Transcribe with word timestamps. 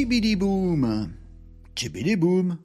Tibidi 0.00 0.34
boom 0.34 1.10
Tibidi 1.74 2.16
boom 2.16 2.56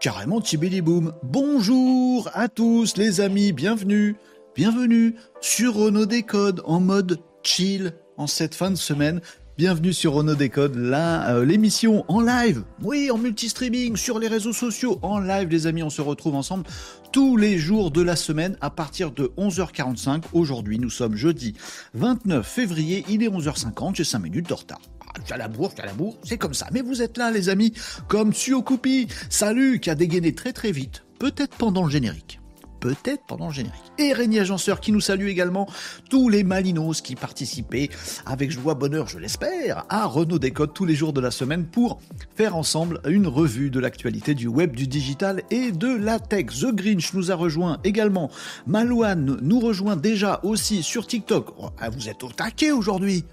Carrément 0.00 0.40
Tibidi 0.40 0.80
boom 0.80 1.12
Bonjour 1.22 2.30
à 2.32 2.48
tous 2.48 2.96
les 2.96 3.20
amis, 3.20 3.52
bienvenue. 3.52 4.16
Bienvenue 4.56 5.14
sur 5.42 5.74
Renault 5.74 6.06
Décode 6.06 6.62
en 6.64 6.80
mode 6.80 7.20
chill 7.42 7.92
en 8.16 8.26
cette 8.26 8.54
fin 8.54 8.70
de 8.70 8.76
semaine. 8.76 9.20
Bienvenue 9.58 9.92
sur 9.92 10.14
Renault 10.14 10.34
Décode, 10.34 10.76
là, 10.76 11.34
euh, 11.34 11.44
l'émission 11.44 12.06
en 12.08 12.22
live, 12.22 12.64
oui, 12.82 13.10
en 13.10 13.18
multi-streaming, 13.18 13.96
sur 13.96 14.18
les 14.18 14.28
réseaux 14.28 14.54
sociaux, 14.54 14.98
en 15.02 15.18
live, 15.18 15.48
les 15.48 15.66
amis, 15.66 15.82
on 15.82 15.90
se 15.90 16.00
retrouve 16.00 16.36
ensemble 16.36 16.64
tous 17.12 17.36
les 17.36 17.58
jours 17.58 17.90
de 17.90 18.00
la 18.00 18.16
semaine 18.16 18.56
à 18.62 18.70
partir 18.70 19.10
de 19.10 19.30
11h45. 19.36 20.22
Aujourd'hui, 20.32 20.78
nous 20.78 20.88
sommes 20.88 21.16
jeudi 21.16 21.52
29 21.92 22.48
février, 22.48 23.04
il 23.10 23.22
est 23.22 23.28
11h50, 23.28 23.96
j'ai 23.96 24.04
5 24.04 24.20
minutes 24.20 24.48
de 24.48 24.54
retard. 24.54 24.80
Ah, 25.18 25.24
j'ai 25.28 25.36
la 25.36 25.48
bourre, 25.48 26.16
c'est 26.22 26.38
comme 26.38 26.54
ça. 26.54 26.68
Mais 26.72 26.82
vous 26.82 27.02
êtes 27.02 27.16
là, 27.16 27.30
les 27.30 27.48
amis, 27.48 27.72
comme 28.08 28.32
Suokupi, 28.32 29.08
salut, 29.30 29.80
qui 29.80 29.90
a 29.90 29.94
dégainé 29.94 30.34
très 30.34 30.52
très 30.52 30.72
vite, 30.72 31.04
peut-être 31.18 31.56
pendant 31.56 31.84
le 31.84 31.90
générique 31.90 32.40
peut-être 32.80 33.22
pendant 33.26 33.48
le 33.48 33.52
générique. 33.52 33.92
Et 33.98 34.12
Régnier 34.12 34.40
Agenceur 34.40 34.80
qui 34.80 34.92
nous 34.92 35.00
salue 35.00 35.28
également 35.28 35.68
tous 36.10 36.28
les 36.28 36.44
Malinos 36.44 37.00
qui 37.00 37.16
participaient 37.16 37.90
avec 38.26 38.50
joie, 38.50 38.74
bonheur, 38.74 39.08
je 39.08 39.18
l'espère, 39.18 39.84
à 39.88 40.06
Renault 40.06 40.38
Décode 40.38 40.72
tous 40.74 40.84
les 40.84 40.94
jours 40.94 41.12
de 41.12 41.20
la 41.20 41.30
semaine 41.30 41.66
pour 41.66 42.00
faire 42.36 42.56
ensemble 42.56 43.00
une 43.06 43.26
revue 43.26 43.70
de 43.70 43.80
l'actualité 43.80 44.34
du 44.34 44.46
web, 44.46 44.74
du 44.74 44.86
digital 44.86 45.42
et 45.50 45.72
de 45.72 45.88
la 45.88 46.18
tech. 46.18 46.46
The 46.46 46.72
Grinch 46.72 47.12
nous 47.14 47.30
a 47.30 47.34
rejoint 47.34 47.78
également. 47.84 48.30
Malouane 48.66 49.38
nous 49.42 49.60
rejoint 49.60 49.96
déjà 49.96 50.40
aussi 50.42 50.82
sur 50.82 51.06
TikTok. 51.06 51.54
Oh, 51.58 51.70
ah, 51.80 51.90
vous 51.90 52.08
êtes 52.08 52.22
au 52.22 52.30
taquet 52.30 52.70
aujourd'hui 52.70 53.24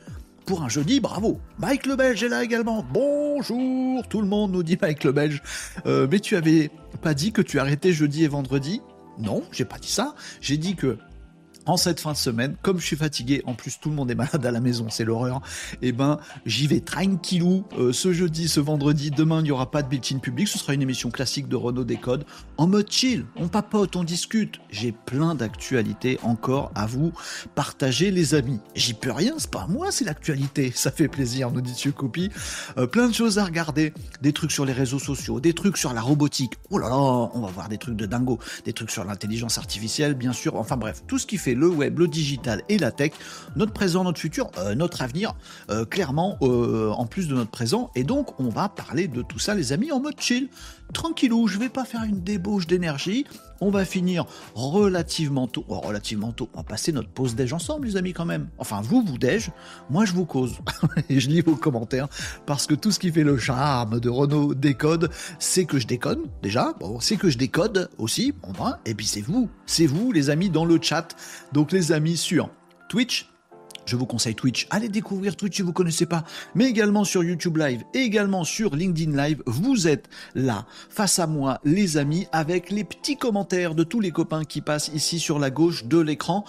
pour 0.45 0.61
un 0.61 0.69
jeudi, 0.69 0.99
bravo. 0.99 1.39
Mike 1.57 1.85
le 1.87 1.95
Belge 1.95 2.23
est 2.23 2.29
là 2.29 2.43
également. 2.43 2.85
Bonjour, 2.93 4.07
tout 4.07 4.21
le 4.21 4.27
monde 4.27 4.51
nous 4.51 4.63
dit 4.63 4.77
Mike 4.79 5.03
le 5.03 5.11
Belge. 5.11 5.41
Euh, 5.85 6.07
mais 6.09 6.19
tu 6.19 6.35
avais 6.35 6.69
pas 7.01 7.13
dit 7.13 7.31
que 7.31 7.41
tu 7.41 7.59
arrêtais 7.59 7.91
jeudi 7.91 8.23
et 8.23 8.27
vendredi? 8.27 8.81
Non, 9.17 9.43
j'ai 9.51 9.65
pas 9.65 9.77
dit 9.77 9.91
ça. 9.91 10.15
J'ai 10.41 10.57
dit 10.57 10.75
que 10.75 10.97
en 11.65 11.77
cette 11.77 11.99
fin 11.99 12.11
de 12.11 12.17
semaine, 12.17 12.55
comme 12.61 12.79
je 12.79 12.85
suis 12.85 12.95
fatigué, 12.95 13.41
en 13.45 13.53
plus 13.53 13.79
tout 13.79 13.89
le 13.89 13.95
monde 13.95 14.11
est 14.11 14.15
malade 14.15 14.45
à 14.45 14.51
la 14.51 14.59
maison, 14.59 14.87
c'est 14.89 15.05
l'horreur, 15.05 15.41
eh 15.81 15.91
ben 15.91 16.19
j'y 16.45 16.67
vais 16.67 16.79
tranquillou 16.79 17.65
euh, 17.77 17.91
ce 17.91 18.13
jeudi, 18.13 18.47
ce 18.47 18.59
vendredi, 18.59 19.11
demain 19.11 19.39
il 19.39 19.43
n'y 19.43 19.51
aura 19.51 19.71
pas 19.71 19.81
de 19.81 19.87
built-in 19.87 20.19
public, 20.19 20.47
ce 20.47 20.57
sera 20.57 20.73
une 20.73 20.81
émission 20.81 21.09
classique 21.09 21.47
de 21.47 21.55
Renault 21.55 21.83
Décode, 21.83 22.25
en 22.57 22.67
mode 22.67 22.91
chill, 22.91 23.25
on 23.35 23.47
papote, 23.47 23.95
on 23.95 24.03
discute, 24.03 24.59
j'ai 24.69 24.91
plein 24.91 25.35
d'actualités 25.35 26.19
encore 26.23 26.71
à 26.75 26.85
vous 26.85 27.11
partager 27.55 28.11
les 28.11 28.35
amis. 28.35 28.59
J'y 28.75 28.93
peux 28.93 29.11
rien, 29.11 29.33
c'est 29.37 29.51
pas 29.51 29.67
moi, 29.67 29.91
c'est 29.91 30.05
l'actualité, 30.05 30.71
ça 30.75 30.91
fait 30.91 31.07
plaisir, 31.07 31.51
nous 31.51 31.61
dit 31.61 31.75
Copie. 31.95 32.31
Euh, 32.77 32.87
plein 32.87 33.07
de 33.07 33.13
choses 33.13 33.37
à 33.37 33.45
regarder, 33.45 33.93
des 34.21 34.33
trucs 34.33 34.51
sur 34.51 34.65
les 34.65 34.73
réseaux 34.73 34.99
sociaux, 34.99 35.39
des 35.39 35.53
trucs 35.53 35.77
sur 35.77 35.93
la 35.93 36.01
robotique, 36.01 36.53
oh 36.69 36.77
là 36.77 36.89
là, 36.89 36.95
on 36.95 37.41
va 37.41 37.47
voir 37.47 37.69
des 37.69 37.77
trucs 37.77 37.95
de 37.95 38.05
dingo, 38.05 38.39
des 38.65 38.73
trucs 38.73 38.91
sur 38.91 39.03
l'intelligence 39.03 39.57
artificielle, 39.57 40.13
bien 40.13 40.33
sûr, 40.33 40.55
enfin 40.55 40.77
bref, 40.77 41.03
tout 41.07 41.17
ce 41.19 41.25
qui 41.25 41.37
fait 41.37 41.54
le 41.55 41.67
web, 41.67 41.99
le 41.99 42.07
digital 42.07 42.61
et 42.69 42.77
la 42.77 42.91
tech, 42.91 43.11
notre 43.55 43.73
présent, 43.73 44.03
notre 44.03 44.19
futur, 44.19 44.51
euh, 44.57 44.75
notre 44.75 45.01
avenir, 45.01 45.33
euh, 45.69 45.85
clairement, 45.85 46.37
euh, 46.41 46.91
en 46.91 47.05
plus 47.05 47.27
de 47.27 47.35
notre 47.35 47.51
présent. 47.51 47.91
Et 47.95 48.03
donc, 48.03 48.39
on 48.39 48.49
va 48.49 48.69
parler 48.69 49.07
de 49.07 49.21
tout 49.21 49.39
ça, 49.39 49.55
les 49.55 49.73
amis, 49.73 49.91
en 49.91 49.99
mode 49.99 50.19
chill. 50.19 50.49
Tranquillou, 50.93 51.47
je 51.47 51.57
vais 51.57 51.69
pas 51.69 51.85
faire 51.85 52.03
une 52.03 52.21
débauche 52.21 52.67
d'énergie. 52.67 53.25
On 53.61 53.69
va 53.69 53.85
finir 53.85 54.25
relativement 54.53 55.47
tôt. 55.47 55.65
Oh, 55.67 55.79
relativement 55.79 56.31
tôt. 56.31 56.49
On 56.53 56.57
va 56.57 56.63
passer 56.63 56.91
notre 56.91 57.09
pause 57.09 57.35
déj 57.35 57.53
ensemble, 57.53 57.87
les 57.87 57.97
amis, 57.97 58.13
quand 58.13 58.25
même. 58.25 58.49
Enfin, 58.57 58.81
vous, 58.81 59.01
vous 59.01 59.17
déj. 59.17 59.51
Moi, 59.89 60.05
je 60.05 60.13
vous 60.13 60.25
cause. 60.25 60.57
et 61.09 61.19
je 61.19 61.29
lis 61.29 61.41
vos 61.41 61.55
commentaires. 61.55 62.07
Parce 62.45 62.67
que 62.67 62.75
tout 62.75 62.91
ce 62.91 62.99
qui 62.99 63.11
fait 63.11 63.23
le 63.23 63.37
charme 63.37 63.99
de 63.99 64.09
Renault 64.09 64.53
Décode, 64.53 65.09
c'est 65.39 65.65
que 65.65 65.79
je 65.79 65.87
déconne, 65.87 66.23
déjà. 66.41 66.73
C'est 66.99 67.17
que 67.17 67.29
je 67.29 67.37
décode 67.37 67.89
aussi. 67.97 68.31
Bon, 68.31 68.51
ben, 68.51 68.77
et 68.85 68.93
puis 68.93 69.05
c'est 69.05 69.21
vous. 69.21 69.49
C'est 69.65 69.87
vous, 69.87 70.11
les 70.11 70.29
amis, 70.29 70.49
dans 70.49 70.65
le 70.65 70.79
chat. 70.81 71.15
Donc, 71.53 71.71
les 71.71 71.91
amis, 71.91 72.17
sur 72.17 72.49
Twitch, 72.89 73.29
je 73.85 73.95
vous 73.95 74.05
conseille 74.05 74.35
Twitch. 74.35 74.67
Allez 74.69 74.89
découvrir 74.89 75.35
Twitch 75.35 75.55
si 75.55 75.61
vous 75.61 75.69
ne 75.69 75.73
connaissez 75.73 76.05
pas. 76.05 76.23
Mais 76.53 76.65
également 76.65 77.03
sur 77.03 77.23
YouTube 77.23 77.57
Live 77.57 77.83
également 77.93 78.43
sur 78.43 78.75
LinkedIn 78.75 79.15
Live. 79.15 79.41
Vous 79.45 79.87
êtes 79.87 80.09
là, 80.33 80.65
face 80.89 81.19
à 81.19 81.27
moi, 81.27 81.59
les 81.63 81.97
amis, 81.97 82.27
avec 82.31 82.69
les 82.69 82.83
petits 82.83 83.17
commentaires 83.17 83.75
de 83.75 83.83
tous 83.83 83.99
les 83.99 84.11
copains 84.11 84.45
qui 84.45 84.61
passent 84.61 84.91
ici 84.93 85.19
sur 85.19 85.39
la 85.39 85.49
gauche 85.49 85.85
de 85.85 85.99
l'écran. 85.99 86.45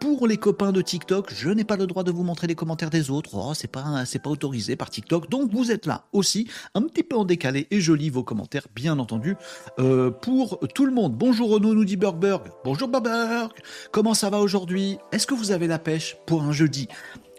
Pour 0.00 0.28
les 0.28 0.36
copains 0.36 0.70
de 0.70 0.80
TikTok, 0.80 1.32
je 1.34 1.50
n'ai 1.50 1.64
pas 1.64 1.76
le 1.76 1.86
droit 1.86 2.04
de 2.04 2.12
vous 2.12 2.22
montrer 2.22 2.46
les 2.46 2.54
commentaires 2.54 2.90
des 2.90 3.10
autres. 3.10 3.30
Oh, 3.34 3.52
c'est 3.54 3.66
pas, 3.70 4.04
autorisé 4.26 4.76
par 4.76 4.90
TikTok. 4.90 5.28
Donc 5.28 5.50
vous 5.52 5.72
êtes 5.72 5.86
là 5.86 6.04
aussi, 6.12 6.48
un 6.74 6.82
petit 6.82 7.02
peu 7.02 7.16
en 7.16 7.24
décalé, 7.24 7.66
et 7.70 7.80
je 7.80 7.92
lis 7.92 8.10
vos 8.10 8.22
commentaires, 8.22 8.68
bien 8.74 8.98
entendu, 8.98 9.36
euh, 9.78 10.10
pour 10.10 10.60
tout 10.74 10.86
le 10.86 10.92
monde. 10.92 11.14
Bonjour 11.16 11.50
Renaud, 11.50 11.74
nous 11.74 11.84
dit 11.84 11.96
Burgberg. 11.96 12.42
Bonjour 12.64 12.88
Burgberg. 12.88 13.50
Comment 13.90 14.14
ça 14.14 14.30
va 14.30 14.38
aujourd'hui? 14.38 14.98
Est-ce 15.10 15.26
que 15.26 15.34
vous 15.34 15.50
avez 15.50 15.66
la 15.66 15.78
pêche 15.78 16.16
pour 16.26 16.42
un 16.42 16.52
jeudi? 16.52 16.88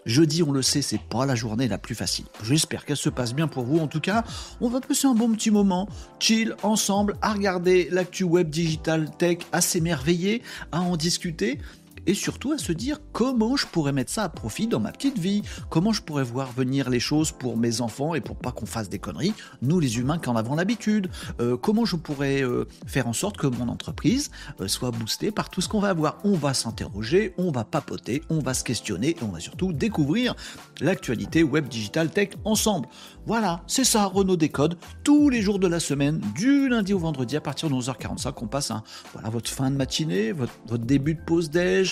Jeudi, 0.06 0.42
on 0.42 0.52
le 0.52 0.62
sait, 0.62 0.82
c'est 0.82 1.00
pas 1.00 1.26
la 1.26 1.34
journée 1.34 1.68
la 1.68 1.78
plus 1.78 1.94
facile. 1.94 2.24
J'espère 2.42 2.84
qu'elle 2.84 2.96
se 2.96 3.10
passe 3.10 3.34
bien 3.34 3.48
pour 3.48 3.64
vous. 3.64 3.78
En 3.78 3.86
tout 3.86 4.00
cas, 4.00 4.24
on 4.60 4.68
va 4.68 4.80
passer 4.80 5.06
un 5.06 5.14
bon 5.14 5.30
petit 5.32 5.50
moment, 5.50 5.88
chill, 6.18 6.54
ensemble, 6.62 7.16
à 7.20 7.32
regarder 7.32 7.88
l'actu 7.90 8.24
web 8.24 8.48
digital 8.48 9.10
tech, 9.18 9.38
à 9.52 9.60
s'émerveiller, 9.60 10.42
à 10.72 10.80
en 10.80 10.96
discuter 10.96 11.58
et 12.06 12.14
surtout 12.14 12.52
à 12.52 12.58
se 12.58 12.72
dire 12.72 12.98
comment 13.12 13.56
je 13.56 13.66
pourrais 13.66 13.92
mettre 13.92 14.10
ça 14.10 14.24
à 14.24 14.28
profit 14.28 14.66
dans 14.66 14.80
ma 14.80 14.92
petite 14.92 15.18
vie, 15.18 15.42
comment 15.68 15.92
je 15.92 16.02
pourrais 16.02 16.24
voir 16.24 16.52
venir 16.52 16.90
les 16.90 17.00
choses 17.00 17.32
pour 17.32 17.56
mes 17.56 17.80
enfants 17.80 18.14
et 18.14 18.20
pour 18.20 18.36
pas 18.36 18.52
qu'on 18.52 18.66
fasse 18.66 18.88
des 18.88 18.98
conneries, 18.98 19.34
nous 19.62 19.80
les 19.80 19.98
humains 19.98 20.18
qui 20.18 20.28
en 20.28 20.36
avons 20.36 20.54
l'habitude, 20.54 21.10
euh, 21.40 21.56
comment 21.56 21.84
je 21.84 21.96
pourrais 21.96 22.42
euh, 22.42 22.66
faire 22.86 23.06
en 23.06 23.12
sorte 23.12 23.36
que 23.36 23.46
mon 23.46 23.68
entreprise 23.68 24.30
euh, 24.60 24.68
soit 24.68 24.90
boostée 24.90 25.30
par 25.30 25.50
tout 25.50 25.60
ce 25.60 25.68
qu'on 25.68 25.80
va 25.80 25.88
avoir. 25.88 26.18
On 26.24 26.34
va 26.34 26.54
s'interroger, 26.54 27.34
on 27.38 27.50
va 27.50 27.64
papoter, 27.64 28.22
on 28.30 28.38
va 28.38 28.54
se 28.54 28.64
questionner 28.64 29.10
et 29.10 29.22
on 29.22 29.28
va 29.28 29.40
surtout 29.40 29.72
découvrir 29.72 30.34
l'actualité 30.80 31.42
web 31.42 31.68
digital 31.68 32.10
tech 32.10 32.30
ensemble. 32.44 32.88
Voilà, 33.26 33.62
c'est 33.66 33.84
ça 33.84 34.06
Renault 34.06 34.36
Décode, 34.36 34.76
tous 35.04 35.28
les 35.28 35.42
jours 35.42 35.58
de 35.58 35.66
la 35.66 35.80
semaine, 35.80 36.20
du 36.34 36.68
lundi 36.68 36.94
au 36.94 36.98
vendredi 36.98 37.36
à 37.36 37.40
partir 37.40 37.68
de 37.68 37.74
11h45, 37.74 38.32
on 38.40 38.46
passe 38.46 38.70
un, 38.70 38.82
voilà, 39.12 39.28
votre 39.28 39.50
fin 39.50 39.70
de 39.70 39.76
matinée, 39.76 40.32
votre, 40.32 40.52
votre 40.66 40.84
début 40.84 41.14
de 41.14 41.20
pause 41.20 41.50
déj, 41.50 41.89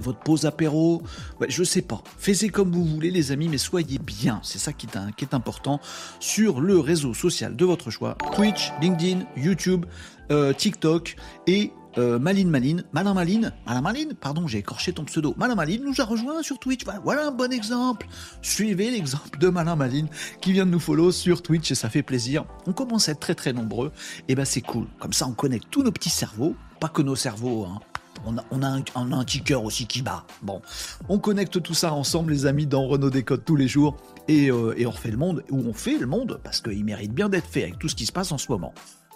votre 0.00 0.18
pause 0.20 0.46
apéro, 0.46 1.02
ouais, 1.40 1.46
je 1.48 1.64
sais 1.64 1.82
pas. 1.82 2.02
Faites 2.18 2.50
comme 2.50 2.72
vous 2.72 2.84
voulez 2.84 3.10
les 3.10 3.32
amis, 3.32 3.48
mais 3.48 3.58
soyez 3.58 3.98
bien, 3.98 4.40
c'est 4.42 4.58
ça 4.58 4.72
qui 4.72 4.86
est, 4.86 5.34
important, 5.34 5.80
sur 6.20 6.60
le 6.60 6.78
réseau 6.78 7.14
social 7.14 7.56
de 7.56 7.64
votre 7.64 7.90
choix, 7.90 8.16
Twitch, 8.34 8.72
LinkedIn, 8.80 9.26
YouTube, 9.36 9.86
euh, 10.30 10.52
TikTok 10.52 11.16
et 11.46 11.72
euh, 11.98 12.18
Maline 12.18 12.50
Maline, 12.50 12.84
Malin 12.92 13.14
Maline, 13.14 13.52
Malin 13.66 13.80
Maline, 13.80 14.14
pardon, 14.14 14.46
j'ai 14.46 14.58
écorché 14.58 14.92
ton 14.92 15.04
pseudo. 15.04 15.34
Malin 15.38 15.54
Maline 15.54 15.82
nous 15.84 16.00
a 16.00 16.04
rejoint 16.04 16.42
sur 16.42 16.58
Twitch. 16.58 16.82
Voilà, 17.02 17.28
un 17.28 17.30
bon 17.30 17.52
exemple. 17.52 18.06
Suivez 18.42 18.90
l'exemple 18.90 19.38
de 19.38 19.48
Malin 19.48 19.76
Maline 19.76 20.08
qui 20.40 20.52
vient 20.52 20.66
de 20.66 20.70
nous 20.70 20.80
follow 20.80 21.10
sur 21.10 21.42
Twitch 21.42 21.70
et 21.70 21.74
ça 21.74 21.88
fait 21.88 22.02
plaisir. 22.02 22.44
On 22.66 22.72
commence 22.72 23.08
à 23.08 23.12
être 23.12 23.20
très 23.20 23.34
très 23.34 23.54
nombreux. 23.54 23.92
Et 24.28 24.34
ben 24.34 24.44
c'est 24.44 24.60
cool. 24.60 24.86
Comme 24.98 25.14
ça, 25.14 25.26
on 25.26 25.32
connecte 25.32 25.68
tous 25.70 25.82
nos 25.82 25.92
petits 25.92 26.10
cerveaux. 26.10 26.54
Pas 26.80 26.88
que 26.88 27.00
nos 27.00 27.16
cerveaux, 27.16 27.64
hein, 27.64 27.80
on 28.24 28.38
a, 28.38 28.44
on 28.50 28.62
a, 28.62 29.16
un, 29.16 29.24
cœur 29.24 29.64
aussi 29.64 29.86
qui 29.86 30.02
bat. 30.02 30.24
Bon, 30.42 30.62
on 31.08 31.18
connecte 31.18 31.62
tout 31.62 31.74
ça 31.74 31.92
ensemble, 31.92 32.32
les 32.32 32.46
amis, 32.46 32.66
dans 32.66 32.86
Renault 32.86 33.10
Décode 33.10 33.44
tous 33.44 33.56
les 33.56 33.68
jours. 33.68 33.96
Et, 34.28 34.50
euh, 34.50 34.74
et 34.76 34.86
on 34.86 34.90
refait 34.90 35.10
le 35.10 35.16
monde, 35.16 35.44
ou 35.50 35.58
on 35.58 35.72
fait 35.72 35.98
le 35.98 36.06
monde, 36.06 36.40
parce 36.42 36.60
qu'il 36.60 36.84
mérite 36.84 37.12
bien 37.12 37.28
d'être 37.28 37.48
fait 37.48 37.64
avec 37.64 37.78
tout 37.78 37.88
ce 37.88 37.94
qui 37.94 38.06
se 38.06 38.12
passe 38.12 38.32
en 38.32 38.38
ce 38.38 38.50
moment. 38.50 38.74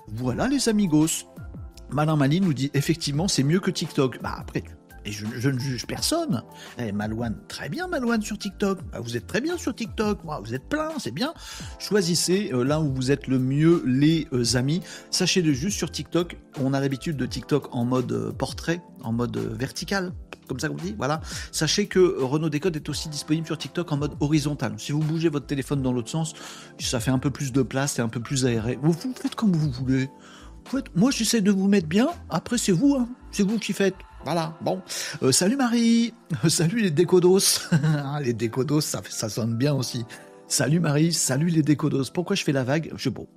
Voilà 0.08 0.48
les 0.48 0.68
amigos. 0.68 1.26
Malin 1.90 2.16
Maline 2.16 2.44
nous 2.44 2.54
dit 2.54 2.70
effectivement 2.74 3.28
c'est 3.28 3.42
mieux 3.42 3.60
que 3.60 3.70
TikTok. 3.70 4.20
Bah 4.22 4.36
après, 4.38 4.64
et 5.04 5.12
je, 5.12 5.48
ne 5.48 5.58
juge 5.58 5.86
personne. 5.86 6.42
Eh, 6.78 6.92
Malouane, 6.92 7.36
très 7.48 7.68
bien 7.68 7.86
Malouane 7.86 8.22
sur 8.22 8.38
TikTok. 8.38 8.78
Bah, 8.92 9.00
vous 9.00 9.16
êtes 9.16 9.26
très 9.26 9.40
bien 9.40 9.56
sur 9.56 9.74
TikTok. 9.74 10.20
vous 10.42 10.54
êtes 10.54 10.68
plein, 10.68 10.90
c'est 10.98 11.10
bien. 11.10 11.32
Choisissez 11.78 12.50
euh, 12.52 12.64
là 12.64 12.80
où 12.80 12.92
vous 12.92 13.10
êtes 13.10 13.26
le 13.26 13.38
mieux 13.38 13.82
les 13.86 14.28
euh, 14.32 14.56
amis. 14.56 14.82
Sachez 15.10 15.42
de 15.42 15.52
juste 15.52 15.78
sur 15.78 15.90
TikTok, 15.90 16.36
on 16.60 16.74
a 16.74 16.80
l'habitude 16.80 17.16
de 17.16 17.26
TikTok 17.26 17.74
en 17.74 17.84
mode 17.84 18.12
euh, 18.12 18.32
portrait, 18.32 18.82
en 19.02 19.12
mode 19.12 19.36
vertical. 19.36 20.12
Comme 20.48 20.58
ça 20.58 20.68
qu'on 20.68 20.74
dit, 20.74 20.94
voilà. 20.98 21.20
Sachez 21.52 21.86
que 21.86 22.00
Renault 22.20 22.50
Décode 22.50 22.74
est 22.74 22.88
aussi 22.88 23.08
disponible 23.08 23.46
sur 23.46 23.56
TikTok 23.56 23.92
en 23.92 23.96
mode 23.96 24.16
horizontal. 24.18 24.74
Si 24.78 24.90
vous 24.90 24.98
bougez 24.98 25.28
votre 25.28 25.46
téléphone 25.46 25.80
dans 25.80 25.92
l'autre 25.92 26.10
sens, 26.10 26.34
ça 26.80 26.98
fait 26.98 27.12
un 27.12 27.20
peu 27.20 27.30
plus 27.30 27.52
de 27.52 27.62
place, 27.62 27.92
c'est 27.92 28.02
un 28.02 28.08
peu 28.08 28.20
plus 28.20 28.46
aéré. 28.46 28.76
Vous, 28.82 28.90
vous 28.90 29.14
faites 29.14 29.36
comme 29.36 29.52
vous 29.52 29.70
voulez. 29.70 30.10
Moi, 30.94 31.10
j'essaie 31.10 31.40
de 31.40 31.50
vous 31.50 31.68
mettre 31.68 31.86
bien. 31.86 32.08
Après, 32.28 32.58
c'est 32.58 32.72
vous, 32.72 32.96
hein. 32.96 33.08
c'est 33.30 33.42
vous 33.42 33.58
qui 33.58 33.72
faites. 33.72 33.94
Voilà, 34.24 34.54
bon. 34.60 34.82
Euh, 35.22 35.32
salut 35.32 35.56
Marie. 35.56 36.14
salut 36.48 36.80
les 36.80 36.90
décodos. 36.90 37.38
Ah, 37.72 38.20
les 38.20 38.32
décodos, 38.32 38.80
ça, 38.80 39.00
ça 39.08 39.28
sonne 39.28 39.54
bien 39.56 39.74
aussi. 39.74 40.04
Salut 40.50 40.80
Marie, 40.80 41.12
salut 41.12 41.46
les 41.46 41.62
décodos. 41.62 42.10
Pourquoi 42.12 42.34
je 42.34 42.42
fais 42.42 42.50
la 42.50 42.64
vague? 42.64 42.92
Je 42.96 43.08
bon. 43.08 43.28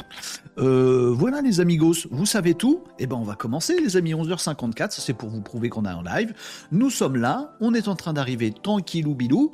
Euh, 0.58 1.14
voilà 1.16 1.42
les 1.42 1.60
amigos, 1.60 2.08
vous 2.10 2.26
savez 2.26 2.56
tout? 2.56 2.84
Eh 2.98 3.06
ben 3.06 3.16
on 3.16 3.24
va 3.24 3.36
commencer 3.36 3.80
les 3.80 3.98
amis, 3.98 4.16
11h54, 4.16 4.96
c'est 4.98 5.14
pour 5.14 5.30
vous 5.30 5.42
prouver 5.42 5.70
qu'on 5.70 5.86
est 5.86 5.94
en 5.94 6.02
live. 6.02 6.34
Nous 6.72 6.90
sommes 6.90 7.18
là, 7.18 7.56
on 7.62 7.76
est 7.76 7.88
en 7.88 7.96
train 7.96 8.14
d'arriver 8.14 8.52
tranquillou 8.52 9.14
bilou, 9.14 9.52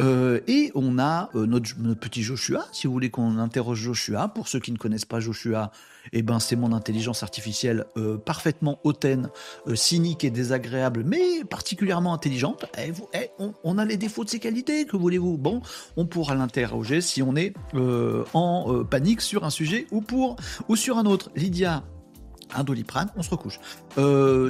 euh, 0.00 0.40
et 0.46 0.72
on 0.74 0.98
a 0.98 1.28
euh, 1.34 1.44
notre, 1.44 1.78
notre, 1.78 2.00
petit 2.00 2.22
Joshua, 2.22 2.64
si 2.72 2.86
vous 2.86 2.94
voulez 2.94 3.10
qu'on 3.10 3.36
interroge 3.36 3.80
Joshua. 3.80 4.28
Pour 4.28 4.48
ceux 4.48 4.60
qui 4.60 4.72
ne 4.72 4.78
connaissent 4.78 5.04
pas 5.04 5.20
Joshua, 5.20 5.70
eh 6.12 6.22
ben 6.22 6.38
c'est 6.38 6.56
mon 6.56 6.72
intelligence 6.72 7.22
artificielle 7.22 7.86
euh, 7.96 8.18
parfaitement 8.18 8.78
hautaine, 8.84 9.30
euh, 9.66 9.76
cynique 9.76 10.24
et 10.24 10.30
désagréable, 10.30 11.04
mais 11.06 11.44
particulièrement 11.48 12.12
intelligente. 12.14 12.66
Eh, 12.78 12.90
vous, 12.90 13.08
eh, 13.14 13.30
on, 13.64 13.78
a 13.78 13.84
les 13.84 13.96
défauts 13.96 14.24
de 14.24 14.30
ses 14.30 14.38
qualités, 14.38 14.84
que 14.86 14.96
voulez-vous? 14.96 15.38
Bon, 15.38 15.62
on 15.96 16.06
pourra 16.06 16.34
l'interroger 16.34 17.00
si 17.00 17.22
on 17.22 17.36
est 17.36 17.54
euh, 17.74 18.24
en 18.34 18.84
panique 18.84 19.20
sur 19.20 19.44
un 19.44 19.50
sujet 19.50 19.86
ou 19.90 20.00
pour 20.00 20.36
ou 20.68 20.76
sur 20.76 20.98
un 20.98 21.06
autre. 21.06 21.30
Lydia. 21.36 21.84
Un 22.54 22.64
doliprane, 22.64 23.08
on 23.16 23.22
se 23.22 23.30
recouche. 23.30 23.58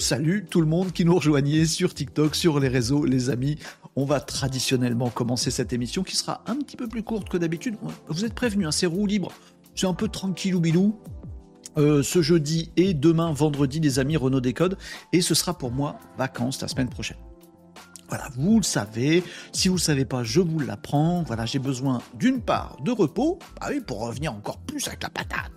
Salut 0.01 0.45
tout 0.51 0.61
le 0.61 0.67
monde 0.67 0.91
qui 0.91 1.05
nous 1.05 1.15
rejoignait 1.15 1.67
sur 1.67 1.95
TikTok, 1.95 2.35
sur 2.35 2.59
les 2.59 2.67
réseaux, 2.67 3.05
les 3.05 3.31
amis. 3.31 3.59
On 3.95 4.05
va 4.05 4.21
traditionnellement 4.21 5.09
commencer 5.09 5.53
cette 5.53 5.73
émission 5.73 6.03
qui 6.03 6.17
sera 6.17 6.43
un 6.47 6.57
petit 6.57 6.77
peu 6.77 6.89
plus 6.89 7.05
courte 7.05 7.29
que 7.29 7.37
d'habitude. 7.37 7.77
Vous 8.09 8.25
êtes 8.25 8.35
prévenus, 8.35 8.67
hein, 8.67 8.73
c'est 8.73 8.87
roue 8.87 9.07
libre. 9.07 9.31
C'est 9.75 9.87
un 9.87 9.95
peu 9.95 10.09
tranquille 10.09 10.55
ou 10.55 10.61
bilou. 10.61 10.99
Euh, 11.79 12.03
ce 12.03 12.21
jeudi 12.21 12.71
et 12.77 12.93
demain 12.93 13.33
vendredi 13.33 13.81
les 13.81 13.99
amis 13.99 14.17
Renault 14.17 14.41
Décode 14.41 14.77
et 15.13 15.23
ce 15.23 15.35
sera 15.35 15.57
pour 15.57 15.71
moi 15.71 15.99
vacances 16.19 16.61
la 16.61 16.69
semaine 16.69 16.89
prochaine. 16.89 17.17
Voilà, 18.09 18.29
vous 18.37 18.59
le 18.59 18.63
savez. 18.63 19.25
Si 19.53 19.69
vous 19.69 19.75
ne 19.75 19.79
le 19.79 19.83
savez 19.83 20.05
pas, 20.05 20.23
je 20.23 20.41
vous 20.41 20.59
l'apprends. 20.59 21.23
Voilà, 21.23 21.47
j'ai 21.47 21.59
besoin 21.59 22.03
d'une 22.13 22.43
part 22.43 22.77
de 22.85 22.91
repos, 22.91 23.39
bah 23.59 23.69
oui, 23.71 23.81
pour 23.81 24.01
revenir 24.01 24.35
encore 24.35 24.59
plus 24.59 24.87
avec 24.87 25.03
la 25.03 25.09
patate. 25.09 25.51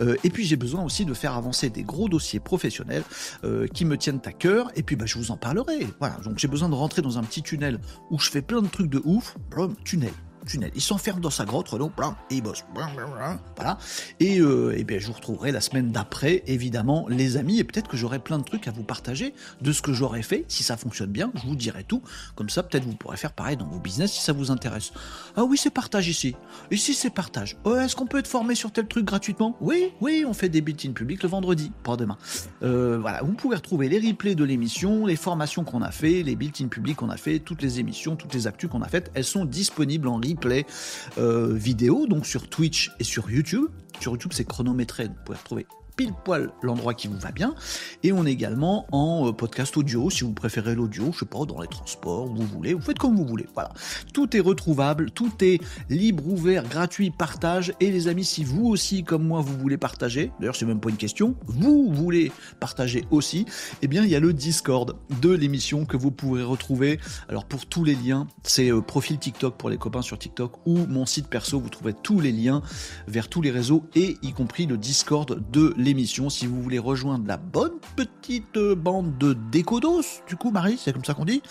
Euh, 0.00 0.16
et 0.22 0.30
puis 0.30 0.44
j'ai 0.44 0.54
besoin 0.56 0.84
aussi 0.84 1.04
de 1.04 1.14
faire 1.14 1.34
avancer 1.34 1.70
des 1.70 1.82
gros 1.82 2.08
dossiers 2.08 2.40
professionnels 2.40 3.02
euh, 3.44 3.66
qui 3.66 3.84
me 3.84 3.96
tiennent 3.96 4.20
à 4.24 4.32
cœur. 4.32 4.70
Et 4.76 4.84
puis 4.84 4.94
bah, 4.94 5.06
je 5.06 5.18
vous 5.18 5.32
en 5.32 5.36
parlerai. 5.36 5.86
Voilà, 5.98 6.16
donc 6.24 6.38
j'ai 6.38 6.48
besoin 6.48 6.68
de 6.68 6.74
rentrer 6.74 7.02
dans 7.02 7.18
un 7.18 7.22
petit 7.22 7.42
tunnel 7.42 7.80
où 8.10 8.20
je 8.20 8.30
fais 8.30 8.42
plein 8.42 8.62
de 8.62 8.68
trucs 8.68 8.90
de 8.90 9.02
ouf. 9.04 9.36
Blum, 9.50 9.74
tunnel, 9.84 10.12
tunnel. 10.46 10.70
Il 10.74 10.80
s'enferme 10.80 11.20
dans 11.20 11.30
sa 11.30 11.44
grotte, 11.44 11.74
et 12.30 12.34
il 12.36 12.42
bosse. 12.42 12.64
Voilà. 13.56 13.78
Et, 14.20 14.40
euh, 14.40 14.82
bien, 14.86 14.98
je 14.98 15.06
vous 15.08 15.12
retrouverai 15.12 15.52
la 15.52 15.60
semaine 15.60 15.90
d'après, 15.90 16.42
évidemment, 16.46 17.06
les 17.08 17.36
amis, 17.36 17.58
et 17.58 17.64
peut-être 17.64 17.88
que 17.88 17.96
j'aurai 17.96 18.18
plein 18.18 18.38
de 18.38 18.44
trucs 18.44 18.68
à 18.68 18.70
vous 18.70 18.84
partager 18.84 19.34
de 19.60 19.72
ce 19.72 19.82
que 19.82 19.92
j'aurais 19.92 20.22
fait. 20.22 20.44
Si 20.48 20.62
ça 20.62 20.76
fonctionne 20.76 21.10
bien, 21.10 21.32
je 21.34 21.46
vous 21.46 21.56
dirai 21.56 21.84
tout. 21.84 22.02
Comme 22.34 22.48
ça, 22.48 22.62
peut-être 22.62 22.84
vous 22.84 22.94
pourrez 22.94 23.16
faire 23.16 23.32
pareil 23.32 23.56
dans 23.56 23.66
vos 23.66 23.80
business 23.80 24.12
si 24.12 24.22
ça 24.22 24.32
vous 24.32 24.50
intéresse. 24.50 24.92
Ah 25.36 25.44
oui, 25.44 25.58
c'est 25.58 25.70
partage 25.70 26.08
ici. 26.08 26.36
Ici, 26.70 26.94
c'est 26.94 27.10
partage? 27.10 27.56
Oh, 27.64 27.74
Est-ce 27.76 27.96
qu'on 27.96 28.06
peut 28.06 28.18
être 28.18 28.28
formé 28.28 28.54
sur 28.54 28.70
tel 28.70 28.86
truc 28.86 29.04
gratuitement? 29.04 29.56
Oui, 29.60 29.92
oui, 30.00 30.24
on 30.26 30.32
fait 30.32 30.48
des 30.48 30.60
built-in 30.60 30.92
publics 30.92 31.22
le 31.22 31.28
vendredi, 31.28 31.72
pas 31.82 31.96
demain. 31.96 32.16
Euh, 32.62 32.98
voilà, 33.00 33.22
vous 33.22 33.32
pouvez 33.32 33.56
retrouver 33.56 33.88
les 33.88 33.98
replays 33.98 34.34
de 34.34 34.44
l'émission, 34.44 35.06
les 35.06 35.16
formations 35.16 35.64
qu'on 35.64 35.82
a 35.82 35.90
fait, 35.90 36.22
les 36.22 36.36
built-in 36.36 36.68
publics 36.68 36.96
qu'on 36.96 37.10
a 37.10 37.16
fait, 37.16 37.40
toutes 37.40 37.62
les 37.62 37.80
émissions, 37.80 38.16
toutes 38.16 38.34
les 38.34 38.46
actus 38.46 38.70
qu'on 38.70 38.82
a 38.82 38.88
faites. 38.88 39.10
Elles 39.14 39.24
sont 39.24 39.44
disponibles 39.44 40.08
en 40.08 40.16
replay 40.16 40.35
replay 40.36 40.66
euh, 41.18 41.52
vidéo, 41.52 42.06
donc 42.06 42.26
sur 42.26 42.48
Twitch 42.48 42.92
et 43.00 43.04
sur 43.04 43.30
YouTube. 43.30 43.66
Sur 44.00 44.12
YouTube, 44.12 44.32
c'est 44.34 44.46
chronométré, 44.46 45.08
vous 45.08 45.14
pouvez 45.24 45.38
retrouver 45.38 45.66
pile 45.96 46.12
poil 46.24 46.50
l'endroit 46.62 46.94
qui 46.94 47.08
vous 47.08 47.18
va 47.18 47.32
bien. 47.32 47.54
Et 48.02 48.12
on 48.12 48.26
est 48.26 48.32
également 48.32 48.86
en 48.92 49.28
euh, 49.28 49.32
podcast 49.32 49.76
audio, 49.76 50.10
si 50.10 50.24
vous 50.24 50.32
préférez 50.32 50.74
l'audio, 50.74 51.10
je 51.12 51.20
sais 51.20 51.26
pas, 51.26 51.44
dans 51.46 51.60
les 51.60 51.68
transports, 51.68 52.26
vous 52.26 52.44
voulez, 52.44 52.74
vous 52.74 52.82
faites 52.82 52.98
comme 52.98 53.16
vous 53.16 53.24
voulez. 53.24 53.46
Voilà. 53.54 53.72
Tout 54.12 54.36
est 54.36 54.40
retrouvable, 54.40 55.10
tout 55.10 55.32
est 55.40 55.60
libre, 55.88 56.26
ouvert, 56.28 56.68
gratuit, 56.68 57.10
partage. 57.10 57.72
Et 57.80 57.90
les 57.90 58.08
amis, 58.08 58.24
si 58.24 58.44
vous 58.44 58.66
aussi, 58.66 59.04
comme 59.04 59.26
moi, 59.26 59.40
vous 59.40 59.56
voulez 59.56 59.78
partager, 59.78 60.30
d'ailleurs, 60.38 60.56
c'est 60.56 60.66
même 60.66 60.80
pas 60.80 60.90
une 60.90 60.96
question, 60.96 61.34
vous 61.46 61.90
voulez 61.92 62.30
partager 62.60 63.04
aussi, 63.10 63.46
eh 63.80 63.88
bien, 63.88 64.04
il 64.04 64.10
y 64.10 64.16
a 64.16 64.20
le 64.20 64.34
Discord 64.34 64.96
de 65.22 65.30
l'émission 65.30 65.86
que 65.86 65.96
vous 65.96 66.10
pourrez 66.10 66.42
retrouver. 66.42 67.00
Alors, 67.28 67.46
pour 67.46 67.64
tous 67.64 67.84
les 67.84 67.94
liens, 67.94 68.26
c'est 68.42 68.70
euh, 68.70 68.82
profil 68.82 69.18
TikTok 69.18 69.56
pour 69.56 69.70
les 69.70 69.78
copains 69.78 70.02
sur 70.02 70.18
TikTok 70.18 70.52
ou 70.66 70.76
mon 70.86 71.06
site 71.06 71.28
perso, 71.28 71.58
vous 71.58 71.70
trouverez 71.70 71.94
tous 72.02 72.20
les 72.20 72.32
liens 72.32 72.60
vers 73.08 73.28
tous 73.28 73.40
les 73.40 73.50
réseaux 73.50 73.84
et 73.94 74.16
y 74.22 74.32
compris 74.32 74.66
le 74.66 74.76
Discord 74.76 75.42
de 75.50 75.72
l'émission 75.76 75.85
l'émission 75.86 76.28
si 76.28 76.46
vous 76.46 76.60
voulez 76.60 76.80
rejoindre 76.80 77.26
la 77.28 77.36
bonne 77.36 77.78
petite 77.94 78.58
bande 78.58 79.16
de 79.18 79.34
décodos, 79.52 80.02
du 80.28 80.34
coup 80.34 80.50
Marie, 80.50 80.78
c'est 80.78 80.92
comme 80.92 81.04
ça 81.04 81.14
qu'on 81.14 81.24
dit, 81.24 81.42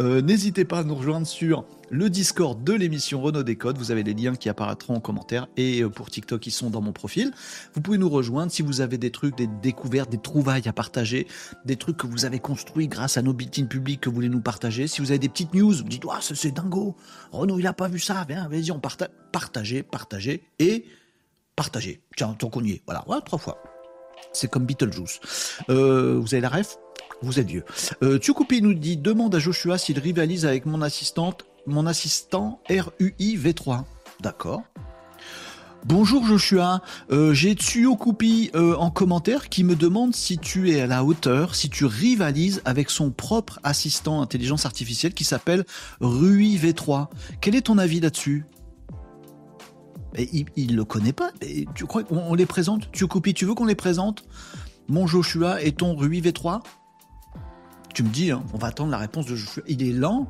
euh, 0.00 0.20
n'hésitez 0.20 0.64
pas 0.64 0.80
à 0.80 0.84
nous 0.84 0.96
rejoindre 0.96 1.26
sur 1.28 1.64
le 1.90 2.10
Discord 2.10 2.64
de 2.64 2.72
l'émission 2.72 3.22
Renault 3.22 3.44
Décode. 3.44 3.78
Vous 3.78 3.92
avez 3.92 4.02
les 4.02 4.14
liens 4.14 4.34
qui 4.34 4.48
apparaîtront 4.48 4.96
en 4.96 5.00
commentaire 5.00 5.46
et 5.56 5.84
pour 5.84 6.10
TikTok, 6.10 6.44
ils 6.44 6.50
sont 6.50 6.70
dans 6.70 6.80
mon 6.80 6.92
profil. 6.92 7.32
Vous 7.74 7.80
pouvez 7.80 7.98
nous 7.98 8.08
rejoindre 8.08 8.50
si 8.50 8.62
vous 8.62 8.80
avez 8.80 8.98
des 8.98 9.12
trucs, 9.12 9.36
des 9.36 9.46
découvertes, 9.46 10.10
des 10.10 10.18
trouvailles 10.18 10.66
à 10.66 10.72
partager, 10.72 11.28
des 11.64 11.76
trucs 11.76 11.98
que 11.98 12.08
vous 12.08 12.24
avez 12.24 12.40
construits 12.40 12.88
grâce 12.88 13.16
à 13.16 13.22
nos 13.22 13.32
built-in 13.32 13.66
publics 13.66 14.00
que 14.00 14.08
vous 14.08 14.16
voulez 14.16 14.28
nous 14.28 14.40
partager. 14.40 14.88
Si 14.88 15.02
vous 15.02 15.12
avez 15.12 15.20
des 15.20 15.28
petites 15.28 15.54
news, 15.54 15.72
vous 15.72 15.84
dites, 15.84 16.04
ah, 16.10 16.18
c'est 16.20 16.52
dingo, 16.52 16.96
Renault, 17.30 17.60
il 17.60 17.66
a 17.68 17.72
pas 17.72 17.86
vu 17.86 18.00
ça, 18.00 18.24
viens, 18.28 18.48
vas-y, 18.48 18.72
on 18.72 18.80
partage, 18.80 19.10
partagez, 19.30 19.84
partagez 19.84 20.42
et 20.58 20.84
partagez. 21.54 22.00
Tiens, 22.16 22.34
tant 22.36 22.50
qu'on 22.50 22.64
y 22.64 22.72
est. 22.72 22.82
Voilà, 22.86 23.04
trois 23.24 23.38
fois. 23.38 23.62
C'est 24.34 24.50
comme 24.50 24.66
Beetlejuice. 24.66 25.20
Euh, 25.70 26.18
vous 26.20 26.34
avez 26.34 26.42
la 26.42 26.50
ref? 26.50 26.76
Vous 27.22 27.40
êtes 27.40 27.46
vieux. 27.46 27.64
Euh, 28.02 28.18
nous 28.60 28.74
dit 28.74 28.96
demande 28.96 29.34
à 29.34 29.38
Joshua 29.38 29.78
s'il 29.78 29.98
rivalise 29.98 30.44
avec 30.44 30.66
mon 30.66 30.82
assistante, 30.82 31.46
mon 31.66 31.86
assistant 31.86 32.60
RUI 32.68 33.38
V3. 33.38 33.84
D'accord. 34.20 34.62
Bonjour 35.86 36.26
Joshua, 36.26 36.80
euh, 37.10 37.34
j'ai 37.34 37.52
Tsuyokupi 37.52 38.50
euh, 38.54 38.74
en 38.76 38.90
commentaire 38.90 39.50
qui 39.50 39.64
me 39.64 39.76
demande 39.76 40.14
si 40.14 40.38
tu 40.38 40.70
es 40.70 40.80
à 40.80 40.86
la 40.86 41.04
hauteur, 41.04 41.54
si 41.54 41.68
tu 41.68 41.84
rivalises 41.84 42.62
avec 42.64 42.88
son 42.88 43.10
propre 43.10 43.60
assistant 43.64 44.22
intelligence 44.22 44.64
artificielle 44.64 45.12
qui 45.12 45.24
s'appelle 45.24 45.64
Rui 46.00 46.56
V3. 46.56 47.08
Quel 47.42 47.54
est 47.54 47.62
ton 47.62 47.76
avis 47.76 48.00
là-dessus? 48.00 48.46
Il, 50.22 50.46
il 50.56 50.76
le 50.76 50.84
connaît 50.84 51.12
pas. 51.12 51.30
Mais 51.40 51.66
tu 51.74 51.86
crois 51.86 52.04
qu'on 52.04 52.18
on 52.18 52.34
les 52.34 52.46
présente? 52.46 52.90
Tu 52.92 53.06
copies, 53.06 53.34
tu 53.34 53.44
veux 53.44 53.54
qu'on 53.54 53.66
les 53.66 53.74
présente? 53.74 54.24
Mon 54.88 55.06
Joshua 55.06 55.62
et 55.62 55.72
ton 55.72 55.94
Rui 55.94 56.20
V3 56.20 56.60
Tu 57.94 58.02
me 58.02 58.08
dis, 58.08 58.30
hein, 58.30 58.42
on 58.52 58.58
va 58.58 58.68
attendre 58.68 58.90
la 58.90 58.98
réponse 58.98 59.26
de 59.26 59.34
Joshua. 59.34 59.62
Il 59.66 59.82
est 59.82 59.92
lent 59.92 60.28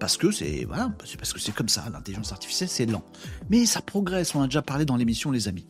parce 0.00 0.16
que 0.16 0.32
c'est 0.32 0.64
voilà, 0.64 0.92
parce 0.98 1.32
que 1.32 1.38
c'est 1.38 1.54
comme 1.54 1.68
ça. 1.68 1.84
L'intelligence 1.92 2.32
artificielle, 2.32 2.68
c'est 2.68 2.86
lent. 2.86 3.04
Mais 3.50 3.66
ça 3.66 3.80
progresse. 3.80 4.34
On 4.34 4.42
a 4.42 4.46
déjà 4.46 4.62
parlé 4.62 4.84
dans 4.84 4.96
l'émission, 4.96 5.30
les 5.30 5.48
amis. 5.48 5.66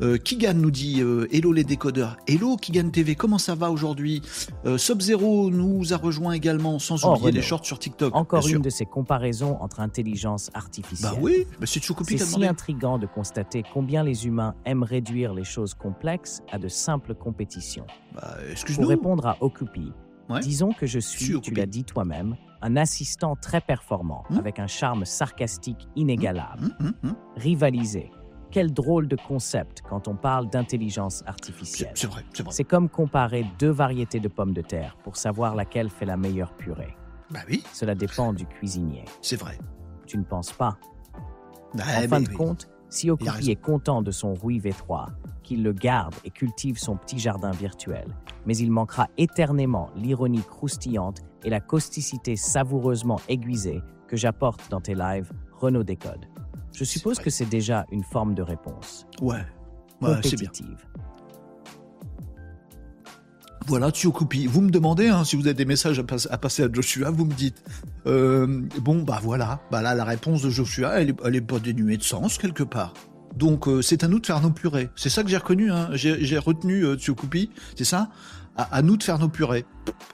Euh, 0.00 0.18
Kigan 0.18 0.54
nous 0.54 0.70
dit 0.72 1.00
euh, 1.00 1.28
Hello 1.32 1.52
les 1.52 1.62
décodeurs. 1.64 2.16
Hello 2.26 2.56
Kigan 2.56 2.90
TV, 2.90 3.14
comment 3.14 3.38
ça 3.38 3.54
va 3.54 3.70
aujourd'hui 3.70 4.22
euh, 4.66 4.76
Sub-Zero 4.76 5.50
nous 5.50 5.92
a 5.92 5.96
rejoint 5.96 6.32
également, 6.32 6.78
sans 6.80 7.04
Oh, 7.04 7.10
oublier 7.12 7.26
Renaud. 7.26 7.36
les 7.36 7.42
shorts 7.42 7.64
sur 7.64 7.78
TikTok. 7.78 8.14
Encore 8.14 8.46
une 8.48 8.60
de 8.60 8.70
ces 8.70 8.86
comparaisons 8.86 9.56
entre 9.60 9.80
intelligence 9.80 10.50
artificielle. 10.54 11.12
Bah 11.12 11.18
oui, 11.20 11.46
bah 11.60 11.66
c'est 11.66 11.80
C'est 12.18 12.24
si 12.24 12.34
demandé. 12.34 12.48
intriguant 12.48 12.98
de 12.98 13.06
constater 13.06 13.62
combien 13.72 14.02
les 14.02 14.26
humains 14.26 14.54
aiment 14.64 14.82
réduire 14.82 15.32
les 15.32 15.44
choses 15.44 15.74
complexes 15.74 16.40
à 16.50 16.58
de 16.58 16.68
simples 16.68 17.14
compétitions. 17.14 17.86
Bah, 18.14 18.36
Pour 18.74 18.88
répondre 18.88 19.26
à 19.26 19.36
Ouais. 20.30 20.40
disons 20.40 20.72
que 20.72 20.86
je 20.86 20.98
suis, 20.98 21.38
tu 21.40 21.52
l'as 21.52 21.66
dit 21.66 21.84
toi-même, 21.84 22.34
un 22.62 22.76
assistant 22.76 23.36
très 23.36 23.60
performant, 23.60 24.24
Hmm. 24.30 24.38
avec 24.38 24.58
un 24.58 24.66
charme 24.66 25.04
sarcastique 25.04 25.86
inégalable. 25.96 26.74
Hum. 26.80 27.14
Rivaliser. 27.36 28.10
Quel 28.54 28.72
drôle 28.72 29.08
de 29.08 29.16
concept 29.16 29.82
quand 29.88 30.06
on 30.06 30.14
parle 30.14 30.48
d'intelligence 30.48 31.24
artificielle. 31.26 31.90
c'est 31.96 32.06
vrai, 32.06 32.22
c'est 32.32 32.44
vrai. 32.44 32.52
C'est 32.54 32.62
comme 32.62 32.88
comparer 32.88 33.44
deux 33.58 33.70
variétés 33.70 34.20
de 34.20 34.28
pommes 34.28 34.52
de 34.52 34.62
terre 34.62 34.96
pour 35.02 35.16
savoir 35.16 35.56
laquelle 35.56 35.90
fait 35.90 36.04
la 36.06 36.16
meilleure 36.16 36.52
purée. 36.54 36.96
Bah 37.30 37.40
oui, 37.48 37.64
Cela 37.72 37.96
dépend 37.96 38.32
du 38.32 38.46
cuisinier. 38.46 39.04
c'est 39.22 39.34
vrai. 39.34 39.58
Tu 40.06 40.16
ne 40.18 40.22
penses 40.22 40.52
pas 40.52 40.78
Bah, 41.74 41.82
En 41.96 42.00
mais 42.02 42.06
fin 42.08 42.20
de 42.20 42.28
oui. 42.28 42.34
compte, 42.36 42.68
si 42.90 43.10
Okupi 43.10 43.50
est 43.50 43.60
content 43.60 44.02
de 44.02 44.12
son 44.12 44.34
Rui 44.34 44.60
V3, 44.60 45.06
qu'il 45.42 45.64
le 45.64 45.72
garde 45.72 46.14
et 46.24 46.30
cultive 46.30 46.78
son 46.78 46.96
petit 46.96 47.18
jardin 47.18 47.50
virtuel, 47.50 48.06
mais 48.46 48.56
il 48.56 48.70
manquera 48.70 49.08
éternellement 49.18 49.90
l'ironie 49.96 50.42
croustillante 50.42 51.22
et 51.42 51.50
la 51.50 51.58
causticité 51.60 52.36
savoureusement 52.36 53.18
aiguisée 53.28 53.82
que 54.06 54.16
j'apporte 54.16 54.70
dans 54.70 54.80
tes 54.80 54.94
lives 54.94 55.32
Renault 55.58 55.82
Décode. 55.82 56.26
Je 56.74 56.84
suppose 56.84 57.18
que 57.18 57.30
c'est 57.30 57.48
déjà 57.48 57.86
une 57.92 58.02
forme 58.04 58.34
de 58.34 58.42
réponse. 58.42 59.06
Ouais, 59.22 59.44
ouais 60.02 60.16
c'est 60.24 60.36
bien. 60.38 60.50
Voilà, 63.66 63.90
Tsuyokupi. 63.90 64.46
Vous 64.46 64.60
me 64.60 64.70
demandez 64.70 65.08
hein, 65.08 65.24
si 65.24 65.36
vous 65.36 65.46
avez 65.46 65.54
des 65.54 65.64
messages 65.64 65.98
à, 65.98 66.02
pas- 66.04 66.26
à 66.30 66.36
passer 66.36 66.64
à 66.64 66.68
Joshua, 66.70 67.10
vous 67.10 67.24
me 67.24 67.32
dites. 67.32 67.62
Euh, 68.06 68.62
bon, 68.80 69.02
bah 69.02 69.20
voilà. 69.22 69.60
Bah 69.70 69.80
là, 69.80 69.94
la 69.94 70.04
réponse 70.04 70.42
de 70.42 70.50
Joshua, 70.50 71.00
elle 71.00 71.10
est, 71.10 71.16
elle 71.24 71.36
est 71.36 71.40
pas 71.40 71.58
dénuée 71.58 71.96
de 71.96 72.02
sens 72.02 72.36
quelque 72.36 72.62
part. 72.62 72.92
Donc, 73.36 73.66
euh, 73.66 73.80
c'est 73.80 74.04
à 74.04 74.08
nous 74.08 74.20
de 74.20 74.26
faire 74.26 74.40
nos 74.42 74.50
purées. 74.50 74.90
C'est 74.96 75.08
ça 75.08 75.22
que 75.22 75.30
j'ai 75.30 75.38
reconnu. 75.38 75.70
Hein. 75.70 75.88
J'ai 75.94 76.38
retenu 76.38 76.84
euh, 76.84 76.96
Tsuyokupi. 76.96 77.50
C'est 77.74 77.84
ça? 77.84 78.10
À, 78.56 78.82
nous 78.82 78.96
de 78.96 79.02
faire 79.02 79.18
nos 79.18 79.28
purées. 79.28 79.64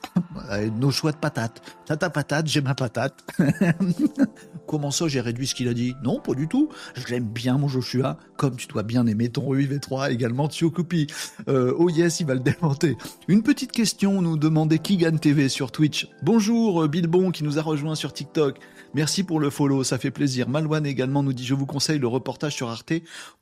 nos 0.79 0.91
choix 0.91 1.13
de 1.13 1.17
patates. 1.17 1.63
T'as 1.87 1.97
ta 1.97 2.11
patate, 2.11 2.47
j'ai 2.47 2.61
ma 2.61 2.75
patate. 2.75 3.25
Comment 4.67 4.91
ça, 4.91 5.09
j'ai 5.09 5.21
réduit 5.21 5.47
ce 5.47 5.55
qu'il 5.55 5.69
a 5.69 5.75
dit? 5.75 5.95
Non, 6.03 6.21
pas 6.21 6.35
du 6.35 6.49
tout. 6.49 6.69
Je 6.95 7.07
l'aime 7.09 7.29
bien, 7.29 7.59
mon 7.59 7.69
Joshua, 7.69 8.19
comme 8.37 8.57
tu 8.57 8.67
dois 8.67 8.83
bien 8.83 9.07
aimer 9.07 9.29
ton 9.29 9.55
UV3 9.55 10.13
également, 10.13 10.49
Tiokupi. 10.49 11.07
Euh, 11.49 11.75
oh 11.77 11.89
yes, 11.89 12.21
il 12.21 12.27
va 12.27 12.35
le 12.35 12.41
démonter. 12.41 12.97
Une 13.29 13.43
petite 13.43 13.73
question, 13.73 14.23
nous 14.23 14.37
demandait 14.37 14.79
Kigan 14.79 15.17
TV 15.17 15.49
sur 15.49 15.73
Twitch. 15.73 16.09
Bonjour, 16.23 16.85
euh, 16.85 16.89
Bilbon 16.89 17.31
qui 17.31 17.45
nous 17.45 17.59
a 17.59 17.63
rejoint 17.63 17.95
sur 17.95 18.13
TikTok. 18.13 18.59
Merci 18.95 19.23
pour 19.23 19.41
le 19.41 19.51
follow, 19.51 19.85
ça 19.85 19.99
fait 19.99 20.11
plaisir. 20.11 20.49
Malouane 20.49 20.87
également 20.87 21.23
nous 21.23 21.33
dit 21.33 21.45
Je 21.45 21.55
vous 21.55 21.67
conseille 21.67 21.99
le 21.99 22.09
reportage 22.09 22.55
sur 22.55 22.71
Arte, 22.71 22.93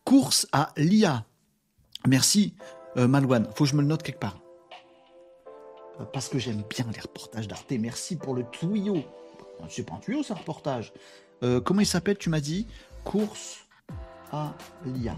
course 0.05 0.47
à 0.53 0.73
l'IA. 0.77 1.25
Merci, 2.07 2.55
euh, 2.97 3.09
Malouane. 3.09 3.47
Faut 3.55 3.65
que 3.65 3.71
je 3.71 3.77
me 3.77 3.83
le 3.83 3.89
note 3.89 4.03
quelque 4.03 4.21
part. 4.21 4.48
Parce 6.13 6.29
que 6.29 6.39
j'aime 6.39 6.63
bien 6.69 6.87
les 6.93 7.01
reportages 7.01 7.49
d'Arte. 7.49 7.73
Merci 7.73 8.17
pour 8.17 8.35
le 8.35 8.45
tuyau. 8.51 9.03
C'est 9.69 9.85
pas 9.85 9.95
un 9.95 9.99
tuyau, 9.99 10.23
c'est 10.23 10.33
un 10.33 10.37
reportage. 10.37 10.93
Euh, 11.43 11.61
comment 11.61 11.81
il 11.81 11.87
s'appelle, 11.87 12.19
tu 12.19 12.31
m'as 12.31 12.41
dit? 12.41 12.67
Course 13.05 13.67
à 14.33 14.55
l'IA. 14.85 15.17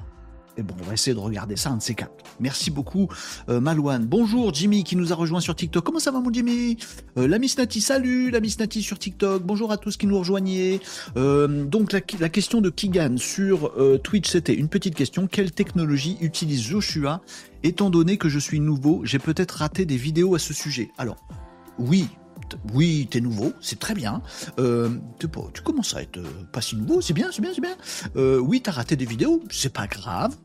Bon, 0.62 0.74
on 0.80 0.84
va 0.84 0.92
essayer 0.92 1.14
de 1.14 1.20
regarder 1.20 1.56
ça, 1.56 1.70
un 1.70 1.76
de 1.76 1.82
ces. 1.82 1.96
Merci 2.38 2.70
beaucoup, 2.70 3.08
euh, 3.48 3.60
Malouane. 3.60 4.06
Bonjour, 4.06 4.52
Jimmy, 4.52 4.84
qui 4.84 4.96
nous 4.96 5.12
a 5.12 5.16
rejoint 5.16 5.40
sur 5.40 5.54
TikTok. 5.54 5.84
Comment 5.84 5.98
ça 5.98 6.10
va, 6.10 6.20
mon 6.20 6.32
Jimmy? 6.32 6.76
Euh, 7.16 7.26
La 7.28 7.38
Miss 7.38 7.56
Nati, 7.56 7.80
salut, 7.80 8.30
la 8.30 8.40
Miss 8.40 8.58
Nati 8.58 8.82
sur 8.82 8.98
TikTok. 8.98 9.42
Bonjour 9.42 9.72
à 9.72 9.78
tous 9.78 9.96
qui 9.96 10.06
nous 10.06 10.18
rejoignez. 10.18 10.80
Euh, 11.16 11.64
donc, 11.64 11.92
la, 11.92 12.00
la, 12.18 12.28
question 12.28 12.60
de 12.60 12.70
Kigan 12.70 13.16
sur 13.16 13.72
Twitch, 14.02 14.30
c'était 14.30 14.54
une 14.54 14.68
petite 14.68 14.94
question. 14.94 15.26
Quelle 15.26 15.52
technologie 15.52 16.16
utilise 16.20 16.62
Joshua? 16.62 17.20
Étant 17.62 17.90
donné 17.90 18.16
que 18.16 18.28
je 18.28 18.38
suis 18.38 18.60
nouveau, 18.60 19.02
j'ai 19.04 19.18
peut-être 19.18 19.52
raté 19.52 19.84
des 19.84 19.96
vidéos 19.96 20.34
à 20.34 20.38
ce 20.38 20.54
sujet. 20.54 20.90
Alors, 20.98 21.16
oui, 21.78 22.08
oui, 22.72 23.08
t'es 23.10 23.20
nouveau, 23.20 23.52
c'est 23.60 23.78
très 23.78 23.94
bien. 23.94 24.22
Euh, 24.58 24.90
tu 25.18 25.62
commences 25.62 25.94
à 25.94 26.02
être 26.02 26.18
euh, 26.18 26.44
pas 26.52 26.60
si 26.60 26.76
nouveau, 26.76 27.00
c'est 27.00 27.12
bien, 27.12 27.28
c'est 27.32 27.42
bien, 27.42 27.52
c'est 27.54 27.60
bien. 27.60 27.76
Euh, 28.16 28.38
oui, 28.38 28.60
t'as 28.60 28.72
raté 28.72 28.96
des 28.96 29.04
vidéos, 29.04 29.42
c'est 29.50 29.72
pas 29.72 29.86
grave. 29.86 30.36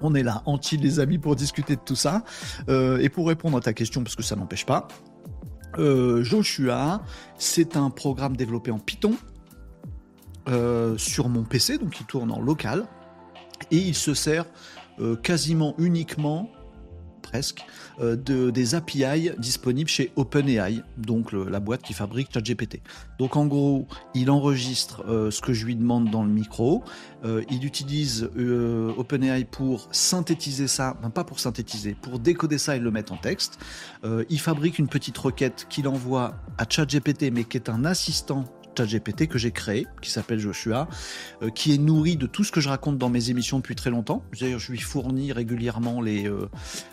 On 0.00 0.14
est 0.14 0.22
là, 0.22 0.42
anti 0.46 0.76
les 0.76 1.00
amis, 1.00 1.18
pour 1.18 1.36
discuter 1.36 1.76
de 1.76 1.80
tout 1.80 1.96
ça. 1.96 2.22
et 2.68 3.08
pour 3.08 3.28
répondre 3.28 3.56
à 3.56 3.60
ta 3.60 3.72
question, 3.72 4.02
parce 4.02 4.14
que 4.14 4.22
ça 4.22 4.36
n'empêche 4.36 4.66
pas, 4.66 4.88
Joshua, 5.78 7.02
c'est 7.38 7.76
un 7.76 7.88
programme 7.88 8.36
développé 8.36 8.70
en 8.70 8.78
Python 8.78 9.14
sur 10.98 11.30
mon 11.30 11.44
PC, 11.44 11.78
donc 11.78 11.98
il 11.98 12.04
tourne 12.04 12.30
en 12.30 12.42
local, 12.42 12.86
et 13.70 13.78
il 13.78 13.94
se 13.94 14.12
sert 14.12 14.44
quasiment 15.22 15.74
uniquement 15.78 16.50
euh, 18.00 18.16
de, 18.16 18.50
des 18.50 18.74
API 18.74 19.30
disponibles 19.38 19.88
chez 19.88 20.12
OpenAI, 20.16 20.82
donc 20.96 21.32
la 21.32 21.60
boîte 21.60 21.82
qui 21.82 21.92
fabrique 21.92 22.28
ChatGPT. 22.32 22.80
Donc 23.18 23.36
en 23.36 23.46
gros, 23.46 23.86
il 24.14 24.30
enregistre 24.30 25.04
euh, 25.08 25.30
ce 25.30 25.40
que 25.40 25.52
je 25.52 25.64
lui 25.64 25.76
demande 25.76 26.10
dans 26.10 26.24
le 26.24 26.30
micro, 26.30 26.84
euh, 27.24 27.42
il 27.50 27.64
utilise 27.64 28.28
OpenAI 28.98 29.44
pour 29.44 29.88
synthétiser 29.92 30.68
ça, 30.68 30.96
pas 31.14 31.24
pour 31.24 31.40
synthétiser, 31.40 31.94
pour 31.94 32.18
décoder 32.18 32.58
ça 32.58 32.76
et 32.76 32.78
le 32.78 32.90
mettre 32.90 33.12
en 33.12 33.16
texte. 33.16 33.58
il 34.28 34.40
fabrique 34.40 34.78
une 34.78 34.88
petite 34.88 35.16
requête 35.16 35.66
qu'il 35.68 35.88
envoie 35.88 36.34
à 36.58 36.64
ChatGPT, 36.68 37.30
mais 37.32 37.44
qui 37.44 37.56
est 37.56 37.68
un 37.68 37.84
assistant 37.84 38.44
GPT 38.84 39.26
que 39.28 39.38
j'ai 39.38 39.50
créé, 39.50 39.86
qui 40.02 40.10
s'appelle 40.10 40.38
Joshua, 40.38 40.88
euh, 41.42 41.50
qui 41.50 41.72
est 41.72 41.78
nourri 41.78 42.16
de 42.16 42.26
tout 42.26 42.44
ce 42.44 42.52
que 42.52 42.60
je 42.60 42.68
raconte 42.68 42.98
dans 42.98 43.08
mes 43.08 43.30
émissions 43.30 43.58
depuis 43.58 43.74
très 43.74 43.90
longtemps. 43.90 44.22
D'ailleurs, 44.40 44.58
je 44.58 44.72
lui 44.72 44.78
fournis 44.78 45.32
régulièrement 45.32 46.00
les, 46.00 46.28
euh, 46.28 46.48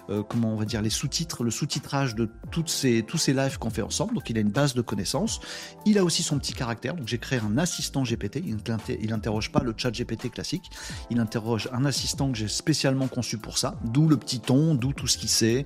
euh, 0.09 0.23
comment 0.23 0.53
on 0.53 0.55
va 0.55 0.65
dire, 0.65 0.81
les 0.81 0.89
sous-titres, 0.89 1.43
le 1.43 1.51
sous-titrage 1.51 2.15
de 2.15 2.29
toutes 2.51 2.69
ces, 2.69 3.03
tous 3.03 3.17
ces 3.17 3.33
lives 3.33 3.57
qu'on 3.57 3.69
fait 3.69 3.81
ensemble. 3.81 4.15
Donc, 4.15 4.29
il 4.29 4.37
a 4.37 4.41
une 4.41 4.51
base 4.51 4.73
de 4.73 4.81
connaissances. 4.81 5.41
Il 5.85 5.97
a 5.97 6.03
aussi 6.03 6.23
son 6.23 6.37
petit 6.39 6.53
caractère. 6.53 6.95
Donc, 6.95 7.07
j'ai 7.07 7.17
créé 7.17 7.39
un 7.39 7.57
assistant 7.57 8.03
GPT. 8.03 8.43
Il 8.45 9.09
n'interroge 9.09 9.51
pas 9.51 9.61
le 9.61 9.73
chat 9.75 9.91
GPT 9.91 10.31
classique. 10.31 10.69
Il 11.09 11.19
interroge 11.19 11.69
un 11.73 11.85
assistant 11.85 12.31
que 12.31 12.37
j'ai 12.37 12.47
spécialement 12.47 13.07
conçu 13.07 13.37
pour 13.37 13.57
ça. 13.57 13.75
D'où 13.83 14.07
le 14.07 14.17
petit 14.17 14.39
ton, 14.39 14.75
d'où 14.75 14.93
tout 14.93 15.07
ce 15.07 15.17
qu'il 15.17 15.29
sait, 15.29 15.65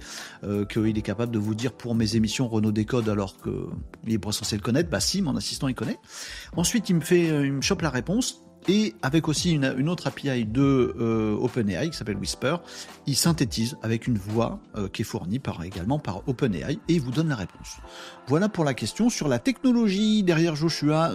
qu'il 0.70 0.98
est 0.98 1.02
capable 1.02 1.32
de 1.32 1.40
vous 1.40 1.56
dire 1.56 1.74
pour 1.74 1.96
mes 1.96 2.16
émissions 2.16 2.48
Renault 2.48 2.72
Décode 2.72 3.10
alors 3.10 3.36
qu'il 3.42 4.14
est 4.14 4.18
pas 4.18 4.32
censé 4.32 4.56
le 4.56 4.62
connaître. 4.62 4.90
Bah 4.90 5.00
si, 5.00 5.22
mon 5.22 5.36
assistant 5.36 5.68
il 5.68 5.76
connaît. 5.76 6.00
Ensuite, 6.56 6.90
il 6.90 6.96
me 6.96 7.02
fait, 7.02 7.30
euh, 7.30 7.62
chope 7.62 7.82
la 7.82 7.90
réponse. 7.90 8.44
Et 8.70 8.96
avec 9.02 9.30
aussi 9.30 9.54
une, 9.54 9.88
autre 9.88 10.08
API 10.08 10.44
de 10.44 10.94
euh, 11.00 11.38
OpenAI 11.40 11.90
qui 11.90 11.96
s'appelle 11.96 12.18
Whisper, 12.18 12.58
il 13.06 13.16
synthétise 13.16 13.78
avec 13.82 14.08
une 14.08 14.18
voix 14.18 14.60
euh, 14.76 14.90
qui 14.90 15.04
est 15.04 15.06
fournie 15.06 15.40
également 15.64 16.00
par 16.00 16.28
OpenAI 16.28 16.74
et 16.74 16.94
il 16.94 17.00
vous 17.00 17.12
donne 17.12 17.30
la 17.30 17.38
réponse. 17.38 17.78
Voilà 18.28 18.50
pour 18.50 18.66
la 18.66 18.74
question 18.74 19.10
sur 19.10 19.30
la 19.30 19.40
technologie 19.40 20.22
derrière 20.22 20.58
Joshua 20.58 21.14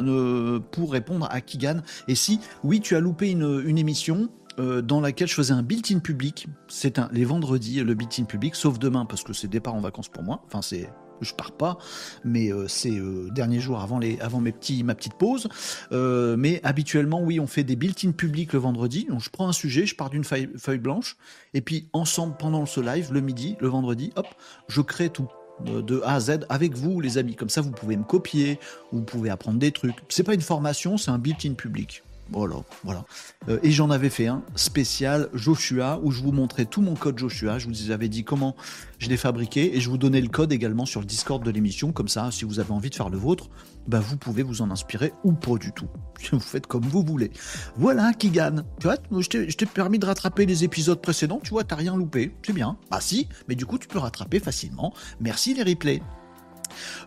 pour 0.70 0.92
répondre 0.92 1.28
à 1.30 1.42
Kigan. 1.42 1.82
Et 2.08 2.14
si, 2.14 2.40
oui, 2.64 2.80
tu 2.80 2.96
as 2.96 3.00
loupé 3.00 3.30
une, 3.30 3.76
émission, 3.76 4.30
dans 4.56 5.02
laquelle 5.02 5.28
je 5.28 5.34
faisais 5.34 5.52
un 5.52 5.62
built-in 5.62 5.98
public. 5.98 6.46
C'est 6.68 6.98
les 7.12 7.26
vendredis, 7.26 7.80
le 7.80 7.92
built-in 7.92 8.24
public, 8.24 8.54
sauf 8.54 8.78
demain 8.78 9.04
parce 9.04 9.24
que 9.24 9.34
c'est 9.34 9.48
départ 9.48 9.74
en 9.74 9.80
vacances 9.82 10.08
pour 10.08 10.22
moi. 10.22 10.42
Enfin, 10.46 10.62
c'est 10.62 10.88
je 11.22 11.34
pars 11.34 11.52
pas, 11.52 11.78
mais 12.24 12.52
euh, 12.52 12.68
c'est 12.68 12.90
euh, 12.90 13.28
dernier 13.30 13.60
jour 13.60 13.80
avant, 13.80 13.98
les, 13.98 14.18
avant 14.20 14.40
mes 14.40 14.52
petits, 14.52 14.84
ma 14.84 14.94
petite 14.94 15.14
pause. 15.14 15.48
Euh, 15.92 16.36
mais 16.36 16.60
habituellement, 16.62 17.22
oui, 17.22 17.40
on 17.40 17.46
fait 17.46 17.64
des 17.64 17.76
built-in 17.76 18.12
publics 18.12 18.52
le 18.52 18.58
vendredi. 18.58 19.06
Donc 19.08 19.20
je 19.20 19.30
prends 19.30 19.48
un 19.48 19.52
sujet, 19.52 19.86
je 19.86 19.94
pars 19.94 20.10
d'une 20.10 20.24
feuille, 20.24 20.50
feuille, 20.56 20.78
blanche, 20.78 21.16
et 21.54 21.60
puis 21.60 21.88
ensemble, 21.92 22.36
pendant 22.38 22.66
ce 22.66 22.80
live, 22.80 23.12
le 23.12 23.20
midi, 23.20 23.56
le 23.60 23.68
vendredi, 23.68 24.12
hop, 24.16 24.26
je 24.68 24.80
crée 24.80 25.10
tout 25.10 25.28
de 25.64 26.00
A 26.04 26.14
à 26.14 26.20
Z 26.20 26.40
avec 26.48 26.74
vous, 26.74 27.00
les 27.00 27.18
amis. 27.18 27.36
Comme 27.36 27.50
ça, 27.50 27.60
vous 27.60 27.70
pouvez 27.70 27.96
me 27.96 28.04
copier, 28.04 28.58
vous 28.90 29.02
pouvez 29.02 29.30
apprendre 29.30 29.58
des 29.58 29.70
trucs. 29.70 29.96
C'est 30.08 30.24
pas 30.24 30.34
une 30.34 30.40
formation, 30.40 30.96
c'est 30.96 31.10
un 31.10 31.18
built-in 31.18 31.54
public. 31.54 32.02
Voilà, 32.32 32.56
voilà. 32.84 33.04
Euh, 33.48 33.58
et 33.62 33.70
j'en 33.70 33.90
avais 33.90 34.08
fait 34.08 34.26
un 34.26 34.42
spécial 34.54 35.28
Joshua 35.34 36.00
où 36.02 36.10
je 36.10 36.22
vous 36.22 36.32
montrais 36.32 36.64
tout 36.64 36.80
mon 36.80 36.94
code 36.94 37.18
Joshua. 37.18 37.58
Je 37.58 37.68
vous 37.68 37.90
avais 37.90 38.08
dit 38.08 38.24
comment 38.24 38.56
je 38.98 39.08
l'ai 39.08 39.16
fabriqué 39.16 39.76
et 39.76 39.80
je 39.80 39.90
vous 39.90 39.98
donnais 39.98 40.20
le 40.20 40.28
code 40.28 40.52
également 40.52 40.86
sur 40.86 41.00
le 41.00 41.06
Discord 41.06 41.44
de 41.44 41.50
l'émission. 41.50 41.92
Comme 41.92 42.08
ça, 42.08 42.30
si 42.30 42.44
vous 42.44 42.58
avez 42.58 42.72
envie 42.72 42.90
de 42.90 42.94
faire 42.94 43.10
le 43.10 43.18
vôtre, 43.18 43.50
bah 43.86 44.00
vous 44.00 44.16
pouvez 44.16 44.42
vous 44.42 44.62
en 44.62 44.70
inspirer 44.70 45.12
ou 45.24 45.32
pas 45.32 45.56
du 45.56 45.72
tout. 45.72 45.88
Vous 46.32 46.38
faites 46.38 46.68
comme 46.68 46.84
vous 46.84 47.02
voulez. 47.02 47.32
Voilà, 47.76 48.12
Kigan. 48.12 48.62
Tu 48.78 48.86
vois, 48.86 48.96
je 49.10 49.56
t'ai 49.56 49.66
permis 49.66 49.98
de 49.98 50.06
rattraper 50.06 50.46
les 50.46 50.62
épisodes 50.62 51.00
précédents. 51.00 51.40
Tu 51.42 51.50
vois, 51.50 51.64
t'as 51.64 51.74
rien 51.74 51.96
loupé. 51.96 52.32
C'est 52.46 52.52
bien. 52.52 52.78
Bah 52.92 53.00
si, 53.00 53.28
mais 53.48 53.56
du 53.56 53.66
coup, 53.66 53.76
tu 53.76 53.88
peux 53.88 53.98
rattraper 53.98 54.38
facilement. 54.38 54.94
Merci 55.20 55.54
les 55.54 55.64
replays. 55.64 56.00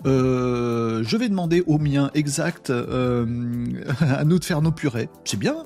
Euh, 0.06 1.04
je 1.04 1.18
vais 1.18 1.30
demander 1.30 1.64
au 1.68 1.78
mien 1.78 2.12
exact 2.14 2.70
euh, 2.70 3.26
à 4.00 4.24
nous 4.24 4.40
de 4.40 4.46
faire 4.46 4.62
nos 4.62 4.72
purées. 4.72 5.10
C'est 5.24 5.38
bien. 5.38 5.64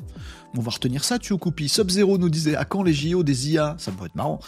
On 0.57 0.61
va 0.61 0.71
retenir 0.71 1.03
ça, 1.03 1.19
tu 1.19 1.37
coupis. 1.37 1.69
Sub-Zero 1.69 2.17
nous 2.17 2.29
disait 2.29 2.55
à 2.55 2.65
quand 2.65 2.81
les 2.81 2.93
JO 2.93 3.21
des 3.21 3.51
IA 3.51 3.75
Ça 3.77 3.91
pourrait 3.91 4.07
être 4.07 4.15
marrant. 4.15 4.39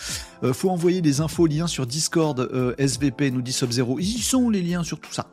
Euh, 0.43 0.51
faut 0.51 0.71
envoyer 0.71 1.01
des 1.01 1.21
infos, 1.21 1.45
liens 1.45 1.67
sur 1.67 1.85
Discord, 1.85 2.49
SVP, 2.79 3.29
nous 3.29 3.43
dit 3.43 3.53
Sub-Zero. 3.53 3.99
Ils 3.99 4.21
sont 4.23 4.49
les 4.49 4.63
liens 4.63 4.83
sur 4.83 4.99
tout 4.99 5.13
ça. 5.13 5.27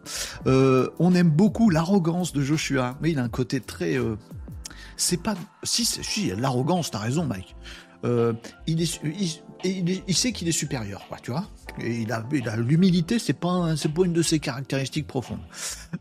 on 0.47 1.15
aime 1.15 1.31
beaucoup 1.31 1.71
l'arrogance 1.71 2.33
de 2.33 2.43
Joshua, 2.43 2.97
mais 3.01 3.13
il 3.13 3.19
a 3.19 3.23
un 3.23 3.31
côté 3.31 3.61
très. 3.61 3.99
c'est 4.97 5.23
pas. 5.23 5.37
Si, 5.63 5.87
si, 5.87 6.33
l'arrogance, 6.37 6.91
t'as 6.91 6.99
raison, 6.99 7.25
Mike. 7.25 7.57
Il, 8.05 8.83
est, 8.83 9.01
il, 9.65 10.15
sait 10.15 10.33
qu'il 10.33 10.49
est 10.49 10.53
supérieur, 10.53 11.07
tu 11.23 11.31
vois 11.31 11.45
il 11.81 12.13
a, 12.13 12.57
l'humilité, 12.57 13.19
c'est 13.19 13.33
pas, 13.33 13.75
une 14.05 14.13
de 14.13 14.23
ses 14.23 14.39
caractéristiques 14.39 15.07
profondes. 15.07 15.41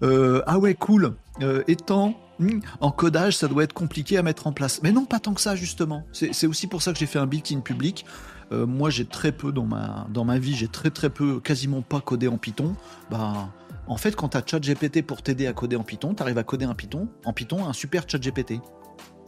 Euh, 0.04 0.42
ah 0.48 0.60
ouais, 0.60 0.74
cool. 0.74 1.16
Euh, 1.42 1.64
étant 1.68 2.16
hmm, 2.40 2.60
en 2.80 2.92
codage, 2.92 3.38
ça 3.38 3.48
doit 3.48 3.64
être 3.64 3.74
compliqué 3.74 4.18
à 4.18 4.24
mettre 4.24 4.48
en 4.48 4.52
place. 4.52 4.82
Mais 4.84 4.92
non, 4.92 5.06
pas 5.06 5.20
tant 5.20 5.34
que 5.34 5.42
ça 5.42 5.56
justement. 5.56 6.04
C'est 6.12 6.48
aussi 6.48 6.68
pour 6.68 6.82
ça 6.82 6.94
que 6.94 7.00
j'ai 7.00 7.06
fait 7.06 7.20
un 7.20 7.28
built-in 7.28 7.60
public. 7.60 8.06
Euh, 8.52 8.66
moi, 8.66 8.90
j'ai 8.90 9.06
très 9.06 9.32
peu 9.32 9.52
dans 9.52 9.66
ma 9.66 10.40
vie, 10.40 10.56
j'ai 10.56 10.70
très 10.70 10.90
très 10.90 11.10
peu, 11.10 11.40
quasiment 11.40 11.82
pas 11.82 12.00
codé 12.00 12.28
en 12.28 12.38
Python. 12.38 12.76
Bah, 13.12 13.50
en 13.88 13.98
fait, 13.98 14.16
quand 14.16 14.30
tu 14.30 14.38
as 14.38 14.44
ChatGPT 14.46 15.02
pour 15.02 15.22
t'aider 15.22 15.48
à 15.48 15.54
coder 15.54 15.76
en 15.76 15.84
Python, 15.84 16.14
tu 16.14 16.22
arrives 16.22 16.38
à 16.38 16.44
coder 16.44 16.66
un 16.66 16.76
Python, 16.76 17.08
en 17.26 17.34
Python, 17.34 17.66
un 17.66 17.74
super 17.74 18.04
ChatGPT. 18.08 18.60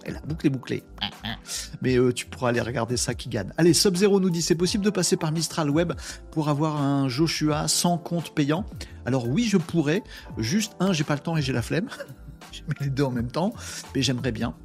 Et 0.06 0.12
la 0.12 0.22
boucle 0.22 0.48
est 0.48 0.50
bouclée. 0.50 0.84
Mais 1.82 1.98
euh, 1.98 2.14
tu 2.14 2.26
pourras 2.26 2.50
aller 2.50 2.62
regarder 2.62 2.98
ça 2.98 3.14
qui 3.14 3.30
gagne. 3.30 3.52
Allez, 3.58 3.74
Sub-Zero 3.74 4.20
nous 4.20 4.30
dit 4.30 4.42
c'est 4.42 4.56
possible 4.56 4.84
de 4.84 4.90
passer 4.90 5.18
par 5.18 5.32
Mistral 5.32 5.70
Web 5.70 5.94
pour 6.32 6.50
avoir 6.50 6.82
un 6.82 7.10
Joshua 7.10 7.68
sans 7.68 7.98
compte 7.98 8.34
payant? 8.34 8.66
Alors 9.06 9.28
oui, 9.28 9.44
je 9.44 9.58
pourrais. 9.58 10.04
Juste 10.38 10.76
un, 10.80 10.94
j'ai 10.94 11.04
pas 11.04 11.16
le 11.16 11.22
temps 11.22 11.38
et 11.38 11.42
j'ai 11.42 11.54
la 11.54 11.62
flemme. 11.62 11.90
je 12.52 12.62
mets 12.62 12.76
les 12.82 12.90
deux 12.90 13.04
en 13.04 13.12
même 13.12 13.32
temps, 13.32 13.54
mais 13.96 14.02
j'aimerais 14.02 14.32
bien 14.32 14.56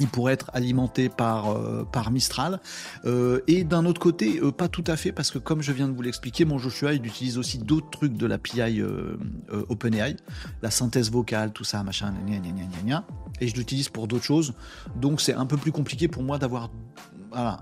il 0.00 0.08
pourrait 0.08 0.32
être 0.32 0.50
alimenté 0.52 1.08
par, 1.08 1.50
euh, 1.50 1.84
par 1.84 2.10
Mistral. 2.10 2.60
Euh, 3.04 3.40
et 3.46 3.64
d'un 3.64 3.84
autre 3.84 4.00
côté, 4.00 4.40
euh, 4.40 4.52
pas 4.52 4.68
tout 4.68 4.84
à 4.86 4.96
fait, 4.96 5.12
parce 5.12 5.30
que 5.30 5.38
comme 5.38 5.62
je 5.62 5.72
viens 5.72 5.88
de 5.88 5.92
vous 5.92 6.02
l'expliquer, 6.02 6.44
mon 6.44 6.58
Joshua, 6.58 6.92
il 6.92 7.04
utilise 7.06 7.38
aussi 7.38 7.58
d'autres 7.58 7.90
trucs 7.90 8.16
de 8.16 8.26
l'API 8.26 8.82
OpenAI, 9.68 10.16
la 10.62 10.70
synthèse 10.70 11.10
vocale, 11.10 11.52
tout 11.52 11.64
ça, 11.64 11.82
machin, 11.82 12.14
gna, 12.26 12.38
gna, 12.38 12.64
gna, 12.84 13.04
et 13.40 13.48
je 13.48 13.54
l'utilise 13.54 13.88
pour 13.88 14.08
d'autres 14.08 14.24
choses. 14.24 14.54
Donc 14.96 15.20
c'est 15.20 15.34
un 15.34 15.46
peu 15.46 15.56
plus 15.56 15.72
compliqué 15.72 16.08
pour 16.08 16.22
moi 16.22 16.38
d'avoir 16.38 16.70
voilà, 17.30 17.60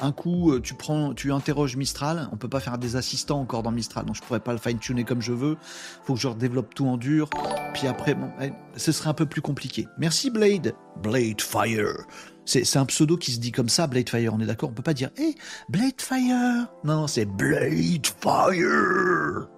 un, 0.00 0.12
coup, 0.12 0.52
euh, 0.52 0.60
tu 0.60 0.74
prends, 0.74 1.14
tu 1.14 1.32
interroges 1.32 1.76
Mistral. 1.76 2.28
On 2.32 2.36
peut 2.36 2.48
pas 2.48 2.60
faire 2.60 2.78
des 2.78 2.96
assistants 2.96 3.40
encore 3.40 3.62
dans 3.62 3.70
Mistral, 3.70 4.04
donc 4.04 4.16
je 4.16 4.22
pourrais 4.22 4.40
pas 4.40 4.52
le 4.52 4.58
fine 4.58 4.78
tuner 4.78 5.04
comme 5.04 5.20
je 5.20 5.32
veux. 5.32 5.56
Faut 6.04 6.14
que 6.14 6.20
je 6.20 6.28
redéveloppe 6.28 6.74
tout 6.74 6.86
en 6.86 6.96
dur. 6.96 7.28
Puis 7.74 7.86
après, 7.86 8.14
bon, 8.14 8.30
eh, 8.40 8.52
ce 8.76 8.92
serait 8.92 9.10
un 9.10 9.14
peu 9.14 9.26
plus 9.26 9.42
compliqué. 9.42 9.86
Merci 9.98 10.30
Blade, 10.30 10.74
Blade 11.02 11.40
Fire. 11.40 12.06
C'est 12.44 12.76
un 12.78 12.86
pseudo 12.86 13.18
qui 13.18 13.32
se 13.32 13.40
dit 13.40 13.52
comme 13.52 13.68
ça, 13.68 13.86
Blade 13.86 14.08
Fire. 14.08 14.32
On 14.32 14.40
est 14.40 14.46
d'accord? 14.46 14.70
On 14.70 14.72
peut 14.72 14.82
pas 14.82 14.94
dire, 14.94 15.10
hé, 15.18 15.34
Blade 15.68 16.00
Fire. 16.00 16.66
Non, 16.84 17.06
c'est 17.06 17.26
Blade 17.26 18.06
Fire. 18.20 19.48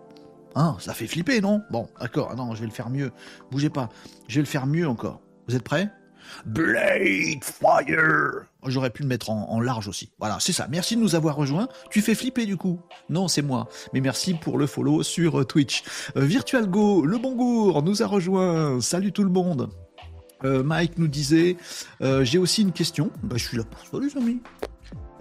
Hein, 0.57 0.77
ça 0.81 0.95
fait 0.95 1.07
flipper, 1.07 1.41
non? 1.41 1.63
Bon, 1.71 1.89
d'accord. 2.01 2.35
Non, 2.35 2.55
je 2.55 2.61
vais 2.61 2.67
le 2.67 2.73
faire 2.73 2.91
mieux. 2.91 3.13
Bougez 3.53 3.71
pas. 3.71 3.89
Je 4.27 4.37
vais 4.37 4.43
le 4.43 4.47
faire 4.47 4.67
mieux 4.67 4.89
encore. 4.89 5.21
Vous 5.47 5.55
êtes 5.55 5.63
prêts? 5.63 5.91
Blade 6.47 7.43
Fire 7.43 8.47
J'aurais 8.67 8.91
pu 8.91 9.03
le 9.03 9.09
mettre 9.09 9.31
en, 9.31 9.61
large 9.61 9.89
aussi. 9.89 10.11
Voilà, 10.19 10.39
c'est 10.41 10.53
ça. 10.53 10.67
Merci 10.69 10.97
de 10.97 11.01
nous 11.01 11.15
avoir 11.15 11.37
rejoints. 11.37 11.69
Tu 11.91 12.03
fais 12.03 12.15
flipper 12.15 12.47
du 12.47 12.57
coup. 12.57 12.81
Non, 13.09 13.29
c'est 13.29 13.43
moi. 13.43 13.69
Mais 13.95 14.01
merci 14.01 14.35
pour 14.35 14.59
le 14.59 14.67
follow 14.67 15.03
sur 15.03 15.41
euh, 15.41 15.45
Twitch. 15.45 15.83
Euh, 16.17 16.25
Virtual 16.25 16.69
Go, 16.69 17.07
le 17.07 17.19
bon 17.19 17.35
gour, 17.35 17.83
nous 17.83 18.03
a 18.03 18.07
rejoint. 18.07 18.81
Salut 18.81 19.13
tout 19.13 19.25
le 19.25 19.31
monde. 19.31 19.71
Euh, 20.45 20.63
Mike 20.63 20.99
nous 20.99 21.09
disait, 21.09 21.57
j'ai 22.01 22.39
aussi 22.39 22.63
une 22.63 22.73
question. 22.73 23.11
Bah, 23.23 23.37
je 23.37 23.47
suis 23.47 23.57
là 23.57 23.65
pour 23.65 23.81
ça, 23.81 24.05
les 24.05 24.17
amis. 24.21 24.41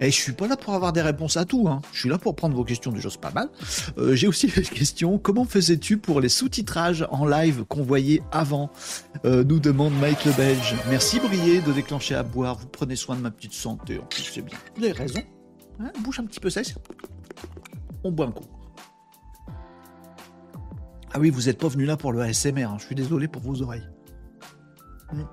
Et 0.02 0.10
je 0.10 0.16
suis 0.16 0.32
pas 0.32 0.46
là 0.48 0.56
pour 0.56 0.72
avoir 0.74 0.92
des 0.92 1.02
réponses 1.02 1.36
à 1.36 1.44
tout. 1.44 1.68
Hein. 1.68 1.82
Je 1.92 2.00
suis 2.00 2.08
là 2.08 2.16
pour 2.16 2.34
prendre 2.34 2.56
vos 2.56 2.64
questions, 2.64 2.90
déjà 2.90 3.10
c'est 3.10 3.20
pas 3.20 3.32
mal. 3.32 3.48
Euh, 3.98 4.14
j'ai 4.14 4.26
aussi 4.26 4.46
une 4.56 4.62
question. 4.62 5.18
Comment 5.18 5.44
faisais-tu 5.44 5.98
pour 5.98 6.20
les 6.20 6.30
sous-titrages 6.30 7.06
en 7.10 7.26
live 7.26 7.64
qu'on 7.64 7.82
voyait 7.82 8.22
avant? 8.32 8.70
Euh, 9.26 9.44
Nous 9.44 9.60
demande 9.60 9.92
Mike 10.00 10.24
le 10.24 10.32
Belge. 10.32 10.74
Merci 10.88 11.20
Brier 11.20 11.60
de 11.60 11.72
déclencher 11.72 12.14
à 12.14 12.22
boire. 12.22 12.56
Vous 12.56 12.66
prenez 12.68 12.96
soin 12.96 13.14
de 13.14 13.20
ma 13.20 13.30
petite 13.30 13.52
santé. 13.52 13.98
En 13.98 14.06
plus 14.06 14.22
c'est 14.22 14.42
bien. 14.42 14.56
Vous 14.76 14.84
avez 14.84 14.92
raison. 14.92 15.20
Hein, 15.80 15.92
bouche 16.02 16.18
un 16.20 16.24
petit 16.24 16.40
peu 16.40 16.48
sèche. 16.50 16.74
On 18.02 18.10
boit 18.10 18.26
un 18.26 18.32
coup. 18.32 18.44
Ah 21.12 21.18
oui, 21.18 21.30
vous 21.30 21.42
n'êtes 21.42 21.58
pas 21.58 21.68
venu 21.68 21.84
là 21.84 21.96
pour 21.96 22.12
le 22.12 22.20
ASMR. 22.20 22.62
Hein. 22.64 22.76
Je 22.78 22.86
suis 22.86 22.94
désolé 22.94 23.28
pour 23.28 23.42
vos 23.42 23.60
oreilles. 23.62 23.86
Hmm. 25.12 25.24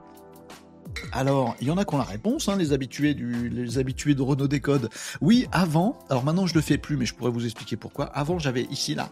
Alors, 1.12 1.56
il 1.62 1.68
y 1.68 1.72
en 1.72 1.78
a 1.78 1.86
qui 1.86 1.96
ont 1.96 1.98
la 1.98 2.04
réponse, 2.04 2.50
hein, 2.50 2.56
les 2.58 2.74
habitués 2.74 3.14
du, 3.14 3.50
les 3.50 3.78
habitués 3.78 4.16
de 4.16 4.22
Renault 4.22 4.48
Décode. 4.48 4.90
Oui, 5.22 5.48
avant, 5.52 5.98
alors 6.10 6.24
maintenant 6.24 6.48
je 6.48 6.54
le 6.54 6.62
fais 6.62 6.78
plus, 6.78 6.98
mais 6.98 7.06
je 7.06 7.14
pourrais 7.14 7.32
vous 7.32 7.46
expliquer 7.46 7.76
pourquoi. 7.76 8.06
Avant, 8.06 8.40
j'avais 8.40 8.64
ici 8.64 8.96
là 8.96 9.10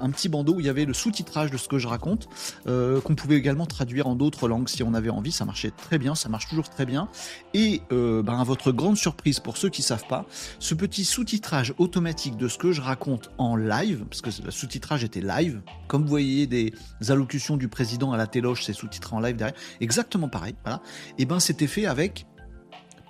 un 0.00 0.10
petit 0.10 0.28
bandeau 0.28 0.54
où 0.54 0.60
il 0.60 0.66
y 0.66 0.68
avait 0.68 0.84
le 0.84 0.94
sous-titrage 0.94 1.50
de 1.50 1.56
ce 1.56 1.68
que 1.68 1.78
je 1.78 1.86
raconte, 1.86 2.28
euh, 2.66 3.00
qu'on 3.00 3.14
pouvait 3.14 3.36
également 3.36 3.66
traduire 3.66 4.06
en 4.06 4.14
d'autres 4.14 4.48
langues 4.48 4.68
si 4.68 4.82
on 4.82 4.94
avait 4.94 5.10
envie. 5.10 5.32
Ça 5.32 5.44
marchait 5.44 5.70
très 5.70 5.98
bien, 5.98 6.14
ça 6.14 6.28
marche 6.28 6.48
toujours 6.48 6.68
très 6.68 6.86
bien. 6.86 7.08
Et 7.54 7.82
euh, 7.92 8.22
ben, 8.22 8.38
à 8.38 8.44
votre 8.44 8.72
grande 8.72 8.96
surprise, 8.96 9.40
pour 9.40 9.56
ceux 9.56 9.68
qui 9.68 9.82
savent 9.82 10.06
pas, 10.06 10.24
ce 10.58 10.74
petit 10.74 11.04
sous-titrage 11.04 11.74
automatique 11.78 12.36
de 12.36 12.48
ce 12.48 12.58
que 12.58 12.72
je 12.72 12.80
raconte 12.80 13.30
en 13.38 13.56
live, 13.56 14.04
parce 14.08 14.22
que 14.22 14.30
le 14.44 14.50
sous-titrage 14.50 15.04
était 15.04 15.20
live, 15.20 15.60
comme 15.88 16.02
vous 16.02 16.08
voyez 16.08 16.46
des 16.46 16.72
allocutions 17.08 17.56
du 17.56 17.68
président 17.68 18.12
à 18.12 18.16
la 18.16 18.26
téloche, 18.26 18.64
c'est 18.64 18.72
sous-titré 18.72 19.14
en 19.14 19.20
live 19.20 19.36
derrière, 19.36 19.56
exactement 19.80 20.28
pareil. 20.28 20.54
Voilà. 20.64 20.80
Et 21.18 21.24
ben 21.24 21.40
c'était 21.40 21.66
fait 21.66 21.86
avec 21.86 22.26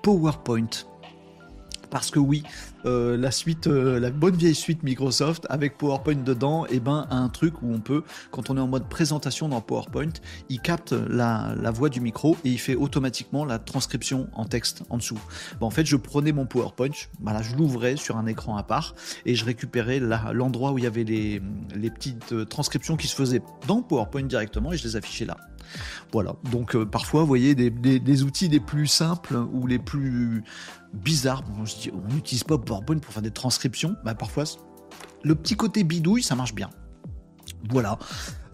PowerPoint 0.02 0.68
parce 1.92 2.10
que 2.10 2.18
oui, 2.18 2.42
euh, 2.86 3.18
la 3.18 3.30
suite, 3.30 3.66
euh, 3.66 4.00
la 4.00 4.10
bonne 4.10 4.34
vieille 4.34 4.54
suite 4.54 4.82
Microsoft 4.82 5.46
avec 5.50 5.76
PowerPoint 5.76 6.14
dedans, 6.14 6.64
et 6.64 6.76
eh 6.76 6.80
ben 6.80 7.06
un 7.10 7.28
truc 7.28 7.60
où 7.60 7.70
on 7.70 7.80
peut, 7.80 8.02
quand 8.30 8.48
on 8.48 8.56
est 8.56 8.60
en 8.60 8.66
mode 8.66 8.88
présentation 8.88 9.46
dans 9.50 9.60
PowerPoint, 9.60 10.12
il 10.48 10.60
capte 10.60 10.92
la, 10.92 11.54
voix 11.70 11.90
du 11.90 12.00
micro 12.00 12.36
et 12.44 12.48
il 12.48 12.58
fait 12.58 12.74
automatiquement 12.74 13.44
la 13.44 13.58
transcription 13.58 14.28
en 14.32 14.46
texte 14.46 14.84
en 14.88 14.96
dessous. 14.96 15.20
en 15.60 15.70
fait, 15.70 15.84
je 15.84 15.96
prenais 15.96 16.32
mon 16.32 16.46
PowerPoint, 16.46 16.88
voilà, 17.20 17.42
je 17.42 17.54
l'ouvrais 17.56 17.96
sur 17.96 18.16
un 18.16 18.26
écran 18.26 18.56
à 18.56 18.62
part 18.62 18.94
et 19.26 19.34
je 19.34 19.44
récupérais 19.44 20.00
l'endroit 20.32 20.72
où 20.72 20.78
il 20.78 20.84
y 20.84 20.86
avait 20.86 21.04
les, 21.04 21.42
les 21.76 21.90
petites 21.90 22.32
euh, 22.32 22.46
transcriptions 22.46 22.96
qui 22.96 23.06
se 23.06 23.14
faisaient 23.14 23.42
dans 23.68 23.82
PowerPoint 23.82 24.22
directement 24.22 24.72
et 24.72 24.78
je 24.78 24.84
les 24.84 24.96
affichais 24.96 25.26
là. 25.26 25.36
Voilà, 26.10 26.34
donc 26.50 26.76
parfois, 26.84 27.22
vous 27.22 27.28
voyez, 27.28 27.54
des, 27.54 27.70
des, 27.70 28.22
outils 28.24 28.48
les 28.48 28.60
plus 28.60 28.86
simples 28.86 29.36
ou 29.52 29.66
les 29.66 29.78
plus 29.78 30.44
bizarre. 30.92 31.42
on 31.58 32.14
n'utilise 32.14 32.44
pas 32.44 32.58
PowerPoint 32.58 32.98
pour 32.98 33.12
faire 33.12 33.22
des 33.22 33.30
transcriptions. 33.30 33.96
Bah, 34.04 34.14
parfois, 34.14 34.44
le 35.22 35.34
petit 35.34 35.54
côté 35.54 35.84
bidouille, 35.84 36.22
ça 36.22 36.34
marche 36.34 36.54
bien. 36.54 36.70
Voilà. 37.70 37.98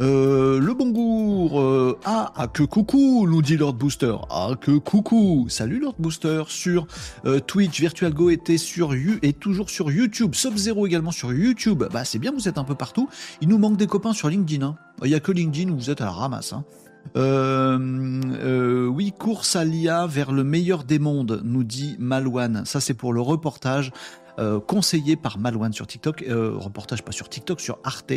Euh, 0.01 0.61
le 0.61 0.74
bon 0.74 0.90
gour. 0.90 1.61
Euh, 1.61 1.98
ah, 2.05 2.33
ah, 2.37 2.46
que 2.46 2.62
coucou, 2.62 3.27
nous 3.29 3.42
dit 3.42 3.57
Lord 3.57 3.74
Booster. 3.74 4.14
Ah, 4.31 4.51
que 4.61 4.79
coucou. 4.79 5.46
Salut 5.48 5.81
Lord 5.81 5.96
Booster. 5.98 6.44
Sur 6.48 6.87
euh, 7.24 7.40
Twitch, 7.40 7.81
Virtual 7.81 8.12
Go 8.12 8.31
était 8.31 8.59
sur 8.59 8.94
You 8.94 9.18
et 9.22 9.33
toujours 9.33 9.70
sur 9.70 9.90
YouTube. 9.90 10.35
Sub-Zero 10.35 10.87
également 10.87 11.11
sur 11.11 11.33
YouTube. 11.33 11.85
Bah, 11.90 12.05
c'est 12.05 12.18
bien, 12.18 12.33
vous 12.33 12.48
êtes 12.48 12.59
un 12.59 12.64
peu 12.64 12.74
partout. 12.74 13.09
Il 13.40 13.48
nous 13.48 13.59
manque 13.59 13.77
des 13.77 13.87
copains 13.87 14.12
sur 14.12 14.29
LinkedIn. 14.29 14.64
Hein. 14.64 14.77
Il 15.03 15.09
n'y 15.09 15.14
a 15.14 15.20
que 15.20 15.33
LinkedIn 15.33 15.70
où 15.70 15.77
vous 15.77 15.90
êtes 15.90 16.01
à 16.01 16.05
la 16.05 16.12
ramasse. 16.12 16.53
Hein. 16.53 16.64
Euh, 17.16 17.79
euh, 18.42 18.87
oui, 18.87 19.12
course 19.12 19.57
à 19.57 19.64
l'IA 19.64 20.07
vers 20.07 20.33
le 20.33 20.44
meilleur 20.44 20.85
des 20.85 20.99
mondes, 20.99 21.40
nous 21.44 21.64
dit 21.64 21.97
Malouane. 21.99 22.64
Ça, 22.64 22.81
c'est 22.81 22.94
pour 22.94 23.12
le 23.12 23.21
reportage 23.21 23.92
euh, 24.38 24.61
conseillé 24.61 25.16
par 25.16 25.38
Malouane 25.38 25.73
sur 25.73 25.87
TikTok. 25.87 26.25
reportage 26.29 27.03
pas 27.03 27.12
sur 27.12 27.29
TikTok, 27.29 27.61
sur 27.61 27.79
Arte. 27.85 28.12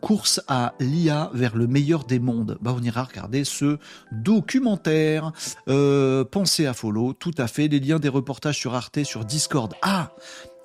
course 0.00 0.40
à 0.48 0.74
l'IA 0.80 1.30
vers 1.34 1.56
le 1.56 1.66
meilleur 1.66 2.04
des 2.04 2.20
mondes. 2.20 2.58
Bah, 2.60 2.74
on 2.78 2.82
ira 2.82 3.04
regarder 3.04 3.44
ce 3.44 3.78
documentaire. 4.12 5.32
pensez 5.66 6.66
à 6.66 6.74
follow, 6.74 7.12
tout 7.12 7.34
à 7.38 7.46
fait. 7.46 7.68
Les 7.68 7.80
liens 7.80 7.98
des 7.98 8.08
reportages 8.08 8.58
sur 8.58 8.74
Arte, 8.74 9.02
sur 9.02 9.24
Discord. 9.24 9.74
Ah 9.82 10.12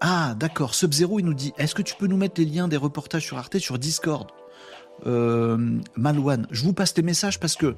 ah, 0.01 0.33
d'accord. 0.39 0.75
Sub-Zero, 0.75 1.19
il 1.19 1.25
nous 1.25 1.33
dit 1.33 1.51
Est-ce 1.57 1.75
que 1.75 1.81
tu 1.81 1.93
peux 1.95 2.07
nous 2.07 2.15
mettre 2.15 2.39
les 2.39 2.45
liens 2.45 2.69
des 2.69 2.77
reportages 2.77 3.25
sur 3.25 3.37
Arte 3.37 3.57
sur 3.59 3.77
Discord? 3.77 4.29
Euh, 5.05 5.57
Malouane, 5.95 6.47
je 6.51 6.63
vous 6.63 6.73
passe 6.73 6.93
tes 6.93 7.01
messages 7.01 7.39
parce 7.39 7.55
que 7.55 7.75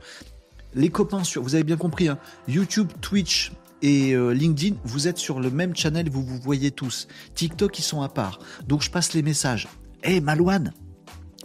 les 0.73 0.89
copains 0.89 1.23
sur, 1.23 1.43
vous 1.43 1.55
avez 1.55 1.63
bien 1.63 1.77
compris, 1.77 2.07
hein, 2.07 2.17
YouTube, 2.47 2.91
Twitch 3.01 3.51
et 3.81 4.13
euh, 4.13 4.31
LinkedIn, 4.31 4.75
vous 4.83 5.07
êtes 5.07 5.17
sur 5.17 5.39
le 5.39 5.49
même 5.49 5.75
channel, 5.75 6.09
vous 6.09 6.23
vous 6.23 6.39
voyez 6.39 6.71
tous. 6.71 7.07
TikTok, 7.35 7.77
ils 7.79 7.83
sont 7.83 8.01
à 8.01 8.09
part. 8.09 8.39
Donc 8.67 8.81
je 8.81 8.91
passe 8.91 9.13
les 9.13 9.21
messages. 9.21 9.67
Hé 10.03 10.13
hey, 10.13 10.21
Malouane, 10.21 10.73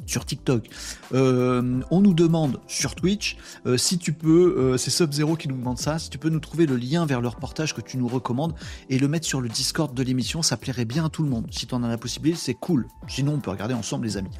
sur 0.06 0.24
TikTok. 0.24 0.68
Euh, 1.12 1.80
on 1.90 2.00
nous 2.00 2.14
demande 2.14 2.60
sur 2.68 2.94
Twitch 2.94 3.36
si 3.76 3.98
tu 3.98 4.12
peux, 4.12 4.76
c'est 4.78 4.90
Sub-Zero 4.90 5.36
qui 5.36 5.48
nous 5.48 5.56
demande 5.56 5.78
ça, 5.78 5.98
si 5.98 6.08
tu 6.08 6.18
peux 6.18 6.28
nous 6.28 6.40
trouver 6.40 6.66
le 6.66 6.76
lien 6.76 7.04
vers 7.06 7.20
le 7.20 7.28
reportage 7.28 7.74
que 7.74 7.80
tu 7.80 7.96
nous 7.96 8.08
recommandes 8.08 8.54
et 8.88 8.98
le 8.98 9.08
mettre 9.08 9.26
sur 9.26 9.40
le 9.40 9.48
Discord 9.48 9.92
de 9.92 10.02
l'émission, 10.02 10.42
ça 10.42 10.56
plairait 10.56 10.84
bien 10.84 11.06
à 11.06 11.08
tout 11.08 11.22
le 11.22 11.28
monde. 11.28 11.48
Si 11.50 11.66
tu 11.66 11.74
en 11.74 11.82
as 11.82 11.88
la 11.88 11.98
possibilité, 11.98 12.38
c'est 12.40 12.54
cool. 12.54 12.86
Sinon, 13.08 13.34
on 13.34 13.40
peut 13.40 13.50
regarder 13.50 13.74
ensemble, 13.74 14.06
les 14.06 14.16
amis. 14.16 14.30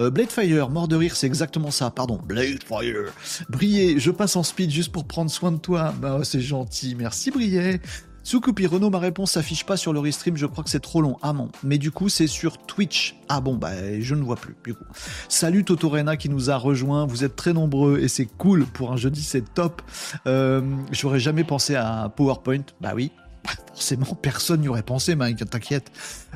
Euh, 0.00 0.10
Bladefire, 0.10 0.68
mort 0.68 0.88
de 0.88 0.96
rire, 0.96 1.16
c'est 1.16 1.26
exactement 1.26 1.70
ça, 1.70 1.90
pardon. 1.90 2.20
Bladefire. 2.26 3.12
Brier, 3.48 3.98
je 3.98 4.10
passe 4.10 4.36
en 4.36 4.42
speed 4.42 4.70
juste 4.70 4.92
pour 4.92 5.06
prendre 5.06 5.30
soin 5.30 5.52
de 5.52 5.58
toi. 5.58 5.94
Bah, 6.00 6.20
c'est 6.22 6.40
gentil, 6.40 6.94
merci 6.94 7.30
Brier. 7.30 7.80
Soukoupi, 8.22 8.66
Renault, 8.66 8.90
ma 8.90 8.98
réponse 8.98 9.30
s'affiche 9.30 9.64
pas 9.64 9.76
sur 9.76 9.92
le 9.92 10.00
restream, 10.00 10.36
je 10.36 10.46
crois 10.46 10.64
que 10.64 10.70
c'est 10.70 10.80
trop 10.80 11.00
long. 11.00 11.16
Ah 11.22 11.32
non, 11.32 11.48
mais 11.62 11.78
du 11.78 11.92
coup 11.92 12.08
c'est 12.08 12.26
sur 12.26 12.58
Twitch. 12.58 13.14
Ah 13.28 13.40
bon, 13.40 13.54
bah 13.54 14.00
je 14.00 14.14
ne 14.16 14.22
vois 14.22 14.34
plus, 14.34 14.56
du 14.64 14.74
coup. 14.74 14.84
Salut 15.28 15.62
Totorena 15.62 16.16
qui 16.16 16.28
nous 16.28 16.50
a 16.50 16.56
rejoint, 16.56 17.06
vous 17.06 17.22
êtes 17.22 17.36
très 17.36 17.52
nombreux 17.52 18.00
et 18.00 18.08
c'est 18.08 18.26
cool 18.26 18.66
pour 18.66 18.92
un 18.92 18.96
jeudi, 18.96 19.22
c'est 19.22 19.54
top. 19.54 19.80
Euh, 20.26 20.60
J'aurais 20.90 21.20
jamais 21.20 21.44
pensé 21.44 21.76
à 21.76 22.12
PowerPoint, 22.16 22.64
bah 22.80 22.94
oui, 22.96 23.12
forcément, 23.46 24.14
personne 24.20 24.60
n'y 24.60 24.68
aurait 24.68 24.82
pensé, 24.82 25.14
Mike, 25.14 25.48
t'inquiète. 25.48 25.90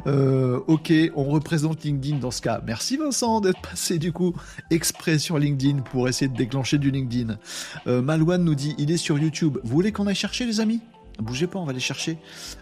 Euh, 0.07 0.61
ok, 0.67 0.93
on 1.15 1.25
représente 1.25 1.85
LinkedIn 1.85 2.19
dans 2.19 2.31
ce 2.31 2.43
cas. 2.43 2.61
Merci 2.67 2.97
Vincent 2.97 3.41
d'être 3.41 3.61
passé 3.61 3.99
du 3.99 4.13
coup 4.13 4.35
exprès 4.71 5.19
sur 5.19 5.39
LinkedIn 5.39 5.83
pour 5.83 6.09
essayer 6.09 6.29
de 6.29 6.37
déclencher 6.37 6.79
du 6.79 6.91
LinkedIn. 6.91 7.39
Euh, 7.87 8.03
Malouane 8.03 8.45
nous 8.45 8.55
dit, 8.55 8.75
il 8.79 8.91
est 8.91 8.97
sur 8.97 9.19
YouTube. 9.19 9.59
Vous 9.63 9.75
voulez 9.75 9.93
qu'on 9.93 10.07
aille 10.07 10.15
chercher 10.15 10.47
les 10.47 10.61
amis? 10.61 10.81
Bougez 11.19 11.47
pas, 11.47 11.59
on 11.59 11.65
va 11.65 11.71
aller 11.71 11.81
chercher. 11.81 12.19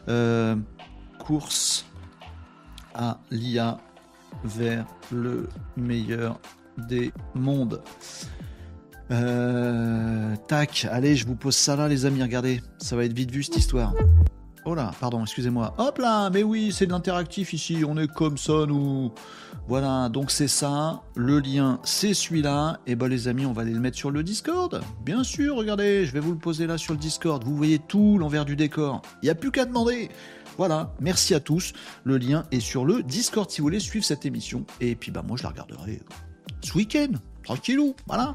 Euh, 0.09 0.57
course 1.19 1.87
à 2.95 3.21
l'IA 3.31 3.79
vers 4.45 4.87
le 5.13 5.49
meilleur 5.77 6.41
des 6.89 7.13
mondes. 7.35 7.83
tac, 9.09 10.87
allez, 10.91 11.17
je 11.17 11.27
vous 11.27 11.37
pose 11.37 11.57
ça 11.57 11.77
là, 11.77 11.89
les 11.89 12.07
amis. 12.07 12.23
Regardez, 12.23 12.63
ça 12.79 12.97
va 12.97 13.05
être 13.05 13.13
vite 13.13 13.31
vu 13.31 13.43
cette 13.43 13.57
histoire. 13.57 13.95
Oh 14.71 14.75
pardon, 15.01 15.23
excusez-moi. 15.23 15.75
Hop 15.79 15.97
là, 15.97 16.29
mais 16.29 16.43
oui, 16.43 16.73
c'est 16.73 16.85
de 16.85 16.91
l'interactif 16.91 17.55
ici, 17.55 17.85
on 17.89 17.97
est 17.97 18.07
comme 18.07 18.37
ça, 18.37 18.67
nous. 18.67 19.11
Voilà, 19.67 20.11
donc 20.11 20.31
c'est 20.31 20.47
ça. 20.47 21.01
Le 21.17 21.39
lien, 21.39 21.81
c'est 21.85 22.13
celui-là. 22.13 22.79
Et 22.87 22.95
ben 22.95 23.09
les 23.09 23.29
amis, 23.29 23.47
on 23.47 23.55
va 23.55 23.63
aller 23.63 23.73
le 23.73 23.81
mettre 23.81 23.97
sur 23.97 24.11
le 24.11 24.23
Discord. 24.23 24.83
Bien 25.07 25.25
sûr, 25.25 25.57
regardez, 25.57 26.05
je 26.05 26.13
vais 26.13 26.21
vous 26.21 26.33
le 26.33 26.39
poser 26.39 26.67
là 26.67 26.77
sur 26.77 26.93
le 26.93 26.99
Discord. 26.99 27.43
Vous 27.45 27.57
voyez 27.57 27.79
tout 27.79 28.19
l'envers 28.19 28.45
du 28.45 28.57
décor. 28.57 29.01
Il 29.23 29.27
n'y 29.27 29.31
a 29.31 29.35
plus 29.35 29.51
qu'à 29.51 29.65
demander. 29.65 30.11
Voilà, 30.59 30.93
merci 31.01 31.35
à 31.35 31.41
tous. 31.41 31.73
Le 32.05 32.19
lien 32.19 32.45
est 32.53 32.61
sur 32.61 32.85
le 32.85 33.03
Discord 33.03 33.51
si 33.51 33.63
vous 33.63 33.69
voulez 33.69 33.81
suivre 33.81 34.05
cette 34.05 34.27
émission. 34.27 34.67
Et 34.83 34.97
puis 34.97 35.11
bah 35.11 35.25
moi 35.27 35.39
je 35.39 35.45
la 35.45 35.49
regarderai 35.49 36.03
ce 36.61 36.75
week-end 36.75 37.13
tranquillou, 37.49 37.95
voilà. 38.07 38.35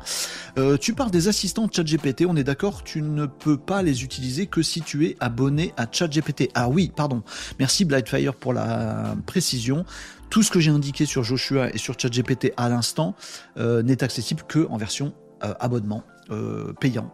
Euh, 0.58 0.76
tu 0.76 0.96
parles 0.96 1.12
des 1.12 1.28
assistants 1.28 1.70
ChatGPT, 1.72 2.26
on 2.28 2.36
est 2.36 2.44
d'accord, 2.44 2.84
tu 2.84 3.04
ne 3.04 3.28
peux 3.28 3.58
pas 3.58 3.84
les 3.84 4.04
utiliser 4.04 4.48
que 4.48 4.64
si 4.64 4.82
tu 4.82 5.06
es 5.06 5.16
abonné 5.20 5.72
à 5.78 5.86
ChatGPT. 5.90 6.50
Ah 6.56 6.68
oui, 6.68 6.92
pardon. 6.96 7.22
Merci 7.60 7.86
Blightfire 7.86 8.34
pour 8.34 8.54
la 8.54 9.16
précision. 9.28 9.86
Tout 10.32 10.42
ce 10.42 10.50
que 10.50 10.60
j'ai 10.60 10.72
indiqué 10.72 11.06
sur 11.06 11.24
Joshua 11.24 11.72
et 11.72 11.78
sur 11.78 12.00
ChatGPT 12.00 12.54
à 12.58 12.70
l'instant 12.70 13.14
euh, 13.58 13.84
n'est 13.84 14.04
accessible 14.04 14.42
que 14.48 14.66
en 14.72 14.78
version 14.78 15.14
euh, 15.44 15.54
abonnement 15.60 16.04
payant. 16.80 17.14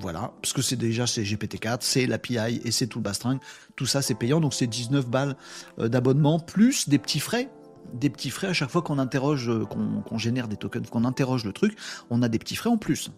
voilà, 0.00 0.32
parce 0.40 0.54
que 0.54 0.62
c'est 0.62 0.76
déjà 0.76 1.06
c'est 1.06 1.22
GPT-4, 1.22 1.78
c'est 1.80 2.06
l'API 2.06 2.62
et 2.64 2.70
c'est 2.70 2.86
tout 2.86 3.00
le 3.00 3.02
bastring. 3.02 3.38
Tout 3.76 3.84
ça 3.84 4.00
c'est 4.00 4.14
payant, 4.14 4.40
donc 4.40 4.54
c'est 4.54 4.68
19 4.68 5.06
balles 5.08 5.36
d'abonnement 5.76 6.38
plus 6.38 6.88
des 6.88 6.98
petits 6.98 7.20
frais 7.20 7.50
des 7.92 8.10
petits 8.10 8.30
frais 8.30 8.48
à 8.48 8.52
chaque 8.52 8.70
fois 8.70 8.82
qu'on 8.82 8.98
interroge, 8.98 9.48
euh, 9.48 9.64
qu'on 9.64 10.18
génère 10.18 10.48
des 10.48 10.56
tokens, 10.56 10.88
qu'on 10.88 11.04
interroge 11.04 11.44
le 11.44 11.52
truc, 11.52 11.76
on 12.10 12.22
a 12.22 12.28
des 12.28 12.38
petits 12.38 12.56
frais 12.56 12.70
en 12.70 12.78
plus. 12.78 13.10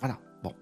Voilà. 0.00 0.18
Bon. 0.42 0.52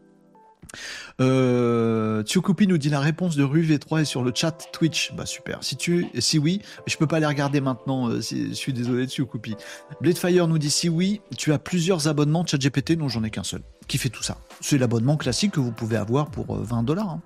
Euh, 1.20 2.22
nous 2.68 2.78
dit 2.78 2.88
la 2.88 3.00
réponse 3.00 3.36
de 3.36 3.44
Rue 3.44 3.62
V3 3.62 4.02
est 4.02 4.04
sur 4.04 4.22
le 4.22 4.32
chat 4.34 4.68
Twitch. 4.72 5.12
Bah 5.14 5.26
super. 5.26 5.62
Si 5.62 5.76
tu, 5.76 6.06
si 6.18 6.38
oui, 6.38 6.60
je 6.86 6.96
peux 6.96 7.06
pas 7.06 7.20
les 7.20 7.26
regarder 7.26 7.60
maintenant. 7.60 8.08
Euh, 8.08 8.20
je 8.20 8.52
suis 8.52 8.72
désolé, 8.72 9.06
Tsukupi. 9.06 9.56
Bladefire 10.00 10.48
nous 10.48 10.58
dit 10.58 10.70
si 10.70 10.88
oui, 10.88 11.20
tu 11.36 11.52
as 11.52 11.58
plusieurs 11.58 12.08
abonnements 12.08 12.44
ChatGPT. 12.46 12.92
Non, 12.92 13.08
j'en 13.08 13.22
ai 13.24 13.30
qu'un 13.30 13.44
seul. 13.44 13.62
Qui 13.88 13.98
fait 13.98 14.08
tout 14.08 14.22
ça? 14.22 14.38
C'est 14.60 14.78
l'abonnement 14.78 15.16
classique 15.16 15.52
que 15.52 15.60
vous 15.60 15.72
pouvez 15.72 15.96
avoir 15.96 16.30
pour 16.30 16.56
20 16.56 16.78
euh, 16.78 16.82
dollars. 16.82 17.10
Hein. 17.10 17.22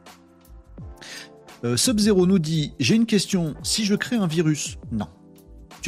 Sub-Zero 1.77 2.27
nous 2.27 2.39
dit 2.39 2.75
J'ai 2.79 2.95
une 2.95 3.07
question. 3.07 3.55
Si 3.63 3.85
je 3.85 3.95
crée 3.95 4.17
un 4.17 4.27
virus, 4.27 4.79
non. 4.93 5.09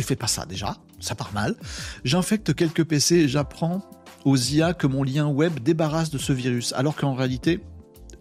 Fais 0.02 0.16
pas 0.16 0.26
ça 0.26 0.46
déjà, 0.46 0.76
ça 0.98 1.14
part 1.14 1.32
mal. 1.32 1.56
J'infecte 2.04 2.54
quelques 2.54 2.84
PC 2.84 3.16
et 3.16 3.28
j'apprends 3.28 3.82
aux 4.24 4.36
IA 4.36 4.74
que 4.74 4.86
mon 4.86 5.02
lien 5.02 5.26
web 5.26 5.60
débarrasse 5.60 6.10
de 6.10 6.18
ce 6.18 6.32
virus, 6.32 6.72
alors 6.74 6.96
qu'en 6.96 7.14
réalité, 7.14 7.60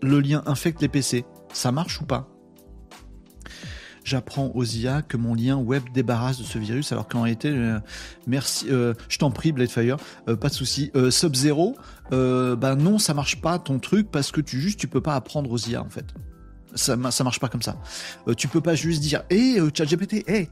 le 0.01 0.19
lien 0.19 0.43
infecte 0.45 0.81
les 0.81 0.87
PC. 0.87 1.25
Ça 1.53 1.71
marche 1.71 1.99
ou 2.01 2.05
pas? 2.05 2.29
J'apprends 4.03 4.51
aux 4.55 4.63
IA 4.63 5.01
que 5.01 5.17
mon 5.17 5.35
lien 5.35 5.57
web 5.57 5.83
débarrasse 5.93 6.39
de 6.39 6.43
ce 6.43 6.57
virus, 6.57 6.91
alors 6.91 7.07
qu'en 7.07 7.21
réalité, 7.21 7.49
euh, 7.49 7.79
merci, 8.27 8.67
euh, 8.69 8.93
je 9.07 9.17
t'en 9.17 9.29
prie, 9.29 9.51
Bladefire, 9.51 9.97
euh, 10.27 10.35
pas 10.35 10.49
de 10.49 10.53
souci. 10.53 10.91
Sub-Zero, 11.09 11.75
ben 12.11 12.75
non, 12.75 12.97
ça 12.97 13.13
marche 13.13 13.41
pas 13.41 13.59
ton 13.59 13.79
truc 13.79 14.09
parce 14.09 14.31
que 14.31 14.41
tu 14.41 14.59
juste 14.59 14.79
tu 14.79 14.87
peux 14.87 15.01
pas 15.01 15.15
apprendre 15.15 15.51
aux 15.51 15.57
IA 15.57 15.81
en 15.81 15.89
fait. 15.89 16.05
Ça, 16.75 16.95
marche 16.95 17.39
pas 17.39 17.49
comme 17.49 17.61
ça. 17.61 17.77
tu 18.37 18.47
peux 18.47 18.61
pas 18.61 18.75
juste 18.75 19.01
dire, 19.01 19.23
hé, 19.29 19.57
hey, 19.57 19.61
ChatGPT, 19.73 20.23
hé, 20.27 20.49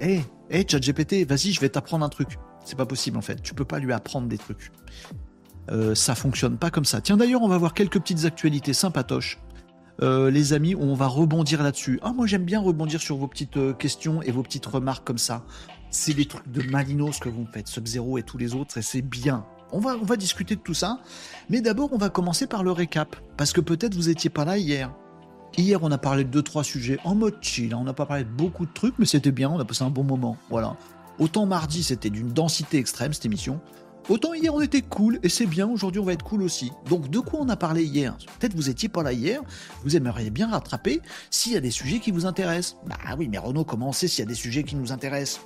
hé, 0.00 0.22
Hé, 0.50 0.60
hey, 0.60 0.64
GPT, 0.64 1.28
vas-y, 1.28 1.52
je 1.52 1.60
vais 1.60 1.68
t'apprendre 1.68 2.04
un 2.04 2.08
truc. 2.08 2.38
C'est 2.64 2.76
pas 2.76 2.86
possible 2.86 3.18
en 3.18 3.22
fait. 3.22 3.42
Tu 3.42 3.54
peux 3.54 3.64
pas 3.64 3.78
lui 3.78 3.92
apprendre 3.92 4.28
des 4.28 4.38
trucs. 4.38 4.72
Euh, 5.70 5.94
ça 5.94 6.14
fonctionne 6.14 6.56
pas 6.56 6.70
comme 6.70 6.86
ça. 6.86 7.00
Tiens, 7.00 7.16
d'ailleurs, 7.16 7.42
on 7.42 7.48
va 7.48 7.58
voir 7.58 7.74
quelques 7.74 8.00
petites 8.00 8.24
actualités 8.24 8.72
sympatoches. 8.72 9.38
Euh, 10.00 10.30
les 10.30 10.52
amis, 10.52 10.74
on 10.74 10.94
va 10.94 11.06
rebondir 11.06 11.62
là-dessus. 11.62 11.98
Ah, 12.02 12.12
moi 12.12 12.26
j'aime 12.26 12.44
bien 12.44 12.60
rebondir 12.60 13.00
sur 13.00 13.16
vos 13.16 13.26
petites 13.26 13.56
euh, 13.56 13.72
questions 13.72 14.22
et 14.22 14.30
vos 14.30 14.42
petites 14.42 14.64
remarques 14.64 15.06
comme 15.06 15.18
ça. 15.18 15.44
C'est 15.90 16.14
des 16.14 16.26
trucs 16.26 16.50
de 16.50 16.62
Malinos 16.62 17.18
que 17.18 17.28
vous 17.28 17.46
faites, 17.52 17.66
Sub-Zero 17.66 18.16
et 18.18 18.22
tous 18.22 18.38
les 18.38 18.54
autres, 18.54 18.78
et 18.78 18.82
c'est 18.82 19.02
bien. 19.02 19.44
On 19.72 19.80
va, 19.80 19.96
on 20.00 20.04
va 20.04 20.16
discuter 20.16 20.54
de 20.54 20.60
tout 20.60 20.74
ça. 20.74 21.00
Mais 21.50 21.60
d'abord, 21.60 21.92
on 21.92 21.98
va 21.98 22.10
commencer 22.10 22.46
par 22.46 22.62
le 22.62 22.72
récap. 22.72 23.16
Parce 23.36 23.52
que 23.52 23.60
peut-être 23.60 23.94
vous 23.94 24.08
étiez 24.08 24.30
pas 24.30 24.44
là 24.44 24.56
hier. 24.56 24.94
Hier, 25.56 25.82
on 25.82 25.90
a 25.90 25.98
parlé 25.98 26.24
de 26.24 26.40
2-3 26.40 26.62
sujets 26.62 26.98
en 27.04 27.14
mode 27.14 27.38
chill. 27.40 27.72
Hein. 27.72 27.78
On 27.80 27.84
n'a 27.84 27.92
pas 27.92 28.06
parlé 28.06 28.24
de 28.24 28.28
beaucoup 28.28 28.66
de 28.66 28.72
trucs, 28.72 28.94
mais 28.98 29.06
c'était 29.06 29.32
bien. 29.32 29.50
On 29.50 29.58
a 29.58 29.64
passé 29.64 29.82
un 29.82 29.90
bon 29.90 30.04
moment. 30.04 30.36
Voilà. 30.50 30.76
Autant 31.18 31.46
mardi, 31.46 31.82
c'était 31.82 32.10
d'une 32.10 32.32
densité 32.32 32.78
extrême 32.78 33.12
cette 33.12 33.26
émission. 33.26 33.60
Autant 34.08 34.32
hier, 34.32 34.54
on 34.54 34.60
était 34.60 34.82
cool 34.82 35.18
et 35.22 35.28
c'est 35.28 35.46
bien. 35.46 35.68
Aujourd'hui, 35.68 36.00
on 36.00 36.04
va 36.04 36.12
être 36.12 36.22
cool 36.22 36.42
aussi. 36.42 36.72
Donc, 36.88 37.10
de 37.10 37.18
quoi 37.18 37.40
on 37.42 37.48
a 37.48 37.56
parlé 37.56 37.84
hier? 37.84 38.16
Peut-être 38.38 38.54
vous 38.54 38.70
étiez 38.70 38.88
pas 38.88 39.02
là 39.02 39.12
hier. 39.12 39.42
Vous 39.82 39.96
aimeriez 39.96 40.30
bien 40.30 40.48
rattraper 40.48 41.02
s'il 41.30 41.52
y 41.52 41.56
a 41.56 41.60
des 41.60 41.70
sujets 41.70 41.98
qui 41.98 42.10
vous 42.10 42.24
intéressent. 42.24 42.78
Bah 42.86 42.96
oui, 43.18 43.28
mais 43.28 43.38
Renaud, 43.38 43.64
comment 43.64 43.88
on 43.88 43.92
sait 43.92 44.08
s'il 44.08 44.20
y 44.20 44.26
a 44.26 44.28
des 44.28 44.34
sujets 44.34 44.62
qui 44.62 44.76
nous 44.76 44.92
intéressent? 44.92 45.40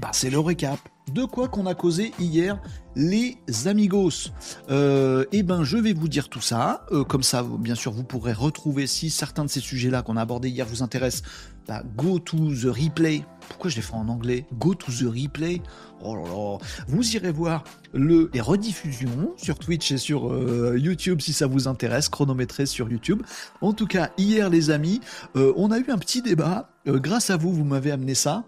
Bah, 0.00 0.10
c'est 0.12 0.30
le 0.30 0.38
récap 0.38 0.78
de 1.12 1.24
quoi 1.24 1.48
qu'on 1.48 1.66
a 1.66 1.74
causé 1.74 2.12
hier, 2.18 2.60
les 2.96 3.38
amigos. 3.66 4.30
Euh, 4.70 5.24
eh 5.32 5.42
ben, 5.42 5.64
je 5.64 5.76
vais 5.76 5.92
vous 5.92 6.08
dire 6.08 6.28
tout 6.28 6.40
ça. 6.40 6.86
Euh, 6.92 7.04
comme 7.04 7.22
ça, 7.22 7.44
bien 7.58 7.74
sûr, 7.74 7.92
vous 7.92 8.04
pourrez 8.04 8.32
retrouver 8.32 8.86
si 8.86 9.10
certains 9.10 9.44
de 9.44 9.50
ces 9.50 9.60
sujets-là 9.60 10.02
qu'on 10.02 10.16
a 10.16 10.22
abordés 10.22 10.48
hier 10.48 10.66
vous 10.66 10.82
intéressent. 10.82 11.22
Bah, 11.68 11.82
go 11.96 12.18
to 12.18 12.36
the 12.36 12.64
replay. 12.64 13.24
Pourquoi 13.48 13.70
je 13.70 13.76
les 13.76 13.82
fais 13.82 13.94
en 13.94 14.08
anglais? 14.08 14.46
Go 14.58 14.74
to 14.74 14.92
the 14.92 15.06
replay. 15.06 15.62
Oh 16.02 16.16
là 16.16 16.22
là. 16.22 16.58
Vous 16.88 17.16
irez 17.16 17.32
voir 17.32 17.64
le, 17.92 18.30
les 18.32 18.40
rediffusions 18.40 19.34
sur 19.36 19.58
Twitch 19.58 19.92
et 19.92 19.98
sur 19.98 20.32
euh, 20.32 20.78
YouTube 20.78 21.20
si 21.20 21.32
ça 21.32 21.46
vous 21.46 21.68
intéresse, 21.68 22.08
chronométré 22.08 22.66
sur 22.66 22.90
YouTube. 22.90 23.22
En 23.60 23.72
tout 23.72 23.86
cas, 23.86 24.10
hier, 24.16 24.48
les 24.50 24.70
amis, 24.70 25.00
on 25.34 25.70
a 25.70 25.78
eu 25.78 25.86
un 25.90 25.98
petit 25.98 26.22
débat. 26.22 26.70
grâce 26.86 27.30
à 27.30 27.36
vous, 27.36 27.52
vous 27.52 27.64
m'avez 27.64 27.90
amené 27.90 28.14
ça. 28.14 28.44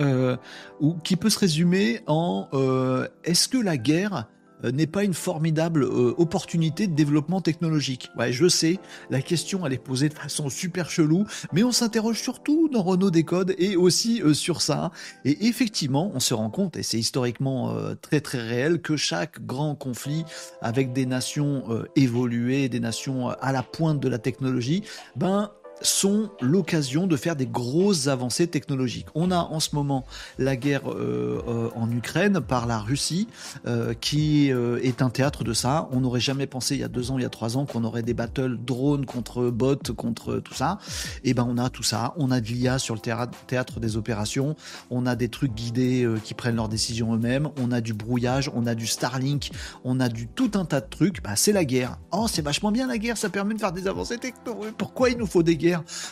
Euh, 0.00 0.36
ou 0.80 0.94
qui 0.94 1.16
peut 1.16 1.30
se 1.30 1.38
résumer 1.38 2.02
en 2.06 2.48
euh, 2.52 3.08
est-ce 3.24 3.48
que 3.48 3.58
la 3.58 3.76
guerre 3.76 4.28
euh, 4.62 4.70
n'est 4.70 4.86
pas 4.86 5.02
une 5.02 5.14
formidable 5.14 5.82
opportunité 5.82 6.86
de 6.86 6.94
développement 6.94 7.40
technologique? 7.40 8.08
Ouais, 8.16 8.32
je 8.32 8.46
sais, 8.48 8.78
la 9.10 9.20
question 9.22 9.66
elle 9.66 9.72
est 9.72 9.82
posée 9.82 10.08
de 10.08 10.14
façon 10.14 10.50
super 10.50 10.88
chelou, 10.88 11.24
mais 11.52 11.64
on 11.64 11.72
s'interroge 11.72 12.20
surtout 12.20 12.68
dans 12.68 12.82
Renault 12.82 13.10
Décode 13.10 13.56
et 13.58 13.74
aussi 13.74 14.22
sur 14.34 14.62
ça. 14.62 14.92
Et 15.24 15.46
effectivement, 15.46 16.12
on 16.14 16.20
se 16.20 16.32
rend 16.32 16.50
compte, 16.50 16.76
et 16.76 16.84
c'est 16.84 16.98
historiquement 16.98 17.74
très 18.00 18.20
très 18.20 18.40
réel, 18.40 18.80
que 18.80 18.96
chaque 18.96 19.44
grand 19.44 19.74
conflit 19.74 20.24
avec 20.60 20.92
des 20.92 21.06
nations 21.06 21.64
évoluées, 21.96 22.68
des 22.68 22.80
nations 22.80 23.30
à 23.30 23.52
la 23.52 23.64
pointe 23.64 24.00
de 24.00 24.08
la 24.08 24.18
technologie, 24.18 24.84
ben 25.16 25.50
sont 25.82 26.30
l'occasion 26.40 27.06
de 27.06 27.16
faire 27.16 27.36
des 27.36 27.46
grosses 27.46 28.08
avancées 28.08 28.46
technologiques. 28.46 29.06
On 29.14 29.30
a 29.30 29.38
en 29.38 29.60
ce 29.60 29.74
moment 29.74 30.04
la 30.38 30.56
guerre 30.56 30.90
euh, 30.90 31.42
euh, 31.48 31.68
en 31.74 31.90
Ukraine 31.90 32.40
par 32.40 32.66
la 32.66 32.78
Russie, 32.78 33.28
euh, 33.66 33.94
qui 33.94 34.50
est 34.50 35.02
un 35.02 35.10
théâtre 35.10 35.44
de 35.44 35.52
ça. 35.52 35.88
On 35.92 36.00
n'aurait 36.00 36.20
jamais 36.20 36.46
pensé 36.46 36.74
il 36.74 36.80
y 36.80 36.84
a 36.84 36.88
deux 36.88 37.10
ans, 37.10 37.18
il 37.18 37.22
y 37.22 37.26
a 37.26 37.30
trois 37.30 37.56
ans, 37.56 37.66
qu'on 37.66 37.84
aurait 37.84 38.02
des 38.02 38.14
battles 38.14 38.56
drones 38.56 39.06
contre 39.06 39.50
bots, 39.50 39.76
contre 39.96 40.38
tout 40.38 40.54
ça. 40.54 40.78
Et 41.24 41.30
eh 41.30 41.34
ben 41.34 41.46
on 41.48 41.58
a 41.58 41.70
tout 41.70 41.82
ça. 41.82 42.14
On 42.16 42.30
a 42.30 42.40
de 42.40 42.46
l'IA 42.46 42.78
sur 42.78 42.94
le 42.94 43.00
théâtre 43.00 43.80
des 43.80 43.96
opérations. 43.96 44.56
On 44.90 45.06
a 45.06 45.16
des 45.16 45.28
trucs 45.28 45.54
guidés 45.54 46.08
qui 46.24 46.34
prennent 46.34 46.56
leurs 46.56 46.68
décisions 46.68 47.14
eux-mêmes. 47.14 47.48
On 47.60 47.72
a 47.72 47.80
du 47.80 47.94
brouillage. 47.94 48.50
On 48.54 48.66
a 48.66 48.74
du 48.74 48.86
Starlink. 48.86 49.50
On 49.84 50.00
a 50.00 50.08
du 50.08 50.26
tout 50.28 50.50
un 50.54 50.64
tas 50.64 50.80
de 50.80 50.88
trucs. 50.88 51.22
Bah, 51.22 51.36
c'est 51.36 51.52
la 51.52 51.64
guerre. 51.64 51.98
Oh, 52.12 52.26
c'est 52.28 52.42
vachement 52.42 52.72
bien 52.72 52.86
la 52.86 52.98
guerre. 52.98 53.16
Ça 53.16 53.28
permet 53.28 53.54
de 53.54 53.60
faire 53.60 53.72
des 53.72 53.86
avancées 53.86 54.18
techno. 54.18 54.60
Pourquoi 54.76 55.10
il 55.10 55.18
nous 55.18 55.26
faut 55.26 55.42
des 55.42 55.56
guerres? 55.56 55.67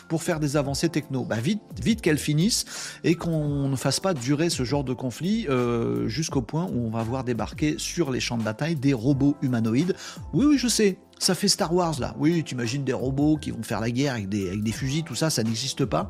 Pour 0.07 0.23
faire 0.23 0.39
des 0.39 0.57
avancées 0.57 0.89
techno 0.89 1.23
bah 1.23 1.37
vite, 1.37 1.61
vite 1.81 2.01
qu'elles 2.01 2.17
finissent 2.17 2.65
et 3.03 3.15
qu'on 3.15 3.69
ne 3.69 3.75
fasse 3.75 3.99
pas 3.99 4.13
durer 4.13 4.49
ce 4.49 4.63
genre 4.63 4.83
de 4.83 4.93
conflit 4.93 5.47
euh, 5.49 6.07
jusqu'au 6.07 6.41
point 6.41 6.65
où 6.65 6.85
on 6.85 6.89
va 6.89 7.03
voir 7.03 7.23
débarquer 7.23 7.75
sur 7.77 8.11
les 8.11 8.19
champs 8.19 8.37
de 8.37 8.43
bataille 8.43 8.75
des 8.75 8.93
robots 8.93 9.35
humanoïdes. 9.41 9.95
Oui, 10.33 10.45
oui, 10.45 10.57
je 10.57 10.67
sais, 10.67 10.97
ça 11.19 11.35
fait 11.35 11.47
Star 11.47 11.73
Wars 11.73 11.99
là. 11.99 12.15
Oui, 12.17 12.43
tu 12.43 12.53
imagines 12.53 12.83
des 12.83 12.93
robots 12.93 13.37
qui 13.37 13.51
vont 13.51 13.63
faire 13.63 13.79
la 13.79 13.91
guerre 13.91 14.13
avec 14.13 14.29
des, 14.29 14.71
fusils, 14.71 15.03
tout 15.03 15.15
ça, 15.15 15.29
ça 15.29 15.43
n'existe 15.43 15.85
pas. 15.85 16.09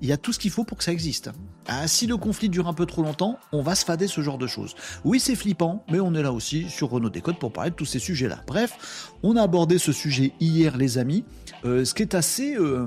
Il 0.00 0.08
y 0.08 0.12
a 0.12 0.16
tout 0.16 0.32
ce 0.32 0.38
qu'il 0.38 0.50
faut 0.50 0.64
pour 0.64 0.78
que 0.78 0.84
ça 0.84 0.92
existe. 0.92 1.30
Ah, 1.66 1.86
si 1.86 2.06
le 2.06 2.16
conflit 2.16 2.48
dure 2.48 2.68
un 2.68 2.74
peu 2.74 2.84
trop 2.84 3.02
longtemps, 3.02 3.38
on 3.52 3.62
va 3.62 3.74
se 3.74 3.84
fader 3.84 4.06
ce 4.06 4.20
genre 4.20 4.38
de 4.38 4.46
choses. 4.46 4.74
Oui, 5.04 5.20
c'est 5.20 5.36
flippant, 5.36 5.84
mais 5.90 6.00
on 6.00 6.14
est 6.14 6.22
là 6.22 6.32
aussi 6.32 6.68
sur 6.68 6.90
Renault 6.90 7.10
Décode 7.10 7.38
pour 7.38 7.52
parler 7.52 7.70
de 7.70 7.76
tous 7.76 7.86
ces 7.86 8.00
sujets-là. 8.00 8.40
Bref, 8.46 9.12
on 9.22 9.36
a 9.36 9.42
abordé 9.42 9.78
ce 9.78 9.92
sujet 9.92 10.32
hier, 10.40 10.76
les 10.76 10.98
amis. 10.98 11.24
Euh, 11.64 11.84
ce 11.84 11.94
qui 11.94 12.02
est 12.02 12.14
assez. 12.14 12.56
Euh, 12.56 12.86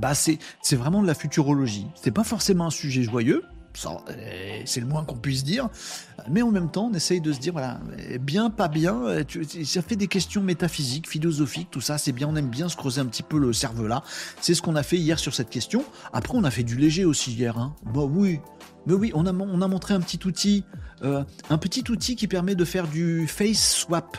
bah, 0.00 0.12
c'est 0.14 0.38
vraiment 0.72 1.02
de 1.02 1.06
la 1.06 1.14
futurologie. 1.14 1.86
C'est 1.94 2.10
pas 2.10 2.24
forcément 2.24 2.66
un 2.66 2.70
sujet 2.70 3.04
joyeux, 3.04 3.44
euh, 3.86 4.62
c'est 4.64 4.80
le 4.80 4.86
moins 4.86 5.04
qu'on 5.04 5.16
puisse 5.16 5.44
dire. 5.44 5.68
Mais 6.28 6.42
en 6.42 6.50
même 6.50 6.68
temps, 6.68 6.88
on 6.90 6.94
essaye 6.94 7.20
de 7.20 7.32
se 7.32 7.38
dire, 7.38 7.52
voilà, 7.52 7.78
bien, 8.20 8.50
pas 8.50 8.66
bien, 8.66 9.02
ça 9.64 9.82
fait 9.82 9.94
des 9.94 10.08
questions 10.08 10.42
métaphysiques, 10.42 11.08
philosophiques, 11.08 11.70
tout 11.70 11.80
ça, 11.80 11.96
c'est 11.96 12.10
bien, 12.10 12.26
on 12.28 12.34
aime 12.34 12.50
bien 12.50 12.68
se 12.68 12.76
creuser 12.76 13.00
un 13.02 13.06
petit 13.06 13.22
peu 13.22 13.38
le 13.38 13.52
cerveau 13.52 13.86
là. 13.86 14.02
C'est 14.40 14.54
ce 14.54 14.62
qu'on 14.62 14.74
a 14.74 14.82
fait 14.82 14.96
hier 14.96 15.20
sur 15.20 15.32
cette 15.32 15.50
question. 15.50 15.84
Après, 16.12 16.36
on 16.36 16.42
a 16.42 16.50
fait 16.50 16.64
du 16.64 16.76
léger 16.76 17.04
aussi 17.04 17.32
hier, 17.32 17.56
hein. 17.56 17.76
Bah 17.84 18.02
oui, 18.02 18.40
mais 18.86 18.94
oui, 18.94 19.12
on 19.14 19.26
a, 19.26 19.32
on 19.32 19.62
a 19.62 19.68
montré 19.68 19.94
un 19.94 20.00
petit 20.00 20.18
outil, 20.26 20.64
un 21.02 21.58
petit 21.58 21.84
outil 21.88 22.16
qui 22.16 22.26
permet 22.26 22.56
de 22.56 22.64
faire 22.64 22.88
du 22.88 23.28
face 23.28 23.76
swap. 23.76 24.16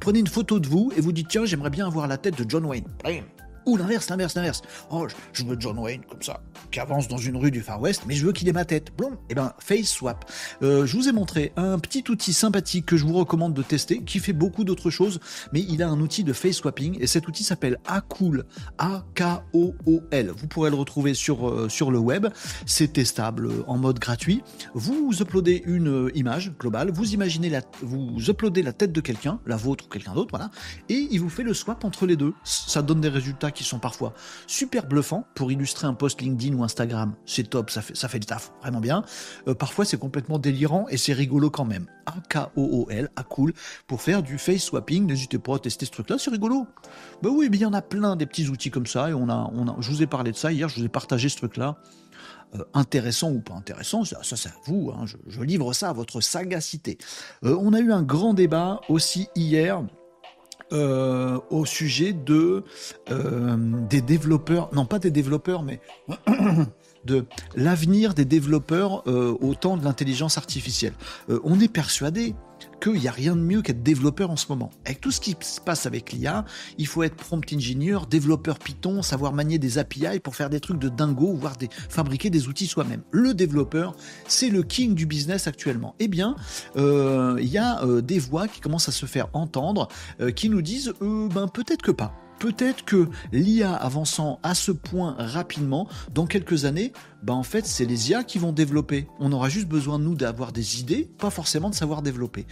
Prenez 0.00 0.20
une 0.20 0.26
photo 0.26 0.58
de 0.60 0.68
vous 0.68 0.92
et 0.96 1.00
vous 1.00 1.12
dites, 1.12 1.28
tiens, 1.28 1.44
j'aimerais 1.44 1.70
bien 1.70 1.86
avoir 1.86 2.06
la 2.06 2.16
tête 2.16 2.42
de 2.42 2.48
John 2.48 2.64
Wayne. 2.64 2.84
Ou 3.68 3.76
l'inverse, 3.76 4.08
l'inverse, 4.08 4.34
l'inverse. 4.34 4.62
Oh, 4.90 5.06
je 5.34 5.44
veux 5.44 5.54
John 5.60 5.78
Wayne 5.78 6.00
comme 6.08 6.22
ça, 6.22 6.40
qui 6.70 6.80
avance 6.80 7.06
dans 7.06 7.18
une 7.18 7.36
rue 7.36 7.50
du 7.50 7.60
Far 7.60 7.78
West, 7.82 8.04
mais 8.06 8.14
je 8.14 8.24
veux 8.24 8.32
qu'il 8.32 8.48
ait 8.48 8.52
ma 8.52 8.64
tête. 8.64 8.92
Bon, 8.96 9.10
et 9.12 9.16
eh 9.28 9.34
ben 9.34 9.52
Face 9.58 9.90
Swap. 9.90 10.24
Euh, 10.62 10.86
je 10.86 10.96
vous 10.96 11.06
ai 11.06 11.12
montré 11.12 11.52
un 11.56 11.78
petit 11.78 12.02
outil 12.08 12.32
sympathique 12.32 12.86
que 12.86 12.96
je 12.96 13.04
vous 13.04 13.12
recommande 13.12 13.52
de 13.52 13.62
tester, 13.62 14.02
qui 14.02 14.20
fait 14.20 14.32
beaucoup 14.32 14.64
d'autres 14.64 14.88
choses, 14.88 15.20
mais 15.52 15.60
il 15.60 15.82
a 15.82 15.88
un 15.90 16.00
outil 16.00 16.24
de 16.24 16.32
face 16.32 16.56
swapping 16.56 16.96
et 16.98 17.06
cet 17.06 17.28
outil 17.28 17.44
s'appelle 17.44 17.78
Acool, 17.86 18.46
A-K-O-O-L. 18.78 20.32
Vous 20.34 20.46
pourrez 20.46 20.70
le 20.70 20.76
retrouver 20.76 21.12
sur, 21.12 21.46
euh, 21.46 21.68
sur 21.68 21.90
le 21.90 21.98
web. 21.98 22.28
C'est 22.64 22.94
testable 22.94 23.50
en 23.66 23.76
mode 23.76 23.98
gratuit. 23.98 24.42
Vous 24.72 25.12
uploadez 25.20 25.62
une 25.66 26.10
image 26.14 26.52
globale, 26.58 26.90
vous 26.90 27.12
imaginez 27.12 27.50
la, 27.50 27.60
vous 27.82 28.30
uploadez 28.30 28.62
la 28.62 28.72
tête 28.72 28.92
de 28.92 29.02
quelqu'un, 29.02 29.40
la 29.44 29.56
vôtre 29.56 29.84
ou 29.84 29.88
quelqu'un 29.88 30.14
d'autre, 30.14 30.30
voilà, 30.30 30.50
et 30.88 31.06
il 31.10 31.20
vous 31.20 31.28
fait 31.28 31.42
le 31.42 31.52
swap 31.52 31.84
entre 31.84 32.06
les 32.06 32.16
deux. 32.16 32.32
Ça 32.44 32.80
donne 32.80 33.02
des 33.02 33.10
résultats 33.10 33.50
qui 33.58 33.64
sont 33.64 33.80
parfois 33.80 34.14
super 34.46 34.86
bluffants 34.86 35.24
pour 35.34 35.50
illustrer 35.50 35.88
un 35.88 35.94
post 35.94 36.20
LinkedIn 36.20 36.54
ou 36.54 36.62
Instagram. 36.62 37.14
C'est 37.26 37.50
top, 37.50 37.70
ça 37.70 37.82
fait, 37.82 37.96
ça 37.96 38.08
fait 38.08 38.20
le 38.20 38.24
taf, 38.24 38.52
vraiment 38.62 38.80
bien. 38.80 39.02
Euh, 39.48 39.54
parfois, 39.54 39.84
c'est 39.84 39.98
complètement 39.98 40.38
délirant 40.38 40.86
et 40.88 40.96
c'est 40.96 41.12
rigolo 41.12 41.50
quand 41.50 41.64
même. 41.64 41.86
A-K-O-O-L, 42.06 43.10
A 43.16 43.22
cool, 43.24 43.52
pour 43.88 44.00
faire 44.00 44.22
du 44.22 44.38
face 44.38 44.62
swapping. 44.62 45.06
N'hésitez 45.06 45.38
pas 45.38 45.56
à 45.56 45.58
tester 45.58 45.86
ce 45.86 45.90
truc-là, 45.90 46.18
c'est 46.18 46.30
rigolo. 46.30 46.68
Ben 47.20 47.30
oui, 47.30 47.48
il 47.52 47.58
y 47.58 47.66
en 47.66 47.72
a 47.72 47.82
plein 47.82 48.14
des 48.14 48.26
petits 48.26 48.48
outils 48.48 48.70
comme 48.70 48.86
ça 48.86 49.10
et 49.10 49.14
on 49.14 49.28
a, 49.28 49.50
on 49.52 49.66
a, 49.66 49.76
je 49.80 49.90
vous 49.90 50.02
ai 50.02 50.06
parlé 50.06 50.30
de 50.30 50.36
ça 50.36 50.52
hier, 50.52 50.68
je 50.68 50.76
vous 50.76 50.86
ai 50.86 50.88
partagé 50.88 51.28
ce 51.28 51.36
truc-là. 51.36 51.78
Euh, 52.54 52.64
intéressant 52.74 53.32
ou 53.32 53.40
pas 53.40 53.54
intéressant, 53.54 54.04
ça, 54.04 54.22
c'est 54.22 54.48
à 54.48 54.52
vous, 54.64 54.90
hein. 54.90 55.04
je, 55.26 55.42
livre 55.42 55.74
ça 55.74 55.90
à 55.90 55.92
votre 55.92 56.20
sagacité. 56.22 56.96
Euh, 57.44 57.54
on 57.60 57.74
a 57.74 57.80
eu 57.80 57.92
un 57.92 58.02
grand 58.02 58.32
débat 58.32 58.80
aussi 58.88 59.28
hier 59.34 59.82
euh, 60.72 61.38
au 61.50 61.64
sujet 61.64 62.12
de 62.12 62.62
euh, 63.10 63.56
des 63.88 64.02
développeurs, 64.02 64.68
non 64.74 64.84
pas 64.84 64.98
des 64.98 65.10
développeurs, 65.10 65.62
mais 65.62 65.80
de 67.04 67.24
l'avenir 67.54 68.12
des 68.12 68.26
développeurs 68.26 69.02
euh, 69.06 69.34
au 69.40 69.54
temps 69.54 69.78
de 69.78 69.84
l'intelligence 69.84 70.36
artificielle. 70.36 70.92
on 71.42 71.58
est 71.58 71.72
persuadé 71.72 72.34
qu'il 72.80 73.00
n'y 73.00 73.08
a 73.08 73.12
rien 73.12 73.36
de 73.36 73.40
mieux 73.40 73.62
qu'être 73.62 73.82
développeur 73.82 74.30
en 74.30 74.36
ce 74.36 74.46
moment. 74.48 74.70
Avec 74.84 75.00
tout 75.00 75.10
ce 75.10 75.20
qui 75.20 75.36
se 75.40 75.60
passe 75.60 75.86
avec 75.86 76.12
l'IA, 76.12 76.44
il 76.78 76.86
faut 76.86 77.02
être 77.02 77.16
prompt 77.16 77.52
engineer, 77.52 77.98
développeur 78.08 78.58
Python, 78.58 79.02
savoir 79.02 79.32
manier 79.32 79.58
des 79.58 79.78
API 79.78 80.20
pour 80.20 80.36
faire 80.36 80.50
des 80.50 80.60
trucs 80.60 80.78
de 80.78 80.88
dingo, 80.88 81.34
voire 81.34 81.54
fabriquer 81.88 82.30
des 82.30 82.48
outils 82.48 82.66
soi-même. 82.66 83.02
Le 83.10 83.34
développeur, 83.34 83.94
c'est 84.26 84.50
le 84.50 84.62
king 84.62 84.94
du 84.94 85.06
business 85.06 85.46
actuellement. 85.46 85.94
Eh 85.98 86.08
bien, 86.08 86.36
euh, 86.76 87.36
il 87.40 87.48
y 87.48 87.58
a 87.58 87.84
euh, 87.84 88.00
des 88.00 88.18
voix 88.18 88.48
qui 88.48 88.60
commencent 88.60 88.88
à 88.88 88.92
se 88.92 89.06
faire 89.06 89.28
entendre, 89.32 89.88
euh, 90.20 90.30
qui 90.30 90.48
nous 90.48 90.62
disent, 90.62 90.92
ben 91.00 91.48
peut-être 91.48 91.82
que 91.82 91.90
pas 91.90 92.14
peut-être 92.38 92.84
que 92.84 93.08
l'IA 93.32 93.74
avançant 93.74 94.38
à 94.42 94.54
ce 94.54 94.72
point 94.72 95.14
rapidement, 95.18 95.88
dans 96.14 96.26
quelques 96.26 96.64
années, 96.64 96.92
bah 97.22 97.34
en 97.34 97.42
fait, 97.42 97.66
c'est 97.66 97.84
les 97.84 98.10
IA 98.10 98.24
qui 98.24 98.38
vont 98.38 98.52
développer. 98.52 99.08
On 99.18 99.32
aura 99.32 99.48
juste 99.48 99.68
besoin, 99.68 99.98
nous, 99.98 100.14
d'avoir 100.14 100.52
des 100.52 100.80
idées, 100.80 101.08
pas 101.18 101.30
forcément 101.30 101.70
de 101.70 101.74
savoir 101.74 102.02
développer. 102.02 102.46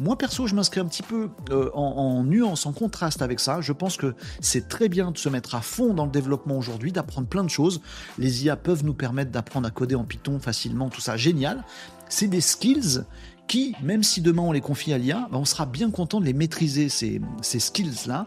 Moi, 0.00 0.16
perso, 0.16 0.46
je 0.46 0.54
m'inscris 0.54 0.80
un 0.80 0.86
petit 0.86 1.02
peu 1.02 1.28
euh, 1.50 1.70
en, 1.74 2.24
nuance, 2.24 2.64
en 2.64 2.72
contraste 2.72 3.20
avec 3.20 3.38
ça. 3.38 3.60
Je 3.60 3.72
pense 3.74 3.98
que 3.98 4.14
c'est 4.40 4.66
très 4.66 4.88
bien 4.88 5.10
de 5.10 5.18
se 5.18 5.28
mettre 5.28 5.54
à 5.54 5.60
fond 5.60 5.92
dans 5.92 6.06
le 6.06 6.10
développement 6.10 6.56
aujourd'hui, 6.56 6.90
d'apprendre 6.90 7.28
plein 7.28 7.44
de 7.44 7.50
choses. 7.50 7.82
Les 8.16 8.46
IA 8.46 8.56
peuvent 8.56 8.82
nous 8.82 8.94
permettre 8.94 9.30
d'apprendre 9.30 9.68
à 9.68 9.70
coder 9.70 9.96
en 9.96 10.04
Python 10.04 10.38
facilement, 10.38 10.88
tout 10.88 11.02
ça, 11.02 11.18
génial. 11.18 11.64
C'est 12.08 12.28
des 12.28 12.40
skills 12.40 13.04
qui, 13.46 13.74
même 13.82 14.02
si 14.02 14.22
demain 14.22 14.42
on 14.42 14.52
les 14.52 14.62
confie 14.62 14.94
à 14.94 14.98
l'IA, 14.98 15.28
bah, 15.30 15.36
on 15.36 15.44
sera 15.44 15.66
bien 15.66 15.90
content 15.90 16.18
de 16.18 16.24
les 16.24 16.32
maîtriser, 16.32 16.88
ces, 16.88 17.20
ces 17.42 17.60
skills-là, 17.60 18.26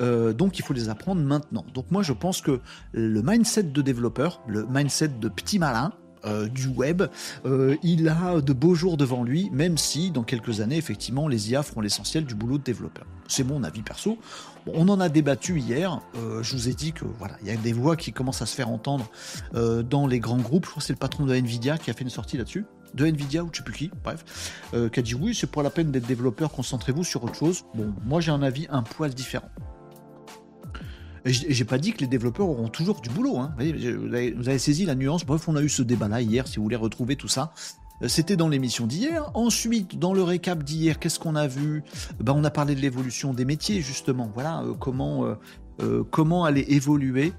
euh, 0.00 0.32
donc 0.32 0.58
il 0.58 0.64
faut 0.64 0.74
les 0.74 0.88
apprendre 0.88 1.22
maintenant. 1.22 1.64
Donc 1.74 1.90
moi 1.90 2.02
je 2.02 2.12
pense 2.12 2.40
que 2.40 2.60
le 2.92 3.22
mindset 3.22 3.64
de 3.64 3.82
développeur, 3.82 4.40
le 4.46 4.66
mindset 4.66 5.08
de 5.08 5.28
petit 5.28 5.58
malin, 5.58 5.92
euh, 6.26 6.48
du 6.48 6.68
web, 6.68 7.02
euh, 7.44 7.76
il 7.82 8.08
a 8.08 8.40
de 8.40 8.52
beaux 8.54 8.74
jours 8.74 8.96
devant 8.96 9.24
lui, 9.24 9.50
même 9.50 9.76
si 9.76 10.10
dans 10.10 10.22
quelques 10.22 10.62
années, 10.62 10.78
effectivement, 10.78 11.28
les 11.28 11.50
IA 11.50 11.62
feront 11.62 11.82
l'essentiel 11.82 12.24
du 12.24 12.34
boulot 12.34 12.56
de 12.56 12.62
développeur. 12.62 13.04
C'est 13.28 13.44
mon 13.44 13.62
avis 13.62 13.82
perso. 13.82 14.18
on 14.66 14.88
en 14.88 15.00
a 15.00 15.10
débattu 15.10 15.60
hier. 15.60 16.00
je 16.14 16.52
vous 16.52 16.68
ai 16.68 16.74
dit 16.74 16.92
que 16.92 17.04
voilà, 17.18 17.36
il 17.42 17.48
y 17.48 17.50
a 17.50 17.56
des 17.56 17.74
voix 17.74 17.96
qui 17.96 18.12
commencent 18.12 18.40
à 18.40 18.46
se 18.46 18.54
faire 18.54 18.70
entendre 18.70 19.10
dans 19.52 20.06
les 20.06 20.18
grands 20.18 20.38
groupes. 20.38 20.64
Je 20.64 20.70
crois 20.70 20.80
que 20.80 20.86
c'est 20.86 20.92
le 20.94 20.98
patron 20.98 21.26
de 21.26 21.34
Nvidia 21.34 21.76
qui 21.78 21.90
a 21.90 21.94
fait 21.94 22.04
une 22.04 22.10
sortie 22.10 22.38
là-dessus 22.38 22.64
de 22.94 23.06
Nvidia 23.06 23.42
ou 23.42 23.48
je 23.50 23.58
sais 23.58 23.64
plus 23.64 23.74
qui, 23.74 23.90
bref, 24.04 24.62
qui 24.70 25.00
a 25.00 25.02
dit 25.02 25.14
oui, 25.14 25.34
c'est 25.34 25.46
pour 25.48 25.62
la 25.62 25.70
peine 25.70 25.90
d'être 25.90 26.06
développeur, 26.06 26.52
concentrez-vous 26.52 27.04
sur 27.04 27.24
autre 27.24 27.34
chose. 27.34 27.64
Bon, 27.74 27.92
moi 28.04 28.20
j'ai 28.20 28.30
un 28.30 28.42
avis 28.42 28.66
un 28.70 28.82
poil 28.82 29.12
différent. 29.12 29.50
J'ai 31.24 31.64
pas 31.64 31.78
dit 31.78 31.92
que 31.92 32.00
les 32.00 32.06
développeurs 32.06 32.48
auront 32.48 32.68
toujours 32.68 33.00
du 33.00 33.08
boulot. 33.08 33.38
Hein. 33.38 33.54
Vous, 33.58 34.48
avez, 34.48 34.58
saisi 34.58 34.84
la 34.84 34.94
nuance. 34.94 35.24
Bref, 35.24 35.48
on 35.48 35.56
a 35.56 35.62
eu 35.62 35.70
ce 35.70 35.82
débat-là 35.82 36.20
hier, 36.20 36.46
si 36.46 36.56
vous 36.56 36.64
voulez 36.64 36.76
retrouver 36.76 37.16
tout 37.16 37.28
ça. 37.28 37.52
Euh, 38.02 38.08
c'était 38.08 38.36
dans 38.36 38.48
l'émission 38.48 38.86
d'hier. 38.86 39.30
Ensuite, 39.34 39.98
dans 39.98 40.12
le 40.12 40.22
récap 40.22 40.62
d'hier, 40.62 40.98
qu'est-ce 40.98 41.18
qu'on 41.18 41.36
a 41.36 41.46
vu? 41.46 41.82
Ben, 42.20 42.34
On 42.36 42.44
a 42.44 42.50
parlé 42.50 42.74
de 42.74 42.80
l'évolution 42.80 43.32
des 43.32 43.44
métiers, 43.46 43.80
justement. 43.80 44.30
Voilà, 44.34 44.62
euh, 44.62 44.74
comment, 44.74 45.24
euh, 45.80 46.04
comment 46.10 46.44
aller 46.44 46.64
évoluer 46.68 47.32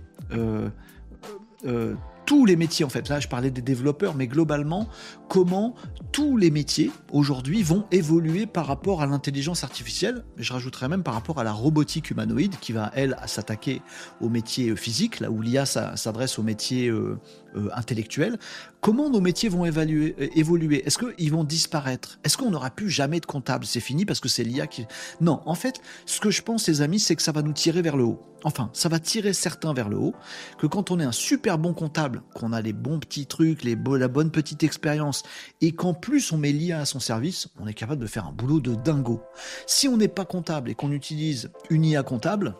tous 2.25 2.45
les 2.45 2.55
métiers 2.55 2.85
en 2.85 2.89
fait. 2.89 3.09
Là, 3.09 3.19
je 3.19 3.27
parlais 3.27 3.51
des 3.51 3.61
développeurs, 3.61 4.15
mais 4.15 4.27
globalement, 4.27 4.87
comment 5.29 5.75
tous 6.11 6.37
les 6.37 6.51
métiers 6.51 6.91
aujourd'hui 7.11 7.63
vont 7.63 7.85
évoluer 7.91 8.45
par 8.45 8.67
rapport 8.67 9.01
à 9.01 9.05
l'intelligence 9.05 9.63
artificielle? 9.63 10.23
Je 10.37 10.51
rajouterais 10.53 10.87
même 10.87 11.03
par 11.03 11.13
rapport 11.13 11.39
à 11.39 11.43
la 11.43 11.51
robotique 11.51 12.11
humanoïde 12.11 12.55
qui 12.59 12.71
va, 12.71 12.91
elle, 12.95 13.17
s'attaquer 13.25 13.81
aux 14.21 14.29
métiers 14.29 14.75
physiques, 14.75 15.19
là 15.19 15.29
où 15.29 15.41
l'IA 15.41 15.65
s'adresse 15.65 16.39
aux 16.39 16.43
métiers 16.43 16.89
euh, 16.89 17.19
euh, 17.55 17.69
intellectuels. 17.73 18.37
Comment 18.81 19.09
nos 19.09 19.21
métiers 19.21 19.49
vont 19.49 19.65
évaluer, 19.65 20.15
euh, 20.19 20.27
évoluer? 20.35 20.85
Est-ce 20.85 20.97
qu'ils 20.97 21.31
vont 21.31 21.43
disparaître? 21.43 22.19
Est-ce 22.23 22.37
qu'on 22.37 22.51
n'aura 22.51 22.69
plus 22.69 22.89
jamais 22.89 23.19
de 23.19 23.25
comptable? 23.25 23.65
C'est 23.65 23.79
fini 23.79 24.05
parce 24.05 24.19
que 24.19 24.29
c'est 24.29 24.43
l'IA 24.43 24.67
qui... 24.67 24.85
Non, 25.21 25.41
en 25.45 25.55
fait, 25.55 25.81
ce 26.05 26.19
que 26.19 26.31
je 26.31 26.41
pense, 26.41 26.67
les 26.67 26.81
amis, 26.81 26.99
c'est 26.99 27.15
que 27.15 27.21
ça 27.21 27.31
va 27.31 27.41
nous 27.41 27.53
tirer 27.53 27.81
vers 27.81 27.97
le 27.97 28.03
haut. 28.03 28.21
Enfin, 28.43 28.69
ça 28.73 28.89
va 28.89 28.99
tirer 28.99 29.33
certains 29.33 29.73
vers 29.73 29.89
le 29.89 29.97
haut, 29.97 30.13
que 30.59 30.67
quand 30.67 30.91
on 30.91 30.99
est 30.99 31.03
un 31.03 31.11
super 31.11 31.57
bon 31.57 31.73
comptable, 31.73 32.21
qu'on 32.35 32.53
a 32.53 32.61
les 32.61 32.73
bons 32.73 32.99
petits 32.99 33.25
trucs, 33.25 33.63
les 33.63 33.75
la 33.75 34.07
bonne 34.07 34.29
petite 34.29 34.63
expérience, 34.63 35.23
et 35.61 35.71
qu'en 35.71 35.95
plus 35.95 36.31
on 36.31 36.37
met 36.37 36.51
l'IA 36.51 36.81
à 36.81 36.85
son 36.85 36.99
service, 36.99 37.47
on 37.59 37.65
est 37.65 37.73
capable 37.73 38.01
de 38.01 38.07
faire 38.07 38.27
un 38.27 38.31
boulot 38.31 38.59
de 38.59 38.75
dingo. 38.75 39.23
Si 39.65 39.87
on 39.87 39.97
n'est 39.97 40.07
pas 40.07 40.25
comptable 40.25 40.69
et 40.69 40.75
qu'on 40.75 40.91
utilise 40.91 41.49
une 41.71 41.85
IA 41.85 42.03
comptable, 42.03 42.55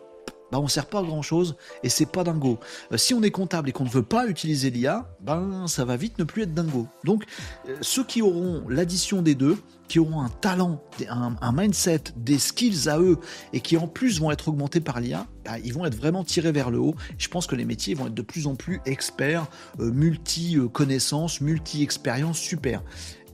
bah 0.52 0.58
on 0.60 0.68
sert 0.68 0.86
pas 0.86 1.00
à 1.00 1.02
grand 1.02 1.22
chose 1.22 1.56
et 1.82 1.88
c'est 1.88 2.06
pas 2.06 2.24
dingo. 2.24 2.58
Euh, 2.92 2.96
si 2.96 3.14
on 3.14 3.22
est 3.22 3.30
comptable 3.30 3.68
et 3.68 3.72
qu'on 3.72 3.84
ne 3.84 3.90
veut 3.90 4.02
pas 4.02 4.26
utiliser 4.26 4.70
l'IA, 4.70 5.08
ben 5.20 5.66
ça 5.66 5.84
va 5.84 5.96
vite 5.96 6.18
ne 6.18 6.24
plus 6.24 6.42
être 6.42 6.54
dingo. 6.54 6.86
Donc 7.04 7.24
euh, 7.68 7.76
ceux 7.80 8.04
qui 8.04 8.22
auront 8.22 8.64
l'addition 8.68 9.22
des 9.22 9.34
deux, 9.34 9.56
qui 9.88 9.98
auront 9.98 10.20
un 10.20 10.28
talent, 10.28 10.82
un, 11.08 11.52
mindset, 11.52 12.04
des 12.16 12.38
skills 12.38 12.88
à 12.88 12.98
eux 12.98 13.18
et 13.52 13.60
qui 13.60 13.76
en 13.76 13.86
plus 13.86 14.20
vont 14.20 14.30
être 14.30 14.48
augmentés 14.48 14.80
par 14.80 15.00
l'IA, 15.00 15.26
bah, 15.44 15.58
ils 15.64 15.72
vont 15.72 15.84
être 15.84 15.96
vraiment 15.96 16.24
tirés 16.24 16.52
vers 16.52 16.70
le 16.70 16.78
haut. 16.78 16.94
Je 17.18 17.28
pense 17.28 17.46
que 17.46 17.54
les 17.54 17.64
métiers 17.64 17.94
vont 17.94 18.06
être 18.06 18.14
de 18.14 18.22
plus 18.22 18.46
en 18.46 18.56
plus 18.56 18.80
experts, 18.84 19.46
euh, 19.80 19.90
multi-connaissances, 19.92 21.40
multi-expériences, 21.40 22.38
super 22.38 22.82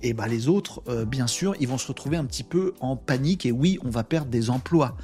et 0.03 0.15
bah 0.15 0.27
les 0.29 0.49
autres, 0.49 0.83
bien 1.07 1.27
sûr, 1.27 1.55
ils 1.61 1.69
vont 1.69 1.79
se 1.79 1.87
retrouver 1.87 2.17
un 2.17 2.25
petit 2.25 2.43
peu 2.43 2.75
en 2.81 2.97
panique 2.97 3.47
et 3.47 3.53
oui, 3.53 3.79
on 3.85 3.91
va 3.91 4.05
perdre 4.05 4.31
des 4.31 4.51
emplois 4.51 4.97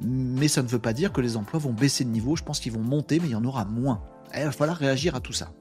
mais 0.00 0.48
ça 0.48 0.62
ne 0.62 0.68
veut 0.68 0.78
pas 0.78 0.92
dire 0.92 1.12
que 1.12 1.20
les 1.20 1.36
emplois 1.36 1.60
vont 1.60 1.72
baisser 1.72 2.04
de 2.04 2.10
niveau. 2.10 2.36
Je 2.36 2.42
pense 2.42 2.60
qu'ils 2.60 2.72
vont 2.72 2.80
monter, 2.80 3.18
mais 3.20 3.28
il 3.28 3.32
y 3.32 3.36
en 3.36 3.44
aura 3.44 3.64
moins. 3.64 4.02
il 4.36 4.44
va 4.44 4.52
falloir 4.52 4.76
réagir 4.76 5.14
à 5.14 5.20
tout 5.20 5.32
ça. 5.32 5.52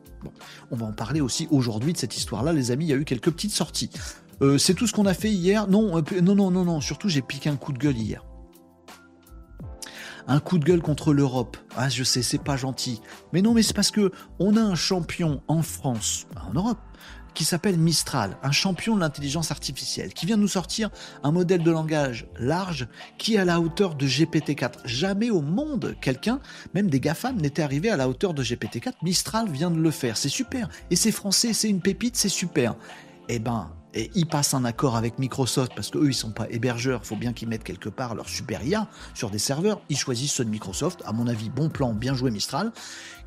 On 0.72 0.76
va 0.76 0.88
en 0.88 0.94
parler 0.94 1.22
aussi 1.22 1.48
aujourd'hui 1.52 1.94
de 1.94 1.98
cette 1.98 2.18
histoire-là, 2.18 2.52
les 2.52 2.72
amis. 2.72 2.86
Il 2.86 2.90
y 2.90 2.94
a 2.94 2.98
eu 2.98 3.06
quelques 3.06 3.32
petites 3.32 3.52
sorties. 3.52 3.92
Euh, 4.42 4.58
c'est 4.58 4.74
tout 4.74 4.88
ce 4.88 4.94
qu'on 4.94 5.06
a 5.06 5.14
fait 5.14 5.30
hier? 5.30 5.68
Non, 5.68 5.98
euh, 5.98 6.22
non, 6.22 6.36
non, 6.36 6.52
non, 6.52 6.66
non. 6.66 6.82
Surtout, 6.82 7.08
j'ai 7.08 7.22
piqué 7.22 7.50
un 7.50 7.56
coup 7.56 7.72
de 7.72 7.78
gueule 7.78 7.98
hier. 7.98 8.26
Un 10.28 10.40
coup 10.40 10.58
de 10.58 10.66
gueule 10.66 10.82
contre 10.82 11.14
l'Europe. 11.14 11.58
Ah, 11.78 11.88
je 11.88 12.04
sais, 12.04 12.24
c'est 12.24 12.44
pas 12.44 12.58
gentil. 12.58 13.00
Mais 13.32 13.44
non, 13.44 13.54
mais 13.54 13.62
c'est 13.62 13.76
parce 13.76 13.92
que 13.92 14.12
on 14.40 14.58
a 14.58 14.62
un 14.62 14.76
champion 14.76 15.42
en 15.48 15.62
France, 15.62 16.26
en 16.44 16.54
Europe, 16.54 16.80
qui 17.36 17.46
s'appelle 17.46 17.78
Mistral, 17.78 18.38
un 18.42 18.52
champion 18.52 18.96
de 18.96 19.02
l'intelligence 19.02 19.52
artificielle, 19.52 20.14
qui 20.14 20.26
vient 20.26 20.38
nous 20.38 20.48
sortir 20.48 20.90
un 21.24 21.32
modèle 21.32 21.62
de 21.62 21.70
langage 21.70 22.26
large 22.40 22.88
qui 23.20 23.36
est 23.36 23.38
à 23.38 23.46
la 23.46 23.60
hauteur 23.60 23.94
de 23.94 24.08
GPT-4. 24.08 24.80
Jamais 24.86 25.30
au 25.30 25.42
monde, 25.42 25.96
quelqu'un, 26.02 26.40
même 26.74 26.90
des 26.90 27.00
GAFAM, 27.00 27.36
n'était 27.38 27.62
arrivé 27.62 27.90
à 27.90 27.98
la 27.98 28.10
hauteur 28.10 28.34
de 28.34 28.44
GPT-4. 28.44 28.94
Mistral 29.04 29.50
vient 29.50 29.70
de 29.70 29.80
le 29.80 29.92
faire. 29.92 30.18
C'est 30.18 30.30
super. 30.30 30.70
Et 30.90 30.96
c'est 30.96 31.12
français, 31.12 31.54
c'est 31.54 31.70
une 31.70 31.82
pépite, 31.82 32.16
c'est 32.16 32.30
super. 32.30 32.76
Eh 33.28 33.40
ben, 33.40 33.70
et 33.96 34.12
ils 34.14 34.28
passent 34.28 34.54
un 34.54 34.66
accord 34.66 34.98
avec 34.98 35.20
Microsoft 35.20 35.72
parce 35.74 35.90
qu'eux, 35.90 36.08
ils 36.08 36.14
sont 36.14 36.32
pas 36.32 36.48
hébergeurs, 36.50 37.00
il 37.04 37.08
faut 37.08 37.16
bien 37.16 37.32
qu'ils 37.32 37.48
mettent 37.48 37.64
quelque 37.64 37.88
part 37.88 38.14
leur 38.14 38.28
super 38.28 38.62
IA 38.64 38.90
sur 39.14 39.30
des 39.30 39.40
serveurs. 39.40 39.82
Ils 39.88 39.98
choisissent 39.98 40.34
ceux 40.34 40.44
de 40.44 40.50
Microsoft. 40.50 41.02
À 41.06 41.14
mon 41.14 41.28
avis, 41.28 41.50
bon 41.50 41.70
plan, 41.70 41.94
bien 41.94 42.14
joué 42.14 42.30
Mistral. 42.30 42.74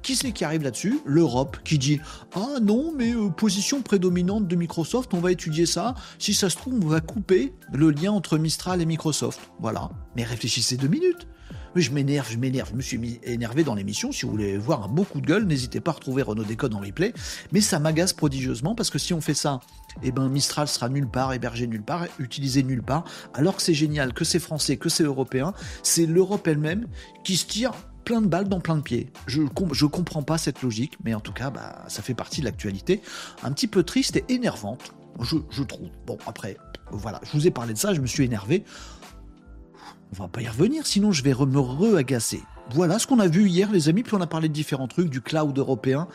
Qui 0.03 0.17
c'est 0.17 0.33
qui 0.33 0.45
arrive 0.45 0.63
là-dessus? 0.63 1.01
L'Europe 1.05 1.59
qui 1.65 1.79
dit 1.79 2.01
Ah 2.35 2.61
non, 2.63 2.93
mais 2.97 3.15
euh, 3.15 3.29
position 3.29 3.83
prédominante 3.83 4.47
de 4.47 4.57
Microsoft, 4.57 5.13
on 5.15 5.21
va 5.21 5.33
étudier 5.33 5.67
ça. 5.67 5.95
Si 6.19 6.35
ça 6.35 6.51
se 6.51 6.57
trouve, 6.57 6.75
on 6.83 6.89
va 6.89 7.01
couper 7.01 7.53
le 7.73 7.91
lien 7.91 8.13
entre 8.13 8.39
Mistral 8.39 8.81
et 8.81 8.87
Microsoft. 8.87 9.41
Voilà. 9.61 9.91
Mais 10.17 10.25
réfléchissez 10.25 10.77
deux 10.77 10.89
minutes. 10.89 11.27
Mais 11.75 11.83
je 11.83 11.93
m'énerve, 11.93 12.31
je 12.31 12.39
m'énerve. 12.39 12.71
Je 12.71 12.77
me 12.77 12.81
suis 12.81 13.21
énervé 13.23 13.65
dans 13.65 13.75
l'émission. 13.75 14.13
Si 14.13 14.25
vous 14.25 14.33
voulez 14.33 14.57
voir 14.57 14.85
un 14.85 14.89
beau 14.89 15.05
coup 15.05 15.21
de 15.21 15.27
gueule, 15.27 15.45
n'hésitez 15.45 15.81
pas 15.81 15.91
à 15.91 15.95
retrouver 15.95 16.23
Renault 16.23 16.45
Décode 16.45 16.75
en 16.75 16.81
replay. 16.81 17.13
Mais 17.53 17.61
ça 17.61 17.79
m'agace 17.79 18.13
prodigieusement 18.13 18.75
parce 18.75 18.91
que 18.91 18.99
si 18.99 19.13
on 19.13 19.21
fait 19.21 19.35
ça, 19.35 19.61
eh 20.03 20.13
ben 20.13 20.29
Mistral 20.29 20.69
sera 20.69 20.89
nulle 20.89 21.09
part, 21.09 21.33
hébergé 21.33 21.67
nulle 21.67 21.83
part, 21.83 22.07
utilisé 22.19 22.63
nulle 22.63 22.83
part. 22.83 23.05
Alors 23.35 23.57
que 23.57 23.63
c'est 23.63 23.75
génial, 23.75 24.13
que 24.13 24.25
c'est 24.25 24.39
français, 24.39 24.77
que 24.77 24.89
c'est 24.89 25.05
européen. 25.05 25.53
C'est 25.83 26.07
l'Europe 26.07 26.47
elle-même 26.47 26.87
qui 27.25 27.37
se 27.37 27.47
tire 27.47 27.73
plein 28.09 28.23
de 28.23 28.27
balles 28.27 28.49
dans 28.49 28.61
plein 28.61 28.77
de 28.77 28.81
pieds. 28.81 29.12
Je 29.27 29.42
je 29.73 29.85
comprends 29.85 30.23
pas 30.23 30.38
cette 30.38 30.62
logique, 30.62 30.97
mais 31.05 31.12
en 31.12 31.21
tout 31.21 31.35
cas, 31.35 31.51
bah, 31.51 31.85
ça 31.88 32.01
fait 32.01 32.14
partie 32.14 32.40
de 32.40 32.47
l'actualité. 32.47 33.03
Un 33.42 33.53
petit 33.53 33.66
peu 33.66 33.83
triste 33.83 34.16
et 34.16 34.25
énervante, 34.31 34.94
je, 35.21 35.37
je 35.51 35.62
trouve. 35.62 35.90
Bon, 36.07 36.16
après, 36.27 36.57
voilà, 36.90 37.21
je 37.25 37.33
vous 37.33 37.47
ai 37.47 37.51
parlé 37.51 37.75
de 37.75 37.79
ça, 37.79 37.92
je 37.92 38.01
me 38.01 38.07
suis 38.07 38.25
énervé. 38.25 38.64
On 40.14 40.23
va 40.23 40.29
pas 40.29 40.40
y 40.40 40.49
revenir, 40.49 40.87
sinon 40.87 41.12
je 41.12 41.23
vais 41.23 41.35
me 41.35 41.61
re-agacer. 41.61 42.40
Voilà 42.71 42.99
ce 42.99 43.07
qu'on 43.07 43.18
a 43.18 43.29
vu 43.29 43.47
hier, 43.47 43.71
les 43.71 43.90
amis, 43.90 44.03
puis 44.05 44.14
on 44.14 44.23
a 44.23 44.27
parlé 44.27 44.49
de 44.49 44.55
différents 44.55 44.88
trucs, 44.88 45.11
du 45.11 45.21
cloud 45.21 45.59
européen. 45.59 46.09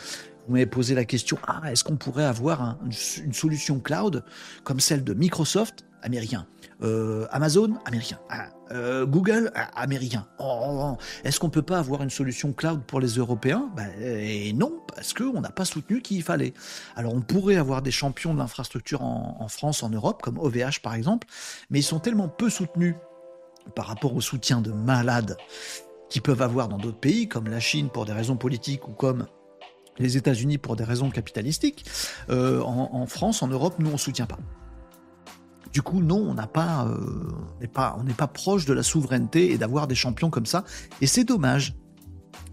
Vous 0.47 0.53
m'avez 0.53 0.65
posé 0.65 0.95
la 0.95 1.05
question, 1.05 1.37
ah, 1.45 1.61
est-ce 1.71 1.83
qu'on 1.83 1.97
pourrait 1.97 2.25
avoir 2.25 2.79
une 3.23 3.33
solution 3.33 3.79
cloud 3.79 4.25
comme 4.63 4.79
celle 4.79 5.03
de 5.03 5.13
Microsoft, 5.13 5.85
américain, 6.03 6.45
euh, 6.83 7.25
Amazon, 7.31 7.77
américain, 7.85 8.19
ah, 8.29 8.49
euh, 8.71 9.05
Google, 9.05 9.51
ah, 9.55 9.69
américain. 9.75 10.27
Oh, 10.39 10.59
oh, 10.61 10.79
oh. 10.83 10.97
Est-ce 11.23 11.39
qu'on 11.39 11.49
peut 11.49 11.61
pas 11.61 11.79
avoir 11.79 12.03
une 12.03 12.09
solution 12.09 12.53
cloud 12.53 12.83
pour 12.85 12.99
les 12.99 13.15
Européens? 13.15 13.71
Ben, 13.75 13.89
Et 13.99 14.53
non, 14.53 14.81
parce 14.93 15.13
qu'on 15.13 15.41
n'a 15.41 15.49
pas 15.49 15.65
soutenu 15.65 16.01
qu'il 16.01 16.21
fallait. 16.21 16.53
Alors 16.95 17.13
on 17.13 17.21
pourrait 17.21 17.57
avoir 17.57 17.81
des 17.81 17.91
champions 17.91 18.33
de 18.33 18.39
l'infrastructure 18.39 19.01
en, 19.01 19.37
en 19.39 19.47
France, 19.47 19.81
en 19.81 19.89
Europe, 19.89 20.21
comme 20.21 20.37
OVH 20.37 20.81
par 20.83 20.93
exemple, 20.93 21.27
mais 21.69 21.79
ils 21.79 21.83
sont 21.83 21.99
tellement 21.99 22.27
peu 22.27 22.49
soutenus 22.49 22.95
par 23.75 23.87
rapport 23.87 24.13
au 24.13 24.21
soutien 24.21 24.61
de 24.61 24.71
malades 24.71 25.37
qu'ils 26.09 26.21
peuvent 26.21 26.41
avoir 26.41 26.67
dans 26.67 26.77
d'autres 26.77 26.99
pays, 26.99 27.27
comme 27.27 27.47
la 27.47 27.59
Chine 27.59 27.89
pour 27.89 28.05
des 28.05 28.13
raisons 28.13 28.35
politiques 28.35 28.87
ou 28.87 28.91
comme 28.91 29.25
les 29.99 30.17
États-Unis 30.17 30.57
pour 30.57 30.75
des 30.75 30.83
raisons 30.83 31.09
capitalistiques, 31.09 31.85
euh, 32.29 32.61
en, 32.61 33.05
France, 33.05 33.43
en 33.43 33.47
Europe, 33.47 33.75
nous, 33.79 33.89
on 33.89 33.93
ne 33.93 33.97
soutient 33.97 34.25
pas. 34.25 34.39
Du 35.73 35.81
coup, 35.81 36.01
non, 36.01 36.17
on 36.17 36.33
n'a 36.35 36.47
pas, 36.47 36.87
euh, 36.87 37.67
pas, 37.73 37.97
on 37.99 38.03
n'est 38.03 38.13
pas 38.13 38.27
proche 38.27 38.65
de 38.65 38.73
la 38.73 38.83
souveraineté 38.83 39.51
et 39.51 39.57
d'avoir 39.57 39.87
des 39.87 39.95
champions 39.95 40.29
comme 40.29 40.45
ça. 40.45 40.63
Et 41.01 41.07
c'est 41.07 41.23
dommage. 41.23 41.75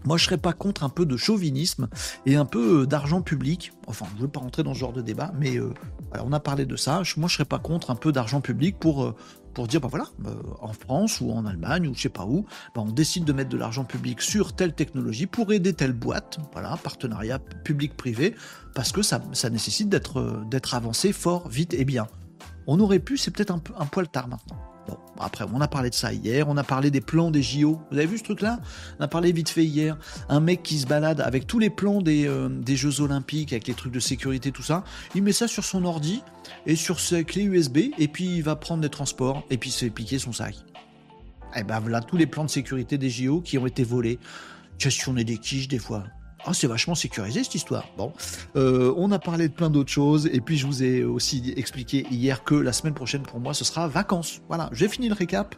Moi, 0.03 0.17
je 0.17 0.25
serais 0.25 0.39
pas 0.39 0.53
contre 0.53 0.83
un 0.83 0.89
peu 0.89 1.05
de 1.05 1.15
chauvinisme 1.15 1.87
et 2.25 2.35
un 2.35 2.45
peu 2.45 2.81
euh, 2.81 2.85
d'argent 2.87 3.21
public. 3.21 3.71
Enfin, 3.85 4.07
je 4.13 4.17
ne 4.17 4.21
veux 4.23 4.27
pas 4.27 4.39
rentrer 4.39 4.63
dans 4.63 4.73
ce 4.73 4.79
genre 4.79 4.93
de 4.93 5.01
débat, 5.01 5.31
mais 5.39 5.59
on 6.19 6.33
a 6.33 6.39
parlé 6.39 6.65
de 6.65 6.75
ça. 6.75 7.03
Moi, 7.17 7.29
je 7.29 7.35
serais 7.35 7.45
pas 7.45 7.59
contre 7.59 7.91
un 7.91 7.95
peu 7.95 8.11
d'argent 8.11 8.41
public 8.41 8.79
pour 8.79 9.13
pour 9.53 9.67
dire, 9.67 9.81
bah 9.81 9.87
voilà, 9.89 10.05
euh, 10.25 10.35
en 10.59 10.73
France 10.73 11.21
ou 11.21 11.31
en 11.31 11.45
Allemagne 11.45 11.87
ou 11.87 11.93
je 11.93 12.01
sais 12.01 12.09
pas 12.09 12.25
où, 12.25 12.45
bah 12.75 12.81
on 12.85 12.91
décide 12.91 13.25
de 13.25 13.33
mettre 13.33 13.49
de 13.49 13.57
l'argent 13.57 13.83
public 13.83 14.21
sur 14.21 14.53
telle 14.53 14.73
technologie 14.73 15.25
pour 15.25 15.51
aider 15.51 15.73
telle 15.73 15.93
boîte, 15.93 16.39
voilà, 16.53 16.77
partenariat 16.77 17.39
public-privé, 17.39 18.35
parce 18.73 18.91
que 18.91 19.01
ça, 19.01 19.21
ça 19.33 19.49
nécessite 19.49 19.89
d'être, 19.89 20.19
euh, 20.19 20.43
d'être 20.49 20.73
avancé 20.73 21.13
fort, 21.13 21.47
vite 21.47 21.73
et 21.73 21.85
bien. 21.85 22.07
On 22.67 22.79
aurait 22.79 22.99
pu, 22.99 23.17
c'est 23.17 23.31
peut-être 23.31 23.51
un, 23.51 23.61
un 23.77 23.85
poil 23.85 24.07
tard 24.07 24.27
maintenant. 24.27 24.57
Bon, 24.87 24.97
après, 25.19 25.45
on 25.53 25.61
a 25.61 25.67
parlé 25.67 25.89
de 25.89 25.95
ça 25.95 26.11
hier, 26.11 26.49
on 26.49 26.57
a 26.57 26.63
parlé 26.63 26.89
des 26.89 27.01
plans 27.01 27.29
des 27.29 27.43
JO. 27.43 27.79
Vous 27.91 27.97
avez 27.97 28.07
vu 28.07 28.17
ce 28.17 28.23
truc-là? 28.23 28.59
On 28.99 29.03
a 29.03 29.07
parlé 29.07 29.31
vite 29.31 29.49
fait 29.49 29.63
hier. 29.63 29.97
Un 30.29 30.39
mec 30.39 30.63
qui 30.63 30.79
se 30.79 30.87
balade 30.87 31.21
avec 31.21 31.45
tous 31.45 31.59
les 31.59 31.69
plans 31.69 32.01
des, 32.01 32.27
euh, 32.27 32.49
des 32.49 32.75
Jeux 32.75 33.01
Olympiques, 33.01 33.53
avec 33.53 33.67
les 33.67 33.73
trucs 33.73 33.93
de 33.93 33.99
sécurité, 33.99 34.51
tout 34.51 34.63
ça. 34.63 34.83
Il 35.13 35.23
met 35.23 35.33
ça 35.33 35.47
sur 35.47 35.63
son 35.63 35.85
ordi 35.85 36.23
et 36.65 36.75
sur 36.75 36.99
ses 36.99 37.23
clés 37.23 37.43
USB, 37.43 37.77
et 37.97 38.07
puis 38.07 38.37
il 38.37 38.43
va 38.43 38.55
prendre 38.55 38.81
des 38.81 38.89
transports, 38.89 39.43
et 39.49 39.57
puis 39.57 39.69
il 39.69 39.73
se 39.73 39.85
fait 39.85 39.91
piquer 39.91 40.17
son 40.17 40.33
sac. 40.33 40.55
Et 41.53 41.59
eh 41.59 41.63
ben 41.63 41.79
voilà 41.81 41.99
tous 41.99 42.15
les 42.15 42.27
plans 42.27 42.45
de 42.45 42.49
sécurité 42.49 42.97
des 42.97 43.09
JO 43.09 43.41
qui 43.41 43.57
ont 43.57 43.67
été 43.67 43.83
volés. 43.83 44.19
on 45.07 45.17
est 45.17 45.23
des 45.25 45.37
quiches 45.37 45.67
des 45.67 45.79
fois. 45.79 46.05
Ah, 46.45 46.53
c'est 46.53 46.67
vachement 46.67 46.95
sécurisé 46.95 47.43
cette 47.43 47.55
histoire. 47.55 47.87
Bon, 47.97 48.13
euh, 48.55 48.93
on 48.97 49.11
a 49.11 49.19
parlé 49.19 49.47
de 49.47 49.53
plein 49.53 49.69
d'autres 49.69 49.91
choses 49.91 50.27
et 50.31 50.41
puis 50.41 50.57
je 50.57 50.65
vous 50.65 50.83
ai 50.83 51.03
aussi 51.03 51.53
expliqué 51.55 52.07
hier 52.09 52.43
que 52.43 52.55
la 52.55 52.73
semaine 52.73 52.93
prochaine 52.93 53.21
pour 53.21 53.39
moi 53.39 53.53
ce 53.53 53.63
sera 53.63 53.87
vacances. 53.87 54.41
Voilà, 54.47 54.69
j'ai 54.73 54.87
fini 54.87 55.07
le 55.07 55.13
récap. 55.13 55.55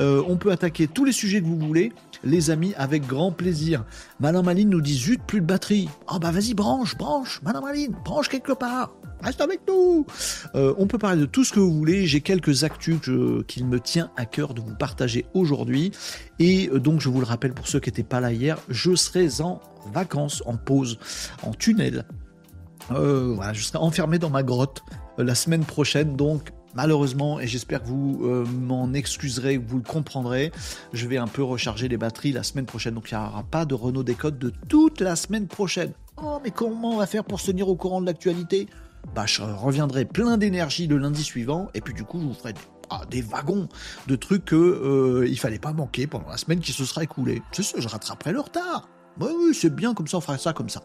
Euh, 0.00 0.22
on 0.26 0.36
peut 0.36 0.50
attaquer 0.50 0.88
tous 0.88 1.04
les 1.04 1.12
sujets 1.12 1.40
que 1.40 1.46
vous 1.46 1.58
voulez, 1.58 1.92
les 2.24 2.50
amis, 2.50 2.74
avec 2.76 3.06
grand 3.06 3.30
plaisir. 3.30 3.84
Madame 4.18 4.44
Maline 4.44 4.70
nous 4.70 4.80
dit 4.80 4.96
zut, 4.96 5.22
plus 5.22 5.40
de 5.40 5.46
batterie. 5.46 5.88
Ah 6.08 6.18
bah 6.18 6.30
vas-y, 6.30 6.54
branche, 6.54 6.96
branche, 6.96 7.40
Madame 7.42 7.64
Maline, 7.64 7.94
branche 8.04 8.28
quelque 8.28 8.52
part. 8.52 8.90
Reste 9.24 9.40
avec 9.40 9.60
nous. 9.66 10.06
Euh, 10.54 10.74
on 10.78 10.86
peut 10.86 10.98
parler 10.98 11.20
de 11.20 11.26
tout 11.26 11.44
ce 11.44 11.52
que 11.52 11.60
vous 11.60 11.72
voulez. 11.72 12.06
J'ai 12.06 12.20
quelques 12.20 12.62
actus 12.62 13.00
qu'il 13.48 13.66
me 13.66 13.80
tient 13.80 14.10
à 14.16 14.26
cœur 14.26 14.54
de 14.54 14.60
vous 14.60 14.74
partager 14.74 15.26
aujourd'hui. 15.34 15.90
Et 16.38 16.68
donc 16.68 17.00
je 17.00 17.08
vous 17.08 17.20
le 17.20 17.26
rappelle 17.26 17.54
pour 17.54 17.66
ceux 17.66 17.80
qui 17.80 17.88
n'étaient 17.88 18.02
pas 18.02 18.20
là 18.20 18.32
hier, 18.32 18.58
je 18.68 18.94
serai 18.94 19.28
en 19.40 19.60
vacances, 19.92 20.42
en 20.46 20.56
pause, 20.56 20.98
en 21.42 21.52
tunnel. 21.52 22.04
Euh, 22.90 23.32
voilà, 23.34 23.52
je 23.52 23.62
serai 23.62 23.78
enfermé 23.78 24.18
dans 24.18 24.30
ma 24.30 24.42
grotte 24.42 24.82
euh, 25.18 25.24
la 25.24 25.34
semaine 25.34 25.64
prochaine, 25.64 26.16
donc 26.16 26.52
malheureusement, 26.74 27.40
et 27.40 27.46
j'espère 27.46 27.82
que 27.82 27.88
vous 27.88 28.20
euh, 28.24 28.44
m'en 28.44 28.92
excuserez, 28.92 29.56
vous 29.56 29.78
le 29.78 29.82
comprendrez, 29.82 30.52
je 30.92 31.06
vais 31.06 31.16
un 31.16 31.26
peu 31.26 31.42
recharger 31.42 31.88
les 31.88 31.96
batteries 31.96 32.32
la 32.32 32.42
semaine 32.42 32.66
prochaine, 32.66 32.94
donc 32.94 33.10
il 33.10 33.14
n'y 33.14 33.20
aura 33.20 33.42
pas 33.44 33.64
de 33.64 33.74
Renault 33.74 34.02
Décode 34.02 34.38
de 34.38 34.52
toute 34.68 35.00
la 35.00 35.16
semaine 35.16 35.46
prochaine. 35.46 35.92
Oh, 36.22 36.38
mais 36.44 36.50
comment 36.50 36.92
on 36.94 36.98
va 36.98 37.06
faire 37.06 37.24
pour 37.24 37.40
se 37.40 37.50
tenir 37.50 37.68
au 37.68 37.76
courant 37.76 38.00
de 38.00 38.06
l'actualité? 38.06 38.68
Bah, 39.14 39.26
je 39.26 39.42
reviendrai 39.42 40.04
plein 40.04 40.36
d'énergie 40.36 40.86
le 40.86 40.98
lundi 40.98 41.22
suivant, 41.22 41.68
et 41.74 41.80
puis 41.80 41.94
du 41.94 42.04
coup, 42.04 42.20
je 42.20 42.26
vous 42.26 42.34
ferai 42.34 42.52
des, 42.52 42.60
ah, 42.90 43.02
wagons 43.30 43.68
de 44.06 44.16
trucs 44.16 44.44
qu'il 44.44 45.26
il 45.26 45.38
fallait 45.38 45.58
pas 45.58 45.72
manquer 45.72 46.06
pendant 46.06 46.28
la 46.28 46.36
semaine 46.36 46.60
qui 46.60 46.72
se 46.72 46.84
sera 46.84 47.02
écoulée. 47.02 47.42
C'est 47.52 47.62
ça, 47.62 47.80
je 47.80 47.88
rattraperai 47.88 48.32
le 48.32 48.40
retard. 48.40 48.88
Oui, 49.20 49.30
oui, 49.38 49.54
c'est 49.54 49.74
bien 49.74 49.94
comme 49.94 50.08
ça, 50.08 50.16
on 50.16 50.20
fera 50.20 50.38
ça 50.38 50.52
comme 50.52 50.68
ça. 50.68 50.82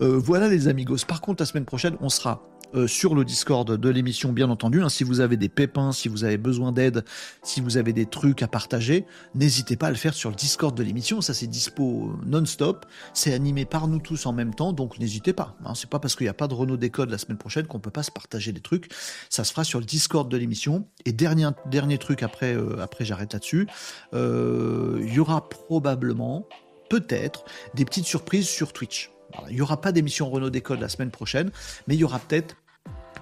Euh, 0.00 0.18
voilà 0.18 0.48
les 0.48 0.68
amigos. 0.68 1.04
Par 1.06 1.20
contre, 1.20 1.42
la 1.42 1.46
semaine 1.46 1.66
prochaine, 1.66 1.96
on 2.00 2.08
sera 2.08 2.42
euh, 2.74 2.86
sur 2.86 3.14
le 3.14 3.24
Discord 3.24 3.70
de 3.70 3.88
l'émission, 3.88 4.32
bien 4.32 4.50
entendu. 4.50 4.82
Hein. 4.82 4.88
si 4.88 5.04
vous 5.04 5.20
avez 5.20 5.36
des 5.36 5.48
pépins, 5.48 5.92
si 5.92 6.08
vous 6.08 6.24
avez 6.24 6.38
besoin 6.38 6.72
d'aide, 6.72 7.04
si 7.42 7.60
vous 7.60 7.76
avez 7.76 7.92
des 7.92 8.06
trucs 8.06 8.42
à 8.42 8.48
partager, 8.48 9.06
n'hésitez 9.34 9.76
pas 9.76 9.86
à 9.86 9.90
le 9.90 9.96
faire 9.96 10.14
sur 10.14 10.30
le 10.30 10.36
Discord 10.36 10.76
de 10.76 10.82
l'émission. 10.82 11.20
Ça, 11.20 11.34
c'est 11.34 11.46
dispo 11.46 12.10
euh, 12.10 12.26
non-stop. 12.26 12.86
C'est 13.14 13.32
animé 13.32 13.64
par 13.64 13.88
nous 13.88 13.98
tous 13.98 14.26
en 14.26 14.32
même 14.32 14.54
temps, 14.54 14.72
donc 14.72 14.98
n'hésitez 14.98 15.32
pas. 15.32 15.56
Hein. 15.64 15.74
c'est 15.74 15.90
pas 15.90 15.98
parce 15.98 16.16
qu'il 16.16 16.24
n'y 16.24 16.30
a 16.30 16.34
pas 16.34 16.48
de 16.48 16.54
Renault 16.54 16.76
Décode 16.76 17.10
la 17.10 17.18
semaine 17.18 17.38
prochaine 17.38 17.66
qu'on 17.66 17.80
peut 17.80 17.90
pas 17.90 18.02
se 18.02 18.10
partager 18.10 18.52
des 18.52 18.60
trucs. 18.60 18.90
Ça 19.30 19.44
se 19.44 19.52
fera 19.52 19.64
sur 19.64 19.78
le 19.78 19.86
Discord 19.86 20.30
de 20.30 20.36
l'émission. 20.36 20.86
Et 21.04 21.12
dernier, 21.12 21.48
dernier 21.70 21.98
truc 21.98 22.22
après, 22.22 22.56
après 22.80 23.04
j'arrête 23.04 23.32
là-dessus. 23.32 23.68
Il 24.12 25.12
y 25.12 25.18
aura 25.18 25.48
probablement 25.48 26.46
peut-être 26.88 27.44
des 27.74 27.84
petites 27.84 28.06
surprises 28.06 28.48
sur 28.48 28.72
Twitch. 28.72 29.10
Il 29.48 29.54
n'y 29.54 29.60
aura 29.60 29.80
pas 29.80 29.92
d'émission 29.92 30.28
Renault 30.30 30.50
Décode 30.50 30.80
la 30.80 30.88
semaine 30.88 31.10
prochaine, 31.10 31.50
mais 31.86 31.94
il 31.94 31.98
y 31.98 32.04
aura 32.04 32.18
peut-être 32.18 32.56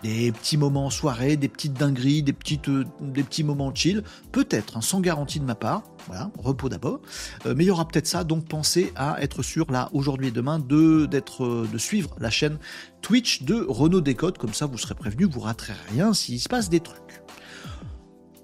des 0.04 0.32
petits 0.32 0.58
moments 0.58 0.86
en 0.86 0.90
soirée, 0.90 1.36
des 1.36 1.48
petites 1.48 1.72
dingueries, 1.72 2.24
euh, 2.68 2.84
des 3.00 3.22
petits 3.22 3.42
moments 3.42 3.74
chill, 3.74 4.02
peut-être, 4.32 4.76
hein, 4.76 4.82
sans 4.82 5.00
garantie 5.00 5.40
de 5.40 5.46
ma 5.46 5.54
part, 5.54 5.82
voilà, 6.06 6.30
repos 6.38 6.68
d'abord, 6.68 7.00
euh, 7.46 7.54
mais 7.56 7.64
il 7.64 7.68
y 7.68 7.70
aura 7.70 7.88
peut-être 7.88 8.06
ça, 8.06 8.22
donc 8.22 8.46
pensez 8.46 8.92
à 8.96 9.22
être 9.22 9.42
sûr 9.42 9.70
là, 9.72 9.88
aujourd'hui 9.94 10.28
et 10.28 10.30
demain, 10.30 10.62
euh, 10.70 11.06
de 11.06 11.78
suivre 11.78 12.14
la 12.18 12.28
chaîne 12.28 12.58
Twitch 13.00 13.44
de 13.44 13.64
Renault 13.66 14.02
Décode, 14.02 14.36
comme 14.36 14.52
ça 14.52 14.66
vous 14.66 14.76
serez 14.76 14.94
prévenu, 14.94 15.24
vous 15.24 15.40
raterez 15.40 15.74
rien 15.90 16.12
s'il 16.12 16.38
se 16.38 16.50
passe 16.50 16.68
des 16.68 16.80
trucs. 16.80 17.22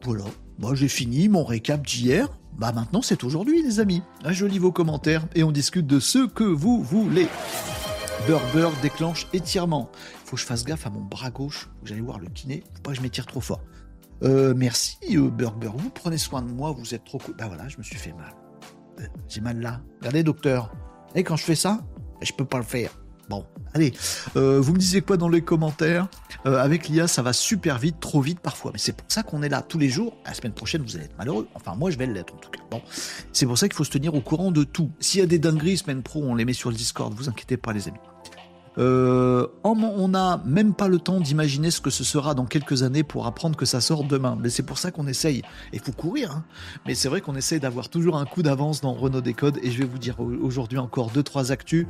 Voilà, 0.02 0.24
moi 0.58 0.74
j'ai 0.74 0.88
fini 0.88 1.28
mon 1.28 1.44
récap 1.44 1.86
d'hier, 1.86 2.28
bah 2.58 2.72
maintenant 2.72 3.02
c'est 3.02 3.24
aujourd'hui 3.24 3.62
les 3.62 3.80
amis. 3.80 4.02
Je 4.28 4.46
lis 4.46 4.58
vos 4.58 4.72
commentaires 4.72 5.26
et 5.34 5.42
on 5.42 5.52
discute 5.52 5.86
de 5.86 6.00
ce 6.00 6.26
que 6.26 6.44
vous 6.44 6.82
voulez. 6.82 7.28
Burger 8.26 8.70
déclenche 8.82 9.26
étirement. 9.32 9.90
Faut 10.24 10.36
que 10.36 10.42
je 10.42 10.46
fasse 10.46 10.64
gaffe 10.64 10.86
à 10.86 10.90
mon 10.90 11.00
bras 11.00 11.30
gauche. 11.30 11.70
Vous 11.82 11.92
allez 11.92 12.02
voir 12.02 12.18
le 12.18 12.28
kiné. 12.28 12.62
Faut 12.74 12.82
pas 12.82 12.90
que 12.90 12.98
je 12.98 13.02
m'étire 13.02 13.26
trop 13.26 13.40
fort. 13.40 13.60
Euh, 14.22 14.52
merci 14.54 14.98
euh. 15.16 15.30
Vous 15.74 15.90
prenez 15.90 16.18
soin 16.18 16.42
de 16.42 16.50
moi. 16.50 16.72
Vous 16.72 16.94
êtes 16.94 17.04
trop 17.04 17.18
cool. 17.18 17.34
Bah 17.36 17.46
voilà, 17.48 17.68
je 17.68 17.78
me 17.78 17.82
suis 17.82 17.96
fait 17.96 18.12
mal. 18.12 18.34
Euh, 19.00 19.06
j'ai 19.28 19.40
mal 19.40 19.60
là. 19.60 19.80
Regardez 20.00 20.22
docteur. 20.22 20.72
Et 21.14 21.24
quand 21.24 21.36
je 21.36 21.44
fais 21.44 21.54
ça, 21.54 21.80
je 22.20 22.32
peux 22.32 22.44
pas 22.44 22.58
le 22.58 22.64
faire. 22.64 22.90
Bon, 23.30 23.46
allez, 23.74 23.94
euh, 24.34 24.60
vous 24.60 24.72
me 24.72 24.78
disiez 24.78 25.02
quoi 25.02 25.16
dans 25.16 25.28
les 25.28 25.40
commentaires 25.40 26.08
euh, 26.46 26.58
Avec 26.60 26.88
l'IA, 26.88 27.06
ça 27.06 27.22
va 27.22 27.32
super 27.32 27.78
vite, 27.78 28.00
trop 28.00 28.20
vite 28.20 28.40
parfois. 28.40 28.72
Mais 28.72 28.80
c'est 28.80 28.90
pour 28.90 29.06
ça 29.08 29.22
qu'on 29.22 29.44
est 29.44 29.48
là 29.48 29.62
tous 29.62 29.78
les 29.78 29.88
jours. 29.88 30.16
La 30.26 30.34
semaine 30.34 30.52
prochaine, 30.52 30.82
vous 30.82 30.96
allez 30.96 31.04
être 31.04 31.16
malheureux. 31.16 31.46
Enfin, 31.54 31.76
moi, 31.76 31.92
je 31.92 31.96
vais 31.96 32.06
l'être 32.06 32.34
en 32.34 32.38
tout 32.38 32.50
cas. 32.50 32.58
Bon, 32.72 32.82
c'est 33.32 33.46
pour 33.46 33.56
ça 33.56 33.68
qu'il 33.68 33.76
faut 33.76 33.84
se 33.84 33.90
tenir 33.92 34.16
au 34.16 34.20
courant 34.20 34.50
de 34.50 34.64
tout. 34.64 34.90
S'il 34.98 35.20
y 35.20 35.22
a 35.22 35.26
des 35.26 35.38
dingueries 35.38 35.76
semaine 35.76 36.02
pro, 36.02 36.24
on 36.24 36.34
les 36.34 36.44
met 36.44 36.54
sur 36.54 36.70
le 36.70 36.74
Discord. 36.74 37.14
Vous 37.14 37.28
inquiétez 37.28 37.56
pas, 37.56 37.72
les 37.72 37.86
amis. 37.86 38.00
Euh, 38.78 39.46
on 39.62 40.08
n'a 40.08 40.42
même 40.44 40.74
pas 40.74 40.88
le 40.88 40.98
temps 40.98 41.20
d'imaginer 41.20 41.70
ce 41.70 41.80
que 41.80 41.90
ce 41.90 42.02
sera 42.02 42.34
dans 42.34 42.46
quelques 42.46 42.82
années 42.82 43.02
pour 43.04 43.26
apprendre 43.26 43.56
que 43.56 43.66
ça 43.66 43.80
sort 43.80 44.02
demain. 44.02 44.36
Mais 44.40 44.50
c'est 44.50 44.64
pour 44.64 44.78
ça 44.78 44.90
qu'on 44.90 45.06
essaye. 45.06 45.42
Il 45.72 45.78
faut 45.78 45.92
courir, 45.92 46.32
hein. 46.32 46.44
mais 46.84 46.96
c'est 46.96 47.08
vrai 47.08 47.20
qu'on 47.20 47.36
essaye 47.36 47.60
d'avoir 47.60 47.90
toujours 47.90 48.16
un 48.16 48.24
coup 48.24 48.42
d'avance 48.42 48.80
dans 48.80 48.92
Renault 48.92 49.20
Décode. 49.20 49.60
Et 49.62 49.70
je 49.70 49.78
vais 49.78 49.84
vous 49.84 49.98
dire 49.98 50.16
aujourd'hui 50.18 50.78
encore 50.78 51.10
deux 51.10 51.22
trois 51.22 51.52
actus 51.52 51.86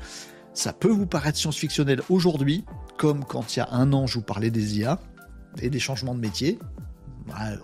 ça 0.55 0.73
peut 0.73 0.89
vous 0.89 1.07
paraître 1.07 1.39
science-fictionnel 1.39 2.03
aujourd'hui, 2.09 2.65
comme 2.99 3.25
quand 3.25 3.55
il 3.55 3.61
y 3.61 3.63
a 3.63 3.69
un 3.73 3.93
an 3.93 4.07
je 4.07 4.15
vous 4.15 4.25
parlais 4.25 4.51
des 4.51 4.79
IA 4.79 4.99
et 5.61 5.71
des 5.71 5.79
changements 5.79 6.15
de 6.15 6.21
métier. 6.21 6.59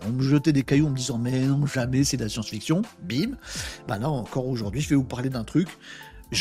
On 0.06 0.10
me 0.10 0.22
jetait 0.22 0.52
des 0.52 0.62
cailloux 0.62 0.86
en 0.86 0.90
me 0.90 0.96
disant 0.96 1.18
mais 1.18 1.40
non 1.40 1.66
jamais 1.66 2.04
c'est 2.04 2.16
de 2.16 2.22
la 2.22 2.28
science-fiction. 2.28 2.82
Bim. 3.02 3.32
Bah 3.88 3.98
là 3.98 4.08
encore 4.08 4.46
aujourd'hui 4.46 4.80
je 4.80 4.88
vais 4.88 4.96
vous 4.96 5.04
parler 5.04 5.28
d'un 5.28 5.44
truc. 5.44 5.68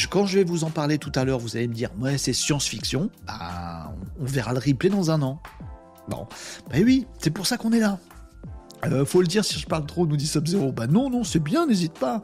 quand 0.10 0.26
je 0.26 0.40
vais 0.40 0.44
vous 0.44 0.64
en 0.64 0.70
parler 0.70 0.98
tout 0.98 1.12
à 1.16 1.26
l'heure, 1.26 1.40
vous 1.40 1.58
allez 1.58 1.68
me 1.68 1.74
dire 1.74 1.90
ouais 2.00 2.18
c'est 2.18 2.34
science-fiction. 2.34 3.10
Bah 3.26 3.94
on 4.20 4.26
verra 4.26 4.54
le 4.54 4.60
replay 4.60 4.90
dans 4.90 5.12
un 5.12 5.22
an. 5.22 5.42
Bon, 6.08 6.28
bah 6.70 6.78
oui, 6.84 7.08
c'est 7.18 7.32
pour 7.32 7.48
ça 7.48 7.58
qu'on 7.58 7.72
est 7.72 7.80
là. 7.80 7.98
Euh, 8.92 9.06
faut 9.06 9.22
le 9.22 9.28
dire 9.28 9.44
si 9.44 9.60
je 9.60 9.66
parle 9.66 9.86
trop, 9.86 10.06
nous 10.06 10.18
dit 10.18 10.28
Sub-Zero. 10.28 10.72
Bah 10.72 10.88
non, 10.88 11.10
non, 11.10 11.24
c'est 11.24 11.40
bien, 11.40 11.66
n'hésite 11.68 11.94
pas. 11.94 12.22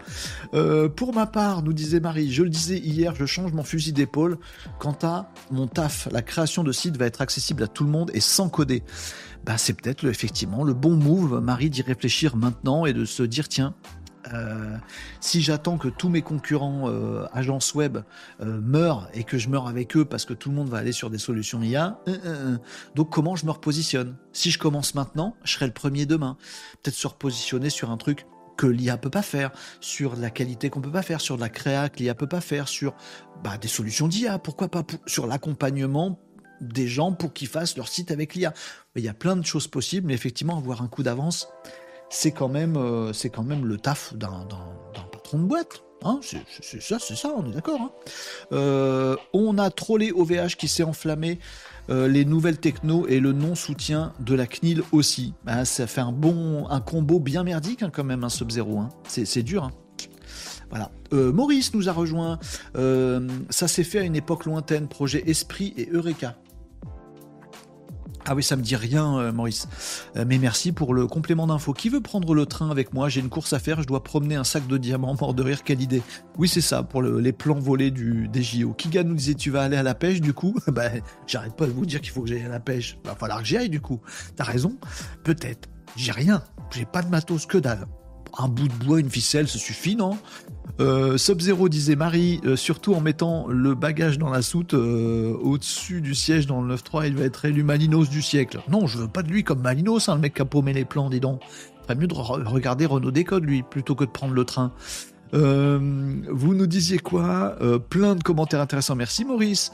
Euh, 0.53 0.89
pour 0.89 1.13
ma 1.13 1.25
part, 1.25 1.63
nous 1.63 1.73
disait 1.73 1.99
Marie, 1.99 2.31
je 2.31 2.43
le 2.43 2.49
disais 2.49 2.77
hier, 2.77 3.15
je 3.15 3.25
change 3.25 3.53
mon 3.53 3.63
fusil 3.63 3.93
d'épaule. 3.93 4.37
Quant 4.79 4.97
à 5.03 5.31
mon 5.51 5.67
taf, 5.67 6.07
la 6.11 6.21
création 6.21 6.63
de 6.63 6.71
site 6.71 6.97
va 6.97 7.05
être 7.05 7.21
accessible 7.21 7.63
à 7.63 7.67
tout 7.67 7.83
le 7.83 7.89
monde 7.89 8.11
et 8.13 8.19
sans 8.19 8.49
coder. 8.49 8.83
Bah 9.45 9.57
c'est 9.57 9.73
peut-être 9.73 10.05
effectivement 10.05 10.63
le 10.63 10.73
bon 10.73 10.95
move, 10.95 11.41
Marie, 11.41 11.71
d'y 11.71 11.81
réfléchir 11.81 12.35
maintenant 12.35 12.85
et 12.85 12.93
de 12.93 13.05
se 13.05 13.23
dire, 13.23 13.47
tiens, 13.47 13.73
euh, 14.33 14.77
si 15.19 15.41
j'attends 15.41 15.77
que 15.77 15.87
tous 15.87 16.09
mes 16.09 16.21
concurrents 16.21 16.89
euh, 16.89 17.25
agences 17.33 17.73
web 17.73 17.97
euh, 18.41 18.61
meurent 18.61 19.09
et 19.13 19.23
que 19.23 19.37
je 19.37 19.49
meurs 19.49 19.67
avec 19.67 19.95
eux 19.97 20.05
parce 20.05 20.25
que 20.25 20.33
tout 20.33 20.49
le 20.49 20.55
monde 20.55 20.69
va 20.69 20.77
aller 20.77 20.91
sur 20.91 21.09
des 21.09 21.17
solutions 21.17 21.61
IA, 21.61 21.99
donc 22.95 23.09
comment 23.09 23.35
je 23.35 23.45
me 23.45 23.51
repositionne? 23.51 24.15
Si 24.33 24.51
je 24.51 24.59
commence 24.59 24.95
maintenant, 24.95 25.35
je 25.43 25.53
serai 25.53 25.65
le 25.65 25.73
premier 25.73 26.05
demain. 26.05 26.37
Peut-être 26.81 26.95
se 26.95 27.07
repositionner 27.07 27.69
sur 27.69 27.89
un 27.91 27.97
truc 27.97 28.25
que 28.57 28.67
l'IA 28.67 28.97
peut 28.97 29.09
pas 29.09 29.21
faire, 29.21 29.51
sur 29.79 30.15
la 30.15 30.29
qualité 30.29 30.69
qu'on 30.69 30.81
peut 30.81 30.91
pas 30.91 31.01
faire, 31.01 31.21
sur 31.21 31.37
la 31.37 31.49
créa 31.49 31.89
que 31.89 31.99
l'IA 31.99 32.13
peut 32.13 32.27
pas 32.27 32.41
faire, 32.41 32.67
sur 32.67 32.93
bah, 33.43 33.57
des 33.57 33.67
solutions 33.67 34.07
d'IA, 34.07 34.37
pourquoi 34.37 34.69
pas, 34.69 34.83
sur 35.07 35.25
l'accompagnement 35.25 36.19
des 36.61 36.87
gens 36.87 37.11
pour 37.11 37.33
qu'ils 37.33 37.47
fassent 37.47 37.75
leur 37.75 37.87
site 37.87 38.11
avec 38.11 38.35
l'IA. 38.35 38.53
Il 38.95 39.03
y 39.03 39.09
a 39.09 39.13
plein 39.13 39.35
de 39.35 39.45
choses 39.45 39.67
possibles, 39.67 40.07
mais 40.07 40.13
effectivement, 40.13 40.57
avoir 40.57 40.81
un 40.81 40.87
coup 40.87 41.01
d'avance, 41.01 41.49
c'est 42.11 42.31
quand 42.31 42.49
même, 42.49 42.75
euh, 42.77 43.13
c'est 43.13 43.29
quand 43.29 43.43
même 43.43 43.65
le 43.65 43.77
taf 43.77 44.13
d'un 44.13 44.45
patron 45.11 45.39
de 45.39 45.45
boîte. 45.45 45.83
Hein 46.03 46.19
c'est 46.21 46.81
ça, 46.81 46.97
c'est 46.99 47.15
ça, 47.15 47.31
on 47.35 47.47
est 47.49 47.53
d'accord. 47.53 47.79
Hein 47.79 47.91
euh, 48.51 49.15
on 49.33 49.57
a 49.57 49.69
trollé 49.69 50.11
OVH 50.11 50.55
qui 50.57 50.67
s'est 50.67 50.83
enflammé, 50.83 51.39
euh, 51.89 52.07
les 52.07 52.25
nouvelles 52.25 52.57
techno 52.57 53.07
et 53.07 53.19
le 53.19 53.33
non-soutien 53.33 54.13
de 54.19 54.33
la 54.33 54.47
CNIL 54.47 54.83
aussi. 54.91 55.33
Bah, 55.45 55.63
ça 55.63 55.87
fait 55.87 56.01
un 56.01 56.11
bon, 56.11 56.67
un 56.69 56.81
combo 56.81 57.19
bien 57.19 57.43
merdique 57.43 57.83
hein, 57.83 57.91
quand 57.93 58.03
même, 58.03 58.23
un 58.23 58.29
Sub-Zero. 58.29 58.81
C'est 59.07 59.43
dur. 59.43 59.71
Voilà. 60.69 60.89
Maurice 61.11 61.73
nous 61.73 61.87
a 61.89 61.91
rejoint. 61.91 62.39
ça 63.49 63.67
s'est 63.67 63.83
fait 63.83 63.99
à 63.99 64.03
une 64.03 64.15
époque 64.15 64.45
lointaine, 64.45 64.87
projet 64.87 65.23
Esprit 65.27 65.73
et 65.77 65.89
Eureka. 65.91 66.35
Ah 68.25 68.35
oui, 68.35 68.43
ça 68.43 68.55
me 68.55 68.61
dit 68.61 68.75
rien, 68.75 69.17
euh, 69.17 69.31
Maurice. 69.31 69.67
Euh, 70.15 70.25
mais 70.27 70.37
merci 70.37 70.71
pour 70.71 70.93
le 70.93 71.07
complément 71.07 71.47
d'info. 71.47 71.73
Qui 71.73 71.89
veut 71.89 72.01
prendre 72.01 72.33
le 72.33 72.45
train 72.45 72.69
avec 72.69 72.93
moi? 72.93 73.09
J'ai 73.09 73.19
une 73.19 73.29
course 73.29 73.53
à 73.53 73.59
faire, 73.59 73.81
je 73.81 73.87
dois 73.87 74.03
promener 74.03 74.35
un 74.35 74.43
sac 74.43 74.67
de 74.67 74.77
diamants. 74.77 75.15
Mort 75.19 75.33
de 75.33 75.43
rire, 75.43 75.63
quelle 75.63 75.81
idée. 75.81 76.01
Oui, 76.37 76.47
c'est 76.47 76.61
ça, 76.61 76.83
pour 76.83 77.01
les 77.01 77.31
plans 77.31 77.59
volés 77.59 77.91
du, 77.91 78.27
des 78.27 78.43
JO. 78.43 78.73
Kiga 78.73 79.03
nous 79.03 79.15
disait, 79.15 79.33
tu 79.33 79.49
vas 79.49 79.63
aller 79.63 79.77
à 79.77 79.83
la 79.83 79.95
pêche, 79.95 80.21
du 80.21 80.33
coup? 80.33 80.55
Bah, 80.71 80.89
j'arrête 81.27 81.55
pas 81.57 81.65
de 81.65 81.71
vous 81.71 81.85
dire 81.85 81.99
qu'il 81.99 82.11
faut 82.11 82.21
que 82.21 82.29
j'aille 82.29 82.45
à 82.45 82.49
la 82.49 82.61
pêche. 82.61 82.97
Va 83.03 83.13
falloir 83.13 83.39
que 83.39 83.45
j'y 83.45 83.57
aille, 83.57 83.69
du 83.69 83.81
coup. 83.81 83.99
T'as 84.35 84.45
raison 84.45 84.77
Peut-être. 85.23 85.67
J'ai 85.97 86.13
rien. 86.13 86.43
J'ai 86.71 86.85
pas 86.85 87.01
de 87.01 87.09
matos, 87.09 87.45
que 87.45 87.57
dalle 87.57 87.85
un 88.37 88.47
bout 88.47 88.67
de 88.67 88.85
bois, 88.85 88.99
une 88.99 89.09
ficelle, 89.09 89.47
ça 89.47 89.59
suffit, 89.59 89.95
non? 89.95 90.17
Euh, 90.79 91.17
Sub-Zero 91.17 91.69
disait 91.69 91.95
Marie, 91.95 92.39
euh, 92.45 92.55
surtout 92.55 92.93
en 92.93 93.01
mettant 93.01 93.47
le 93.47 93.75
bagage 93.75 94.17
dans 94.17 94.29
la 94.29 94.41
soute 94.41 94.73
euh, 94.73 95.33
au-dessus 95.41 96.01
du 96.01 96.15
siège 96.15 96.47
dans 96.47 96.61
le 96.61 96.75
9-3, 96.75 97.07
il 97.07 97.15
va 97.15 97.25
être 97.25 97.45
élu 97.45 97.63
Malinos 97.63 98.09
du 98.09 98.21
siècle. 98.21 98.61
Non, 98.69 98.87
je 98.87 98.97
veux 98.97 99.07
pas 99.07 99.21
de 99.21 99.29
lui 99.29 99.43
comme 99.43 99.61
Malinos, 99.61 100.09
hein, 100.09 100.15
le 100.15 100.21
mec 100.21 100.33
qui 100.33 100.41
a 100.41 100.45
paumé 100.45 100.73
les 100.73 100.85
plans, 100.85 101.09
dis 101.09 101.19
donc. 101.19 101.41
Ferait 101.83 101.95
mieux 101.95 102.07
de 102.07 102.13
regarder 102.13 102.85
Renault 102.85 103.11
Décode, 103.11 103.43
lui, 103.43 103.63
plutôt 103.63 103.95
que 103.95 104.05
de 104.05 104.11
prendre 104.11 104.33
le 104.33 104.45
train. 104.45 104.71
vous 105.33 106.53
nous 106.53 106.67
disiez 106.67 106.99
quoi? 106.99 107.57
Plein 107.89 108.15
de 108.15 108.23
commentaires 108.23 108.61
intéressants. 108.61 108.95
Merci 108.95 109.25
Maurice. 109.25 109.71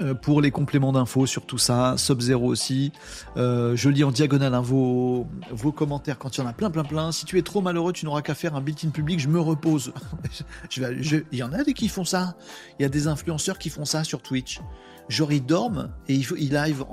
Euh, 0.00 0.14
pour 0.14 0.40
les 0.40 0.52
compléments 0.52 0.92
d'infos 0.92 1.26
sur 1.26 1.46
tout 1.46 1.58
ça, 1.58 1.94
Sub-Zero 1.96 2.46
aussi. 2.46 2.92
Euh, 3.36 3.74
je 3.74 3.88
lis 3.88 4.04
en 4.04 4.12
diagonale 4.12 4.54
hein, 4.54 4.60
vos, 4.60 5.26
vos 5.50 5.72
commentaires 5.72 6.16
quand 6.16 6.36
il 6.36 6.40
y 6.40 6.44
en 6.44 6.46
a 6.46 6.52
plein, 6.52 6.70
plein, 6.70 6.84
plein. 6.84 7.10
Si 7.10 7.24
tu 7.24 7.38
es 7.38 7.42
trop 7.42 7.60
malheureux, 7.60 7.92
tu 7.92 8.04
n'auras 8.04 8.22
qu'à 8.22 8.34
faire 8.34 8.54
un 8.54 8.60
built-in 8.60 8.90
public, 8.90 9.18
je 9.18 9.28
me 9.28 9.40
repose. 9.40 9.92
il 10.76 11.38
y 11.38 11.42
en 11.42 11.52
a 11.52 11.64
des 11.64 11.74
qui 11.74 11.88
font 11.88 12.04
ça. 12.04 12.36
Il 12.78 12.82
y 12.82 12.86
a 12.86 12.88
des 12.88 13.08
influenceurs 13.08 13.58
qui 13.58 13.68
font 13.68 13.84
ça 13.84 14.04
sur 14.04 14.22
Twitch. 14.22 14.60
Genre, 15.08 15.32
ils 15.32 15.44
dorment 15.44 15.90
et 16.08 16.14
ils, 16.14 16.54
live. 16.54 16.84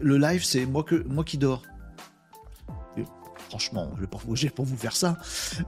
Le 0.00 0.18
live, 0.18 0.44
c'est 0.44 0.66
moi, 0.66 0.84
qui 1.24 1.38
dors. 1.38 1.62
franchement, 3.48 3.92
je 3.94 4.00
vais 4.00 4.50
pas 4.50 4.62
vous 4.64 4.76
faire 4.76 4.96
ça. 4.96 5.18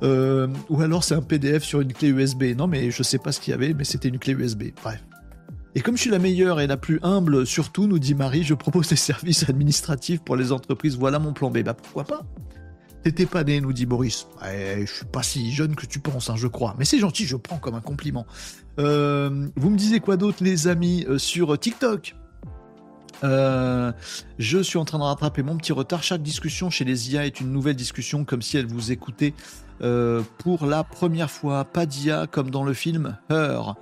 Euh, 0.02 0.48
ou 0.68 0.80
alors 0.80 1.04
c'est 1.04 1.14
un 1.14 1.22
PDF 1.22 1.62
sur 1.62 1.80
une 1.80 1.92
clé 1.92 2.08
USB. 2.08 2.56
Non, 2.56 2.66
mais 2.66 2.90
je 2.90 3.04
sais 3.04 3.18
pas 3.18 3.30
ce 3.30 3.40
qu'il 3.40 3.52
y 3.52 3.54
avait, 3.54 3.72
mais 3.72 3.84
c'était 3.84 4.08
une 4.08 4.18
clé 4.18 4.32
USB. 4.32 4.64
Bref. 4.82 5.00
Et 5.76 5.80
comme 5.80 5.94
je 5.94 6.00
suis 6.00 6.10
la 6.10 6.18
meilleure 6.18 6.58
et 6.58 6.66
la 6.66 6.78
plus 6.78 6.98
humble, 7.02 7.46
surtout, 7.46 7.86
nous 7.86 7.98
dit 7.98 8.14
Marie, 8.14 8.42
je 8.42 8.54
propose 8.54 8.88
des 8.88 8.96
services 8.96 9.46
administratifs 9.46 10.20
pour 10.22 10.34
les 10.34 10.50
entreprises. 10.50 10.96
Voilà 10.96 11.18
mon 11.18 11.34
plan 11.34 11.50
B. 11.50 11.58
Bah 11.58 11.74
pourquoi 11.74 12.04
pas? 12.04 12.22
T'étais 13.02 13.26
pas 13.26 13.44
né, 13.44 13.60
nous 13.60 13.74
dit 13.74 13.84
Boris. 13.84 14.26
je 14.42 14.86
suis 14.86 15.04
pas 15.04 15.22
si 15.22 15.52
jeune 15.52 15.76
que 15.76 15.84
tu 15.84 15.98
penses, 16.00 16.30
hein, 16.30 16.34
je 16.34 16.46
crois. 16.46 16.74
Mais 16.78 16.86
c'est 16.86 16.98
gentil, 16.98 17.26
je 17.26 17.36
prends 17.36 17.58
comme 17.58 17.74
un 17.74 17.82
compliment. 17.82 18.26
Euh, 18.78 19.48
vous 19.54 19.68
me 19.68 19.76
disiez 19.76 20.00
quoi 20.00 20.16
d'autre, 20.16 20.38
les 20.42 20.66
amis, 20.66 21.04
euh, 21.10 21.18
sur 21.18 21.58
TikTok? 21.58 22.16
Euh, 23.22 23.92
je 24.38 24.58
suis 24.58 24.78
en 24.78 24.86
train 24.86 24.98
de 24.98 25.04
rattraper 25.04 25.42
mon 25.42 25.58
petit 25.58 25.74
retard. 25.74 26.02
Chaque 26.02 26.22
discussion 26.22 26.70
chez 26.70 26.86
les 26.86 27.12
IA 27.12 27.26
est 27.26 27.38
une 27.38 27.52
nouvelle 27.52 27.76
discussion, 27.76 28.24
comme 28.24 28.40
si 28.40 28.56
elle 28.56 28.66
vous 28.66 28.92
écoutait 28.92 29.34
pour 30.38 30.64
la 30.64 30.84
première 30.84 31.30
fois. 31.30 31.66
Pas 31.66 31.84
d'IA 31.84 32.26
comme 32.26 32.50
dans 32.50 32.64
le 32.64 32.72
film 32.72 33.18
Her. 33.28 33.74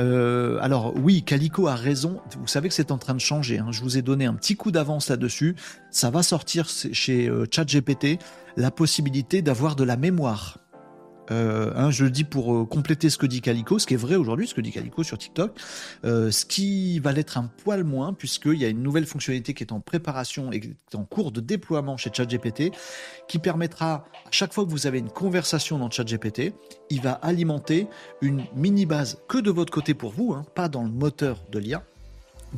Euh, 0.00 0.58
alors 0.60 0.94
oui, 0.96 1.22
Calico 1.22 1.68
a 1.68 1.74
raison. 1.74 2.20
Vous 2.38 2.46
savez 2.46 2.68
que 2.68 2.74
c'est 2.74 2.90
en 2.90 2.98
train 2.98 3.14
de 3.14 3.20
changer. 3.20 3.58
Hein. 3.58 3.68
Je 3.70 3.82
vous 3.82 3.96
ai 3.96 4.02
donné 4.02 4.24
un 4.24 4.34
petit 4.34 4.56
coup 4.56 4.70
d'avance 4.70 5.08
là-dessus. 5.08 5.56
Ça 5.90 6.10
va 6.10 6.22
sortir 6.22 6.68
chez 6.68 7.28
euh, 7.28 7.46
ChatGPT 7.50 8.18
la 8.56 8.70
possibilité 8.70 9.42
d'avoir 9.42 9.76
de 9.76 9.84
la 9.84 9.96
mémoire. 9.96 10.58
Euh, 11.30 11.72
hein, 11.74 11.90
je 11.90 12.04
le 12.04 12.10
dis 12.10 12.24
pour 12.24 12.54
euh, 12.54 12.64
compléter 12.64 13.10
ce 13.10 13.18
que 13.18 13.26
dit 13.26 13.40
Calico, 13.40 13.78
ce 13.78 13.86
qui 13.86 13.94
est 13.94 13.98
vrai 13.98 14.16
aujourd'hui, 14.16 14.46
ce 14.46 14.54
que 14.54 14.60
dit 14.60 14.72
Calico 14.72 15.02
sur 15.02 15.18
TikTok, 15.18 15.58
euh, 16.04 16.30
ce 16.30 16.44
qui 16.44 16.98
va 16.98 17.12
l'être 17.12 17.38
un 17.38 17.50
poil 17.62 17.84
moins, 17.84 18.12
puisqu'il 18.12 18.58
y 18.58 18.64
a 18.64 18.68
une 18.68 18.82
nouvelle 18.82 19.06
fonctionnalité 19.06 19.54
qui 19.54 19.64
est 19.64 19.72
en 19.72 19.80
préparation 19.80 20.52
et 20.52 20.60
qui 20.60 20.68
est 20.92 20.96
en 20.96 21.04
cours 21.04 21.32
de 21.32 21.40
déploiement 21.40 21.96
chez 21.96 22.10
ChatGPT, 22.12 22.72
qui 23.28 23.38
permettra, 23.38 24.04
à 24.26 24.30
chaque 24.30 24.52
fois 24.52 24.64
que 24.64 24.70
vous 24.70 24.86
avez 24.86 24.98
une 24.98 25.10
conversation 25.10 25.78
dans 25.78 25.90
ChatGPT, 25.90 26.52
il 26.90 27.00
va 27.00 27.12
alimenter 27.12 27.88
une 28.20 28.44
mini-base 28.54 29.18
que 29.28 29.38
de 29.38 29.50
votre 29.50 29.72
côté 29.72 29.94
pour 29.94 30.12
vous, 30.12 30.34
hein, 30.34 30.44
pas 30.54 30.68
dans 30.68 30.82
le 30.82 30.90
moteur 30.90 31.44
de 31.50 31.58
l'IA, 31.58 31.82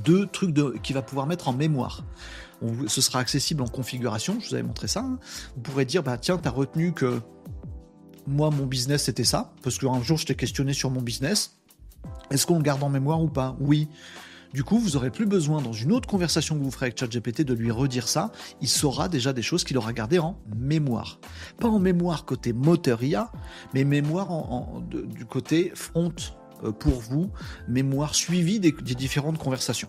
de 0.05 0.25
trucs 0.25 0.53
de, 0.53 0.75
qui 0.83 0.93
va 0.93 1.03
pouvoir 1.03 1.27
mettre 1.27 1.49
en 1.49 1.53
mémoire. 1.53 2.05
ce 2.87 3.01
sera 3.01 3.21
accessible 3.21 3.63
en 3.63 3.67
configuration, 3.67 4.39
je 4.41 4.49
vous 4.49 4.55
avais 4.55 4.63
montré 4.63 4.89
ça. 4.89 5.01
Hein. 5.01 5.19
Vous 5.55 5.63
pourrez 5.63 5.85
dire, 5.85 6.03
bah 6.03 6.19
tiens, 6.19 6.39
tu 6.39 6.49
as 6.49 6.51
retenu 6.51 6.93
que 6.93 7.21
moi, 8.27 8.51
mon 8.51 8.67
business, 8.67 9.05
c'était 9.05 9.25
ça. 9.25 9.53
Parce 9.63 9.79
qu'un 9.79 10.03
jour, 10.03 10.17
je 10.19 10.27
t'ai 10.27 10.35
questionné 10.35 10.73
sur 10.73 10.91
mon 10.91 11.03
business. 11.03 11.57
Est-ce 12.31 12.47
qu'on 12.47 12.57
le 12.57 12.63
garde 12.63 12.83
en 12.83 12.89
mémoire 12.89 13.23
ou 13.23 13.29
pas? 13.29 13.57
Oui. 13.61 13.89
Du 14.53 14.65
coup, 14.65 14.79
vous 14.79 14.97
aurez 14.97 15.11
plus 15.11 15.27
besoin, 15.27 15.61
dans 15.61 15.73
une 15.73 15.93
autre 15.93 16.09
conversation 16.09 16.57
que 16.57 16.63
vous 16.63 16.71
ferez 16.71 16.87
avec 16.87 16.99
ChatGPT, 16.99 17.43
de 17.43 17.53
lui 17.53 17.71
redire 17.71 18.09
ça. 18.09 18.33
Il 18.61 18.69
saura 18.69 19.09
déjà 19.09 19.33
des 19.33 19.43
choses 19.43 19.65
qu'il 19.65 19.77
aura 19.77 19.93
gardées 19.93 20.19
en 20.19 20.39
mémoire. 20.57 21.19
Pas 21.59 21.69
en 21.69 21.79
mémoire 21.79 22.25
côté 22.25 22.53
moteur 22.53 23.03
IA, 23.03 23.31
mais 23.75 23.85
mémoire 23.85 24.29
du 24.91 25.27
côté 25.27 25.73
front 25.75 26.15
euh, 26.65 26.73
pour 26.73 27.01
vous, 27.01 27.31
mémoire 27.69 28.15
suivie 28.15 28.61
des 28.61 28.73
différentes 28.73 29.39
conversations. 29.39 29.89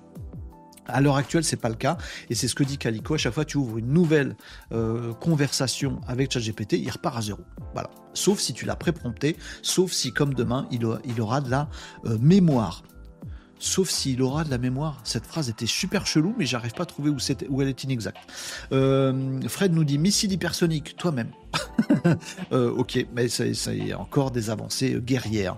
À 0.88 1.02
l'heure 1.02 1.18
actuelle, 1.18 1.44
c'est 1.44 1.58
pas 1.58 1.70
le 1.70 1.76
cas, 1.76 1.98
et 2.30 2.36
c'est 2.36 2.48
ce 2.48 2.56
que 2.56 2.64
dit 2.64 2.78
Calico. 2.78 3.14
À 3.14 3.18
chaque 3.18 3.34
fois, 3.34 3.46
tu 3.46 3.58
ouvres 3.58 3.78
une 3.78 3.92
nouvelle 3.92 4.36
euh, 4.72 5.14
conversation 5.14 6.00
avec 6.08 6.32
ChatGPT, 6.32 6.74
il 6.74 6.90
repart 6.90 7.18
à 7.18 7.22
zéro. 7.22 7.40
Voilà. 7.74 7.90
Sauf 8.18 8.40
si 8.40 8.54
tu 8.54 8.66
l'as 8.66 8.76
pré-prompté, 8.76 9.38
sauf 9.62 9.92
si, 9.92 10.12
comme 10.12 10.34
demain, 10.34 10.68
il, 10.72 10.86
aura 11.22 11.42
de 11.42 11.50
la 11.50 11.70
euh, 12.06 12.18
mémoire. 12.20 12.84
Sauf 13.60 13.90
s'il 13.90 14.22
aura 14.22 14.44
de 14.44 14.52
la 14.52 14.58
mémoire. 14.58 15.00
Cette 15.04 15.26
phrase 15.26 15.50
était 15.50 15.66
super 15.66 16.06
chelou, 16.06 16.36
mais 16.38 16.46
j'arrive 16.46 16.74
pas 16.74 16.84
à 16.84 16.86
trouver 16.86 17.10
où, 17.10 17.62
elle 17.62 17.70
est 17.70 17.84
inexacte. 17.84 18.20
Euh, 18.72 19.42
Fred 19.48 19.74
nous 19.74 19.84
dit 19.84 19.98
missile 19.98 20.32
hypersonique, 20.32 20.96
toi-même. 20.96 21.32
ok, 22.52 23.08
mais 23.16 23.30
ça, 23.30 23.46
y 23.46 23.90
est 23.90 23.94
encore 23.94 24.32
des 24.32 24.50
avancées 24.50 25.00
guerrières. 25.02 25.58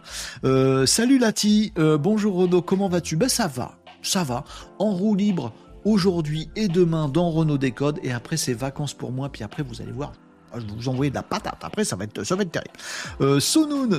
salut 0.85 1.17
Lati, 1.17 1.73
bonjour 1.75 2.35
Renaud, 2.35 2.61
comment 2.61 2.87
vas-tu? 2.87 3.17
Ben 3.17 3.27
ça 3.27 3.47
va 3.47 3.79
ça 4.01 4.23
va, 4.23 4.43
en 4.77 4.91
roue 4.91 5.15
libre 5.15 5.53
aujourd'hui 5.85 6.49
et 6.55 6.67
demain 6.67 7.07
dans 7.07 7.29
Renault 7.31 7.57
Décode, 7.57 7.99
et 8.03 8.11
après 8.11 8.37
c'est 8.37 8.53
vacances 8.53 8.93
pour 8.93 9.11
moi, 9.11 9.29
puis 9.29 9.43
après 9.43 9.63
vous 9.63 9.81
allez 9.81 9.91
voir, 9.91 10.13
je 10.55 10.61
vais 10.61 10.73
vous 10.75 10.89
envoyer 10.89 11.09
de 11.09 11.15
la 11.15 11.23
patate. 11.23 11.59
Après, 11.61 11.83
ça 11.83 11.95
va 11.95 12.05
être, 12.05 12.23
ça 12.23 12.35
va 12.35 12.43
être 12.43 12.51
terrible. 12.51 12.73
Euh, 13.21 13.39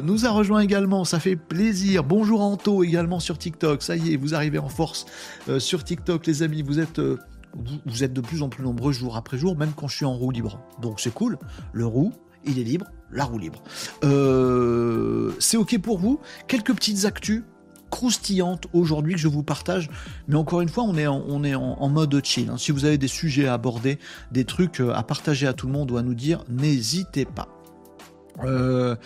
nous 0.02 0.26
a 0.26 0.30
rejoint 0.30 0.60
également. 0.60 1.04
Ça 1.04 1.20
fait 1.20 1.36
plaisir. 1.36 2.04
Bonjour 2.04 2.40
Anto 2.40 2.82
également 2.82 3.20
sur 3.20 3.38
TikTok. 3.38 3.82
Ça 3.82 3.96
y 3.96 4.14
est, 4.14 4.16
vous 4.16 4.34
arrivez 4.34 4.58
en 4.58 4.68
force 4.68 5.06
euh, 5.48 5.58
sur 5.58 5.84
TikTok, 5.84 6.26
les 6.26 6.42
amis. 6.42 6.62
Vous 6.62 6.80
êtes 6.80 6.98
euh, 6.98 7.18
vous, 7.86 8.04
êtes 8.04 8.12
de 8.12 8.20
plus 8.20 8.42
en 8.42 8.48
plus 8.48 8.62
nombreux 8.62 8.92
jour 8.92 9.16
après 9.16 9.38
jour, 9.38 9.56
même 9.56 9.72
quand 9.74 9.88
je 9.88 9.96
suis 9.96 10.04
en 10.04 10.14
roue 10.14 10.30
libre. 10.30 10.60
Donc 10.80 11.00
c'est 11.00 11.12
cool. 11.12 11.38
Le 11.72 11.86
roue, 11.86 12.12
il 12.44 12.58
est 12.58 12.64
libre, 12.64 12.86
la 13.10 13.24
roue 13.24 13.38
libre. 13.38 13.62
Euh, 14.04 15.32
c'est 15.38 15.56
ok 15.56 15.78
pour 15.78 15.98
vous 15.98 16.20
Quelques 16.46 16.74
petites 16.74 17.04
actus 17.04 17.42
croustillantes 17.90 18.66
aujourd'hui 18.72 19.14
que 19.14 19.20
je 19.20 19.28
vous 19.28 19.42
partage. 19.42 19.90
Mais 20.28 20.36
encore 20.36 20.60
une 20.60 20.68
fois, 20.68 20.84
on 20.84 20.96
est 20.96 21.06
en, 21.06 21.22
on 21.28 21.44
est 21.44 21.54
en, 21.54 21.88
mode 21.88 22.20
chill. 22.24 22.48
Hein. 22.50 22.56
Si 22.58 22.72
vous 22.72 22.84
avez 22.84 22.98
des 22.98 23.08
sujets 23.08 23.46
à 23.46 23.54
aborder, 23.54 23.98
des 24.32 24.44
trucs 24.44 24.80
euh, 24.80 24.94
à 24.94 25.02
partager 25.02 25.46
à 25.46 25.52
tout 25.52 25.66
le 25.66 25.72
monde 25.72 25.90
ou 25.90 25.96
à 25.96 26.02
nous 26.02 26.14
dire, 26.14 26.44
n'hésitez 26.48 27.24
pas. 27.24 27.48
Euh, 28.42 28.96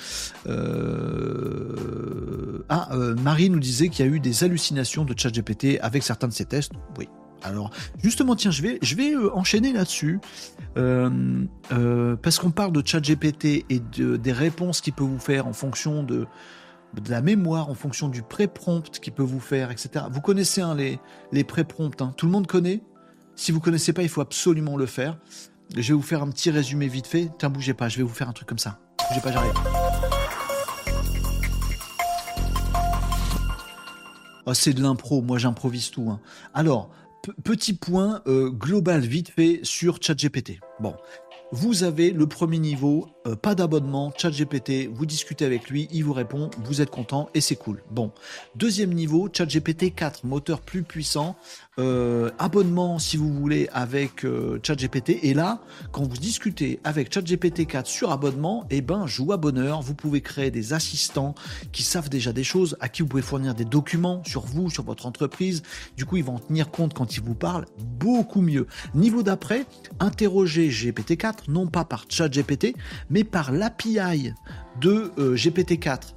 ah, 2.68 2.88
Marie 3.20 3.50
nous 3.50 3.58
disait 3.58 3.88
qu'il 3.88 4.06
y 4.06 4.08
a 4.08 4.12
eu 4.12 4.20
des 4.20 4.44
hallucinations 4.44 5.04
de 5.04 5.18
ChatGPT 5.18 5.78
avec 5.80 6.04
certains 6.04 6.28
de 6.28 6.32
ses 6.32 6.44
tests. 6.44 6.70
Oui, 6.98 7.08
alors, 7.44 7.70
justement, 8.02 8.34
tiens, 8.36 8.50
je 8.50 8.62
vais, 8.62 8.78
je 8.80 8.94
vais 8.96 9.12
euh, 9.12 9.30
enchaîner 9.34 9.72
là-dessus, 9.74 10.18
euh, 10.78 11.44
euh, 11.72 12.16
parce 12.16 12.38
qu'on 12.38 12.50
parle 12.50 12.72
de 12.72 12.82
ChatGPT 12.84 13.66
et 13.68 13.80
de, 13.80 14.16
des 14.16 14.32
réponses 14.32 14.80
qu'il 14.80 14.94
peut 14.94 15.04
vous 15.04 15.18
faire 15.18 15.46
en 15.46 15.52
fonction 15.52 16.02
de, 16.02 16.26
de 17.00 17.10
la 17.10 17.22
mémoire, 17.22 17.68
en 17.68 17.74
fonction 17.74 18.08
du 18.08 18.22
pré-prompt 18.22 18.98
qu'il 19.00 19.12
peut 19.12 19.22
vous 19.22 19.40
faire, 19.40 19.70
etc. 19.70 20.06
Vous 20.10 20.20
connaissez 20.20 20.60
hein, 20.60 20.74
les, 20.74 20.98
les 21.32 21.44
pré-prompts, 21.44 22.00
hein. 22.02 22.14
tout 22.16 22.26
le 22.26 22.32
monde 22.32 22.46
connaît 22.46 22.82
Si 23.36 23.52
vous 23.52 23.60
connaissez 23.60 23.92
pas, 23.92 24.02
il 24.02 24.08
faut 24.08 24.20
absolument 24.20 24.76
le 24.76 24.86
faire. 24.86 25.18
Je 25.76 25.88
vais 25.88 25.94
vous 25.94 26.02
faire 26.02 26.22
un 26.22 26.30
petit 26.30 26.50
résumé 26.50 26.88
vite 26.88 27.06
fait. 27.06 27.30
Tiens, 27.38 27.50
bougez 27.50 27.74
pas, 27.74 27.88
je 27.88 27.96
vais 27.96 28.02
vous 28.02 28.14
faire 28.14 28.28
un 28.28 28.32
truc 28.32 28.48
comme 28.48 28.58
ça. 28.58 28.78
Bougez 29.08 29.20
pas, 29.20 29.32
j'arrive. 29.32 29.52
Oh, 34.46 34.52
c'est 34.52 34.74
de 34.74 34.82
l'impro, 34.82 35.22
moi 35.22 35.38
j'improvise 35.38 35.90
tout. 35.90 36.10
Hein. 36.10 36.20
Alors, 36.52 36.90
petit 37.44 37.72
point 37.72 38.20
euh, 38.26 38.50
global 38.50 39.00
vite 39.00 39.30
fait 39.30 39.60
sur 39.62 39.98
ChatGPT. 40.02 40.60
Bon, 40.80 40.94
vous 41.50 41.82
avez 41.82 42.10
le 42.10 42.26
premier 42.26 42.58
niveau, 42.58 43.08
euh, 43.26 43.36
pas 43.36 43.54
d'abonnement, 43.54 44.12
ChatGPT, 44.16 44.88
vous 44.92 45.06
discutez 45.06 45.46
avec 45.46 45.70
lui, 45.70 45.88
il 45.92 46.04
vous 46.04 46.12
répond, 46.12 46.50
vous 46.64 46.82
êtes 46.82 46.90
content 46.90 47.30
et 47.32 47.40
c'est 47.40 47.56
cool. 47.56 47.82
Bon, 47.90 48.12
deuxième 48.54 48.92
niveau, 48.92 49.30
ChatGPT 49.32 49.94
4, 49.94 50.26
moteur 50.26 50.60
plus 50.60 50.82
puissant, 50.82 51.34
euh, 51.78 52.30
abonnement 52.38 52.98
si 52.98 53.16
vous 53.16 53.32
voulez 53.32 53.68
avec 53.72 54.24
euh, 54.24 54.60
ChatGPT. 54.62 55.20
Et 55.22 55.34
là, 55.34 55.60
quand 55.90 56.02
vous 56.02 56.18
discutez 56.18 56.78
avec 56.84 57.12
ChatGPT 57.12 57.66
4 57.66 57.86
sur 57.86 58.12
abonnement, 58.12 58.66
eh 58.70 58.80
ben, 58.82 59.06
joue 59.06 59.32
à 59.32 59.38
bonheur, 59.38 59.80
vous 59.80 59.94
pouvez 59.94 60.20
créer 60.20 60.50
des 60.50 60.72
assistants 60.72 61.34
qui 61.72 61.82
savent 61.82 62.10
déjà 62.10 62.32
des 62.32 62.44
choses, 62.44 62.76
à 62.80 62.88
qui 62.88 63.02
vous 63.02 63.08
pouvez 63.08 63.22
fournir 63.22 63.54
des 63.54 63.64
documents 63.64 64.22
sur 64.24 64.42
vous, 64.42 64.68
sur 64.68 64.84
votre 64.84 65.06
entreprise. 65.06 65.62
Du 65.96 66.04
coup, 66.04 66.18
ils 66.18 66.24
vont 66.24 66.36
en 66.36 66.40
tenir 66.40 66.70
compte 66.70 66.94
quand 66.94 67.16
ils 67.16 67.22
vous 67.22 67.34
parlent 67.34 67.66
beaucoup 67.78 68.42
mieux. 68.42 68.66
Niveau 68.94 69.22
d'après, 69.22 69.64
interrogez 69.98 70.68
GPT-4, 70.68 71.48
non 71.48 71.66
pas 71.66 71.84
par 71.84 72.04
ChatGPT, 72.08 72.76
mais 73.14 73.22
par 73.22 73.52
l'API 73.52 74.34
de 74.80 75.12
euh, 75.18 75.36
GPT-4, 75.36 76.14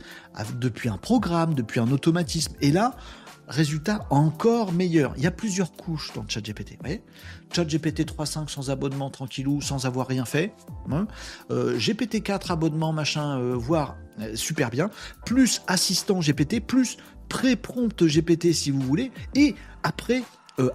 depuis 0.60 0.90
un 0.90 0.98
programme, 0.98 1.54
depuis 1.54 1.80
un 1.80 1.92
automatisme. 1.92 2.56
Et 2.60 2.72
là, 2.72 2.96
résultat 3.48 4.08
encore 4.10 4.74
meilleur. 4.74 5.14
Il 5.16 5.24
y 5.24 5.28
a 5.28 5.32
plusieurs 5.32 5.72
couches 5.74 6.12
dans 6.16 6.28
ChatGPT. 6.28 6.80
ChatGPT 7.54 8.02
3.5 8.02 8.50
sans 8.50 8.72
abonnement, 8.72 9.12
tranquillou, 9.12 9.62
sans 9.62 9.86
avoir 9.86 10.08
rien 10.08 10.26
fait. 10.26 10.54
Hein. 10.92 11.06
Euh, 11.52 11.78
GPT 11.78 12.24
4 12.24 12.50
abonnement, 12.50 12.92
machin, 12.94 13.40
euh, 13.40 13.54
voire 13.54 13.96
super 14.34 14.72
bien. 14.72 14.90
Plus 15.24 15.62
assistant 15.68 16.20
GPT, 16.20 16.60
plus 16.66 16.98
pré-prompt 17.30 18.04
GPT 18.04 18.54
si 18.54 18.72
vous 18.72 18.82
voulez. 18.82 19.12
Et 19.36 19.54
après, 19.84 20.24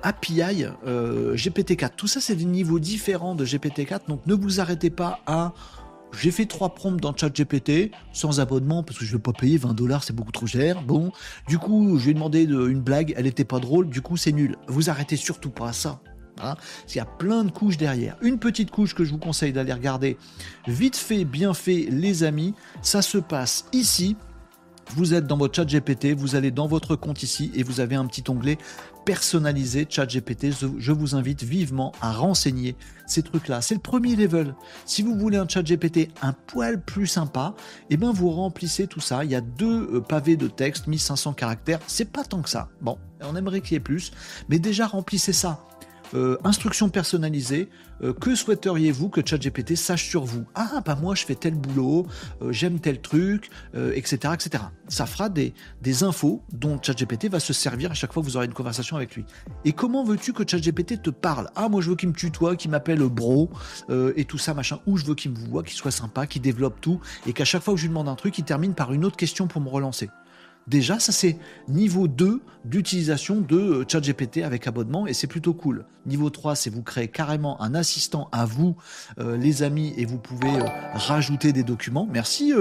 API 0.05 0.66
GPT-4. 0.87 1.97
Tout 1.97 2.07
ça, 2.07 2.20
c'est 2.20 2.37
des 2.37 2.45
niveaux 2.45 2.79
différents 2.79 3.35
de 3.35 3.45
GPT-4, 3.45 4.07
donc 4.07 4.25
ne 4.27 4.35
vous 4.35 4.61
arrêtez 4.61 4.91
pas 4.91 5.18
à 5.27 5.55
j'ai 6.19 6.31
fait 6.31 6.47
trois 6.47 6.75
prompts 6.75 7.01
dans 7.01 7.17
ChatGPT 7.17 7.91
sans 8.13 8.41
abonnement 8.41 8.83
parce 8.83 8.99
que 8.99 9.05
je 9.05 9.13
ne 9.13 9.17
vais 9.17 9.23
pas 9.23 9.33
payer 9.33 9.57
20 9.57 9.75
dollars, 9.75 10.05
c'est 10.05 10.15
beaucoup 10.15 10.33
trop 10.33 10.47
cher. 10.47 10.83
Bon, 10.83 11.13
du 11.49 11.59
coup, 11.59 11.99
je 11.99 12.05
lui 12.05 12.11
ai 12.11 12.15
demandé 12.15 12.43
une 12.45 12.81
blague, 12.81 13.15
elle 13.17 13.25
n'était 13.25 13.45
pas 13.45 13.59
drôle, 13.59 13.89
du 13.89 14.03
coup, 14.03 14.17
c'est 14.17 14.33
nul. 14.33 14.57
Vous 14.67 14.91
arrêtez 14.91 15.17
surtout 15.17 15.51
pas 15.51 15.69
à 15.69 15.73
ça. 15.73 16.01
Hein 16.41 16.57
Il 16.89 16.97
y 16.97 17.01
a 17.01 17.05
plein 17.05 17.45
de 17.45 17.51
couches 17.51 17.77
derrière. 17.77 18.17
Une 18.23 18.39
petite 18.39 18.71
couche 18.71 18.95
que 18.95 19.05
je 19.05 19.11
vous 19.11 19.19
conseille 19.19 19.53
d'aller 19.53 19.73
regarder. 19.73 20.17
Vite 20.67 20.97
fait, 20.97 21.25
bien 21.25 21.55
fait, 21.55 21.87
les 21.91 22.25
amis. 22.25 22.55
Ça 22.83 23.03
se 23.03 23.19
passe 23.19 23.67
ici. 23.73 24.17
Vous 24.95 25.15
êtes 25.15 25.27
dans 25.27 25.37
votre 25.37 25.55
chat 25.55 25.65
GPT, 25.65 26.13
vous 26.13 26.35
allez 26.35 26.51
dans 26.51 26.67
votre 26.67 26.97
compte 26.97 27.23
ici 27.23 27.51
et 27.55 27.63
vous 27.63 27.81
avez 27.81 27.95
un 27.95 28.05
petit 28.07 28.25
onglet 28.29 28.59
personnalisé 29.05 29.87
chat 29.89 30.07
GPT. 30.07 30.49
Je 30.79 30.93
vous 30.93 31.15
invite 31.15 31.43
vivement 31.43 31.93
à 32.01 32.13
renseigner 32.13 32.77
ces 33.07 33.23
trucs-là. 33.23 33.61
C'est 33.61 33.75
le 33.75 33.81
premier 33.81 34.17
level. 34.17 34.55
Si 34.85 35.03
vous 35.03 35.17
voulez 35.17 35.37
un 35.37 35.49
chat 35.49 35.63
GPT 35.63 36.11
un 36.23 36.33
poil 36.33 36.81
plus 36.81 37.07
sympa, 37.07 37.55
eh 37.91 37.97
ben 37.97 38.13
vous 38.13 38.31
remplissez 38.31 38.87
tout 38.87 39.01
ça. 39.01 39.25
Il 39.25 39.31
y 39.31 39.35
a 39.35 39.41
deux 39.41 39.97
euh, 39.97 40.01
pavés 40.01 40.37
de 40.37 40.49
texte, 40.49 40.87
1500 40.87 41.35
caractères. 41.35 41.81
C'est 41.87 42.11
pas 42.11 42.25
tant 42.25 42.43
que 42.43 42.49
ça. 42.49 42.69
Bon, 42.81 42.99
on 43.21 43.37
aimerait 43.37 43.61
qu'il 43.61 43.73
y 43.73 43.77
ait 43.77 43.81
plus, 43.81 44.13
mais 44.49 44.59
déjà 44.59 44.87
remplissez 44.87 45.33
ça. 45.33 45.65
Euh, 46.15 46.37
instructions 46.45 46.89
personnalisées, 46.91 47.69
euh, 48.03 48.13
que 48.13 48.35
souhaiteriez-vous 48.35 49.09
que 49.09 49.21
ChatGPT 49.25 49.77
sache 49.77 50.09
sur 50.09 50.25
vous? 50.25 50.45
Ah, 50.55 50.83
bah 50.85 50.97
moi 51.01 51.15
je 51.15 51.25
fais 51.25 51.35
tel 51.35 51.55
boulot, 51.55 52.07
euh, 52.43 52.53
j'aime 52.53 52.81
tel 52.81 53.01
truc, 53.01 53.51
etc., 53.75 54.35
etc. 54.35 54.65
Ça 54.89 55.07
fera 55.07 55.29
des, 55.29 55.55
infos 56.03 56.43
dont 56.53 56.79
ChatGPT 56.81 57.29
va 57.29 57.41
se 57.41 57.53
servir 57.53 57.91
à 57.91 57.95
chaque 57.95 58.13
fois 58.13 58.23
que 58.23 58.29
vous 58.29 58.37
aurez 58.37 58.47
une 58.47 58.53
conversation 58.53 58.97
avec 58.97 59.15
lui. 59.15 59.25
Et 59.65 59.73
comment 59.73 60.05
veux-tu 60.05 60.33
que 60.33 60.43
ChatGPT 60.47 61.03
te 61.03 61.11
parle? 61.11 61.49
Ah, 61.55 61.69
moi 61.69 61.81
je 61.81 61.91
veux 61.91 61.97
qu'il 61.97 62.09
me 62.09 62.15
tutoie, 62.15 62.57
qu'il 62.57 62.71
m'appelle 62.71 63.01
bro, 63.03 63.51
et 64.17 64.25
tout 64.25 64.39
ça, 64.39 64.55
machin. 64.55 64.79
Ou 64.87 64.97
je 64.97 65.05
veux 65.05 65.15
qu'il 65.15 65.31
me 65.31 65.37
voit, 65.37 65.63
qu'il 65.63 65.77
soit 65.77 65.91
sympa, 65.91 66.27
qu'il 66.27 66.43
développe 66.43 66.81
tout, 66.81 67.01
et 67.27 67.33
qu'à 67.33 67.45
chaque 67.45 67.63
fois 67.63 67.75
que 67.75 67.81
je 67.81 67.85
lui 67.85 67.91
demande 67.91 68.09
un 68.09 68.15
truc, 68.17 68.37
il 68.39 68.45
termine 68.45 68.75
par 68.75 68.93
une 68.93 69.05
autre 69.05 69.17
question 69.17 69.47
pour 69.47 69.61
me 69.61 69.69
relancer. 69.69 70.11
Déjà, 70.67 70.99
ça 71.01 71.13
c'est 71.13 71.37
niveau 71.69 72.09
2 72.09 72.41
d'utilisation 72.65 73.41
de 73.41 73.57
euh, 73.57 73.85
ChatGPT 73.87 74.39
avec 74.39 74.67
abonnement 74.67 75.07
et 75.07 75.15
c'est 75.15 75.27
plutôt 75.27 75.55
cool. 75.55 75.85
Niveau 76.07 76.31
3, 76.31 76.55
c'est 76.55 76.71
vous 76.71 76.83
créez 76.83 77.09
carrément 77.09 77.61
un 77.61 77.75
assistant 77.75 78.29
à 78.33 78.45
vous, 78.45 78.77
euh, 79.19 79.37
les 79.37 79.63
amis, 79.63 79.93
et 79.97 80.05
vous 80.05 80.19
pouvez 80.19 80.51
euh, 80.51 80.65
rajouter 80.95 81.53
des 81.53 81.65
documents. 81.65 82.09
Merci 82.11 82.53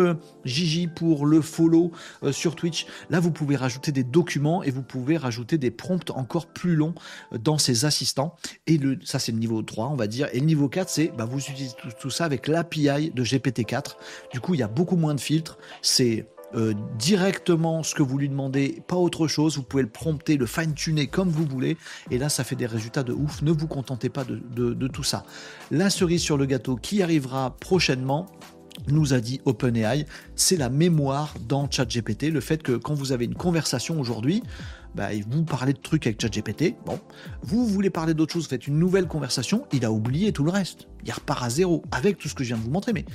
Gigi 0.45 0.87
pour 0.87 1.25
le 1.25 1.41
follow 1.41 1.91
sur 2.31 2.55
Twitch. 2.55 2.85
Là, 3.09 3.19
vous 3.19 3.31
pouvez 3.31 3.55
rajouter 3.55 3.91
des 3.91 4.03
documents 4.03 4.63
et 4.63 4.71
vous 4.71 4.83
pouvez 4.83 5.17
rajouter 5.17 5.57
des 5.57 5.71
prompts 5.71 6.09
encore 6.11 6.47
plus 6.47 6.75
longs 6.75 6.95
dans 7.37 7.57
ces 7.57 7.85
assistants. 7.85 8.35
Et 8.67 8.77
le, 8.77 8.99
ça, 9.03 9.19
c'est 9.19 9.31
le 9.31 9.37
niveau 9.37 9.61
3, 9.61 9.89
on 9.89 9.95
va 9.95 10.07
dire. 10.07 10.27
Et 10.33 10.39
le 10.39 10.45
niveau 10.45 10.69
4, 10.69 10.89
c'est 10.89 11.11
bah, 11.17 11.25
vous 11.25 11.39
utilisez 11.39 11.75
tout, 11.77 11.89
tout 11.99 12.09
ça 12.09 12.25
avec 12.25 12.47
l'API 12.47 13.11
de 13.11 13.23
GPT-4. 13.23 13.95
Du 14.31 14.39
coup, 14.39 14.53
il 14.53 14.59
y 14.59 14.63
a 14.63 14.67
beaucoup 14.67 14.95
moins 14.95 15.15
de 15.15 15.19
filtres. 15.19 15.57
C'est 15.81 16.27
euh, 16.55 16.73
directement 16.97 17.83
ce 17.83 17.95
que 17.95 18.03
vous 18.03 18.17
lui 18.17 18.29
demandez, 18.29 18.81
pas 18.87 18.95
autre 18.95 19.27
chose. 19.27 19.57
Vous 19.57 19.63
pouvez 19.63 19.83
le 19.83 19.89
prompter, 19.89 20.37
le 20.37 20.45
fine-tuner 20.45 21.07
comme 21.07 21.29
vous 21.29 21.45
voulez. 21.45 21.77
Et 22.09 22.17
là, 22.17 22.29
ça 22.29 22.43
fait 22.43 22.55
des 22.55 22.65
résultats 22.65 23.03
de 23.03 23.13
ouf. 23.13 23.41
Ne 23.41 23.51
vous 23.51 23.67
contentez 23.67 24.09
pas 24.09 24.23
de, 24.25 24.87
tout 24.87 25.03
ça. 25.03 25.23
La 25.69 25.89
cerise 25.89 26.21
sur 26.21 26.37
le 26.37 26.45
gâteau 26.45 26.75
qui 26.75 27.01
arrivera 27.01 27.55
prochainement, 27.59 28.27
nous 28.87 29.13
a 29.13 29.19
dit 29.19 29.41
OpenAI, 29.45 30.05
c'est 30.35 30.55
la 30.55 30.69
mémoire 30.69 31.33
dans 31.47 31.69
ChatGPT. 31.69 32.31
Le 32.31 32.39
fait 32.39 32.63
que 32.63 32.73
quand 32.73 32.93
vous 32.93 33.11
avez 33.11 33.25
une 33.25 33.35
conversation 33.35 33.99
aujourd'hui, 33.99 34.41
bah, 34.95 35.09
vous 35.29 35.43
parlez 35.43 35.73
de 35.73 35.79
trucs 35.79 36.07
avec 36.07 36.21
ChatGPT, 36.21 36.75
bon, 36.85 36.99
vous 37.41 37.65
voulez 37.65 37.89
parler 37.89 38.13
d'autre 38.13 38.33
chose, 38.33 38.47
faites 38.47 38.67
une 38.67 38.79
nouvelle 38.79 39.07
conversation, 39.07 39.65
il 39.71 39.85
a 39.85 39.91
oublié 39.91 40.31
tout 40.31 40.43
le 40.43 40.51
reste. 40.51 40.87
Il 41.05 41.11
repart 41.11 41.43
à 41.43 41.49
zéro 41.49 41.83
avec 41.91 42.17
tout 42.17 42.27
ce 42.27 42.33
que 42.33 42.43
je 42.43 42.49
viens 42.49 42.57
de 42.57 42.63
vous 42.63 42.71
montrer. 42.71 42.93
Mais 42.93 43.05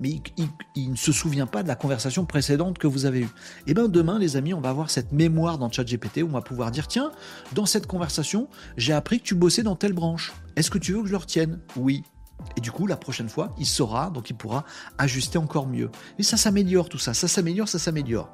mais 0.00 0.20
il, 0.74 0.90
ne 0.90 0.96
se 0.96 1.12
souvient 1.12 1.46
pas 1.46 1.62
de 1.62 1.68
la 1.68 1.74
conversation 1.74 2.24
précédente 2.24 2.78
que 2.78 2.86
vous 2.86 3.06
avez 3.06 3.20
eue. 3.20 3.28
Eh 3.66 3.74
bien 3.74 3.88
demain, 3.88 4.18
les 4.18 4.36
amis, 4.36 4.54
on 4.54 4.60
va 4.60 4.70
avoir 4.70 4.90
cette 4.90 5.12
mémoire 5.12 5.58
dans 5.58 5.70
ChatGPT 5.70 6.22
où 6.22 6.26
on 6.26 6.32
va 6.32 6.42
pouvoir 6.42 6.70
dire 6.70 6.88
tiens, 6.88 7.12
dans 7.54 7.66
cette 7.66 7.86
conversation, 7.86 8.48
j'ai 8.76 8.92
appris 8.92 9.20
que 9.20 9.24
tu 9.24 9.34
bossais 9.34 9.62
dans 9.62 9.76
telle 9.76 9.92
branche. 9.92 10.32
Est-ce 10.56 10.70
que 10.70 10.78
tu 10.78 10.92
veux 10.92 11.00
que 11.00 11.06
je 11.06 11.12
le 11.12 11.18
retienne? 11.18 11.60
Oui. 11.76 12.02
Et 12.56 12.60
du 12.60 12.70
coup, 12.70 12.86
la 12.86 12.96
prochaine 12.96 13.28
fois, 13.28 13.54
il 13.58 13.66
saura, 13.66 14.10
donc 14.10 14.30
il 14.30 14.34
pourra 14.34 14.64
ajuster 14.98 15.38
encore 15.38 15.66
mieux. 15.66 15.90
Et 16.18 16.22
ça 16.22 16.36
s'améliore 16.36 16.88
tout 16.88 16.98
ça, 16.98 17.14
ça 17.14 17.28
s'améliore, 17.28 17.68
ça 17.68 17.78
s'améliore. 17.78 18.30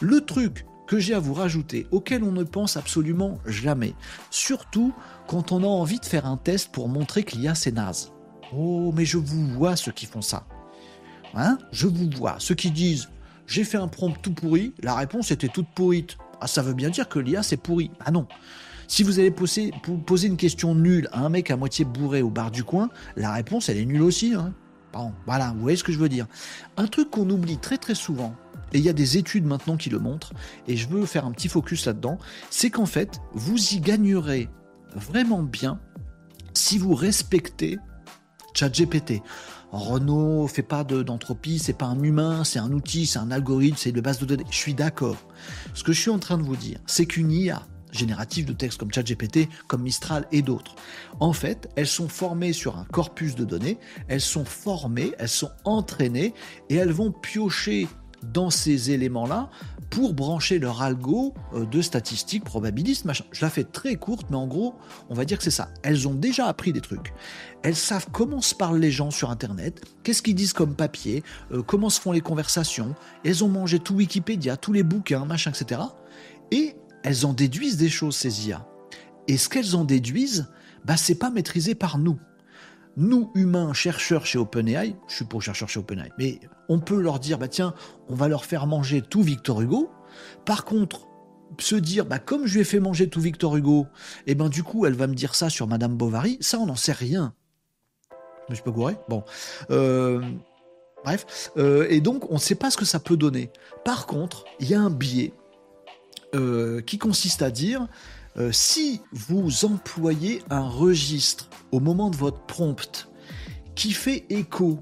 Le 0.00 0.20
truc 0.20 0.66
que 0.86 0.98
j'ai 0.98 1.14
à 1.14 1.18
vous 1.18 1.34
rajouter, 1.34 1.86
auquel 1.90 2.22
on 2.22 2.32
ne 2.32 2.44
pense 2.44 2.76
absolument 2.76 3.38
jamais, 3.44 3.94
surtout 4.30 4.94
quand 5.26 5.52
on 5.52 5.62
a 5.62 5.66
envie 5.66 5.98
de 5.98 6.04
faire 6.04 6.26
un 6.26 6.36
test 6.36 6.70
pour 6.70 6.88
montrer 6.88 7.24
qu'il 7.24 7.40
y 7.40 7.48
a 7.48 7.54
ces 7.54 7.72
nazes. 7.72 8.12
Oh, 8.54 8.92
mais 8.94 9.04
je 9.04 9.18
vous 9.18 9.46
vois 9.48 9.74
ceux 9.74 9.92
qui 9.92 10.06
font 10.06 10.22
ça. 10.22 10.46
Hein 11.36 11.58
Je 11.70 11.86
vous 11.86 12.10
vois. 12.16 12.36
Ceux 12.38 12.54
qui 12.54 12.70
disent 12.70 13.08
j'ai 13.46 13.62
fait 13.62 13.76
un 13.76 13.86
prompt 13.86 14.12
tout 14.20 14.32
pourri, 14.32 14.74
la 14.82 14.94
réponse 14.94 15.30
était 15.30 15.48
toute 15.48 15.68
pourrite. 15.68 16.16
Ah, 16.40 16.48
ça 16.48 16.62
veut 16.62 16.74
bien 16.74 16.90
dire 16.90 17.08
que 17.08 17.18
l'IA 17.18 17.42
c'est 17.42 17.56
pourri. 17.56 17.90
Ah 18.04 18.10
non. 18.10 18.26
Si 18.88 19.02
vous 19.02 19.18
allez 19.18 19.30
poser, 19.30 19.72
une 20.24 20.36
question 20.36 20.74
nulle 20.74 21.08
à 21.12 21.20
un 21.20 21.28
mec 21.28 21.50
à 21.50 21.56
moitié 21.56 21.84
bourré 21.84 22.22
au 22.22 22.30
bar 22.30 22.50
du 22.50 22.64
coin, 22.64 22.88
la 23.16 23.32
réponse 23.32 23.68
elle 23.68 23.78
est 23.78 23.84
nulle 23.84 24.02
aussi. 24.02 24.34
Hein 24.34 24.52
bon, 24.92 25.12
voilà, 25.26 25.52
vous 25.52 25.60
voyez 25.60 25.76
ce 25.76 25.84
que 25.84 25.92
je 25.92 25.98
veux 25.98 26.08
dire. 26.08 26.26
Un 26.76 26.86
truc 26.86 27.10
qu'on 27.10 27.28
oublie 27.30 27.58
très 27.58 27.78
très 27.78 27.94
souvent, 27.94 28.34
et 28.72 28.78
il 28.78 28.84
y 28.84 28.88
a 28.88 28.92
des 28.92 29.16
études 29.16 29.44
maintenant 29.44 29.76
qui 29.76 29.90
le 29.90 29.98
montrent, 29.98 30.32
et 30.68 30.76
je 30.76 30.88
veux 30.88 31.06
faire 31.06 31.26
un 31.26 31.32
petit 31.32 31.48
focus 31.48 31.86
là-dedans, 31.86 32.18
c'est 32.50 32.70
qu'en 32.70 32.86
fait, 32.86 33.20
vous 33.32 33.74
y 33.74 33.80
gagnerez 33.80 34.48
vraiment 34.94 35.42
bien 35.42 35.80
si 36.54 36.78
vous 36.78 36.94
respectez 36.94 37.78
ChatGPT, 38.54 39.20
Renault 39.72 40.46
fait 40.46 40.62
pas 40.62 40.84
d'entropie, 40.84 41.58
c'est 41.58 41.72
pas 41.72 41.86
un 41.86 42.02
humain, 42.02 42.44
c'est 42.44 42.58
un 42.58 42.72
outil, 42.72 43.06
c'est 43.06 43.18
un 43.18 43.30
algorithme, 43.30 43.76
c'est 43.78 43.92
de 43.92 44.00
base 44.00 44.18
de 44.18 44.26
données. 44.26 44.44
Je 44.50 44.56
suis 44.56 44.74
d'accord. 44.74 45.16
Ce 45.74 45.82
que 45.82 45.92
je 45.92 46.00
suis 46.00 46.10
en 46.10 46.18
train 46.18 46.38
de 46.38 46.42
vous 46.42 46.56
dire, 46.56 46.78
c'est 46.86 47.06
qu'une 47.06 47.32
IA 47.32 47.62
générative 47.92 48.44
de 48.44 48.52
texte 48.52 48.78
comme 48.78 48.92
ChatGPT, 48.92 49.48
comme 49.66 49.82
Mistral 49.82 50.26
et 50.32 50.42
d'autres, 50.42 50.74
en 51.20 51.32
fait, 51.32 51.68
elles 51.76 51.86
sont 51.86 52.08
formées 52.08 52.52
sur 52.52 52.76
un 52.78 52.84
corpus 52.84 53.34
de 53.34 53.44
données, 53.44 53.78
elles 54.08 54.20
sont 54.20 54.44
formées, 54.44 55.12
elles 55.18 55.28
sont 55.28 55.50
entraînées 55.64 56.34
et 56.68 56.76
elles 56.76 56.92
vont 56.92 57.10
piocher 57.10 57.88
dans 58.22 58.50
ces 58.50 58.90
éléments-là 58.90 59.50
pour 59.90 60.14
brancher 60.14 60.58
leur 60.58 60.82
algo 60.82 61.34
euh, 61.54 61.64
de 61.64 61.80
statistiques 61.82 62.44
probabilistes, 62.44 63.04
machin. 63.04 63.24
Je 63.32 63.44
la 63.44 63.50
fais 63.50 63.64
très 63.64 63.96
courte, 63.96 64.26
mais 64.30 64.36
en 64.36 64.46
gros, 64.46 64.74
on 65.08 65.14
va 65.14 65.24
dire 65.24 65.38
que 65.38 65.44
c'est 65.44 65.50
ça. 65.50 65.68
Elles 65.82 66.08
ont 66.08 66.14
déjà 66.14 66.46
appris 66.46 66.72
des 66.72 66.80
trucs. 66.80 67.12
Elles 67.62 67.76
savent 67.76 68.08
comment 68.12 68.40
se 68.40 68.54
parlent 68.54 68.78
les 68.78 68.90
gens 68.90 69.10
sur 69.10 69.30
Internet, 69.30 69.82
qu'est-ce 70.02 70.22
qu'ils 70.22 70.34
disent 70.34 70.52
comme 70.52 70.74
papier, 70.74 71.22
euh, 71.52 71.62
comment 71.62 71.90
se 71.90 72.00
font 72.00 72.12
les 72.12 72.20
conversations. 72.20 72.94
Elles 73.24 73.44
ont 73.44 73.48
mangé 73.48 73.78
tout 73.78 73.94
Wikipédia, 73.94 74.56
tous 74.56 74.72
les 74.72 74.82
bouquins, 74.82 75.24
machin, 75.24 75.50
etc. 75.50 75.80
Et 76.50 76.76
elles 77.02 77.26
en 77.26 77.32
déduisent 77.32 77.76
des 77.76 77.88
choses, 77.88 78.16
ces 78.16 78.48
IA. 78.48 78.66
Et 79.28 79.36
ce 79.36 79.48
qu'elles 79.48 79.76
en 79.76 79.84
déduisent, 79.84 80.48
bah, 80.84 80.96
c'est 80.96 81.16
pas 81.16 81.30
maîtrisé 81.30 81.74
par 81.74 81.98
nous 81.98 82.18
nous, 82.96 83.30
humains, 83.34 83.72
chercheurs 83.74 84.24
chez 84.24 84.38
OpenAI, 84.38 84.96
je 85.08 85.14
suis 85.14 85.24
pas 85.24 85.38
chercheur 85.40 85.68
chez 85.68 85.78
OpenAI, 85.78 86.10
mais 86.18 86.40
on 86.68 86.78
peut 86.78 87.00
leur 87.00 87.18
dire, 87.18 87.38
bah 87.38 87.48
tiens, 87.48 87.74
on 88.08 88.14
va 88.14 88.28
leur 88.28 88.44
faire 88.44 88.66
manger 88.66 89.02
tout 89.02 89.22
Victor 89.22 89.60
Hugo. 89.60 89.90
Par 90.44 90.64
contre, 90.64 91.06
se 91.58 91.76
dire, 91.76 92.06
bah 92.06 92.18
comme 92.18 92.46
je 92.46 92.54
lui 92.54 92.60
ai 92.60 92.64
fait 92.64 92.80
manger 92.80 93.08
tout 93.08 93.20
Victor 93.20 93.56
Hugo, 93.56 93.86
eh 94.26 94.34
ben 94.34 94.48
du 94.48 94.62
coup, 94.62 94.86
elle 94.86 94.94
va 94.94 95.06
me 95.06 95.14
dire 95.14 95.34
ça 95.34 95.48
sur 95.48 95.66
Madame 95.66 95.96
Bovary, 95.96 96.38
ça, 96.40 96.58
on 96.58 96.66
n'en 96.66 96.76
sait 96.76 96.92
rien. 96.92 97.34
Je 98.46 98.52
me 98.52 98.54
suis 98.54 98.64
pas 98.64 98.70
gouré 98.70 98.96
Bon. 99.08 99.24
Euh, 99.70 100.22
bref. 101.04 101.50
Euh, 101.56 101.86
et 101.90 102.00
donc, 102.00 102.30
on 102.30 102.34
ne 102.34 102.38
sait 102.38 102.54
pas 102.54 102.70
ce 102.70 102.76
que 102.76 102.84
ça 102.84 103.00
peut 103.00 103.16
donner. 103.16 103.50
Par 103.84 104.06
contre, 104.06 104.44
il 104.60 104.68
y 104.68 104.74
a 104.74 104.80
un 104.80 104.90
biais 104.90 105.32
euh, 106.34 106.80
qui 106.80 106.98
consiste 106.98 107.42
à 107.42 107.50
dire, 107.50 107.86
si 108.50 109.00
vous 109.12 109.64
employez 109.64 110.42
un 110.50 110.68
registre 110.68 111.48
au 111.72 111.80
moment 111.80 112.10
de 112.10 112.16
votre 112.16 112.42
prompt 112.42 113.08
qui 113.74 113.92
fait 113.92 114.26
écho 114.28 114.80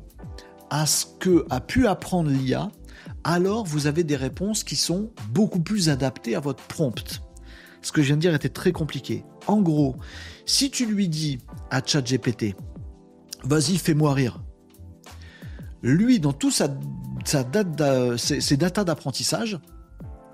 à 0.74 0.86
ce 0.86 1.06
que 1.20 1.46
a 1.50 1.60
pu 1.60 1.86
apprendre 1.86 2.30
l'IA, 2.30 2.68
alors 3.22 3.64
vous 3.64 3.86
avez 3.86 4.02
des 4.02 4.16
réponses 4.16 4.64
qui 4.64 4.74
sont 4.74 5.12
beaucoup 5.30 5.60
plus 5.60 5.88
adaptées 5.88 6.34
à 6.34 6.40
votre 6.40 6.64
prompt. 6.64 7.22
Ce 7.80 7.92
que 7.92 8.02
je 8.02 8.08
viens 8.08 8.16
de 8.16 8.20
dire 8.20 8.34
était 8.34 8.48
très 8.48 8.72
compliqué. 8.72 9.24
En 9.46 9.60
gros, 9.60 9.94
si 10.46 10.72
tu 10.72 10.86
lui 10.86 11.08
dis 11.08 11.38
à 11.70 11.80
ChatGPT, 11.80 12.56
vas-y, 13.44 13.78
fais-moi 13.78 14.14
rire. 14.14 14.42
Lui, 15.84 16.18
dans 16.18 16.32
tout 16.32 16.50
sa, 16.50 16.66
date 16.66 18.16
ses, 18.16 18.56
datas 18.56 18.82
d'apprentissage, 18.82 19.60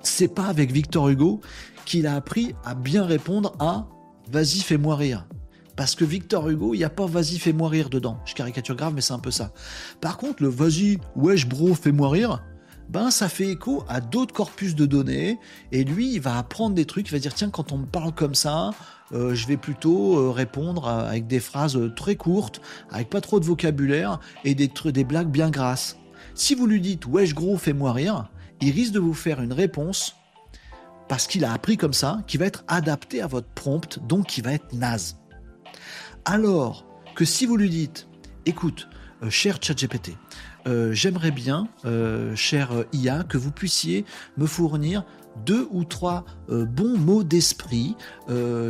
c'est 0.03 0.35
pas 0.35 0.47
avec 0.47 0.73
Victor 0.73 1.11
Hugo 1.11 1.43
qu'il 1.85 2.07
a 2.07 2.15
appris 2.15 2.55
à 2.65 2.75
bien 2.75 3.05
répondre 3.05 3.55
à 3.59 3.89
vas-y, 4.33 4.61
fais-moi 4.61 4.97
rire. 4.97 5.29
Parce 5.81 5.95
que 5.95 6.05
Victor 6.05 6.47
Hugo, 6.51 6.75
il 6.75 6.77
n'y 6.77 6.85
a 6.85 6.91
pas 6.91 7.07
vas-y, 7.07 7.39
fais-moi 7.39 7.71
rire 7.71 7.89
dedans. 7.89 8.19
Je 8.27 8.35
caricature 8.35 8.77
grave, 8.77 8.93
mais 8.95 9.01
c'est 9.01 9.15
un 9.15 9.19
peu 9.19 9.31
ça. 9.31 9.51
Par 10.03 10.19
contre, 10.19 10.43
le 10.43 10.51
vas-y, 10.51 10.99
wesh 11.17 11.49
bro, 11.49 11.75
fais-moi 11.75 12.11
rire, 12.11 12.45
ben 12.91 13.11
ça 13.11 13.31
fait 13.31 13.49
écho 13.49 13.83
à 13.89 14.03
d'autres 14.03 14.35
corpus 14.35 14.75
de 14.75 14.85
données. 14.85 15.39
Et 15.73 15.85
lui, 15.85 16.13
il 16.13 16.21
va 16.21 16.37
apprendre 16.37 16.75
des 16.75 16.85
trucs, 16.85 17.09
il 17.09 17.13
va 17.13 17.19
dire 17.19 17.33
tiens, 17.33 17.49
quand 17.49 17.73
on 17.73 17.79
me 17.79 17.87
parle 17.87 18.13
comme 18.13 18.35
ça, 18.35 18.73
euh, 19.15 19.35
je 19.35 19.47
vais 19.47 19.57
plutôt 19.57 20.19
euh, 20.19 20.31
répondre 20.31 20.87
avec 20.87 21.27
des 21.27 21.41
phrases 21.41 21.81
très 21.97 22.15
courtes, 22.15 22.61
avec 22.91 23.09
pas 23.09 23.23
trop 23.23 23.41
de 23.41 23.47
vocabulaire 23.47 24.21
et 24.45 24.55
des, 24.55 24.71
des 24.85 25.05
blagues 25.05 25.31
bien 25.31 25.49
grasses. 25.49 25.97
Si 26.35 26.55
vous 26.55 26.67
lui 26.67 26.83
dites 26.83 27.07
wesh 27.07 27.35
gros, 27.35 27.57
fais-moi 27.57 27.95
rire, 27.95 28.29
il 28.61 28.73
risque 28.73 28.93
de 28.93 29.01
vous 29.01 29.15
faire 29.15 29.41
une 29.41 29.55
réponse 29.55 30.15
parce 31.09 31.27
qu'il 31.27 31.47
a 31.47 31.55
appris 31.55 31.79
comme 31.79 31.95
ça, 31.95 32.21
qui 32.27 32.37
va 32.37 32.45
être 32.45 32.65
adapté 32.69 33.23
à 33.23 33.27
votre 33.27 33.49
prompt, 33.49 33.99
donc 34.07 34.27
qui 34.27 34.43
va 34.43 34.53
être 34.53 34.75
naze. 34.75 35.17
Alors 36.25 36.85
que 37.15 37.25
si 37.25 37.47
vous 37.47 37.57
lui 37.57 37.71
dites, 37.71 38.09
écoute, 38.47 38.89
euh, 39.23 39.31
cher 39.31 39.59
ChatGPT, 39.61 40.17
euh, 40.67 40.93
j'aimerais 40.93 41.31
bien, 41.31 41.69
euh, 41.85 42.35
cher 42.37 42.71
IA, 42.93 43.25
que 43.25 43.39
vous 43.39 43.51
puissiez 43.51 44.05
me 44.37 44.47
fournir 44.47 45.05
deux 45.47 45.69
ou 45.71 45.85
trois 45.85 46.25
bons 46.49 46.99
mots 46.99 47.23
d'esprit 47.23 47.95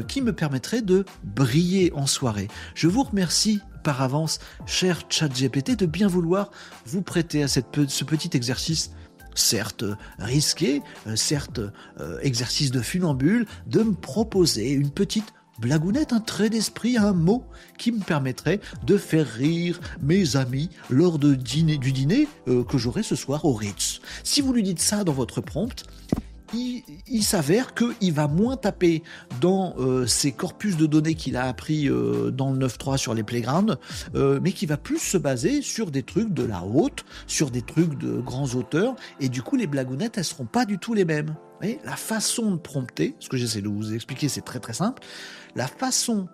qui 0.09 0.20
me 0.20 0.32
permettraient 0.32 0.82
de 0.82 1.07
briller 1.24 1.90
en 1.94 2.07
soirée. 2.07 2.48
Je 2.74 2.86
vous 2.86 3.03
remercie 3.03 3.61
par 3.82 4.03
avance, 4.03 4.40
cher 4.66 5.01
ChatGPT, 5.09 5.74
de 5.74 5.86
bien 5.86 6.07
vouloir 6.07 6.51
vous 6.84 7.01
prêter 7.01 7.42
à 7.42 7.48
cette, 7.48 7.88
ce 7.88 8.05
petit 8.05 8.36
exercice 8.36 8.90
certes 9.34 9.86
risqué, 10.18 10.82
certes 11.14 11.61
exercice 12.20 12.70
de 12.70 12.82
funambule, 12.82 13.46
de 13.66 13.82
me 13.82 13.94
proposer 13.94 14.70
une 14.72 14.90
petite 14.90 15.32
blagounette, 15.61 16.12
un 16.12 16.20
trait 16.20 16.50
d'esprit, 16.50 16.96
un 16.96 17.12
mot 17.12 17.44
qui 17.78 17.92
me 17.92 18.00
permettrait 18.00 18.61
de 18.86 18.96
faire 18.96 19.26
rire 19.26 19.80
mes 20.00 20.36
amis 20.36 20.70
lors 20.88 21.18
de 21.18 21.34
dîner, 21.34 21.76
du 21.76 21.92
dîner 21.92 22.28
euh, 22.48 22.64
que 22.64 22.78
j'aurai 22.78 23.02
ce 23.02 23.14
soir 23.14 23.44
au 23.44 23.52
Ritz. 23.52 24.00
Si 24.24 24.40
vous 24.40 24.52
lui 24.52 24.62
dites 24.62 24.80
ça 24.80 25.04
dans 25.04 25.12
votre 25.12 25.40
prompt, 25.40 25.84
il, 26.55 27.22
s'avère 27.22 27.74
qu'il 27.74 28.12
va 28.12 28.28
moins 28.28 28.57
taper 28.57 29.03
dans 29.40 29.74
euh, 29.78 30.07
ces 30.07 30.32
corpus 30.32 30.76
de 30.76 30.86
données 30.86 31.14
qu'il 31.14 31.36
a 31.36 31.44
appris 31.44 31.88
euh, 31.88 32.30
dans 32.30 32.53
le 32.53 32.66
9.3 32.66 32.96
sur 32.96 33.14
les 33.14 33.22
playgrounds, 33.22 33.76
euh, 34.14 34.40
mais 34.42 34.53
qui 34.53 34.66
va 34.66 34.76
plus 34.76 34.98
se 34.98 35.16
baser 35.16 35.62
sur 35.62 35.90
des 35.90 36.03
trucs 36.03 36.32
de 36.32 36.44
la 36.44 36.64
haute, 36.64 37.05
sur 37.26 37.51
des 37.51 37.62
trucs 37.62 37.98
de 37.98 38.20
grands 38.20 38.55
auteurs, 38.55 38.96
et 39.20 39.28
du 39.28 39.42
coup 39.42 39.57
les 39.57 39.66
blagounettes, 39.66 40.18
elles 40.18 40.24
seront 40.24 40.46
pas 40.46 40.64
du 40.64 40.78
tout 40.78 40.94
les 40.94 41.05
mêmes. 41.05 41.34
la 41.62 41.96
façon 41.96 42.53
de 42.53 42.57
prompter, 42.57 43.14
ce 43.18 43.28
que 43.28 43.36
j'essaie 43.36 43.62
de 43.62 43.68
vous 43.68 43.94
expliquer, 43.94 44.28
c'est 44.28 44.40
très 44.40 44.61
très 44.61 44.72
simple, 44.72 45.03
la 45.55 45.66
façon 45.66 46.28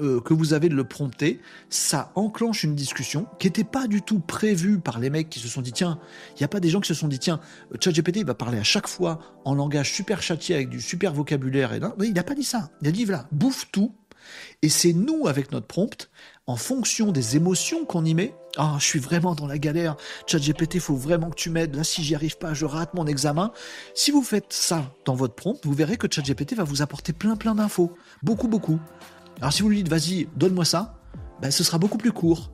euh, 0.00 0.20
que 0.20 0.34
vous 0.34 0.52
avez 0.52 0.68
de 0.68 0.74
le 0.74 0.84
prompter, 0.84 1.40
ça 1.70 2.12
enclenche 2.14 2.64
une 2.64 2.74
discussion 2.74 3.26
qui 3.38 3.46
n'était 3.46 3.64
pas 3.64 3.86
du 3.86 4.02
tout 4.02 4.20
prévue 4.20 4.78
par 4.78 4.98
les 4.98 5.10
mecs 5.10 5.28
qui 5.28 5.38
se 5.38 5.48
sont 5.48 5.62
dit 5.62 5.72
tiens, 5.72 5.98
il 6.36 6.40
n'y 6.40 6.44
a 6.44 6.48
pas 6.48 6.60
des 6.60 6.70
gens 6.70 6.80
qui 6.80 6.88
se 6.88 6.94
sont 6.94 7.08
dit 7.08 7.18
tiens, 7.18 7.40
ChatGPT 7.80 8.18
il 8.18 8.26
va 8.26 8.34
parler 8.34 8.58
à 8.58 8.64
chaque 8.64 8.88
fois 8.88 9.18
en 9.44 9.54
langage 9.54 9.92
super 9.92 10.22
châtié 10.22 10.54
avec 10.54 10.68
du 10.68 10.80
super 10.80 11.12
vocabulaire 11.12 11.72
et 11.72 11.80
non, 11.80 11.94
il 12.02 12.12
n'a 12.12 12.22
pas 12.22 12.34
dit 12.34 12.44
ça. 12.44 12.70
Il 12.82 12.88
a 12.88 12.92
dit 12.92 13.04
voilà, 13.04 13.26
bouffe 13.32 13.70
tout. 13.72 13.94
Et 14.62 14.68
c'est 14.68 14.92
nous 14.92 15.26
avec 15.26 15.52
notre 15.52 15.66
prompt, 15.66 16.10
en 16.46 16.56
fonction 16.56 17.12
des 17.12 17.36
émotions 17.36 17.84
qu'on 17.84 18.04
y 18.04 18.14
met. 18.14 18.34
Ah, 18.56 18.76
je 18.78 18.84
suis 18.84 18.98
vraiment 18.98 19.34
dans 19.34 19.46
la 19.46 19.58
galère. 19.58 19.96
ChatGPT, 20.26 20.80
faut 20.80 20.96
vraiment 20.96 21.30
que 21.30 21.36
tu 21.36 21.50
m'aides. 21.50 21.76
Là, 21.76 21.84
si 21.84 22.02
j'y 22.02 22.14
arrive 22.14 22.38
pas, 22.38 22.54
je 22.54 22.64
rate 22.64 22.94
mon 22.94 23.06
examen. 23.06 23.52
Si 23.94 24.10
vous 24.10 24.22
faites 24.22 24.52
ça 24.52 24.92
dans 25.04 25.14
votre 25.14 25.34
prompt, 25.34 25.60
vous 25.64 25.74
verrez 25.74 25.96
que 25.96 26.08
ChatGPT 26.10 26.54
va 26.54 26.64
vous 26.64 26.82
apporter 26.82 27.12
plein 27.12 27.36
plein 27.36 27.54
d'infos. 27.54 27.94
Beaucoup, 28.22 28.48
beaucoup. 28.48 28.80
Alors 29.40 29.52
si 29.52 29.62
vous 29.62 29.68
lui 29.68 29.82
dites 29.82 29.88
vas-y, 29.88 30.28
donne-moi 30.36 30.64
ça, 30.64 31.00
ben, 31.40 31.50
ce 31.50 31.62
sera 31.62 31.78
beaucoup 31.78 31.98
plus 31.98 32.12
court. 32.12 32.50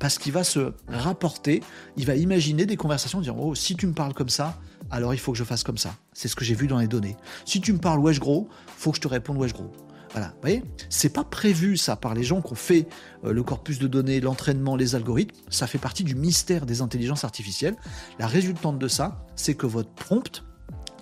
Parce 0.00 0.18
qu'il 0.18 0.32
va 0.32 0.42
se 0.42 0.72
rapporter, 0.88 1.62
il 1.96 2.04
va 2.04 2.16
imaginer 2.16 2.66
des 2.66 2.76
conversations, 2.76 3.20
dire 3.20 3.38
Oh, 3.38 3.54
si 3.54 3.76
tu 3.76 3.86
me 3.86 3.92
parles 3.92 4.12
comme 4.12 4.28
ça, 4.28 4.58
alors 4.90 5.14
il 5.14 5.18
faut 5.20 5.30
que 5.32 5.38
je 5.38 5.44
fasse 5.44 5.62
comme 5.62 5.78
ça. 5.78 5.94
C'est 6.12 6.26
ce 6.26 6.34
que 6.34 6.44
j'ai 6.44 6.54
vu 6.54 6.66
dans 6.66 6.78
les 6.78 6.88
données. 6.88 7.16
Si 7.44 7.60
tu 7.60 7.72
me 7.72 7.78
parles 7.78 8.00
wesh 8.00 8.18
gros, 8.18 8.48
faut 8.76 8.90
que 8.90 8.96
je 8.96 9.02
te 9.02 9.08
réponde 9.08 9.38
wesh 9.38 9.52
gros. 9.52 9.70
Voilà, 10.10 10.28
vous 10.28 10.40
voyez? 10.42 10.62
C'est 10.90 11.12
pas 11.12 11.24
prévu 11.24 11.76
ça 11.76 11.96
par 11.96 12.14
les 12.14 12.22
gens 12.22 12.40
qui 12.40 12.52
ont 12.52 12.56
fait 12.56 12.88
euh, 13.24 13.32
le 13.32 13.42
corpus 13.42 13.78
de 13.78 13.88
données, 13.88 14.20
l'entraînement, 14.20 14.76
les 14.76 14.94
algorithmes. 14.94 15.34
Ça 15.48 15.66
fait 15.66 15.78
partie 15.78 16.04
du 16.04 16.14
mystère 16.14 16.66
des 16.66 16.82
intelligences 16.82 17.24
artificielles. 17.24 17.76
La 18.18 18.26
résultante 18.26 18.78
de 18.78 18.88
ça, 18.88 19.24
c'est 19.34 19.54
que 19.54 19.66
votre 19.66 19.90
prompt, 19.90 20.44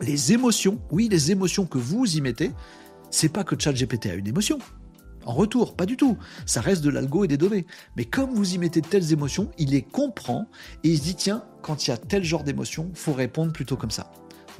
les 0.01 0.33
émotions, 0.33 0.81
oui, 0.91 1.09
les 1.11 1.31
émotions 1.31 1.67
que 1.67 1.79
vous 1.79 2.17
y 2.17 2.21
mettez, 2.21 2.53
c'est 3.11 3.29
pas 3.29 3.45
que 3.45 3.55
ChatGPT 3.59 4.07
a 4.07 4.15
une 4.15 4.27
émotion 4.27 4.59
en 5.27 5.33
retour, 5.33 5.77
pas 5.77 5.87
du 5.87 5.97
tout. 5.97 6.17
Ça 6.47 6.61
reste 6.61 6.83
de 6.83 6.91
l'algo 6.91 7.25
et 7.25 7.29
des 7.29 7.37
données. 7.37 7.67
Mais 7.97 8.05
comme 8.05 8.33
vous 8.35 8.55
y 8.55 8.59
mettez 8.59 8.83
telles 8.83 9.13
émotions, 9.13 9.51
il 9.59 9.71
les 9.71 9.83
comprend 9.83 10.47
et 10.85 10.89
il 10.91 10.99
se 10.99 11.03
dit 11.03 11.15
tiens, 11.15 11.45
quand 11.63 11.87
il 11.87 11.91
y 11.91 11.93
a 11.93 11.97
tel 11.97 12.25
genre 12.25 12.45
d'émotion, 12.45 12.91
faut 12.95 13.13
répondre 13.13 13.53
plutôt 13.53 13.77
comme 13.77 13.91
ça. 13.91 14.11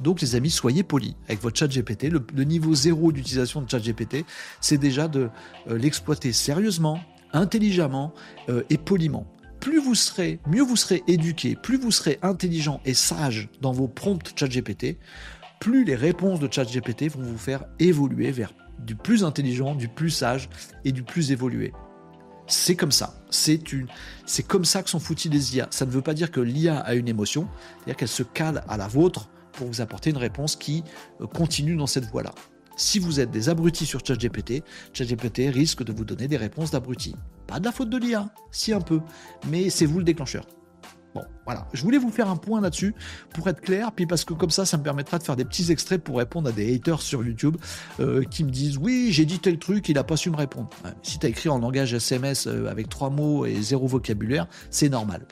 Donc 0.01 0.21
les 0.21 0.35
amis, 0.35 0.49
soyez 0.49 0.83
polis 0.83 1.15
avec 1.27 1.41
votre 1.41 1.57
chat 1.57 1.67
GPT. 1.67 2.09
Le, 2.09 2.43
niveau 2.43 2.73
zéro 2.73 3.11
d'utilisation 3.11 3.61
de 3.61 3.69
chat 3.69 3.79
GPT, 3.79 4.25
c'est 4.59 4.77
déjà 4.77 5.07
de 5.07 5.29
euh, 5.67 5.77
l'exploiter 5.77 6.33
sérieusement, 6.33 6.99
intelligemment 7.31 8.13
euh, 8.49 8.63
et 8.69 8.77
poliment. 8.77 9.27
Plus 9.59 9.79
vous 9.79 9.95
serez, 9.95 10.39
mieux 10.47 10.63
vous 10.63 10.75
serez 10.75 11.03
éduqué, 11.07 11.55
plus 11.55 11.77
vous 11.77 11.91
serez 11.91 12.19
intelligent 12.21 12.81
et 12.85 12.93
sage 12.93 13.49
dans 13.61 13.71
vos 13.71 13.87
prompts 13.87 14.33
chat 14.37 14.47
GPT, 14.47 14.97
plus 15.59 15.85
les 15.85 15.95
réponses 15.95 16.39
de 16.41 16.51
chat 16.51 16.65
GPT 16.65 17.03
vont 17.03 17.21
vous 17.21 17.37
faire 17.37 17.63
évoluer 17.79 18.31
vers 18.31 18.53
du 18.79 18.95
plus 18.95 19.23
intelligent, 19.23 19.75
du 19.75 19.87
plus 19.87 20.09
sage 20.09 20.49
et 20.85 20.91
du 20.91 21.03
plus 21.03 21.31
évolué. 21.31 21.73
C'est 22.47 22.75
comme 22.75 22.91
ça. 22.91 23.15
C'est 23.29 23.71
une, 23.71 23.87
c'est 24.25 24.43
comme 24.43 24.65
ça 24.65 24.83
que 24.83 24.89
sont 24.89 24.99
foutus 24.99 25.31
les 25.31 25.55
IA. 25.55 25.67
Ça 25.71 25.85
ne 25.85 25.91
veut 25.91 26.01
pas 26.01 26.13
dire 26.13 26.31
que 26.31 26.41
l'IA 26.41 26.79
a 26.79 26.93
une 26.93 27.07
émotion, 27.07 27.47
c'est-à-dire 27.77 27.95
qu'elle 27.95 28.07
se 28.07 28.23
cale 28.23 28.63
à 28.67 28.77
la 28.77 28.87
vôtre 28.87 29.29
pour 29.53 29.67
vous 29.67 29.81
apporter 29.81 30.09
une 30.09 30.17
réponse 30.17 30.55
qui 30.55 30.83
euh, 31.21 31.27
continue 31.27 31.75
dans 31.75 31.87
cette 31.87 32.05
voie-là. 32.05 32.33
Si 32.75 32.99
vous 32.99 33.19
êtes 33.19 33.31
des 33.31 33.49
abrutis 33.49 33.85
sur 33.85 34.03
ChatGPT, 34.05 34.63
ChatGPT 34.93 35.49
risque 35.49 35.83
de 35.83 35.93
vous 35.93 36.05
donner 36.05 36.27
des 36.27 36.37
réponses 36.37 36.71
d'abrutis. 36.71 37.15
Pas 37.47 37.59
de 37.59 37.65
la 37.65 37.71
faute 37.71 37.89
de 37.89 37.97
l'IA, 37.97 38.29
si 38.51 38.73
un 38.73 38.81
peu, 38.81 38.99
mais 39.47 39.69
c'est 39.69 39.85
vous 39.85 39.99
le 39.99 40.03
déclencheur. 40.03 40.45
Bon, 41.13 41.23
voilà. 41.45 41.67
Je 41.73 41.83
voulais 41.83 41.97
vous 41.97 42.09
faire 42.09 42.27
un 42.27 42.35
point 42.35 42.59
là-dessus 42.61 42.95
pour 43.33 43.47
être 43.47 43.61
clair, 43.61 43.91
puis 43.91 44.05
parce 44.05 44.25
que 44.25 44.33
comme 44.33 44.49
ça, 44.49 44.65
ça 44.65 44.77
me 44.77 44.83
permettra 44.83 45.19
de 45.19 45.23
faire 45.23 45.35
des 45.35 45.45
petits 45.45 45.71
extraits 45.71 46.01
pour 46.01 46.17
répondre 46.17 46.49
à 46.49 46.51
des 46.51 46.73
haters 46.73 47.01
sur 47.01 47.23
YouTube 47.23 47.57
euh, 47.99 48.23
qui 48.23 48.43
me 48.43 48.49
disent 48.49 48.77
oui, 48.77 49.09
j'ai 49.11 49.25
dit 49.25 49.39
tel 49.39 49.59
truc, 49.59 49.89
il 49.89 49.95
n'a 49.95 50.03
pas 50.03 50.17
su 50.17 50.31
me 50.31 50.37
répondre. 50.37 50.69
si 51.03 51.19
tu 51.19 51.25
as 51.25 51.29
écrit 51.29 51.49
en 51.49 51.59
langage 51.59 51.93
SMS 51.93 52.47
euh, 52.47 52.67
avec 52.67 52.89
trois 52.89 53.09
mots 53.09 53.45
et 53.45 53.61
zéro 53.61 53.87
vocabulaire, 53.87 54.47
c'est 54.69 54.89
normal. 54.89 55.25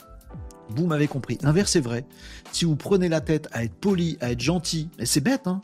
Vous 0.70 0.86
m'avez 0.86 1.08
compris. 1.08 1.38
L'inverse 1.42 1.76
est 1.76 1.82
vrai. 1.82 2.06
Si 2.52 2.66
vous 2.66 2.76
prenez 2.76 3.10
la 3.10 3.20
tête 3.20 3.50
à 3.52 3.64
être 3.64 3.76
poli, 3.76 4.18
à 4.22 4.32
être 4.32 4.40
gentil, 4.40 4.90
et 5.00 5.06
c'est 5.06 5.20
bête, 5.20 5.48
hein 5.48 5.62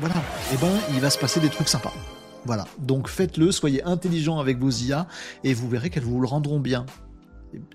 Voilà. 0.00 0.14
Eh 0.52 0.56
ben, 0.56 0.72
il 0.94 1.00
va 1.00 1.10
se 1.10 1.18
passer 1.18 1.40
des 1.40 1.50
trucs 1.50 1.68
sympas. 1.68 1.92
Voilà. 2.46 2.66
Donc 2.78 3.08
faites-le, 3.08 3.52
soyez 3.52 3.82
intelligent 3.84 4.38
avec 4.38 4.58
vos 4.58 4.70
IA 4.70 5.06
et 5.44 5.54
vous 5.54 5.68
verrez 5.68 5.90
qu'elles 5.90 6.04
vous 6.04 6.20
le 6.20 6.26
rendront 6.26 6.60
bien. 6.60 6.86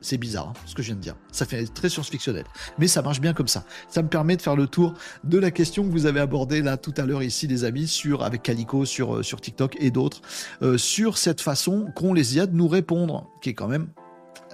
C'est 0.01 0.17
bizarre 0.17 0.49
hein, 0.49 0.59
ce 0.65 0.75
que 0.75 0.81
je 0.81 0.87
viens 0.87 0.95
de 0.95 1.01
dire. 1.01 1.15
Ça 1.31 1.45
fait 1.45 1.65
très 1.65 1.89
science-fictionnel. 1.89 2.45
Mais 2.77 2.87
ça 2.87 3.01
marche 3.01 3.21
bien 3.21 3.33
comme 3.33 3.47
ça. 3.47 3.65
Ça 3.89 4.01
me 4.01 4.07
permet 4.07 4.37
de 4.37 4.41
faire 4.41 4.55
le 4.55 4.67
tour 4.67 4.93
de 5.23 5.37
la 5.37 5.51
question 5.51 5.83
que 5.83 5.91
vous 5.91 6.05
avez 6.05 6.19
abordée 6.19 6.61
là 6.61 6.77
tout 6.77 6.93
à 6.97 7.05
l'heure 7.05 7.23
ici, 7.23 7.47
les 7.47 7.63
amis, 7.63 7.87
sur, 7.87 8.23
avec 8.23 8.43
Calico 8.43 8.85
sur, 8.85 9.17
euh, 9.17 9.23
sur 9.23 9.41
TikTok 9.41 9.77
et 9.79 9.91
d'autres, 9.91 10.21
euh, 10.61 10.77
sur 10.77 11.17
cette 11.17 11.41
façon 11.41 11.87
qu'ont 11.95 12.13
les 12.13 12.35
IA 12.35 12.45
de 12.45 12.55
nous 12.55 12.67
répondre, 12.67 13.27
qui 13.41 13.49
est 13.49 13.53
quand 13.53 13.67
même 13.67 13.87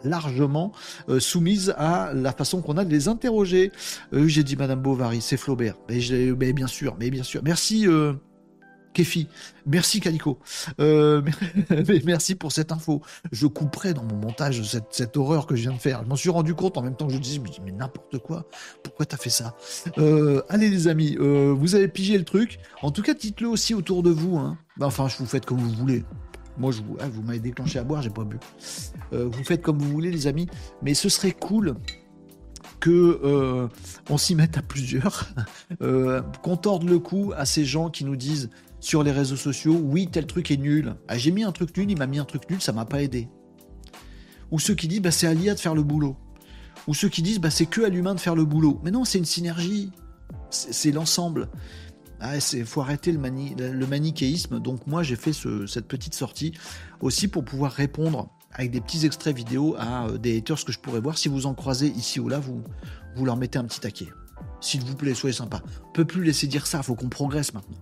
largement 0.03 0.71
euh, 1.09 1.19
soumise 1.19 1.73
à 1.77 2.11
la 2.13 2.31
façon 2.31 2.61
qu'on 2.61 2.77
a 2.77 2.85
de 2.85 2.91
les 2.91 3.07
interroger. 3.07 3.71
J'ai 4.11 4.43
dit 4.43 4.55
Madame 4.55 4.81
Bovary, 4.81 5.21
c'est 5.21 5.37
Flaubert. 5.37 5.75
Mais, 5.89 6.53
bien 6.53 6.67
sûr, 6.67 6.95
mais 6.99 7.09
bien 7.09 7.23
sûr. 7.23 7.41
Merci. 7.43 7.87
Kefi. 8.95 9.27
Merci 9.67 9.99
Calico. 9.99 10.39
Euh, 10.79 11.21
merci 12.05 12.33
pour 12.33 12.51
cette 12.51 12.71
info. 12.71 13.01
Je 13.31 13.45
couperai 13.45 13.93
dans 13.93 14.03
mon 14.03 14.15
montage 14.15 14.63
cette, 14.89 15.17
horreur 15.17 15.45
que 15.45 15.55
je 15.55 15.63
viens 15.63 15.73
de 15.73 15.77
faire. 15.77 16.03
Je 16.03 16.09
m'en 16.09 16.15
suis 16.15 16.29
rendu 16.29 16.55
compte 16.55 16.77
en 16.77 16.81
même 16.81 16.95
temps 16.95 17.07
que 17.07 17.13
je 17.13 17.19
disais, 17.19 17.41
mais, 17.63 17.71
n'importe 17.71 18.17
quoi. 18.19 18.45
Pourquoi 18.83 19.05
t'as 19.05 19.17
fait 19.17 19.29
ça? 19.29 19.55
Euh, 19.97 20.41
Allez 20.49 20.69
les 20.69 20.87
amis, 20.87 21.17
euh, 21.19 21.53
vous 21.55 21.75
avez 21.75 21.89
pigé 21.89 22.17
le 22.17 22.23
truc. 22.23 22.57
En 22.81 22.91
tout 22.91 23.01
cas, 23.01 23.13
dites-le 23.13 23.49
aussi 23.49 23.73
autour 23.73 24.01
de 24.01 24.11
vous. 24.11 24.37
Hein. 24.37 24.57
Bah, 24.77 24.87
enfin, 24.87 25.09
je 25.09 25.17
vous 25.17 25.25
faites 25.25 25.45
comme 25.45 25.59
vous 25.59 25.71
voulez. 25.71 26.05
Moi, 26.57 26.71
je 26.71 26.81
vous, 26.81 26.95
ah, 27.01 27.09
vous 27.09 27.21
m'avez 27.21 27.39
déclenché 27.39 27.77
à 27.79 27.83
boire, 27.83 28.01
j'ai 28.01 28.09
pas 28.09 28.23
bu. 28.23 28.37
vous 29.11 29.43
faites 29.43 29.61
comme 29.61 29.77
vous 29.77 29.89
voulez, 29.89 30.09
les 30.09 30.25
amis. 30.27 30.47
Mais 30.81 30.93
ce 30.93 31.09
serait 31.09 31.33
cool 31.33 31.75
que 32.79 33.67
on 34.09 34.17
s'y 34.17 34.35
mette 34.35 34.57
à 34.57 34.61
plusieurs, 34.61 35.27
qu'on 36.41 36.55
torde 36.55 36.87
le 36.87 36.99
cou 36.99 37.33
à 37.35 37.45
ces 37.45 37.65
gens 37.65 37.89
qui 37.89 38.05
nous 38.05 38.15
disent 38.15 38.49
sur 38.85 39.01
les 39.01 39.11
réseaux 39.11 39.35
sociaux, 39.35 39.81
oui, 39.83 40.07
tel 40.11 40.27
truc 40.27 40.51
est 40.51 40.57
nul. 40.57 40.95
Ah, 41.07 41.17
j'ai 41.17 41.31
mis 41.31 41.43
un 41.43 41.51
truc 41.51 41.75
nul, 41.75 41.89
il 41.89 41.97
m'a 41.97 42.05
mis 42.05 42.19
un 42.19 42.23
truc 42.23 42.47
nul, 42.51 42.61
ça 42.61 42.71
m'a 42.71 42.85
pas 42.85 43.01
aidé. 43.01 43.27
Ou 44.51 44.59
ceux 44.59 44.75
qui 44.75 44.87
disent, 44.87 45.01
bah, 45.01 45.09
c'est 45.09 45.25
à 45.25 45.33
l'IA 45.33 45.55
de 45.55 45.59
faire 45.59 45.73
le 45.73 45.81
boulot. 45.81 46.15
Ou 46.87 46.93
ceux 46.93 47.09
qui 47.09 47.23
disent, 47.23 47.39
bah, 47.39 47.49
c'est 47.49 47.65
que 47.65 47.81
à 47.81 47.89
l'humain 47.89 48.13
de 48.13 48.19
faire 48.19 48.35
le 48.35 48.45
boulot. 48.45 48.79
Mais 48.83 48.91
non, 48.91 49.03
c'est 49.03 49.17
une 49.17 49.25
synergie. 49.25 49.91
C'est 50.51 50.91
l'ensemble. 50.91 51.49
Ah, 52.19 52.39
faut 52.39 52.81
arrêter 52.81 53.11
le, 53.11 53.87
manichéisme. 53.87 54.59
Donc 54.59 54.85
moi, 54.85 55.01
j'ai 55.01 55.15
fait 55.15 55.33
cette 55.33 55.87
petite 55.87 56.13
sortie 56.13 56.53
aussi 57.01 57.27
pour 57.27 57.43
pouvoir 57.43 57.71
répondre 57.71 58.29
avec 58.51 58.69
des 58.69 58.81
petits 58.81 59.03
extraits 59.03 59.35
vidéo 59.35 59.75
à 59.79 60.09
euh, 60.09 60.17
des 60.19 60.37
haters 60.37 60.63
que 60.63 60.71
je 60.71 60.77
pourrais 60.77 61.01
voir. 61.01 61.17
Si 61.17 61.27
vous 61.27 61.47
en 61.47 61.55
croisez 61.55 61.87
ici 61.87 62.19
ou 62.19 62.29
là, 62.29 62.37
vous, 62.37 62.61
vous 63.15 63.25
leur 63.25 63.35
mettez 63.35 63.57
un 63.57 63.65
petit 63.65 63.79
taquet. 63.79 64.09
S'il 64.61 64.81
vous 64.81 64.95
plaît, 64.95 65.15
soyez 65.15 65.33
sympa. 65.33 65.63
On 65.89 65.91
peut 65.91 66.05
plus 66.05 66.23
laisser 66.23 66.45
dire 66.45 66.67
ça, 66.67 66.77
il 66.77 66.83
faut 66.83 66.93
qu'on 66.93 67.09
progresse 67.09 67.51
maintenant. 67.51 67.77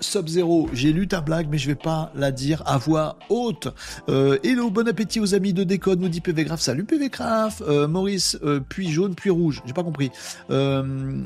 Sub-Zero, 0.00 0.68
j'ai 0.72 0.92
lu 0.92 1.08
ta 1.08 1.20
blague, 1.20 1.48
mais 1.50 1.58
je 1.58 1.66
vais 1.66 1.74
pas 1.74 2.10
la 2.14 2.30
dire 2.30 2.62
à 2.66 2.78
voix 2.78 3.18
haute. 3.28 3.68
Euh, 4.08 4.38
hello, 4.42 4.70
bon 4.70 4.86
appétit 4.88 5.20
aux 5.20 5.34
amis 5.34 5.52
de 5.52 5.64
Décode, 5.64 6.00
nous 6.00 6.08
dit 6.08 6.20
PV 6.20 6.46
Salut 6.58 6.84
PV 6.84 7.10
euh, 7.62 7.88
Maurice, 7.88 8.38
euh, 8.42 8.60
puis 8.66 8.90
jaune, 8.90 9.14
puis 9.14 9.30
rouge. 9.30 9.62
J'ai 9.66 9.72
pas 9.72 9.82
compris. 9.82 10.10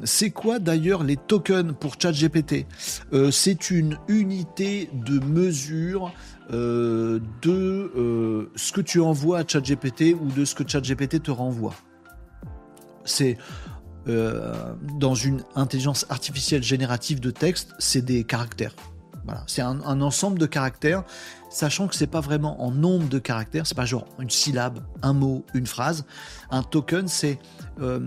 c'est 0.04 0.30
quoi 0.30 0.58
d'ailleurs 0.58 1.02
les 1.02 1.16
tokens 1.16 1.74
pour 1.78 1.94
ChatGPT? 2.00 2.66
C'est 3.30 3.70
une 3.70 3.98
unité 4.08 4.90
de 4.92 5.24
mesure 5.24 6.12
de 6.50 7.20
ce 8.56 8.72
que 8.72 8.80
tu 8.80 9.00
envoies 9.00 9.38
à 9.38 9.46
ChatGPT 9.46 10.16
ou 10.20 10.30
de 10.30 10.44
ce 10.44 10.54
que 10.54 10.66
ChatGPT 10.66 11.22
te 11.22 11.30
renvoie. 11.30 11.74
C'est 13.04 13.36
euh, 14.08 14.74
dans 14.98 15.14
une 15.14 15.42
intelligence 15.54 16.06
artificielle 16.08 16.62
générative 16.62 17.20
de 17.20 17.30
texte, 17.30 17.74
c'est 17.78 18.02
des 18.02 18.24
caractères. 18.24 18.74
Voilà. 19.24 19.44
C'est 19.46 19.60
un, 19.60 20.00
ensemble 20.00 20.38
de 20.38 20.46
caractères, 20.46 21.04
sachant 21.50 21.86
que 21.86 21.94
c'est 21.94 22.06
pas 22.06 22.20
vraiment 22.20 22.62
en 22.62 22.70
nombre 22.70 23.08
de 23.08 23.18
caractères, 23.18 23.66
c'est 23.66 23.76
pas 23.76 23.84
genre 23.84 24.06
une 24.18 24.30
syllabe, 24.30 24.80
un 25.02 25.12
mot, 25.12 25.44
une 25.52 25.66
phrase. 25.66 26.06
Un 26.50 26.62
token, 26.62 27.08
c'est 27.08 27.38
euh, 27.80 28.00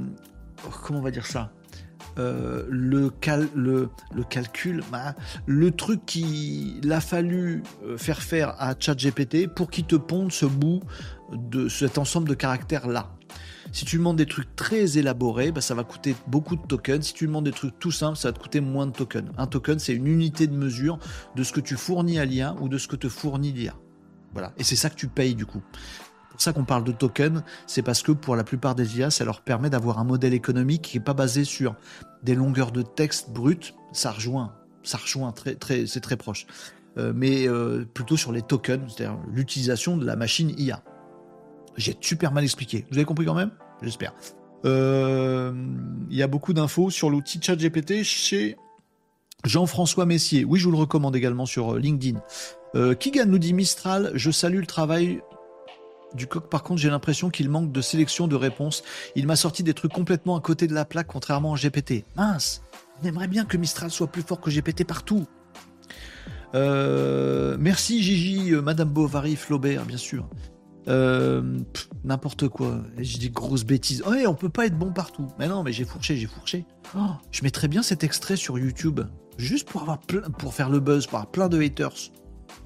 comment 0.84 1.00
on 1.00 1.04
va 1.04 1.12
dire 1.12 1.28
ça? 1.28 1.52
Euh, 2.18 2.66
le, 2.70 3.12
le, 3.56 3.90
calcul, 4.30 4.84
bah, 4.92 5.16
le 5.46 5.72
truc 5.72 6.06
qu'il 6.06 6.92
a 6.92 7.02
fallu 7.02 7.64
faire 7.98 8.22
faire 8.22 8.56
à 8.60 8.74
ChatGPT 8.78 9.48
pour 9.48 9.70
qu'il 9.70 9.86
te 9.86 9.96
ponde 9.96 10.32
ce 10.32 10.46
bout 10.46 10.82
de 11.32 11.70
cet 11.70 11.98
ensemble 11.98 12.28
de 12.28 12.36
caractères 12.36 12.88
là. 12.88 13.10
Si 13.74 13.86
tu 13.86 13.98
demandes 13.98 14.18
des 14.18 14.28
trucs 14.28 14.56
très 14.56 15.00
élaborés, 15.00 15.52
bah, 15.52 15.60
ça 15.60 15.74
va 15.74 15.84
coûter 15.84 16.16
beaucoup 16.28 16.56
de 16.56 16.62
tokens. 16.62 17.08
Si 17.08 17.14
tu 17.16 17.26
demandes 17.26 17.46
des 17.46 17.52
trucs 17.52 17.78
tout 17.80 17.90
simples, 17.90 18.18
ça 18.18 18.28
va 18.28 18.34
te 18.34 18.40
coûter 18.40 18.62
moins 18.62 18.86
de 18.86 18.92
tokens. 18.92 19.32
Un 19.36 19.48
token, 19.48 19.80
c'est 19.80 19.94
une 19.94 20.06
unité 20.06 20.46
de 20.46 20.56
mesure 20.56 21.00
de 21.36 21.44
ce 21.44 21.52
que 21.52 21.60
tu 21.60 21.76
fournis 21.76 22.20
à 22.20 22.26
l'IA 22.26 22.56
ou 22.62 22.70
de 22.70 22.78
ce 22.78 22.88
que 22.88 22.96
te 22.96 23.10
fournit 23.10 23.52
l'IA. 23.52 23.74
Voilà. 24.32 24.54
Et 24.60 24.64
c'est 24.64 24.76
ça 24.76 24.92
que 24.92 24.96
tu 24.96 25.08
payes 25.08 25.34
du 25.34 25.48
coup. 25.48 25.64
Pour 26.30 26.40
ça 26.40 26.54
qu'on 26.54 26.66
parle 26.66 26.84
de 26.84 26.92
tokens, 26.92 27.42
c'est 27.66 27.82
parce 27.82 28.04
que 28.04 28.12
pour 28.12 28.36
la 28.36 28.44
plupart 28.44 28.76
des 28.76 29.00
IA, 29.00 29.10
ça 29.10 29.26
leur 29.26 29.42
permet 29.42 29.72
d'avoir 29.72 29.98
un 29.98 30.04
modèle 30.04 30.36
économique 30.36 30.84
qui 30.84 30.98
n'est 31.00 31.04
pas 31.04 31.16
basé 31.16 31.44
sur 31.44 31.76
des 32.22 32.36
longueurs 32.36 32.72
de 32.72 32.84
texte 32.84 33.32
brutes. 33.32 33.74
Ça 33.92 34.12
rejoint, 34.12 34.54
ça 34.84 35.00
rejoint 35.00 35.32
très, 35.32 35.56
très, 35.56 35.88
c'est 35.88 36.02
très 36.02 36.18
proche. 36.18 36.46
Euh, 37.00 37.12
mais 37.16 37.48
euh, 37.48 37.86
plutôt 37.92 38.18
sur 38.18 38.32
les 38.32 38.44
tokens, 38.44 38.84
c'est-à-dire 38.88 39.18
l'utilisation 39.32 39.98
de 39.98 40.06
la 40.06 40.16
machine 40.16 40.54
IA. 40.60 40.84
J'ai 41.76 41.98
super 42.02 42.32
mal 42.32 42.44
expliqué. 42.44 42.86
Vous 42.92 42.98
avez 42.98 43.06
compris 43.06 43.26
quand 43.26 43.34
même? 43.34 43.50
J'espère. 43.84 44.14
Euh, 44.66 45.52
il 46.10 46.16
y 46.16 46.24
a 46.24 46.28
beaucoup 46.28 46.54
d'infos 46.54 46.90
sur 46.90 47.10
l'outil 47.10 47.40
ChatGPT 47.42 48.04
chez 48.04 48.58
Jean-François 49.44 50.06
Messier. 50.06 50.46
Oui, 50.46 50.60
je 50.60 50.66
vous 50.66 50.72
le 50.72 50.78
recommande 50.78 51.16
également 51.16 51.46
sur 51.46 51.76
euh, 51.76 51.80
LinkedIn. 51.80 52.22
Euh, 52.76 52.96
Kigan 52.96 53.26
nous 53.26 53.40
dit 53.40 53.54
Mistral, 53.54 54.12
je 54.16 54.32
salue 54.32 54.60
le 54.60 54.66
travail 54.66 55.22
du 56.14 56.28
coq. 56.28 56.50
Par 56.50 56.64
contre, 56.64 56.82
j'ai 56.82 56.90
l'impression 56.90 57.30
qu'il 57.30 57.50
manque 57.50 57.72
de 57.72 57.82
sélection 57.82 58.28
de 58.28 58.36
réponses. 58.36 58.84
Il 59.16 59.28
m'a 59.28 59.36
sorti 59.36 59.64
des 59.64 59.74
trucs 59.74 59.92
complètement 59.92 60.38
à 60.38 60.42
côté 60.42 60.68
de 60.68 60.74
la 60.74 60.86
plaque, 60.86 61.08
contrairement 61.08 61.54
à 61.54 61.58
GPT. 61.58 62.06
Mince, 62.16 62.64
on 63.02 63.08
aimerait 63.08 63.28
bien 63.28 63.46
que 63.46 63.58
Mistral 63.58 63.92
soit 63.92 64.08
plus 64.08 64.22
fort 64.22 64.40
que 64.40 64.50
GPT 64.50 64.86
partout. 64.86 65.26
merci 66.54 68.02
Gigi, 68.02 68.52
Madame 68.52 68.90
Bovary, 68.90 69.36
Flaubert, 69.36 69.86
bien 69.86 69.98
sûr. 69.98 70.30
Euh, 70.88 71.60
n'importe 72.04 72.48
quoi. 72.48 72.82
J'ai 72.98 73.20
des 73.20 73.30
grosses 73.30 73.64
bêtises. 73.64 74.04
Ouais, 74.04 74.28
on 74.28 74.36
peut 74.36 74.50
pas 74.50 74.66
être 74.66 74.78
bon 74.78 74.92
partout. 74.92 75.28
Mais 75.40 75.48
non, 75.48 75.64
mais 75.64 75.72
j'ai 75.72 75.86
fourché, 75.86 76.18
j'ai 76.18 76.28
fourché. 76.28 76.66
Oh, 76.96 77.12
je 77.32 77.44
mettrais 77.44 77.68
bien 77.68 77.84
cet 77.84 78.04
extrait 78.04 78.36
sur 78.36 78.60
YouTube, 78.60 79.02
juste 79.38 79.70
pour 79.70 79.82
avoir 79.82 80.00
plein, 80.00 80.22
pour 80.22 80.54
faire 80.54 80.70
le 80.70 80.80
buzz, 80.80 81.08
pour 81.08 81.20
avoir 81.20 81.32
plein 81.32 81.50
de 81.50 81.62
haters. 81.62 82.12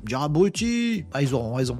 Me 0.03 0.07
dire 0.07 0.22
abruti. 0.22 1.05
Ah, 1.13 1.22
ils 1.22 1.34
auront 1.34 1.53
raison. 1.53 1.80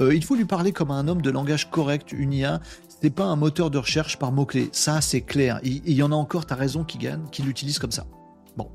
Euh, 0.00 0.14
il 0.14 0.24
faut 0.24 0.34
lui 0.34 0.44
parler 0.44 0.72
comme 0.72 0.90
un 0.90 1.08
homme 1.08 1.22
de 1.22 1.30
langage 1.30 1.70
correct, 1.70 2.12
une 2.12 2.32
IA. 2.32 2.60
C'est 3.02 3.10
pas 3.10 3.24
un 3.24 3.36
moteur 3.36 3.70
de 3.70 3.78
recherche 3.78 4.18
par 4.18 4.32
mots-clés. 4.32 4.68
Ça, 4.72 5.00
c'est 5.00 5.20
clair. 5.20 5.60
Il, 5.62 5.92
y 5.92 6.02
en 6.02 6.12
a 6.12 6.14
encore, 6.14 6.46
t'as 6.46 6.54
raison, 6.54 6.84
qui 6.84 6.98
gagne, 6.98 7.22
qui 7.30 7.42
l'utilise 7.42 7.78
comme 7.78 7.92
ça. 7.92 8.06
Bon, 8.56 8.70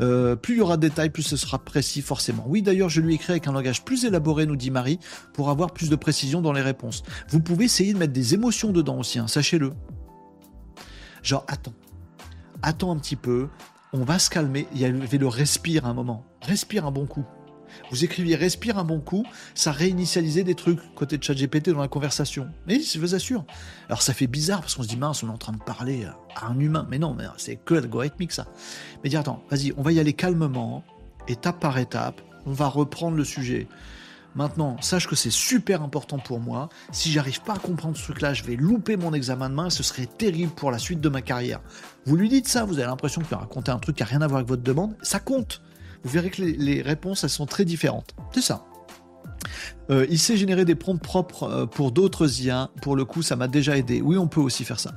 euh, 0.00 0.36
plus 0.36 0.54
il 0.54 0.58
y 0.58 0.60
aura 0.60 0.76
de 0.76 0.82
détails, 0.88 1.10
plus 1.10 1.22
ce 1.22 1.36
sera 1.36 1.58
précis 1.58 2.02
forcément. 2.02 2.44
Oui, 2.46 2.62
d'ailleurs, 2.62 2.88
je 2.88 3.00
lui 3.00 3.14
écris 3.14 3.32
avec 3.32 3.46
un 3.46 3.52
langage 3.52 3.84
plus 3.84 4.04
élaboré, 4.04 4.46
nous 4.46 4.56
dit 4.56 4.70
Marie, 4.70 4.98
pour 5.32 5.50
avoir 5.50 5.72
plus 5.72 5.90
de 5.90 5.96
précision 5.96 6.40
dans 6.40 6.52
les 6.52 6.62
réponses. 6.62 7.02
Vous 7.28 7.40
pouvez 7.40 7.66
essayer 7.66 7.92
de 7.92 7.98
mettre 7.98 8.12
des 8.12 8.34
émotions 8.34 8.70
dedans 8.72 8.98
aussi, 8.98 9.18
hein, 9.18 9.28
sachez-le. 9.28 9.72
Genre, 11.22 11.44
attends, 11.46 11.74
attends 12.62 12.90
un 12.90 12.96
petit 12.96 13.16
peu, 13.16 13.48
on 13.92 14.04
va 14.04 14.18
se 14.18 14.30
calmer. 14.30 14.66
Il 14.74 14.80
y 14.80 14.84
avait 14.84 15.18
le 15.18 15.28
respire 15.28 15.86
un 15.86 15.94
moment. 15.94 16.24
Respire 16.42 16.86
un 16.86 16.90
bon 16.90 17.06
coup. 17.06 17.24
Vous 17.90 18.04
écriviez 18.04 18.36
respire 18.36 18.78
un 18.78 18.84
bon 18.84 19.00
coup, 19.00 19.24
ça 19.54 19.72
réinitialisait 19.72 20.44
des 20.44 20.54
trucs 20.54 20.80
côté 20.94 21.18
de 21.18 21.22
ChatGPT 21.22 21.70
dans 21.70 21.80
la 21.80 21.88
conversation. 21.88 22.48
Mais 22.66 22.80
je 22.80 22.98
vous 22.98 23.14
assure. 23.14 23.44
Alors 23.88 24.02
ça 24.02 24.14
fait 24.14 24.26
bizarre 24.26 24.60
parce 24.60 24.74
qu'on 24.74 24.82
se 24.82 24.88
dit 24.88 24.96
mince, 24.96 25.22
on 25.22 25.28
est 25.28 25.32
en 25.32 25.38
train 25.38 25.52
de 25.52 25.62
parler 25.62 26.06
à 26.36 26.46
un 26.46 26.58
humain. 26.58 26.86
Mais 26.90 26.98
non, 26.98 27.16
c'est 27.36 27.56
que 27.56 27.74
algorithmique 27.74 28.32
ça. 28.32 28.46
Mais 29.02 29.10
dire 29.10 29.20
attends, 29.20 29.42
vas-y, 29.50 29.72
on 29.76 29.82
va 29.82 29.92
y 29.92 30.00
aller 30.00 30.12
calmement, 30.12 30.84
étape 31.28 31.60
par 31.60 31.78
étape. 31.78 32.20
On 32.46 32.52
va 32.52 32.66
reprendre 32.66 33.16
le 33.16 33.24
sujet. 33.24 33.68
Maintenant, 34.34 34.80
sache 34.80 35.06
que 35.06 35.14
c'est 35.14 35.30
super 35.30 35.82
important 35.82 36.18
pour 36.18 36.40
moi. 36.40 36.70
Si 36.90 37.12
j'arrive 37.12 37.42
pas 37.42 37.52
à 37.52 37.58
comprendre 37.58 37.96
ce 37.98 38.04
truc-là, 38.04 38.32
je 38.32 38.42
vais 38.44 38.56
louper 38.56 38.96
mon 38.96 39.12
examen 39.12 39.50
de 39.50 39.54
main 39.54 39.66
et 39.66 39.70
ce 39.70 39.82
serait 39.82 40.06
terrible 40.06 40.52
pour 40.52 40.70
la 40.70 40.78
suite 40.78 41.00
de 41.00 41.08
ma 41.10 41.20
carrière. 41.20 41.60
Vous 42.06 42.16
lui 42.16 42.30
dites 42.30 42.48
ça, 42.48 42.64
vous 42.64 42.78
avez 42.78 42.86
l'impression 42.86 43.20
qu'il 43.20 43.34
a 43.34 43.38
raconté 43.38 43.70
un 43.70 43.78
truc 43.78 43.96
qui 43.96 44.02
a 44.02 44.06
rien 44.06 44.22
à 44.22 44.26
voir 44.26 44.38
avec 44.38 44.48
votre 44.48 44.62
demande, 44.62 44.96
ça 45.02 45.20
compte. 45.20 45.60
Vous 46.04 46.10
verrez 46.10 46.30
que 46.30 46.42
les, 46.42 46.82
réponses, 46.82 47.24
elles 47.24 47.30
sont 47.30 47.46
très 47.46 47.64
différentes. 47.64 48.14
C'est 48.32 48.42
ça. 48.42 48.64
Euh, 49.90 50.06
il 50.08 50.18
sait 50.18 50.36
générer 50.36 50.64
des 50.64 50.74
prompts 50.74 51.02
propres 51.02 51.44
euh, 51.44 51.66
pour 51.66 51.92
d'autres 51.92 52.42
IA. 52.42 52.70
Pour 52.80 52.96
le 52.96 53.04
coup, 53.04 53.22
ça 53.22 53.36
m'a 53.36 53.48
déjà 53.48 53.76
aidé. 53.76 54.00
Oui, 54.00 54.16
on 54.16 54.28
peut 54.28 54.40
aussi 54.40 54.64
faire 54.64 54.80
ça. 54.80 54.92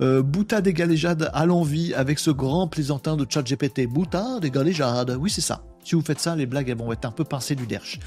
Euh, 0.00 0.22
Boutade 0.22 0.66
et 0.66 0.72
galéjade 0.72 1.30
à 1.32 1.46
l'envie 1.46 1.94
avec 1.94 2.18
ce 2.18 2.30
grand 2.30 2.68
plaisantin 2.68 3.16
de 3.16 3.26
ChatGPT. 3.28 3.86
Boutade 3.86 4.44
et 4.44 4.50
galéjade. 4.50 5.16
Oui, 5.20 5.30
c'est 5.30 5.40
ça. 5.40 5.64
Si 5.84 5.94
vous 5.94 6.02
faites 6.02 6.20
ça, 6.20 6.36
les 6.36 6.46
blagues 6.46 6.68
elles 6.68 6.78
vont 6.78 6.92
être 6.92 7.04
un 7.04 7.10
peu 7.10 7.24
pincées 7.24 7.54
du 7.54 7.66
derche. 7.66 7.98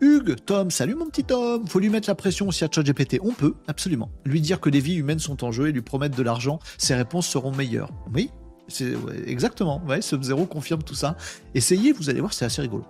Hugues, 0.00 0.36
Tom, 0.46 0.70
salut 0.70 0.94
mon 0.94 1.06
petit 1.06 1.24
Tom. 1.24 1.66
Faut 1.66 1.80
lui 1.80 1.88
mettre 1.88 2.08
la 2.08 2.14
pression 2.14 2.46
aussi 2.48 2.64
à 2.64 2.68
ChatGPT. 2.70 3.18
On 3.22 3.32
peut, 3.32 3.54
absolument. 3.66 4.10
Lui 4.24 4.40
dire 4.40 4.60
que 4.60 4.70
les 4.70 4.80
vies 4.80 4.94
humaines 4.94 5.18
sont 5.18 5.42
en 5.44 5.50
jeu 5.50 5.68
et 5.68 5.72
lui 5.72 5.82
promettre 5.82 6.16
de 6.16 6.22
l'argent. 6.22 6.60
Ses 6.76 6.94
réponses 6.94 7.26
seront 7.26 7.52
meilleures. 7.52 7.90
Oui, 8.14 8.30
c'est 8.68 8.92
exactement. 9.26 9.82
Ouais, 9.86 10.02
Sub-Zero 10.02 10.46
confirme 10.46 10.82
tout 10.82 10.94
ça. 10.94 11.16
Essayez, 11.54 11.92
vous 11.92 12.10
allez 12.10 12.20
voir, 12.20 12.32
c'est 12.32 12.44
assez 12.44 12.62
rigolo. 12.62 12.84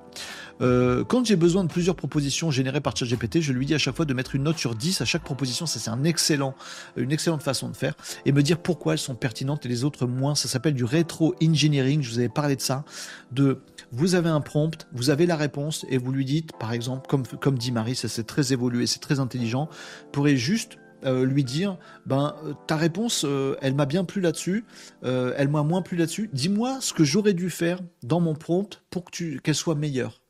Euh, 0.60 1.04
quand 1.04 1.24
j'ai 1.24 1.36
besoin 1.36 1.62
de 1.62 1.68
plusieurs 1.68 1.94
propositions 1.94 2.50
générées 2.50 2.80
par 2.80 2.96
ChatGPT, 2.96 3.40
je 3.40 3.52
lui 3.52 3.64
dis 3.64 3.74
à 3.74 3.78
chaque 3.78 3.94
fois 3.94 4.04
de 4.04 4.14
mettre 4.14 4.34
une 4.34 4.42
note 4.42 4.58
sur 4.58 4.74
10 4.74 5.00
à 5.00 5.04
chaque 5.04 5.22
proposition. 5.22 5.66
Ça, 5.66 5.78
c'est 5.78 5.90
un 5.90 6.04
excellent, 6.04 6.54
une 6.96 7.12
excellente 7.12 7.42
façon 7.42 7.68
de 7.68 7.76
faire. 7.76 7.94
Et 8.26 8.32
me 8.32 8.42
dire 8.42 8.58
pourquoi 8.58 8.94
elles 8.94 8.98
sont 8.98 9.14
pertinentes 9.14 9.66
et 9.66 9.68
les 9.68 9.84
autres 9.84 10.06
moins. 10.06 10.34
Ça 10.34 10.48
s'appelle 10.48 10.74
du 10.74 10.84
rétro-engineering. 10.84 12.02
Je 12.02 12.10
vous 12.10 12.18
avais 12.18 12.28
parlé 12.28 12.56
de 12.56 12.60
ça. 12.60 12.84
De, 13.30 13.60
vous 13.92 14.14
avez 14.14 14.28
un 14.28 14.40
prompt, 14.40 14.86
vous 14.92 15.10
avez 15.10 15.26
la 15.26 15.36
réponse 15.36 15.86
et 15.88 15.98
vous 15.98 16.12
lui 16.12 16.24
dites, 16.24 16.52
par 16.58 16.72
exemple, 16.72 17.06
comme, 17.08 17.58
dit 17.58 17.72
Marie, 17.72 17.94
ça 17.94 18.08
c'est 18.08 18.26
très 18.26 18.52
évolué, 18.52 18.86
c'est 18.86 18.98
très 18.98 19.20
intelligent, 19.20 19.68
pourrait 20.12 20.36
juste 20.36 20.78
euh, 21.05 21.24
lui 21.24 21.44
dire 21.44 21.76
ben 22.07 22.34
ta 22.66 22.76
réponse 22.76 23.24
euh, 23.24 23.57
elle 23.61 23.74
m'a 23.74 23.86
bien 23.86 24.05
plu 24.05 24.20
là-dessus 24.20 24.64
elle 25.03 25.49
m'a 25.49 25.62
moins 25.62 25.82
plu 25.82 25.96
là-dessus 25.96 26.28
dis-moi 26.32 26.78
ce 26.80 26.92
que 26.92 27.05
j'aurais 27.05 27.34
dû 27.34 27.51
faire 27.51 27.78
dans 28.03 28.20
mon 28.20 28.34
prompt 28.34 28.82
pour 28.90 29.05
que 29.05 29.38
qu'elle 29.38 29.55
soit 29.55 29.74
meilleure 29.74 30.20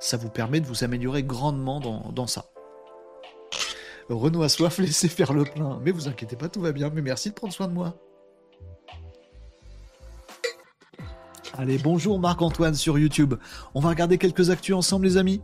ça 0.00 0.16
vous 0.16 0.30
permet 0.30 0.60
de 0.60 0.66
vous 0.66 0.82
améliorer 0.82 1.22
grandement 1.22 1.78
dans, 1.78 2.26
ça. 2.26 2.46
Renaud 4.08 4.42
a 4.42 4.48
soif, 4.48 4.78
laissez 4.78 5.08
faire 5.08 5.32
le 5.32 5.44
plein. 5.44 5.78
Mais 5.84 5.92
vous 5.92 6.08
inquiétez 6.08 6.36
pas, 6.36 6.48
tout 6.48 6.60
va 6.60 6.72
bien. 6.72 6.90
Mais 6.90 7.02
merci 7.02 7.28
de 7.28 7.34
prendre 7.34 7.52
soin 7.52 7.68
de 7.68 7.74
moi. 7.74 7.94
Allez, 11.58 11.78
bonjour 11.78 12.18
Marc-Antoine 12.18 12.74
sur 12.74 12.98
YouTube. 12.98 13.34
On 13.74 13.80
va 13.80 13.90
regarder 13.90 14.16
quelques 14.16 14.50
actus 14.50 14.74
ensemble, 14.74 15.04
les 15.04 15.16
amis. 15.18 15.42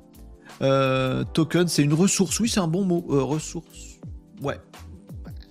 Euh, 0.62 1.24
token, 1.24 1.68
c'est 1.68 1.82
une 1.82 1.92
ressource. 1.92 2.40
Oui, 2.40 2.48
c'est 2.48 2.60
un 2.60 2.68
bon 2.68 2.84
mot. 2.84 3.04
Euh, 3.10 3.22
ressource. 3.22 3.85
Ouais. 4.42 4.58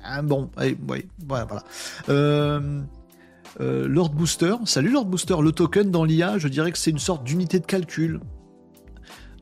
Un 0.03 0.23
bon. 0.23 0.49
Allez, 0.57 0.77
ouais, 0.87 1.07
voilà. 1.27 1.45
voilà. 1.45 1.63
Euh, 2.09 2.81
Lord 3.59 4.11
Booster. 4.11 4.55
Salut 4.65 4.91
Lord 4.91 5.05
Booster. 5.05 5.35
Le 5.41 5.51
token 5.51 5.89
dans 5.89 6.03
l'IA, 6.03 6.37
je 6.37 6.47
dirais 6.47 6.71
que 6.71 6.77
c'est 6.77 6.91
une 6.91 6.99
sorte 6.99 7.23
d'unité 7.23 7.59
de 7.59 7.65
calcul 7.65 8.19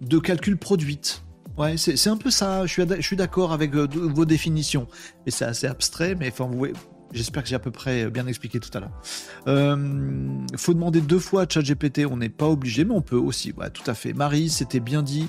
de 0.03 0.19
calcul 0.19 0.57
produite. 0.57 1.23
Ouais, 1.57 1.77
c'est 1.77 2.07
un 2.09 2.17
peu 2.17 2.31
ça. 2.31 2.65
Je 2.65 2.71
suis, 2.71 2.83
je 2.97 3.01
suis 3.01 3.15
d'accord 3.15 3.53
avec 3.53 3.75
euh, 3.75 3.87
vos 3.91 4.25
définitions. 4.25 4.87
Mais 5.25 5.31
c'est 5.31 5.45
assez 5.45 5.67
abstrait, 5.67 6.15
mais 6.15 6.29
enfin, 6.31 6.47
vous 6.47 6.67
J'espère 7.13 7.43
que 7.43 7.49
j'ai 7.49 7.55
à 7.55 7.59
peu 7.59 7.71
près 7.71 8.09
bien 8.09 8.27
expliqué 8.27 8.59
tout 8.59 8.69
à 8.75 8.81
l'heure. 8.81 8.91
Euh, 9.47 9.77
faut 10.57 10.73
demander 10.73 10.99
deux 10.99 11.19
fois 11.19 11.43
à 11.43 11.45
ChatGPT, 11.47 12.05
on 12.09 12.17
n'est 12.17 12.29
pas 12.29 12.47
obligé, 12.47 12.85
mais 12.85 12.93
on 12.93 13.01
peut 13.01 13.15
aussi. 13.17 13.53
Ouais, 13.53 13.69
tout 13.69 13.89
à 13.89 13.93
fait. 13.93 14.13
Marie, 14.13 14.49
c'était 14.49 14.79
bien 14.79 15.03
dit 15.03 15.27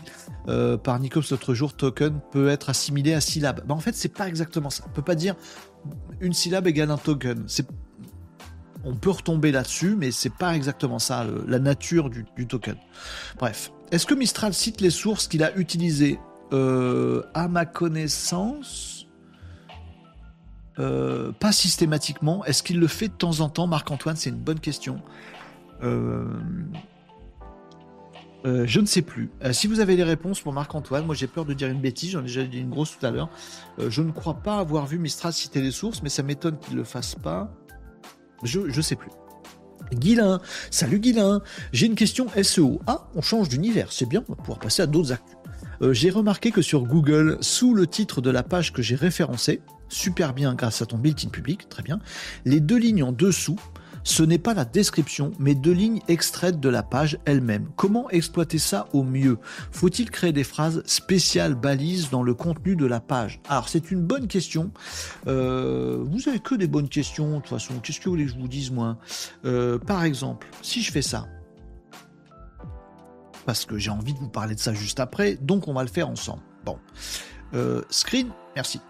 euh, 0.48 0.76
par 0.76 0.98
Nikos 0.98 1.22
l'autre 1.30 1.54
jour, 1.54 1.74
token 1.74 2.20
peut 2.32 2.48
être 2.48 2.70
assimilé 2.70 3.12
à 3.14 3.20
syllabe. 3.20 3.62
Bah, 3.66 3.74
en 3.74 3.80
fait, 3.80 3.94
c'est 3.94 4.08
pas 4.08 4.26
exactement 4.28 4.70
ça. 4.70 4.84
On 4.86 4.90
peut 4.90 5.02
pas 5.02 5.14
dire 5.14 5.34
une 6.20 6.32
syllabe 6.32 6.66
égale 6.66 6.90
un 6.90 6.96
token. 6.96 7.46
On 8.84 8.94
peut 8.94 9.10
retomber 9.10 9.52
là-dessus, 9.52 9.96
mais 9.98 10.10
c'est 10.10 10.32
pas 10.32 10.54
exactement 10.54 10.98
ça, 10.98 11.26
la 11.46 11.58
nature 11.58 12.10
du, 12.10 12.26
du 12.36 12.46
token. 12.46 12.76
Bref, 13.38 13.72
est-ce 13.92 14.06
que 14.06 14.14
Mistral 14.14 14.52
cite 14.52 14.80
les 14.80 14.90
sources 14.90 15.26
qu'il 15.26 15.42
a 15.42 15.56
utilisées? 15.56 16.18
Euh, 16.52 17.22
À 17.32 17.48
ma 17.48 17.64
connaissance, 17.64 18.93
euh, 20.78 21.32
pas 21.32 21.52
systématiquement. 21.52 22.44
Est-ce 22.44 22.62
qu'il 22.62 22.78
le 22.78 22.86
fait 22.86 23.08
de 23.08 23.14
temps 23.14 23.40
en 23.40 23.48
temps, 23.48 23.66
Marc-Antoine? 23.66 24.16
C'est 24.16 24.30
une 24.30 24.36
bonne 24.36 24.60
question. 24.60 25.00
Euh, 25.82 26.26
je 28.44 28.80
ne 28.80 28.86
sais 28.86 29.02
plus. 29.02 29.30
si 29.52 29.66
vous 29.66 29.80
avez 29.80 29.96
les 29.96 30.04
réponses 30.04 30.40
pour 30.40 30.52
Marc-Antoine, 30.52 31.06
moi 31.06 31.14
j'ai 31.14 31.26
peur 31.26 31.46
de 31.46 31.54
dire 31.54 31.68
une 31.68 31.80
bêtise, 31.80 32.10
j'en 32.10 32.20
ai 32.20 32.24
déjà 32.24 32.44
dit 32.44 32.58
une 32.58 32.68
grosse 32.68 32.98
tout 32.98 33.06
à 33.06 33.10
l'heure. 33.10 33.30
je 33.78 34.02
ne 34.02 34.12
crois 34.12 34.34
pas 34.34 34.58
avoir 34.58 34.84
vu 34.84 34.98
Mistral 34.98 35.32
citer 35.32 35.62
les 35.62 35.70
sources, 35.70 36.02
mais 36.02 36.10
ça 36.10 36.22
m'étonne 36.22 36.58
qu'il 36.58 36.74
ne 36.74 36.78
le 36.80 36.84
fasse 36.84 37.14
pas. 37.14 37.50
Je 38.42 38.60
ne 38.60 38.82
sais 38.82 38.96
plus. 38.96 39.10
Guilin, 39.92 40.40
salut 40.70 40.98
Guilin, 40.98 41.40
j'ai 41.72 41.86
une 41.86 41.94
question 41.94 42.26
SEO. 42.42 42.80
Ah, 42.86 43.06
on 43.14 43.22
change 43.22 43.48
d'univers, 43.48 43.92
c'est 43.92 44.08
bien, 44.08 44.22
on 44.28 44.32
va 44.32 44.36
pouvoir 44.36 44.58
passer 44.58 44.82
à 44.82 44.86
d'autres 44.86 45.12
actus. 45.12 45.36
Euh, 45.82 45.92
j'ai 45.92 46.10
remarqué 46.10 46.50
que 46.50 46.62
sur 46.62 46.82
Google, 46.84 47.38
sous 47.40 47.74
le 47.74 47.86
titre 47.86 48.20
de 48.20 48.30
la 48.30 48.42
page 48.42 48.72
que 48.72 48.82
j'ai 48.82 48.94
référencée, 48.94 49.60
super 49.88 50.34
bien 50.34 50.54
grâce 50.54 50.82
à 50.82 50.86
ton 50.86 50.98
built-in 50.98 51.28
public, 51.28 51.68
très 51.68 51.82
bien, 51.82 51.98
les 52.44 52.60
deux 52.60 52.78
lignes 52.78 53.02
en 53.02 53.12
dessous 53.12 53.58
ce 54.04 54.22
n'est 54.22 54.38
pas 54.38 54.52
la 54.52 54.66
description, 54.66 55.32
mais 55.38 55.54
deux 55.54 55.72
lignes 55.72 56.00
extraites 56.08 56.60
de 56.60 56.68
la 56.68 56.82
page 56.82 57.18
elle-même. 57.24 57.70
Comment 57.74 58.10
exploiter 58.10 58.58
ça 58.58 58.86
au 58.92 59.02
mieux? 59.02 59.38
Faut-il 59.72 60.10
créer 60.10 60.32
des 60.32 60.44
phrases 60.44 60.82
spéciales 60.84 61.54
balises 61.54 62.10
dans 62.10 62.22
le 62.22 62.34
contenu 62.34 62.76
de 62.76 62.84
la 62.84 63.00
page? 63.00 63.40
Alors 63.48 63.70
c'est 63.70 63.90
une 63.90 64.02
bonne 64.02 64.28
question. 64.28 64.70
Euh, 65.26 66.04
vous 66.04 66.28
avez 66.28 66.38
que 66.38 66.54
des 66.54 66.66
bonnes 66.66 66.90
questions 66.90 67.30
de 67.30 67.40
toute 67.40 67.48
façon. 67.48 67.80
Qu'est-ce 67.82 67.98
que 67.98 68.04
vous 68.04 68.10
voulez 68.10 68.26
que 68.26 68.32
je 68.32 68.38
vous 68.38 68.46
dise 68.46 68.70
moi? 68.70 68.98
Euh, 69.46 69.78
Par 69.78 70.04
exemple, 70.04 70.48
si 70.60 70.82
je 70.82 70.92
fais 70.92 71.02
ça, 71.02 71.26
parce 73.46 73.64
que 73.64 73.78
j'ai 73.78 73.90
envie 73.90 74.12
de 74.12 74.18
vous 74.18 74.28
parler 74.28 74.54
de 74.54 74.60
ça 74.60 74.74
juste 74.74 75.00
après, 75.00 75.36
donc 75.36 75.66
on 75.66 75.72
va 75.72 75.82
le 75.82 75.88
faire 75.88 76.10
ensemble. 76.10 76.42
Bon. 76.66 76.78
Euh, 77.54 77.82
screen, 77.88 78.28
merci. 78.56 78.80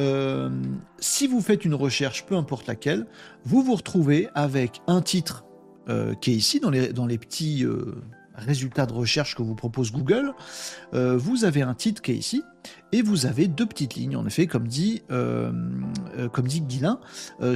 Euh, 0.00 0.50
si 0.98 1.26
vous 1.26 1.40
faites 1.40 1.64
une 1.64 1.74
recherche, 1.74 2.26
peu 2.26 2.36
importe 2.36 2.66
laquelle, 2.66 3.06
vous 3.44 3.62
vous 3.62 3.74
retrouvez 3.74 4.28
avec 4.34 4.80
un 4.86 5.02
titre 5.02 5.44
euh, 5.88 6.14
qui 6.14 6.32
est 6.32 6.34
ici 6.34 6.60
dans 6.60 6.70
les, 6.70 6.92
dans 6.92 7.06
les 7.06 7.18
petits 7.18 7.64
résultats 8.34 8.86
de 8.86 8.92
recherche 8.92 9.34
que 9.34 9.42
vous 9.42 9.56
propose 9.56 9.90
Google. 9.90 10.32
vous 10.92 11.44
avez 11.44 11.62
un 11.62 11.74
titre 11.74 12.00
qui 12.00 12.12
est 12.12 12.16
ici 12.16 12.44
et 12.92 13.02
vous 13.02 13.26
avez 13.26 13.48
deux 13.48 13.66
petites 13.66 13.94
lignes, 13.94 14.16
en 14.16 14.24
effet, 14.26 14.46
comme 14.46 14.68
dit, 14.68 15.02
comme 15.08 16.46
dit 16.46 16.60
Guilin, 16.60 17.00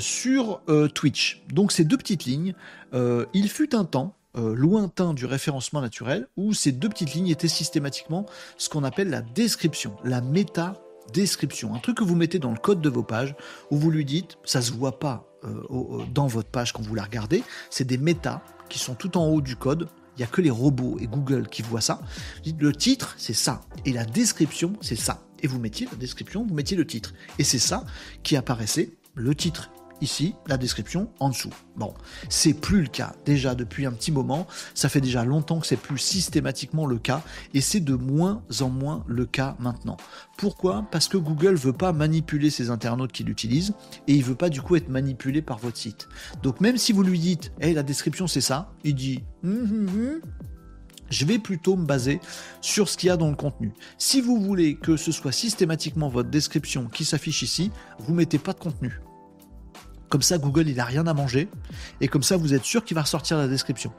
sur 0.01 0.61
Twitch. 0.93 1.45
Donc 1.53 1.71
ces 1.71 1.85
deux 1.85 1.97
petites 1.97 2.25
lignes, 2.25 2.55
il 2.93 3.49
fut 3.49 3.77
un 3.77 3.85
temps 3.85 4.17
euh, 4.39 4.55
lointain 4.55 5.13
du 5.13 5.27
référencement 5.27 5.83
naturel 5.83 6.27
où 6.39 6.55
ces 6.55 6.73
deux 6.73 6.89
petites 6.89 7.13
lignes 7.13 7.29
étaient 7.29 7.49
systématiquement 7.49 8.25
ce 8.57 8.71
qu'on 8.71 8.83
appelle 8.83 9.11
la 9.11 9.21
description, 9.21 9.95
la 10.05 10.23
méta 10.23 10.73
description, 11.13 11.75
un 11.75 11.79
truc 11.79 11.99
que 11.99 12.05
vous 12.05 12.17
mettez 12.17 12.39
dans 12.39 12.51
le 12.51 12.59
code 12.59 12.81
de 12.81 12.89
vos 12.89 13.03
pages 13.03 13.35
où 13.71 13.77
vous 13.77 13.91
lui 13.91 14.05
dites, 14.05 14.39
ça 14.45 14.63
se 14.63 14.73
voit 14.73 14.99
pas 14.99 15.29
euh, 15.45 16.05
dans 16.13 16.27
votre 16.27 16.49
page 16.49 16.73
quand 16.73 16.83
vous 16.83 16.95
la 16.95 17.03
regardez, 17.03 17.43
c'est 17.71 17.85
des 17.85 17.99
méta 17.99 18.43
qui 18.69 18.79
sont 18.79 18.95
tout 18.95 19.17
en 19.17 19.27
haut 19.27 19.41
du 19.41 19.57
code. 19.57 19.89
Il 20.17 20.21
n'y 20.21 20.25
a 20.25 20.27
que 20.27 20.41
les 20.41 20.51
robots 20.51 20.99
et 21.01 21.07
Google 21.07 21.49
qui 21.49 21.63
voient 21.63 21.81
ça. 21.81 22.01
Le 22.45 22.73
titre, 22.73 23.15
c'est 23.17 23.33
ça. 23.33 23.63
Et 23.85 23.93
la 23.93 24.05
description, 24.05 24.75
c'est 24.81 24.97
ça. 24.97 25.23
Et 25.43 25.47
vous 25.47 25.59
mettiez 25.59 25.89
la 25.91 25.97
description, 25.97 26.45
vous 26.47 26.55
mettiez 26.55 26.77
le 26.77 26.87
titre. 26.87 27.15
Et 27.39 27.45
c'est 27.45 27.59
ça 27.59 27.85
qui 28.23 28.37
apparaissait. 28.37 28.93
Le 29.15 29.35
titre 29.35 29.71
ici 30.03 30.35
la 30.47 30.59
description 30.59 31.09
en 31.21 31.31
dessous. 31.31 31.53
Bon, 31.77 31.95
c'est 32.29 32.53
plus 32.53 32.83
le 32.83 32.89
cas 32.89 33.15
déjà 33.25 33.55
depuis 33.55 33.87
un 33.87 33.93
petit 33.93 34.13
moment, 34.13 34.47
ça 34.75 34.89
fait 34.89 35.01
déjà 35.01 35.25
longtemps 35.25 35.61
que 35.61 35.67
c'est 35.67 35.77
plus 35.77 35.99
systématiquement 35.99 36.87
le 36.87 36.99
cas 36.99 37.23
et 37.55 37.61
c'est 37.61 37.81
de 37.81 37.95
moins 37.95 38.43
en 38.61 38.69
moins 38.69 39.05
le 39.07 39.25
cas 39.25 39.57
maintenant. 39.59 39.97
Pourquoi? 40.37 40.85
Parce 40.91 41.09
que 41.09 41.17
Google 41.17 41.55
veut 41.55 41.73
pas 41.73 41.93
manipuler 41.93 42.51
ses 42.51 42.71
internautes 42.71 43.13
qui 43.13 43.25
l'utilisent 43.25 43.75
et 44.09 44.15
il 44.15 44.25
veut 44.25 44.35
pas 44.35 44.51
du 44.51 44.61
coup 44.61 44.77
être 44.77 44.89
manipulé 44.89 45.41
par 45.41 45.59
votre 45.59 45.77
site. 45.77 46.09
Donc 46.43 46.61
même 46.61 46.77
si 46.77 46.93
vous 46.93 47.03
lui 47.03 47.19
dites 47.19 47.53
"Hey, 47.61 47.75
la 47.75 47.83
description 47.83 48.27
c'est 48.27 48.41
ça", 48.41 48.73
il 48.85 48.95
dit 48.95 49.23
hum, 49.45 49.53
hum, 49.53 49.89
hum, 49.89 50.21
je 51.13 51.25
vais 51.27 51.39
plutôt 51.39 51.77
me 51.77 51.85
baser 51.85 52.21
sur 52.61 52.89
ce 52.89 52.97
qu'il 52.97 53.09
y 53.09 53.11
a 53.11 53.17
dans 53.17 53.29
le 53.29 53.37
contenu. 53.37 53.73
Si 53.99 54.21
vous 54.21 54.41
voulez 54.41 54.77
que 54.77 54.97
ce 54.97 55.13
soit 55.13 55.33
systématiquement 55.33 56.09
votre 56.09 56.31
description 56.31 56.87
qui 56.87 57.05
s'affiche 57.05 57.43
ici, 57.43 57.71
vous 57.99 58.15
mettez 58.15 58.39
pas 58.39 58.53
de 58.53 58.59
contenu. 58.59 59.01
Comme 60.13 60.21
ça, 60.21 60.37
Google, 60.37 60.69
il 60.69 60.77
n'a 60.77 60.85
rien 60.85 61.07
à 61.07 61.15
manger. 61.15 61.49
Et 62.03 62.07
comme 62.07 62.23
ça, 62.23 62.37
vous 62.37 62.53
êtes 62.53 62.65
sûr 62.65 62.85
qu'il 62.85 62.95
va 62.95 63.01
ressortir 63.01 63.39
la 63.39 63.49
description. 63.49 63.95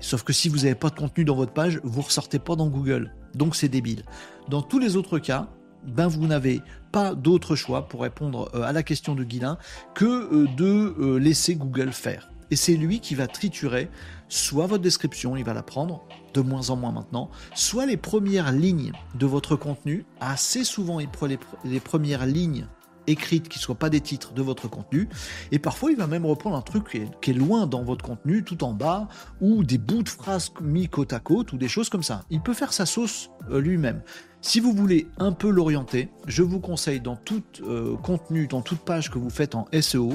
sauf 0.00 0.24
que 0.24 0.32
si 0.32 0.48
vous 0.48 0.56
n'avez 0.56 0.74
pas 0.74 0.90
de 0.90 0.96
contenu 0.96 1.24
dans 1.24 1.36
votre 1.36 1.52
page, 1.52 1.80
vous 1.84 2.00
ne 2.00 2.04
ressortez 2.04 2.40
pas 2.40 2.56
dans 2.56 2.66
Google. 2.66 3.14
Donc 3.36 3.54
c'est 3.54 3.68
débile. 3.68 4.02
Dans 4.48 4.60
tous 4.60 4.80
les 4.80 4.96
autres 4.96 5.20
cas, 5.20 5.46
ben 5.86 6.08
vous 6.08 6.26
n'avez 6.26 6.62
pas 6.90 7.14
d'autre 7.14 7.54
choix 7.54 7.86
pour 7.86 8.02
répondre 8.02 8.50
euh, 8.56 8.62
à 8.62 8.72
la 8.72 8.82
question 8.82 9.14
de 9.14 9.22
Guilin 9.22 9.56
que 9.94 10.04
euh, 10.04 10.48
de 10.56 10.96
euh, 10.98 11.18
laisser 11.20 11.54
Google 11.54 11.92
faire. 11.92 12.32
et 12.50 12.56
c'est 12.56 12.74
lui 12.74 12.98
qui 12.98 13.14
va 13.14 13.28
triturer 13.28 13.88
soit 14.28 14.66
votre 14.66 14.82
description, 14.82 15.36
il 15.36 15.44
va 15.44 15.54
la 15.54 15.62
prendre, 15.62 16.04
de 16.34 16.40
moins 16.40 16.70
en 16.70 16.76
moins 16.76 16.90
maintenant, 16.90 17.30
soit 17.54 17.86
les 17.86 17.96
premières 17.96 18.50
lignes 18.50 18.90
de 19.14 19.26
votre 19.26 19.54
contenu. 19.54 20.04
Assez 20.18 20.64
souvent, 20.64 21.00
prend 21.06 21.26
les, 21.26 21.80
premières 21.80 22.26
lignes 22.26 22.66
écrites 23.06 23.48
qui 23.48 23.58
ne 23.58 23.62
soient 23.62 23.74
pas 23.74 23.90
des 23.90 24.00
titres 24.00 24.32
de 24.32 24.42
votre 24.42 24.68
contenu. 24.68 25.08
Et 25.52 25.58
parfois, 25.58 25.90
il 25.90 25.96
va 25.96 26.06
même 26.06 26.26
reprendre 26.26 26.56
un 26.56 26.62
truc 26.62 26.88
qui 27.20 27.30
est, 27.30 27.34
loin 27.34 27.66
dans 27.66 27.82
votre 27.82 28.04
contenu, 28.04 28.44
tout 28.44 28.64
en 28.64 28.72
bas, 28.72 29.08
ou 29.40 29.64
des 29.64 29.78
bouts 29.78 30.02
de 30.02 30.08
phrases 30.08 30.52
mis 30.60 30.88
côte 30.88 31.12
à 31.12 31.20
côte, 31.20 31.52
ou 31.52 31.56
des 31.56 31.68
choses 31.68 31.88
comme 31.88 32.02
ça. 32.02 32.24
Il 32.30 32.40
peut 32.40 32.54
faire 32.54 32.72
sa 32.72 32.86
sauce 32.86 33.30
euh, 33.50 33.60
lui-même. 33.60 34.02
Si 34.42 34.58
vous 34.58 34.72
voulez 34.72 35.06
un 35.18 35.32
peu 35.32 35.50
l'orienter, 35.50 36.08
je 36.26 36.42
vous 36.42 36.60
conseille 36.60 37.00
dans 37.00 37.16
tout 37.16 37.42
euh, 37.62 37.96
contenu, 37.96 38.46
dans 38.46 38.62
toute 38.62 38.80
page 38.80 39.10
que 39.10 39.18
vous 39.18 39.30
faites 39.30 39.54
en 39.54 39.66
SEO, 39.80 40.14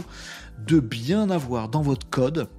de 0.65 0.79
bien 0.79 1.29
avoir 1.29 1.69
dans 1.69 1.83
votre 1.83 2.09
code 2.09 2.49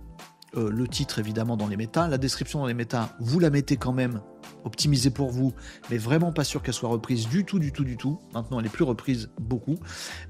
euh, 0.56 0.70
le 0.70 0.86
titre 0.86 1.18
évidemment 1.18 1.56
dans 1.56 1.66
les 1.66 1.76
méta, 1.76 2.08
la 2.08 2.18
description 2.18 2.60
dans 2.60 2.66
les 2.66 2.74
méta, 2.74 3.10
vous 3.18 3.40
la 3.40 3.50
mettez 3.50 3.76
quand 3.76 3.92
même 3.92 4.20
optimisée 4.66 5.10
pour 5.10 5.30
vous, 5.30 5.52
mais 5.90 5.96
vraiment 5.96 6.32
pas 6.32 6.44
sûr 6.44 6.62
qu'elle 6.62 6.74
soit 6.74 6.88
reprise 6.88 7.28
du 7.28 7.44
tout, 7.44 7.58
du 7.58 7.72
tout, 7.72 7.84
du 7.84 7.96
tout. 7.96 8.18
Maintenant, 8.34 8.60
elle 8.60 8.66
est 8.66 8.70
plus 8.70 8.84
reprise 8.84 9.30
beaucoup. 9.40 9.76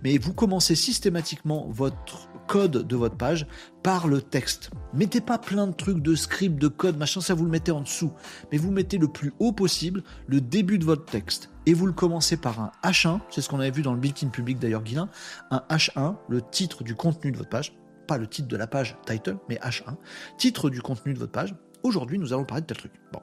Mais 0.04 0.18
vous 0.18 0.32
commencez 0.32 0.74
systématiquement 0.74 1.66
votre 1.70 2.28
code 2.46 2.86
de 2.86 2.96
votre 2.96 3.16
page 3.16 3.46
par 3.82 4.06
le 4.06 4.22
texte. 4.22 4.70
Mettez 4.94 5.20
pas 5.20 5.38
plein 5.38 5.66
de 5.66 5.72
trucs 5.72 6.00
de 6.00 6.14
script, 6.14 6.60
de 6.60 6.68
code, 6.68 6.96
machin, 6.96 7.20
ça 7.20 7.34
vous 7.34 7.44
le 7.44 7.50
mettez 7.50 7.72
en 7.72 7.80
dessous. 7.80 8.12
Mais 8.52 8.58
vous 8.58 8.70
mettez 8.70 8.98
le 8.98 9.08
plus 9.08 9.32
haut 9.40 9.52
possible 9.52 10.02
le 10.28 10.40
début 10.40 10.78
de 10.78 10.84
votre 10.84 11.04
texte. 11.04 11.50
Et 11.66 11.74
vous 11.74 11.86
le 11.86 11.92
commencez 11.92 12.36
par 12.36 12.60
un 12.60 12.70
H1, 12.84 13.20
c'est 13.30 13.40
ce 13.40 13.48
qu'on 13.48 13.58
avait 13.58 13.72
vu 13.72 13.82
dans 13.82 13.92
le 13.92 13.98
built-in 13.98 14.28
public 14.28 14.60
d'ailleurs, 14.60 14.84
Guilin, 14.84 15.08
un 15.50 15.64
H1, 15.68 16.14
le 16.28 16.40
titre 16.40 16.84
du 16.84 16.94
contenu 16.94 17.32
de 17.32 17.38
votre 17.38 17.50
page 17.50 17.72
pas 18.06 18.18
le 18.18 18.26
titre 18.26 18.48
de 18.48 18.56
la 18.56 18.66
page 18.66 18.96
title, 19.04 19.36
mais 19.48 19.56
H1, 19.56 19.96
titre 20.38 20.70
du 20.70 20.80
contenu 20.80 21.12
de 21.12 21.18
votre 21.18 21.32
page. 21.32 21.54
Aujourd'hui, 21.82 22.18
nous 22.18 22.32
allons 22.32 22.44
parler 22.44 22.62
de 22.62 22.66
tel 22.66 22.76
truc. 22.76 22.92
Bon. 23.12 23.20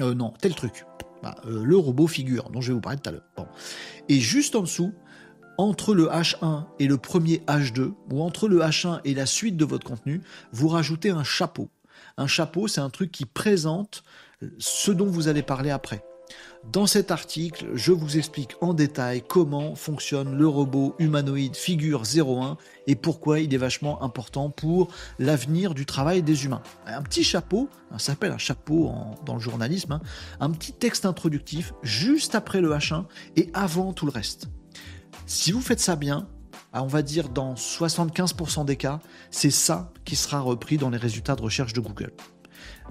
Euh, 0.00 0.14
non, 0.14 0.32
tel 0.40 0.54
truc. 0.54 0.84
Bah, 1.22 1.36
euh, 1.46 1.64
le 1.64 1.76
robot 1.76 2.06
figure 2.06 2.50
dont 2.50 2.60
je 2.60 2.68
vais 2.68 2.74
vous 2.74 2.80
parler 2.80 2.98
tout 2.98 3.08
à 3.08 3.12
l'heure. 3.12 3.24
Bon. 3.36 3.46
Et 4.08 4.20
juste 4.20 4.54
en 4.54 4.62
dessous, 4.62 4.92
entre 5.56 5.94
le 5.94 6.06
H1 6.06 6.66
et 6.78 6.86
le 6.86 6.96
premier 6.96 7.38
H2, 7.48 7.92
ou 8.12 8.22
entre 8.22 8.48
le 8.48 8.60
H1 8.60 9.00
et 9.04 9.14
la 9.14 9.26
suite 9.26 9.56
de 9.56 9.64
votre 9.64 9.84
contenu, 9.84 10.22
vous 10.52 10.68
rajoutez 10.68 11.10
un 11.10 11.24
chapeau. 11.24 11.68
Un 12.16 12.28
chapeau, 12.28 12.68
c'est 12.68 12.80
un 12.80 12.90
truc 12.90 13.10
qui 13.10 13.26
présente 13.26 14.04
ce 14.58 14.92
dont 14.92 15.06
vous 15.06 15.26
allez 15.26 15.42
parler 15.42 15.70
après. 15.70 16.04
Dans 16.64 16.86
cet 16.86 17.10
article, 17.10 17.70
je 17.74 17.92
vous 17.92 18.18
explique 18.18 18.56
en 18.60 18.74
détail 18.74 19.22
comment 19.26 19.74
fonctionne 19.74 20.36
le 20.36 20.46
robot 20.46 20.94
humanoïde 20.98 21.56
figure 21.56 22.02
01 22.02 22.56
et 22.86 22.94
pourquoi 22.94 23.40
il 23.40 23.54
est 23.54 23.58
vachement 23.58 24.02
important 24.02 24.50
pour 24.50 24.88
l'avenir 25.18 25.72
du 25.72 25.86
travail 25.86 26.22
des 26.22 26.44
humains. 26.44 26.62
Un 26.86 27.02
petit 27.02 27.24
chapeau, 27.24 27.70
ça 27.92 27.98
s'appelle 27.98 28.32
un 28.32 28.38
chapeau 28.38 28.92
dans 29.24 29.34
le 29.34 29.40
journalisme, 29.40 29.92
hein, 29.92 30.00
un 30.40 30.50
petit 30.50 30.72
texte 30.72 31.06
introductif 31.06 31.72
juste 31.82 32.34
après 32.34 32.60
le 32.60 32.70
H1 32.70 33.04
et 33.36 33.50
avant 33.54 33.92
tout 33.92 34.04
le 34.04 34.12
reste. 34.12 34.48
Si 35.26 35.52
vous 35.52 35.62
faites 35.62 35.80
ça 35.80 35.96
bien, 35.96 36.28
on 36.72 36.86
va 36.86 37.02
dire 37.02 37.28
dans 37.28 37.54
75% 37.54 38.64
des 38.64 38.76
cas, 38.76 39.00
c'est 39.30 39.50
ça 39.50 39.92
qui 40.04 40.16
sera 40.16 40.40
repris 40.40 40.76
dans 40.76 40.90
les 40.90 40.98
résultats 40.98 41.36
de 41.36 41.42
recherche 41.42 41.72
de 41.72 41.80
Google. 41.80 42.12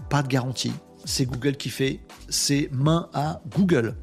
Pas 0.10 0.24
de 0.24 0.28
garantie, 0.28 0.74
c'est 1.08 1.26
Google 1.26 1.56
qui 1.56 1.70
fait 1.70 2.00
ses 2.30 2.70
mains 2.72 3.10
à 3.14 3.42
Google. 3.56 3.96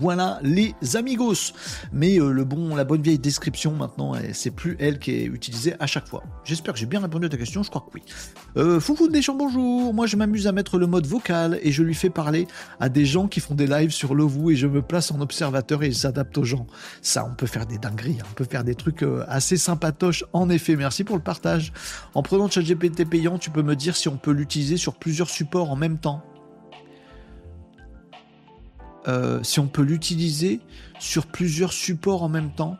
Voilà 0.00 0.38
les 0.42 0.74
amigos. 0.94 1.52
Mais 1.92 2.18
euh, 2.18 2.30
le 2.30 2.44
bon, 2.44 2.74
la 2.74 2.84
bonne 2.84 3.02
vieille 3.02 3.18
description 3.18 3.72
maintenant, 3.72 4.14
c'est 4.32 4.50
plus 4.50 4.76
elle 4.80 4.98
qui 4.98 5.12
est 5.12 5.24
utilisée 5.24 5.74
à 5.80 5.86
chaque 5.86 6.08
fois. 6.08 6.22
J'espère 6.44 6.74
que 6.74 6.80
j'ai 6.80 6.86
bien 6.86 7.00
répondu 7.00 7.26
à 7.26 7.28
ta 7.28 7.36
question, 7.36 7.62
je 7.62 7.70
crois 7.70 7.82
que 7.82 7.94
oui. 7.94 8.02
Euh, 8.56 8.80
Foufou 8.80 9.08
de 9.08 9.12
Deschamps, 9.12 9.34
bonjour. 9.34 9.94
Moi 9.94 10.06
je 10.06 10.16
m'amuse 10.16 10.46
à 10.46 10.52
mettre 10.52 10.78
le 10.78 10.86
mode 10.86 11.06
vocal 11.06 11.58
et 11.62 11.72
je 11.72 11.82
lui 11.82 11.94
fais 11.94 12.10
parler 12.10 12.46
à 12.80 12.88
des 12.88 13.04
gens 13.04 13.28
qui 13.28 13.40
font 13.40 13.54
des 13.54 13.66
lives 13.66 13.90
sur 13.90 14.14
Lovoo 14.14 14.50
et 14.50 14.56
je 14.56 14.66
me 14.66 14.82
place 14.82 15.10
en 15.10 15.20
observateur 15.20 15.82
et 15.82 15.88
ils 15.88 15.94
s'adaptent 15.94 16.38
aux 16.38 16.44
gens. 16.44 16.66
Ça, 17.02 17.26
on 17.30 17.34
peut 17.34 17.46
faire 17.46 17.66
des 17.66 17.78
dingueries, 17.78 18.18
hein. 18.20 18.26
on 18.30 18.34
peut 18.34 18.46
faire 18.48 18.64
des 18.64 18.74
trucs 18.74 19.02
euh, 19.02 19.24
assez 19.28 19.56
sympatoches 19.56 20.24
en 20.32 20.50
effet. 20.50 20.76
Merci 20.76 21.04
pour 21.04 21.16
le 21.16 21.22
partage. 21.22 21.72
En 22.14 22.22
prenant 22.22 22.48
ChatGPT 22.48 23.04
payant, 23.08 23.38
tu 23.38 23.50
peux 23.50 23.62
me 23.62 23.76
dire 23.76 23.96
si 23.96 24.08
on 24.08 24.16
peut 24.16 24.32
l'utiliser 24.32 24.76
sur 24.76 24.94
plusieurs 24.94 25.30
supports 25.30 25.70
en 25.70 25.76
même 25.76 25.98
temps. 25.98 26.22
Euh, 29.06 29.42
si 29.42 29.60
on 29.60 29.66
peut 29.66 29.82
l'utiliser 29.82 30.60
sur 30.98 31.26
plusieurs 31.26 31.72
supports 31.72 32.22
en 32.22 32.28
même 32.28 32.54
temps. 32.54 32.76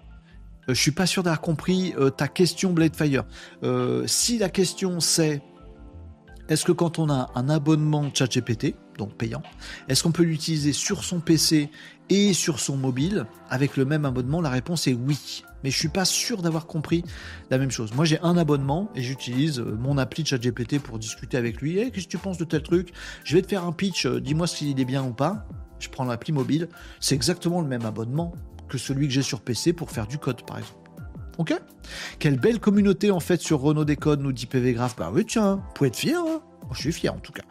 Euh, 0.69 0.75
je 0.75 0.81
suis 0.81 0.93
pas 0.93 1.07
sûr 1.07 1.23
d'avoir 1.23 1.41
compris 1.41 1.95
euh, 1.99 2.11
ta 2.11 2.29
question 2.29 2.73
Bladefire. 2.73 3.25
si 4.07 4.39
la 4.39 4.49
question 4.49 5.01
c'est 5.01 5.43
est-ce 6.49 6.65
que 6.65 6.73
quand 6.73 6.99
on 6.99 7.09
a 7.09 7.31
un 7.35 7.49
abonnement 7.49 8.11
ChatGPT, 8.13 8.75
donc 8.99 9.15
payant, 9.17 9.43
est-ce 9.89 10.03
qu'on 10.03 10.13
peut 10.13 10.25
l'utiliser 10.25 10.75
sur 10.75 11.03
son 11.03 11.21
PC 11.21 11.71
et 12.11 12.35
sur 12.35 12.61
son 12.61 12.77
mobile 12.77 13.25
avec 13.49 13.79
le 13.79 13.87
même 13.87 14.05
abonnement? 14.05 14.43
La 14.43 14.51
réponse 14.51 14.87
est 14.87 14.93
oui. 14.93 15.43
Mais 15.63 15.71
je 15.71 15.79
suis 15.79 15.89
pas 15.89 16.05
sûr 16.05 16.43
d'avoir 16.43 16.67
compris 16.67 17.03
la 17.51 17.57
même 17.57 17.71
chose. 17.71 17.95
Moi 17.95 18.05
j'ai 18.05 18.21
un 18.21 18.37
abonnement 18.37 18.91
et 18.95 19.03
j'utilise 19.03 19.61
mon 19.61 19.97
appli 19.97 20.25
ChatGPT 20.25 20.79
pour 20.79 20.99
discuter 20.99 21.39
avec 21.39 21.63
lui. 21.63 21.79
Eh, 21.79 21.91
qu'est-ce 21.91 22.05
que 22.05 22.11
tu 22.11 22.19
penses 22.19 22.37
de 22.37 22.45
tel 22.45 22.63
truc? 22.63 22.93
Je 23.25 23.37
vais 23.37 23.43
te 23.43 23.49
faire 23.49 23.65
un 23.65 23.73
pitch, 23.73 24.07
dis-moi 24.07 24.47
s'il 24.47 24.79
est 24.79 24.85
bien 24.85 25.03
ou 25.03 25.15
pas 25.15 25.47
je 25.85 25.91
prends 25.91 26.05
l'appli 26.05 26.33
mobile, 26.33 26.69
c'est 27.01 27.15
exactement 27.15 27.61
le 27.61 27.69
même 27.69 27.85
abonnement 27.85 28.35
que 28.69 28.79
celui 28.79 29.07
que 29.07 29.13
j'ai 29.13 29.23
sur 29.23 29.41
PC 29.41 29.73
pour 29.73 29.91
faire 29.91 30.07
du 30.07 30.19
code, 30.19 30.43
par 30.47 30.59
exemple. 30.59 30.81
Ok? 31.39 31.55
Quelle 32.19 32.39
belle 32.39 32.61
communauté 32.61 33.11
en 33.11 33.21
fait 33.21 33.41
sur 33.41 33.61
Renault 33.61 33.85
Décode, 33.85 34.21
nous 34.21 34.33
dit 34.33 34.47
PV 34.47 34.73
Graph. 34.73 34.97
Bah 34.97 35.11
oui, 35.13 35.25
tiens, 35.27 35.57
vous 35.57 35.73
pouvez 35.75 35.89
être 35.89 35.97
fier, 35.97 36.19
hein 36.19 36.41
je 36.73 36.81
suis 36.81 36.93
fier 36.93 37.13
en 37.13 37.19
tout 37.19 37.33
cas. 37.33 37.43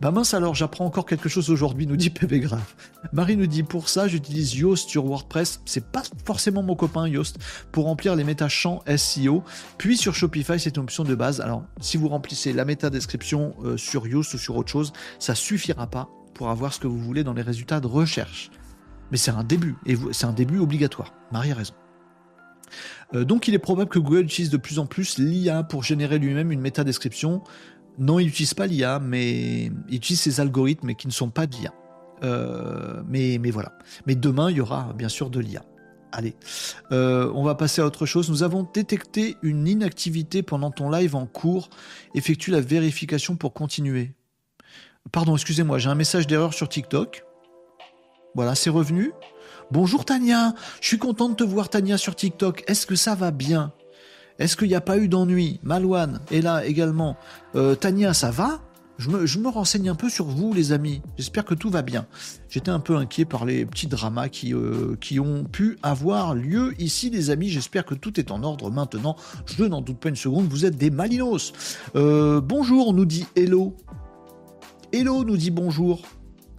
Bah 0.00 0.10
mince 0.10 0.34
alors, 0.34 0.54
j'apprends 0.54 0.86
encore 0.86 1.06
quelque 1.06 1.28
chose 1.28 1.50
aujourd'hui, 1.50 1.86
nous 1.86 1.96
dit 1.96 2.10
PV 2.10 2.40
Graph. 2.40 2.76
Marie 3.12 3.36
nous 3.36 3.46
dit 3.46 3.62
pour 3.62 3.88
ça, 3.88 4.08
j'utilise 4.08 4.54
Yoast 4.54 4.88
sur 4.88 5.04
WordPress. 5.04 5.60
C'est 5.66 5.84
pas 5.84 6.02
forcément 6.24 6.62
mon 6.62 6.74
copain 6.74 7.06
Yoast 7.06 7.38
pour 7.70 7.84
remplir 7.84 8.16
les 8.16 8.24
méta-champs 8.24 8.82
SEO. 8.96 9.42
Puis 9.78 9.96
sur 9.96 10.14
Shopify, 10.14 10.58
c'est 10.58 10.76
une 10.76 10.84
option 10.84 11.04
de 11.04 11.14
base. 11.14 11.40
Alors, 11.40 11.64
si 11.80 11.96
vous 11.96 12.08
remplissez 12.08 12.52
la 12.52 12.64
méta 12.64 12.90
description 12.90 13.54
euh, 13.64 13.76
sur 13.76 14.06
Yoast 14.06 14.34
ou 14.34 14.38
sur 14.38 14.56
autre 14.56 14.70
chose, 14.70 14.92
ça 15.18 15.34
suffira 15.34 15.86
pas 15.86 16.08
pour 16.34 16.50
avoir 16.50 16.72
ce 16.72 16.80
que 16.80 16.86
vous 16.86 16.98
voulez 16.98 17.24
dans 17.24 17.34
les 17.34 17.42
résultats 17.42 17.80
de 17.80 17.86
recherche. 17.86 18.50
Mais 19.10 19.18
c'est 19.18 19.30
un 19.30 19.44
début, 19.44 19.76
et 19.86 19.96
c'est 20.12 20.26
un 20.26 20.32
début 20.32 20.58
obligatoire. 20.58 21.12
Marie 21.32 21.52
a 21.52 21.54
raison. 21.54 21.74
Euh, 23.14 23.24
donc 23.24 23.48
il 23.48 23.54
est 23.54 23.58
probable 23.58 23.90
que 23.90 23.98
Google 23.98 24.24
utilise 24.24 24.50
de 24.50 24.56
plus 24.56 24.78
en 24.78 24.86
plus 24.86 25.18
l'IA 25.18 25.62
pour 25.62 25.82
générer 25.82 26.18
lui-même 26.18 26.52
une 26.52 26.60
métadescription. 26.60 27.42
Non, 27.98 28.18
il 28.18 28.26
n'utilise 28.26 28.54
pas 28.54 28.66
l'IA, 28.66 28.98
mais 29.00 29.66
il 29.88 29.96
utilise 29.96 30.20
ses 30.20 30.40
algorithmes 30.40 30.94
qui 30.94 31.06
ne 31.06 31.12
sont 31.12 31.30
pas 31.30 31.46
de 31.46 31.54
l'IA. 31.56 31.72
Euh, 32.24 33.02
mais, 33.06 33.38
voilà. 33.50 33.72
Mais 34.06 34.14
demain, 34.14 34.50
il 34.50 34.56
y 34.56 34.60
aura 34.60 34.92
bien 34.96 35.08
sûr 35.08 35.28
de 35.28 35.40
l'IA. 35.40 35.62
Allez, 36.12 36.34
euh, 36.92 37.30
on 37.34 37.42
va 37.42 37.54
passer 37.54 37.80
à 37.80 37.86
autre 37.86 38.04
chose. 38.04 38.28
Nous 38.28 38.42
avons 38.42 38.68
détecté 38.74 39.36
une 39.42 39.66
inactivité 39.66 40.42
pendant 40.42 40.70
ton 40.70 40.90
live 40.90 41.16
en 41.16 41.26
cours. 41.26 41.70
Effectue 42.14 42.50
la 42.50 42.60
vérification 42.60 43.36
pour 43.36 43.54
continuer. 43.54 44.12
Pardon, 45.10 45.34
excusez-moi, 45.34 45.78
j'ai 45.78 45.88
un 45.88 45.94
message 45.94 46.26
d'erreur 46.26 46.54
sur 46.54 46.68
TikTok. 46.68 47.24
Voilà, 48.34 48.54
c'est 48.54 48.70
revenu. 48.70 49.12
Bonjour 49.70 50.04
Tania, 50.04 50.54
je 50.80 50.86
suis 50.86 50.98
content 50.98 51.28
de 51.28 51.34
te 51.34 51.44
voir 51.44 51.68
Tania 51.68 51.98
sur 51.98 52.14
TikTok. 52.14 52.62
Est-ce 52.66 52.86
que 52.86 52.94
ça 52.94 53.14
va 53.14 53.30
bien? 53.30 53.72
Est-ce 54.38 54.56
qu'il 54.56 54.68
n'y 54.68 54.74
a 54.74 54.80
pas 54.80 54.98
eu 54.98 55.08
d'ennui? 55.08 55.60
Malouane 55.62 56.20
est 56.30 56.40
là 56.40 56.64
également. 56.64 57.16
Euh, 57.56 57.74
Tania, 57.74 58.14
ça 58.14 58.30
va? 58.30 58.60
Je 58.98 59.38
me, 59.38 59.48
renseigne 59.48 59.88
un 59.88 59.94
peu 59.94 60.08
sur 60.08 60.26
vous, 60.26 60.54
les 60.54 60.70
amis. 60.70 61.02
J'espère 61.16 61.44
que 61.44 61.54
tout 61.54 61.70
va 61.70 61.82
bien. 61.82 62.06
J'étais 62.48 62.70
un 62.70 62.78
peu 62.78 62.96
inquiet 62.96 63.24
par 63.24 63.44
les 63.44 63.66
petits 63.66 63.88
dramas 63.88 64.28
qui, 64.28 64.54
euh, 64.54 64.96
qui 65.00 65.18
ont 65.18 65.44
pu 65.44 65.76
avoir 65.82 66.34
lieu 66.34 66.74
ici, 66.78 67.10
les 67.10 67.30
amis. 67.30 67.48
J'espère 67.48 67.84
que 67.84 67.94
tout 67.94 68.20
est 68.20 68.30
en 68.30 68.44
ordre 68.44 68.70
maintenant. 68.70 69.16
Je 69.46 69.64
n'en 69.64 69.80
doute 69.80 69.98
pas 69.98 70.10
une 70.10 70.16
seconde. 70.16 70.46
Vous 70.48 70.66
êtes 70.66 70.76
des 70.76 70.90
malinos. 70.90 71.52
Euh, 71.96 72.40
bonjour, 72.40 72.92
nous 72.92 73.04
dit 73.04 73.26
Hello. 73.34 73.76
Hello 74.92 75.24
nous 75.24 75.38
dit 75.38 75.50
bonjour. 75.50 76.02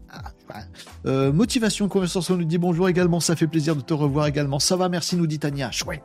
Ah, 0.09 0.63
euh, 1.05 1.31
motivation 1.31 1.87
conversation 1.87 2.35
nous 2.35 2.45
dit 2.45 2.57
bonjour 2.57 2.89
également. 2.89 3.19
Ça 3.19 3.35
fait 3.35 3.45
plaisir 3.45 3.75
de 3.75 3.81
te 3.81 3.93
revoir 3.93 4.25
également. 4.25 4.57
Ça 4.57 4.75
va, 4.75 4.89
merci, 4.89 5.15
nous 5.15 5.27
dit 5.27 5.37
Tania. 5.37 5.69
Chouette, 5.69 6.01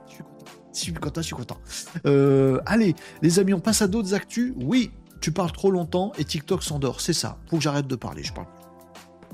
je 0.75 0.79
suis 0.79 0.93
content. 0.93 1.23
Je 1.23 1.27
suis 1.27 1.35
content, 1.35 1.59
euh, 2.05 2.61
allez, 2.67 2.95
les 3.23 3.39
amis, 3.39 3.55
on 3.55 3.61
passe 3.61 3.81
à 3.81 3.89
d'autres 3.89 4.13
actus. 4.13 4.53
Oui, 4.63 4.91
tu 5.23 5.33
parles 5.33 5.53
trop 5.53 5.71
longtemps 5.71 6.13
et 6.19 6.25
TikTok 6.25 6.63
s'endort. 6.63 7.01
C'est 7.01 7.15
ça. 7.15 7.39
Faut 7.49 7.57
que 7.57 7.63
j'arrête 7.63 7.87
de 7.87 7.97
parler. 7.97 8.23
Je 8.23 8.35
parle. 8.35 8.49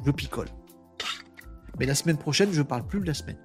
Je 0.06 0.12
picole. 0.12 0.48
Mais 1.80 1.86
la 1.86 1.96
semaine 1.96 2.16
prochaine, 2.16 2.52
je 2.52 2.62
parle 2.62 2.86
plus 2.86 3.00
de 3.00 3.06
la 3.06 3.14
semaine. 3.14 3.38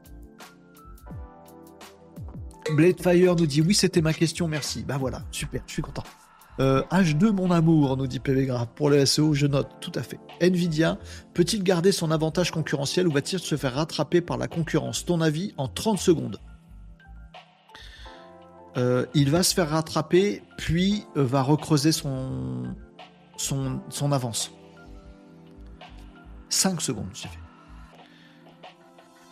Bladefire 2.76 3.36
nous 3.36 3.48
dit 3.48 3.62
oui, 3.62 3.74
c'était 3.74 4.02
ma 4.02 4.14
question, 4.14 4.48
merci. 4.48 4.84
Bah 4.84 4.98
voilà, 5.00 5.24
super, 5.32 5.64
je 5.66 5.74
suis 5.74 5.82
content. 5.82 6.04
H2 6.60 7.26
euh, 7.28 7.32
mon 7.32 7.52
amour, 7.52 7.96
nous 7.96 8.08
dit 8.08 8.20
PV 8.20 8.52
Pour 8.76 8.90
le 8.90 9.06
SEO, 9.06 9.34
je 9.34 9.48
note, 9.48 9.70
tout 9.80 9.94
à 9.96 10.04
fait. 10.04 10.20
Nvidia 10.42 10.98
peut-il 11.34 11.64
garder 11.64 11.94
son 11.94 12.12
avantage 12.12 12.52
concurrentiel 12.52 13.08
ou 13.08 13.12
va-t-il 13.12 13.40
se 13.40 13.56
faire 13.56 13.76
rattraper 13.76 14.20
par 14.20 14.38
la 14.38 14.48
concurrence? 14.48 15.06
Ton 15.06 15.22
avis 15.22 15.54
en 15.58 15.68
30 15.68 16.00
secondes 16.00 16.38
Euh, 18.78 19.06
il 19.14 19.32
va 19.32 19.42
se 19.42 19.54
faire 19.56 19.70
rattraper, 19.70 20.44
puis 20.58 21.06
euh, 21.18 21.24
va 21.24 21.42
recreuser 21.42 21.92
son, 21.92 22.76
son, 23.38 24.12
avance. 24.12 24.52
5 26.50 26.82
secondes, 26.82 27.10
j'ai 27.14 27.30
fait. 27.30 27.40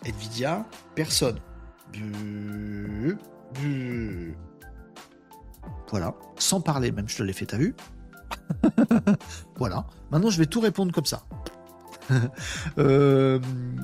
Nvidia, 0.09 0.65
personne. 0.95 1.39
Voilà, 5.89 6.13
sans 6.38 6.61
parler 6.61 6.91
même, 6.91 7.07
je 7.07 7.18
te 7.18 7.24
l'ai 7.24 7.34
fait, 7.34 7.45
t'as 7.45 7.57
vu 7.57 7.76
Voilà, 9.57 9.86
maintenant 10.11 10.30
je 10.30 10.38
vais 10.38 10.45
tout 10.45 10.59
répondre 10.59 10.91
comme 10.91 11.05
ça. 11.05 11.24
Euh, 12.78 13.39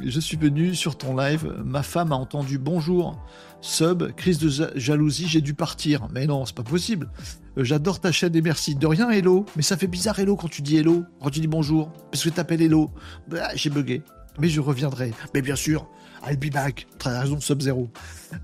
je 0.06 0.20
suis 0.20 0.38
venu 0.38 0.76
sur 0.76 0.98
ton 0.98 1.18
live, 1.18 1.62
ma 1.66 1.84
femme 1.84 2.14
a 2.14 2.16
entendu 2.16 2.58
bonjour, 2.58 3.20
sub, 3.64 4.12
crise 4.14 4.38
de 4.38 4.70
jalousie, 4.76 5.28
j'ai 5.28 5.42
dû 5.42 5.54
partir. 5.54 6.08
Mais 6.14 6.28
non, 6.28 6.46
c'est 6.46 6.56
pas 6.56 6.64
possible. 6.64 7.10
Euh, 7.58 7.64
j'adore 7.64 8.00
ta 8.00 8.12
chaîne 8.12 8.36
et 8.36 8.42
merci. 8.42 8.76
De 8.76 8.86
rien, 8.86 9.10
hello. 9.10 9.46
Mais 9.56 9.62
ça 9.62 9.78
fait 9.78 9.88
bizarre, 9.88 10.20
hello, 10.20 10.36
quand 10.36 10.50
tu 10.50 10.62
dis 10.62 10.78
hello, 10.78 11.04
quand 11.22 11.30
tu 11.30 11.40
dis 11.40 11.48
bonjour, 11.48 11.92
parce 12.12 12.24
que 12.24 12.30
t'appelles 12.30 12.62
hello. 12.62 12.92
Bah, 13.28 13.50
j'ai 13.56 13.70
bugué. 13.70 14.04
Mais 14.40 14.50
je 14.50 14.62
reviendrai. 14.62 15.14
Mais 15.34 15.42
bien 15.42 15.56
sûr, 15.56 15.88
I'll 16.28 16.38
be 16.38 16.52
back. 16.52 16.88
Très 17.00 17.18
raison, 17.18 17.40
sub 17.40 17.62
0. 17.62 17.90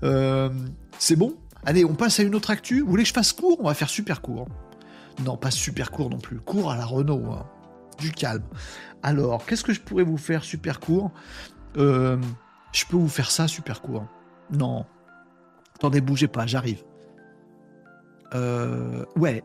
Euh, 0.02 0.50
c'est 0.98 1.16
bon? 1.16 1.34
Allez, 1.64 1.84
on 1.84 1.94
passe 1.94 2.20
à 2.20 2.22
une 2.22 2.34
autre 2.34 2.50
actu. 2.50 2.80
Vous 2.80 2.88
voulez 2.88 3.02
que 3.02 3.08
je 3.08 3.14
fasse 3.14 3.32
court? 3.32 3.58
On 3.60 3.64
va 3.64 3.74
faire 3.74 3.90
super 3.90 4.22
court. 4.22 4.48
Non, 5.24 5.36
pas 5.36 5.50
super 5.50 5.90
court 5.90 6.08
non 6.10 6.18
plus. 6.18 6.38
Court 6.40 6.70
à 6.70 6.76
la 6.76 6.84
Renault. 6.86 7.30
Hein. 7.32 7.46
Du 7.98 8.12
calme. 8.12 8.44
Alors, 9.02 9.44
qu'est-ce 9.44 9.62
que 9.64 9.72
je 9.72 9.80
pourrais 9.80 10.04
vous 10.04 10.16
faire 10.16 10.42
super 10.42 10.80
court? 10.80 11.10
Euh, 11.76 12.16
Je 12.72 12.84
peux 12.86 12.96
vous 12.96 13.08
faire 13.08 13.30
ça 13.30 13.46
super 13.48 13.82
court. 13.82 14.06
Non. 14.50 14.86
Attendez, 15.74 16.00
bougez 16.00 16.28
pas, 16.28 16.46
j'arrive. 16.46 16.82
Euh, 18.34 19.04
ouais. 19.16 19.42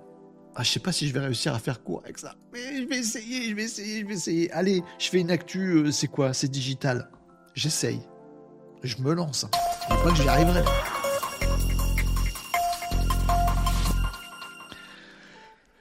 Ah, 0.55 0.63
je 0.63 0.71
sais 0.71 0.79
pas 0.79 0.93
si 0.93 1.07
je 1.07 1.13
vais 1.13 1.19
réussir 1.19 1.53
à 1.53 1.59
faire 1.59 1.83
court 1.83 2.01
avec 2.05 2.17
ça. 2.17 2.35
Mais 2.53 2.81
je 2.81 2.87
vais 2.87 2.99
essayer, 2.99 3.49
je 3.49 3.55
vais 3.55 3.63
essayer, 3.63 4.01
je 4.01 4.05
vais 4.05 4.13
essayer. 4.13 4.51
Allez, 4.51 4.83
je 4.99 5.09
fais 5.09 5.19
une 5.19 5.31
actu, 5.31 5.73
euh, 5.73 5.91
c'est 5.91 6.07
quoi? 6.07 6.33
C'est 6.33 6.47
digital. 6.47 7.09
J'essaye. 7.55 8.01
Je 8.83 8.97
me 9.01 9.13
lance. 9.13 9.45
Je 9.89 9.95
crois 9.95 10.11
que 10.11 10.17
j'y 10.17 10.29
arriverai. 10.29 10.63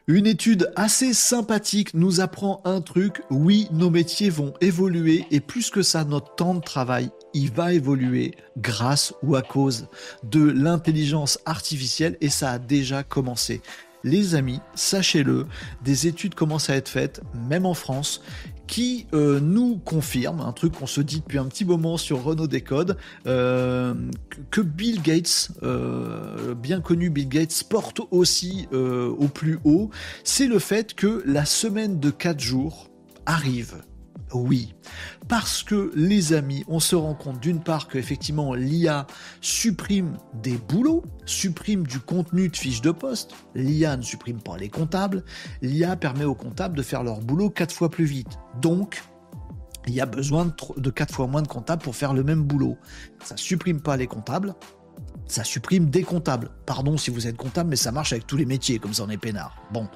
Une 0.06 0.26
étude 0.26 0.70
assez 0.76 1.14
sympathique 1.14 1.94
nous 1.94 2.20
apprend 2.20 2.60
un 2.66 2.82
truc. 2.82 3.22
Oui, 3.30 3.68
nos 3.72 3.88
métiers 3.88 4.28
vont 4.28 4.52
évoluer 4.60 5.24
et 5.30 5.40
plus 5.40 5.70
que 5.70 5.80
ça, 5.80 6.04
notre 6.04 6.34
temps 6.34 6.52
de 6.52 6.60
travail, 6.60 7.08
il 7.32 7.50
va 7.50 7.72
évoluer 7.72 8.34
grâce 8.58 9.14
ou 9.22 9.34
à 9.34 9.40
cause 9.40 9.88
de 10.22 10.42
l'intelligence 10.42 11.38
artificielle 11.46 12.18
et 12.20 12.28
ça 12.28 12.50
a 12.50 12.58
déjà 12.58 13.02
commencé. 13.02 13.62
Les 14.02 14.34
amis, 14.34 14.60
sachez-le, 14.74 15.46
des 15.82 16.06
études 16.06 16.34
commencent 16.34 16.68
à 16.68 16.76
être 16.76 16.90
faites, 16.90 17.22
même 17.48 17.64
en 17.64 17.72
France, 17.72 18.20
qui 18.66 19.06
euh, 19.14 19.40
nous 19.40 19.76
confirme 19.76 20.40
un 20.40 20.52
truc 20.52 20.78
qu'on 20.78 20.86
se 20.86 21.00
dit 21.00 21.20
depuis 21.20 21.38
un 21.38 21.46
petit 21.46 21.64
moment 21.64 21.96
sur 21.96 22.22
Renault 22.22 22.46
Décode, 22.46 22.96
euh, 23.26 23.94
que 24.50 24.60
Bill 24.60 25.02
Gates, 25.02 25.50
euh, 25.62 26.54
bien 26.54 26.80
connu 26.80 27.10
Bill 27.10 27.28
Gates, 27.28 27.64
porte 27.68 28.00
aussi 28.10 28.68
au 28.72 29.28
plus 29.28 29.58
haut, 29.64 29.90
c'est 30.24 30.46
le 30.46 30.58
fait 30.58 30.94
que 30.94 31.22
la 31.26 31.44
semaine 31.44 32.00
de 32.00 32.10
4 32.10 32.40
jours 32.40 32.90
arrive 33.26 33.82
oui. 34.34 34.74
Parce 35.28 35.62
que 35.62 35.92
les 35.94 36.32
amis, 36.32 36.64
on 36.68 36.80
se 36.80 36.96
rend 36.96 37.14
compte 37.14 37.40
d'une 37.40 37.62
part 37.62 37.88
que 37.88 37.98
effectivement 37.98 38.54
l'IA 38.54 39.06
supprime 39.40 40.18
des 40.42 40.56
boulots, 40.56 41.04
supprime 41.24 41.86
du 41.86 42.00
contenu 42.00 42.48
de 42.48 42.56
fiches 42.56 42.82
de 42.82 42.90
poste. 42.90 43.34
L'IA 43.54 43.96
ne 43.96 44.02
supprime 44.02 44.40
pas 44.40 44.56
les 44.56 44.68
comptables. 44.68 45.24
L'IA 45.62 45.96
permet 45.96 46.24
aux 46.24 46.34
comptables 46.34 46.76
de 46.76 46.82
faire 46.82 47.02
leur 47.02 47.20
boulot 47.20 47.50
quatre 47.50 47.74
fois 47.74 47.90
plus 47.90 48.04
vite. 48.04 48.38
Donc, 48.60 49.02
il 49.86 49.94
y 49.94 50.00
a 50.00 50.06
besoin 50.06 50.52
de, 50.76 50.90
quatre 50.90 51.14
fois 51.14 51.26
moins 51.26 51.42
de 51.42 51.48
comptables 51.48 51.82
pour 51.82 51.96
faire 51.96 52.14
le 52.14 52.22
même 52.22 52.42
boulot. 52.42 52.76
Ça 53.22 53.36
supprime 53.36 53.80
pas 53.80 53.96
les 53.96 54.06
comptables, 54.06 54.54
ça 55.26 55.44
supprime 55.44 55.90
des 55.90 56.02
comptables. 56.02 56.50
Pardon 56.66 56.96
si 56.96 57.10
vous 57.10 57.26
êtes 57.26 57.36
comptable, 57.36 57.70
mais 57.70 57.76
ça 57.76 57.92
marche 57.92 58.12
avec 58.12 58.26
tous 58.26 58.36
les 58.36 58.44
métiers, 58.44 58.78
comme 58.78 58.94
ça 58.94 59.04
on 59.04 59.10
est 59.10 59.18
peinard. 59.18 59.56
Bon. 59.72 59.88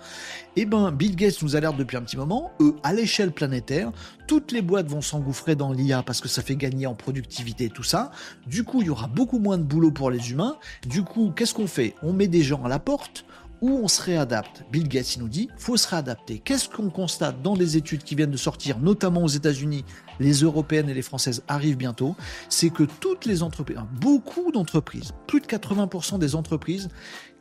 Eh 0.57 0.65
ben, 0.65 0.91
Bill 0.91 1.15
Gates 1.15 1.43
nous 1.43 1.57
alerte 1.57 1.77
depuis 1.77 1.97
un 1.97 2.03
petit 2.03 2.17
moment, 2.17 2.51
eux, 2.61 2.75
à 2.83 2.93
l'échelle 2.93 3.31
planétaire, 3.31 3.93
toutes 4.27 4.53
les 4.53 4.63
boîtes 4.63 4.89
vont 4.89 5.01
s'engouffrer 5.01 5.55
dans 5.55 5.73
l'IA 5.73 6.03
parce 6.03 6.21
que 6.21 6.29
ça 6.29 6.43
fait 6.43 6.57
gagner 6.57 6.87
en 6.87 6.95
productivité 6.95 7.67
et 7.67 7.71
tout 7.71 7.83
ça. 7.83 8.11
Du 8.47 8.65
coup, 8.65 8.81
il 8.81 8.89
y 8.89 8.91
aura 8.91 9.07
beaucoup 9.07 9.39
moins 9.39 9.59
de 9.59 9.63
boulot 9.63 9.91
pour 9.91 10.11
les 10.11 10.31
humains. 10.31 10.57
Du 10.87 11.03
coup, 11.03 11.33
qu'est-ce 11.35 11.55
qu'on 11.55 11.67
fait? 11.67 11.95
On 12.03 12.13
met 12.13 12.29
des 12.29 12.43
gens 12.43 12.65
à 12.65 12.69
la 12.69 12.79
porte, 12.79 13.25
où 13.61 13.71
on 13.71 13.89
se 13.89 14.03
réadapte. 14.03 14.65
Bill 14.71 14.89
Gates 14.89 15.17
nous 15.19 15.29
dit, 15.29 15.49
faut 15.57 15.77
se 15.77 15.89
réadapter. 15.89 16.39
Qu'est-ce 16.39 16.69
qu'on 16.69 16.91
constate 16.91 17.43
dans 17.43 17.55
les 17.55 17.77
études 17.77 18.03
qui 18.03 18.15
viennent 18.15 18.31
de 18.31 18.37
sortir, 18.37 18.79
notamment 18.79 19.23
aux 19.23 19.29
États-Unis, 19.29 19.85
les 20.21 20.41
européennes 20.41 20.89
et 20.89 20.95
les 20.95 21.03
françaises 21.03 21.43
arrivent 21.49 21.77
bientôt, 21.77 22.17
c'est 22.49 22.71
que 22.71 22.85
toutes 22.85 23.27
les 23.27 23.43
entreprises, 23.43 23.79
beaucoup 24.01 24.53
d'entreprises, 24.53 25.13
plus 25.27 25.41
de 25.41 25.47
80% 25.47 26.19
des 26.19 26.35
entreprises 26.35 26.89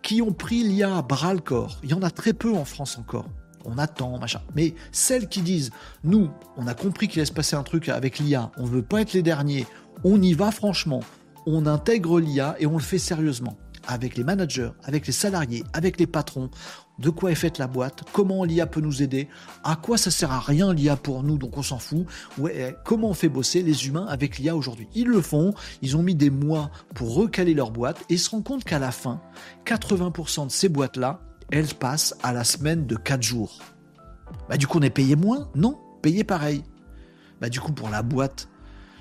qui 0.01 0.21
ont 0.21 0.33
pris 0.33 0.63
l'IA 0.63 0.97
à 0.97 1.01
bras 1.01 1.33
le 1.33 1.39
corps, 1.39 1.79
il 1.83 1.89
y 1.89 1.93
en 1.93 2.01
a 2.01 2.09
très 2.09 2.33
peu 2.33 2.53
en 2.53 2.65
France 2.65 2.97
encore. 2.97 3.25
On 3.65 3.77
attend, 3.77 4.17
machin. 4.17 4.41
Mais 4.55 4.75
celles 4.91 5.27
qui 5.27 5.41
disent, 5.41 5.71
nous, 6.03 6.29
on 6.55 6.67
a 6.67 6.73
compris 6.73 7.07
qu'il 7.07 7.19
allait 7.19 7.25
se 7.25 7.33
passer 7.33 7.55
un 7.55 7.63
truc 7.63 7.89
avec 7.89 8.19
l'IA, 8.19 8.51
on 8.57 8.65
veut 8.65 8.81
pas 8.81 9.01
être 9.01 9.13
les 9.13 9.23
derniers, 9.23 9.65
on 10.03 10.21
y 10.21 10.33
va 10.33 10.51
franchement, 10.51 11.01
on 11.45 11.65
intègre 11.65 12.19
l'IA 12.19 12.55
et 12.59 12.67
on 12.67 12.73
le 12.73 12.83
fait 12.83 12.99
sérieusement 12.99 13.57
avec 13.87 14.17
les 14.17 14.23
managers, 14.23 14.71
avec 14.83 15.07
les 15.07 15.13
salariés, 15.13 15.63
avec 15.73 15.99
les 15.99 16.07
patrons, 16.07 16.49
de 16.99 17.09
quoi 17.09 17.31
est 17.31 17.35
faite 17.35 17.57
la 17.57 17.67
boîte, 17.67 18.03
comment 18.11 18.43
l'IA 18.43 18.65
peut 18.65 18.81
nous 18.81 19.01
aider, 19.01 19.29
à 19.63 19.75
quoi 19.75 19.97
ça 19.97 20.11
sert 20.11 20.31
à 20.31 20.39
rien 20.39 20.73
l'IA 20.73 20.95
pour 20.95 21.23
nous, 21.23 21.37
donc 21.37 21.57
on 21.57 21.63
s'en 21.63 21.79
fout, 21.79 22.05
ouais, 22.37 22.75
comment 22.83 23.09
on 23.09 23.13
fait 23.13 23.29
bosser 23.29 23.63
les 23.63 23.87
humains 23.87 24.05
avec 24.07 24.37
l'IA 24.37 24.55
aujourd'hui? 24.55 24.87
Ils 24.93 25.07
le 25.07 25.21
font, 25.21 25.53
ils 25.81 25.95
ont 25.95 26.03
mis 26.03 26.15
des 26.15 26.29
mois 26.29 26.69
pour 26.95 27.15
recaler 27.15 27.53
leur 27.53 27.71
boîte 27.71 28.03
et 28.09 28.17
se 28.17 28.29
rendent 28.29 28.43
compte 28.43 28.63
qu'à 28.63 28.79
la 28.79 28.91
fin, 28.91 29.21
80% 29.65 30.47
de 30.47 30.51
ces 30.51 30.69
boîtes-là, 30.69 31.21
elles 31.51 31.73
passent 31.73 32.15
à 32.23 32.33
la 32.33 32.43
semaine 32.43 32.85
de 32.85 32.95
4 32.95 33.21
jours. 33.21 33.59
Bah 34.49 34.57
du 34.57 34.67
coup 34.67 34.79
on 34.79 34.81
est 34.81 34.89
payé 34.89 35.15
moins? 35.15 35.49
Non, 35.55 35.79
payé 36.01 36.23
pareil. 36.23 36.63
Bah 37.39 37.49
du 37.49 37.61
coup 37.61 37.71
pour 37.71 37.89
la 37.89 38.01
boîte, 38.01 38.49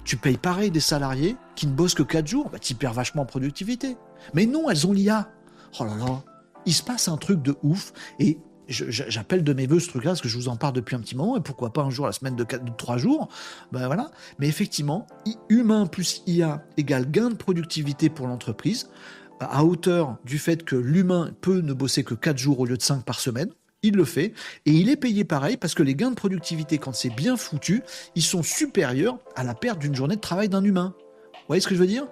tu 0.04 0.16
payes 0.16 0.36
pareil 0.36 0.70
des 0.70 0.78
salariés 0.78 1.36
qui 1.56 1.66
ne 1.66 1.72
bossent 1.72 1.94
que 1.94 2.04
4 2.04 2.26
jours, 2.26 2.50
bah, 2.50 2.60
tu 2.60 2.76
perds 2.76 2.92
vachement 2.92 3.22
en 3.22 3.26
productivité. 3.26 3.96
Mais 4.34 4.46
non, 4.46 4.70
elles 4.70 4.86
ont 4.86 4.92
l'IA. 4.92 5.30
Oh 5.78 5.84
là 5.84 5.96
là, 5.96 6.22
il 6.64 6.72
se 6.72 6.82
passe 6.82 7.08
un 7.08 7.16
truc 7.16 7.42
de 7.42 7.54
ouf 7.62 7.92
et 8.18 8.38
j'appelle 8.68 9.44
de 9.44 9.52
mes 9.52 9.66
voeux 9.66 9.78
ce 9.78 9.88
truc-là 9.88 10.10
parce 10.10 10.20
que 10.20 10.28
je 10.28 10.36
vous 10.36 10.48
en 10.48 10.56
parle 10.56 10.72
depuis 10.72 10.96
un 10.96 11.00
petit 11.00 11.14
moment 11.14 11.36
et 11.36 11.40
pourquoi 11.40 11.72
pas 11.72 11.82
un 11.82 11.90
jour 11.90 12.06
la 12.06 12.12
semaine 12.12 12.34
de, 12.34 12.44
4, 12.44 12.64
de 12.64 12.72
3 12.76 12.96
jours. 12.96 13.28
Ben 13.72 13.86
voilà. 13.86 14.10
Mais 14.38 14.48
effectivement, 14.48 15.06
humain 15.48 15.86
plus 15.86 16.22
IA 16.26 16.64
égale 16.76 17.10
gain 17.10 17.30
de 17.30 17.36
productivité 17.36 18.08
pour 18.08 18.26
l'entreprise 18.26 18.88
à 19.38 19.64
hauteur 19.64 20.16
du 20.24 20.38
fait 20.38 20.64
que 20.64 20.76
l'humain 20.76 21.30
peut 21.40 21.60
ne 21.60 21.74
bosser 21.74 22.02
que 22.04 22.14
4 22.14 22.38
jours 22.38 22.60
au 22.60 22.64
lieu 22.64 22.76
de 22.76 22.82
5 22.82 23.04
par 23.04 23.20
semaine 23.20 23.50
il 23.82 23.94
le 23.94 24.04
fait, 24.04 24.32
et 24.64 24.72
il 24.72 24.88
est 24.88 24.96
payé 24.96 25.24
pareil 25.24 25.56
parce 25.56 25.74
que 25.74 25.82
les 25.82 25.94
gains 25.94 26.10
de 26.10 26.16
productivité, 26.16 26.78
quand 26.78 26.94
c'est 26.94 27.10
bien 27.10 27.36
foutu, 27.36 27.82
ils 28.14 28.22
sont 28.22 28.42
supérieurs 28.42 29.18
à 29.36 29.44
la 29.44 29.54
perte 29.54 29.78
d'une 29.78 29.94
journée 29.94 30.16
de 30.16 30.20
travail 30.20 30.48
d'un 30.48 30.64
humain. 30.64 30.94
Vous 31.32 31.48
voyez 31.48 31.60
ce 31.60 31.68
que 31.68 31.74
je 31.74 31.80
veux 31.80 31.86
dire? 31.86 32.06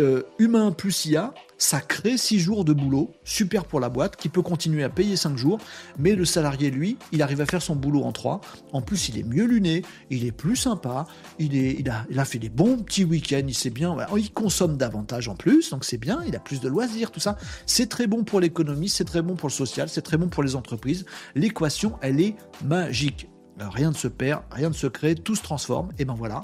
Euh, 0.00 0.22
Humain 0.38 0.72
plus 0.72 1.06
IA, 1.06 1.32
ça 1.58 1.80
crée 1.80 2.18
6 2.18 2.38
jours 2.38 2.64
de 2.64 2.72
boulot, 2.72 3.12
super 3.24 3.64
pour 3.64 3.80
la 3.80 3.88
boîte, 3.88 4.16
qui 4.16 4.28
peut 4.28 4.42
continuer 4.42 4.84
à 4.84 4.90
payer 4.90 5.16
5 5.16 5.36
jours, 5.36 5.58
mais 5.98 6.14
le 6.14 6.24
salarié, 6.24 6.70
lui, 6.70 6.98
il 7.12 7.22
arrive 7.22 7.40
à 7.40 7.46
faire 7.46 7.62
son 7.62 7.76
boulot 7.76 8.02
en 8.02 8.12
3. 8.12 8.40
En 8.72 8.82
plus, 8.82 9.08
il 9.08 9.18
est 9.18 9.22
mieux 9.22 9.44
luné, 9.44 9.82
il 10.10 10.26
est 10.26 10.32
plus 10.32 10.56
sympa, 10.56 11.06
il, 11.38 11.56
est, 11.56 11.76
il, 11.78 11.88
a, 11.90 12.24
fait 12.24 12.38
des 12.38 12.50
bons 12.50 12.78
petits 12.78 13.04
week-ends, 13.04 13.46
il 13.46 13.54
sait 13.54 13.70
bien, 13.70 13.96
il 14.16 14.32
consomme 14.32 14.76
davantage 14.76 15.28
en 15.28 15.34
plus, 15.34 15.70
donc 15.70 15.84
c'est 15.84 15.98
bien, 15.98 16.20
il 16.26 16.36
a 16.36 16.40
plus 16.40 16.60
de 16.60 16.68
loisirs, 16.68 17.10
tout 17.10 17.20
ça. 17.20 17.36
C'est 17.64 17.88
très 17.88 18.06
bon 18.06 18.24
pour 18.24 18.40
l'économie, 18.40 18.88
c'est 18.88 19.04
très 19.04 19.22
bon 19.22 19.34
pour 19.34 19.48
le 19.48 19.54
social, 19.54 19.88
c'est 19.88 20.02
très 20.02 20.16
bon 20.16 20.28
pour 20.28 20.42
les 20.42 20.56
entreprises. 20.56 21.06
L'équation, 21.34 21.94
elle 22.02 22.20
est 22.20 22.36
magique. 22.64 23.28
rien 23.58 23.90
ne 23.90 23.96
se 23.96 24.08
perd, 24.08 24.42
rien 24.50 24.68
ne 24.68 24.74
se 24.74 24.86
crée, 24.86 25.14
tout 25.14 25.34
se 25.34 25.42
transforme, 25.42 25.88
et 25.98 26.04
ben 26.04 26.14
voilà, 26.14 26.42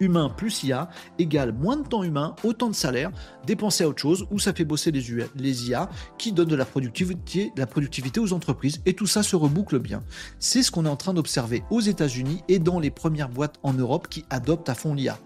humain 0.00 0.28
plus 0.28 0.64
IA 0.64 0.88
égale 1.18 1.52
moins 1.52 1.76
de 1.76 1.86
temps 1.86 2.02
humain, 2.02 2.34
autant 2.44 2.68
de 2.68 2.74
salaire, 2.74 3.10
dépensé 3.46 3.84
à 3.84 3.88
autre 3.88 4.00
chose, 4.00 4.26
ou 4.30 4.38
ça 4.38 4.52
fait 4.52 4.64
bosser 4.64 4.90
les, 4.90 5.68
IA 5.68 5.88
qui 6.18 6.32
donnent 6.32 6.48
de 6.48 6.56
la 6.56 6.64
productivité, 6.64 7.52
la 7.56 7.66
productivité 7.66 8.20
aux 8.20 8.32
entreprises, 8.32 8.80
et 8.86 8.94
tout 8.94 9.06
ça 9.06 9.22
se 9.22 9.36
reboucle 9.36 9.78
bien. 9.78 10.02
C'est 10.38 10.62
ce 10.62 10.70
qu'on 10.70 10.86
est 10.86 10.88
en 10.88 10.96
train 10.96 11.14
d'observer 11.14 11.62
aux 11.70 11.80
États-Unis 11.80 12.42
et 12.48 12.58
dans 12.58 12.80
les 12.80 12.90
premières 12.90 13.28
boîtes 13.28 13.58
en 13.62 13.72
Europe 13.72 14.08
qui 14.08 14.24
adoptent 14.30 14.68
à 14.68 14.74
fond 14.74 14.94
l'IA. 14.94 15.18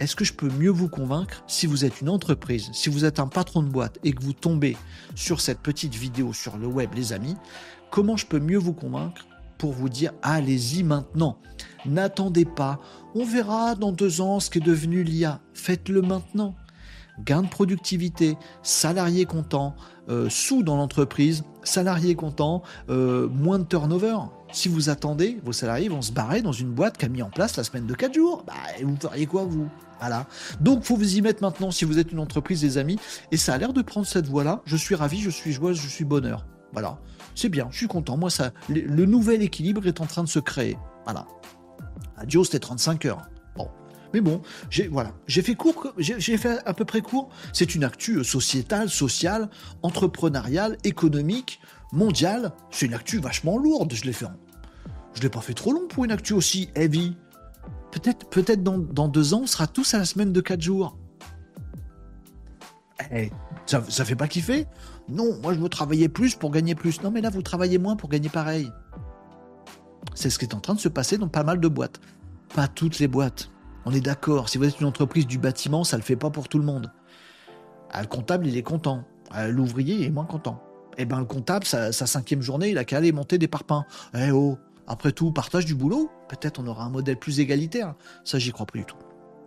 Est-ce 0.00 0.16
que 0.16 0.24
je 0.24 0.32
peux 0.32 0.50
mieux 0.50 0.70
vous 0.70 0.88
convaincre 0.88 1.44
si 1.46 1.66
vous 1.66 1.84
êtes 1.84 2.00
une 2.00 2.08
entreprise, 2.08 2.68
si 2.72 2.88
vous 2.88 3.04
êtes 3.04 3.20
un 3.20 3.28
patron 3.28 3.62
de 3.62 3.68
boîte 3.68 3.98
et 4.02 4.12
que 4.12 4.22
vous 4.22 4.32
tombez 4.32 4.76
sur 5.14 5.40
cette 5.40 5.60
petite 5.60 5.94
vidéo 5.94 6.32
sur 6.32 6.56
le 6.56 6.66
web, 6.66 6.90
les 6.94 7.12
amis 7.12 7.36
Comment 7.90 8.16
je 8.16 8.26
peux 8.26 8.40
mieux 8.40 8.58
vous 8.58 8.72
convaincre 8.72 9.24
pour 9.58 9.72
vous 9.72 9.88
dire 9.88 10.12
allez-y 10.22 10.82
maintenant. 10.82 11.38
N'attendez 11.86 12.44
pas, 12.44 12.80
on 13.14 13.24
verra 13.24 13.74
dans 13.74 13.92
deux 13.92 14.20
ans 14.20 14.40
ce 14.40 14.50
qu'est 14.50 14.60
devenu 14.60 15.02
l'IA. 15.02 15.40
Faites-le 15.52 16.02
maintenant. 16.02 16.54
gain 17.24 17.42
de 17.42 17.48
productivité, 17.48 18.36
salariés 18.64 19.24
contents, 19.24 19.76
euh, 20.08 20.28
sous 20.28 20.64
dans 20.64 20.76
l'entreprise, 20.76 21.44
salariés 21.62 22.16
contents, 22.16 22.62
euh, 22.90 23.28
moins 23.28 23.60
de 23.60 23.64
turnover. 23.64 24.16
Si 24.52 24.68
vous 24.68 24.90
attendez, 24.90 25.40
vos 25.44 25.52
salariés 25.52 25.88
vont 25.88 26.02
se 26.02 26.12
barrer 26.12 26.42
dans 26.42 26.52
une 26.52 26.70
boîte 26.70 26.98
qu'a 26.98 27.08
mis 27.08 27.22
en 27.22 27.30
place 27.30 27.56
la 27.56 27.64
semaine 27.64 27.86
de 27.86 27.94
4 27.94 28.14
jours. 28.14 28.44
Bah, 28.46 28.54
vous 28.82 28.96
feriez 29.00 29.26
quoi, 29.26 29.44
vous? 29.44 29.68
Voilà. 30.00 30.26
Donc, 30.60 30.82
faut 30.84 30.96
vous 30.96 31.16
y 31.16 31.22
mettre 31.22 31.42
maintenant 31.42 31.70
si 31.70 31.84
vous 31.84 31.98
êtes 31.98 32.12
une 32.12 32.18
entreprise, 32.18 32.62
les 32.62 32.78
amis. 32.78 32.98
Et 33.30 33.36
ça 33.36 33.54
a 33.54 33.58
l'air 33.58 33.72
de 33.72 33.82
prendre 33.82 34.06
cette 34.06 34.26
voie-là. 34.26 34.60
Je 34.66 34.76
suis 34.76 34.94
ravi, 34.94 35.20
je 35.20 35.30
suis 35.30 35.52
joie, 35.52 35.72
je 35.72 35.86
suis 35.86 36.04
bonheur. 36.04 36.44
Voilà. 36.74 36.98
C'est 37.34 37.48
bien, 37.48 37.68
je 37.70 37.78
suis 37.78 37.88
content. 37.88 38.16
Moi, 38.16 38.30
ça, 38.30 38.52
le, 38.68 39.06
nouvel 39.06 39.42
équilibre 39.42 39.86
est 39.86 40.00
en 40.00 40.06
train 40.06 40.22
de 40.22 40.28
se 40.28 40.38
créer. 40.38 40.76
Voilà. 41.04 41.26
Adios, 42.16 42.44
c'était 42.44 42.58
35 42.58 43.06
heures. 43.06 43.22
Bon. 43.56 43.68
Mais 44.12 44.20
bon, 44.20 44.42
j'ai 44.70 44.86
voilà, 44.86 45.12
j'ai 45.26 45.42
fait 45.42 45.56
court, 45.56 45.92
j'ai 45.98 46.36
fait 46.36 46.60
à 46.64 46.74
peu 46.74 46.84
près 46.84 47.00
court. 47.00 47.30
C'est 47.52 47.74
une 47.74 47.82
actu 47.82 48.22
sociétale, 48.22 48.88
sociale, 48.88 49.48
entrepreneuriale, 49.82 50.76
économique, 50.84 51.60
mondiale. 51.92 52.52
C'est 52.70 52.86
une 52.86 52.94
actu 52.94 53.18
vachement 53.18 53.58
lourde. 53.58 53.92
Je 53.92 54.04
l'ai 54.04 54.12
fait 54.12 54.26
en 54.26 54.36
je 55.14 55.22
l'ai 55.22 55.28
pas 55.28 55.40
fait 55.40 55.54
trop 55.54 55.72
long 55.72 55.86
pour 55.88 56.04
une 56.04 56.10
actu 56.10 56.32
aussi 56.32 56.68
heavy. 56.74 57.16
Peut-être 57.92 58.28
peut 58.28 58.44
dans, 58.56 59.08
deux 59.08 59.34
ans, 59.34 59.42
on 59.44 59.46
sera 59.46 59.66
tous 59.66 59.94
à 59.94 59.98
la 59.98 60.04
semaine 60.04 60.32
de 60.32 60.40
quatre 60.40 60.60
jours. 60.60 60.98
Eh, 63.12 63.30
ça, 63.66 63.84
ça 63.88 64.04
fait 64.04 64.16
pas 64.16 64.28
kiffer 64.28 64.66
Non, 65.08 65.38
moi 65.42 65.52
je 65.54 65.58
veux 65.58 65.68
travailler 65.68 66.08
plus 66.08 66.34
pour 66.34 66.50
gagner 66.50 66.74
plus. 66.74 67.02
Non, 67.02 67.10
mais 67.10 67.20
là, 67.20 67.30
vous 67.30 67.42
travaillez 67.42 67.78
moins 67.78 67.96
pour 67.96 68.08
gagner 68.08 68.28
pareil. 68.28 68.70
C'est 70.14 70.30
ce 70.30 70.38
qui 70.38 70.44
est 70.44 70.54
en 70.54 70.60
train 70.60 70.74
de 70.74 70.80
se 70.80 70.88
passer 70.88 71.18
dans 71.18 71.28
pas 71.28 71.44
mal 71.44 71.60
de 71.60 71.68
boîtes. 71.68 72.00
Pas 72.54 72.68
toutes 72.68 72.98
les 72.98 73.08
boîtes. 73.08 73.50
On 73.84 73.92
est 73.92 74.00
d'accord, 74.00 74.48
si 74.48 74.58
vous 74.58 74.64
êtes 74.64 74.80
une 74.80 74.86
entreprise 74.86 75.26
du 75.26 75.38
bâtiment, 75.38 75.84
ça 75.84 75.96
le 75.96 76.02
fait 76.02 76.16
pas 76.16 76.30
pour 76.30 76.48
tout 76.48 76.58
le 76.58 76.64
monde. 76.64 76.92
Ah, 77.90 78.00
le 78.00 78.08
comptable, 78.08 78.46
il 78.46 78.56
est 78.56 78.62
content. 78.62 79.04
Ah, 79.30 79.48
l'ouvrier, 79.48 80.06
est 80.06 80.10
moins 80.10 80.24
content. 80.24 80.62
Eh 80.96 81.04
ben, 81.04 81.18
le 81.18 81.26
comptable, 81.26 81.66
sa, 81.66 81.92
sa 81.92 82.06
cinquième 82.06 82.40
journée, 82.40 82.70
il 82.70 82.78
a 82.78 82.84
qu'à 82.84 82.98
aller 82.98 83.12
monter 83.12 83.36
des 83.36 83.48
parpaings. 83.48 83.84
Eh 84.14 84.30
oh, 84.30 84.56
après 84.86 85.12
tout, 85.12 85.32
partage 85.32 85.66
du 85.66 85.74
boulot, 85.74 86.10
peut-être 86.28 86.60
on 86.60 86.66
aura 86.66 86.84
un 86.84 86.90
modèle 86.90 87.18
plus 87.18 87.40
égalitaire. 87.40 87.94
Ça, 88.24 88.38
j'y 88.38 88.52
crois 88.52 88.66
pas 88.66 88.78
du 88.78 88.84
tout. 88.84 88.96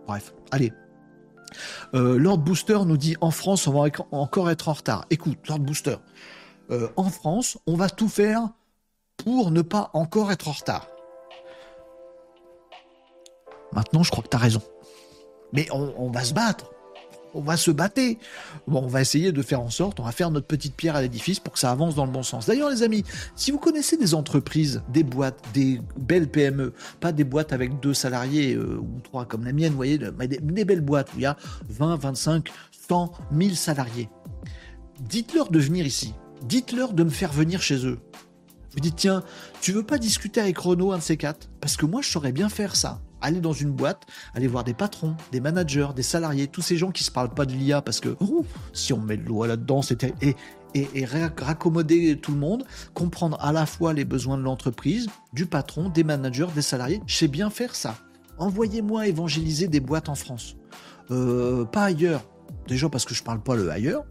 Bref, 0.06 0.34
allez. 0.50 0.72
Euh, 1.94 2.18
Lord 2.18 2.38
Booster 2.38 2.78
nous 2.86 2.96
dit 2.96 3.16
en 3.20 3.30
France, 3.30 3.66
on 3.66 3.72
va 3.72 3.88
encore 4.10 4.50
être 4.50 4.68
en 4.68 4.72
retard. 4.72 5.04
Écoute, 5.10 5.38
Lord 5.48 5.60
Booster, 5.60 5.96
euh, 6.70 6.88
en 6.96 7.10
France, 7.10 7.58
on 7.66 7.76
va 7.76 7.88
tout 7.88 8.08
faire 8.08 8.48
pour 9.16 9.50
ne 9.50 9.62
pas 9.62 9.90
encore 9.94 10.32
être 10.32 10.48
en 10.48 10.52
retard. 10.52 10.88
Maintenant, 13.72 14.02
je 14.02 14.10
crois 14.10 14.22
que 14.22 14.28
tu 14.28 14.36
as 14.36 14.40
raison. 14.40 14.62
Mais 15.52 15.66
on 15.72 16.10
va 16.10 16.24
se 16.24 16.34
battre 16.34 16.70
on 17.34 17.40
va 17.40 17.56
se 17.56 17.70
battre. 17.70 18.00
Bon, 18.66 18.82
on 18.82 18.86
va 18.86 19.00
essayer 19.00 19.32
de 19.32 19.42
faire 19.42 19.60
en 19.60 19.70
sorte, 19.70 20.00
on 20.00 20.04
va 20.04 20.12
faire 20.12 20.30
notre 20.30 20.46
petite 20.46 20.74
pierre 20.74 20.96
à 20.96 21.02
l'édifice 21.02 21.40
pour 21.40 21.52
que 21.52 21.58
ça 21.58 21.70
avance 21.70 21.94
dans 21.94 22.04
le 22.04 22.12
bon 22.12 22.22
sens. 22.22 22.46
D'ailleurs, 22.46 22.70
les 22.70 22.82
amis, 22.82 23.04
si 23.36 23.50
vous 23.50 23.58
connaissez 23.58 23.96
des 23.96 24.14
entreprises, 24.14 24.82
des 24.88 25.02
boîtes, 25.02 25.42
des 25.54 25.80
belles 25.98 26.28
PME, 26.28 26.72
pas 27.00 27.12
des 27.12 27.24
boîtes 27.24 27.52
avec 27.52 27.80
deux 27.80 27.94
salariés 27.94 28.54
euh, 28.54 28.78
ou 28.80 29.00
trois 29.02 29.24
comme 29.24 29.44
la 29.44 29.52
mienne, 29.52 29.70
vous 29.70 29.76
voyez, 29.76 29.98
mais 30.18 30.28
des, 30.28 30.38
belles 30.64 30.80
boîtes 30.80 31.08
où 31.14 31.18
il 31.18 31.22
y 31.22 31.26
a 31.26 31.36
20, 31.68 31.96
25, 31.96 32.50
100, 32.88 33.12
1000 33.32 33.56
salariés, 33.56 34.08
dites-leur 35.00 35.50
de 35.50 35.58
venir 35.58 35.86
ici. 35.86 36.14
Dites-leur 36.42 36.92
de 36.92 37.02
me 37.02 37.10
faire 37.10 37.32
venir 37.32 37.60
chez 37.62 37.84
eux. 37.84 37.98
Vous 38.74 38.80
dites, 38.80 38.96
tiens, 38.96 39.24
tu 39.60 39.72
veux 39.72 39.82
pas 39.82 39.98
discuter 39.98 40.40
avec 40.40 40.58
Renault, 40.58 40.92
un 40.92 40.98
de 40.98 41.02
ces 41.02 41.16
quatre? 41.16 41.48
Parce 41.60 41.76
que 41.76 41.84
moi, 41.84 42.00
je 42.00 42.10
saurais 42.10 42.32
bien 42.32 42.48
faire 42.48 42.76
ça 42.76 43.00
aller 43.20 43.40
dans 43.40 43.52
une 43.52 43.70
boîte, 43.70 44.06
aller 44.34 44.46
voir 44.46 44.64
des 44.64 44.74
patrons, 44.74 45.16
des 45.32 45.40
managers, 45.40 45.88
des 45.94 46.02
salariés, 46.02 46.46
tous 46.46 46.62
ces 46.62 46.76
gens 46.76 46.90
qui 46.90 47.04
se 47.04 47.10
parlent 47.10 47.34
pas 47.34 47.46
de 47.46 47.52
l'IA 47.52 47.82
parce 47.82 48.00
que 48.00 48.16
si 48.72 48.92
on 48.92 49.00
met 49.00 49.16
de 49.16 49.24
loi 49.24 49.46
là-dedans, 49.46 49.82
c'était 49.82 50.14
et, 50.22 50.36
et, 50.74 51.04
raccommoder 51.04 52.18
tout 52.20 52.32
le 52.32 52.38
monde, 52.38 52.64
comprendre 52.94 53.38
à 53.40 53.52
la 53.52 53.66
fois 53.66 53.92
les 53.92 54.04
besoins 54.04 54.36
de 54.36 54.42
l'entreprise, 54.42 55.08
du 55.32 55.46
patron, 55.46 55.88
des 55.88 56.04
managers, 56.04 56.48
des 56.54 56.62
salariés. 56.62 57.00
Je 57.06 57.16
sais 57.16 57.28
bien 57.28 57.50
faire 57.50 57.74
ça. 57.74 57.96
Envoyez-moi 58.38 59.06
évangéliser 59.08 59.66
des 59.68 59.80
boîtes 59.80 60.08
en 60.08 60.14
France, 60.14 60.56
euh, 61.10 61.64
pas 61.64 61.84
ailleurs. 61.84 62.24
Déjà 62.66 62.88
parce 62.88 63.04
que 63.04 63.14
je 63.14 63.22
parle 63.22 63.40
pas 63.40 63.56
le 63.56 63.70
ailleurs. 63.70 64.04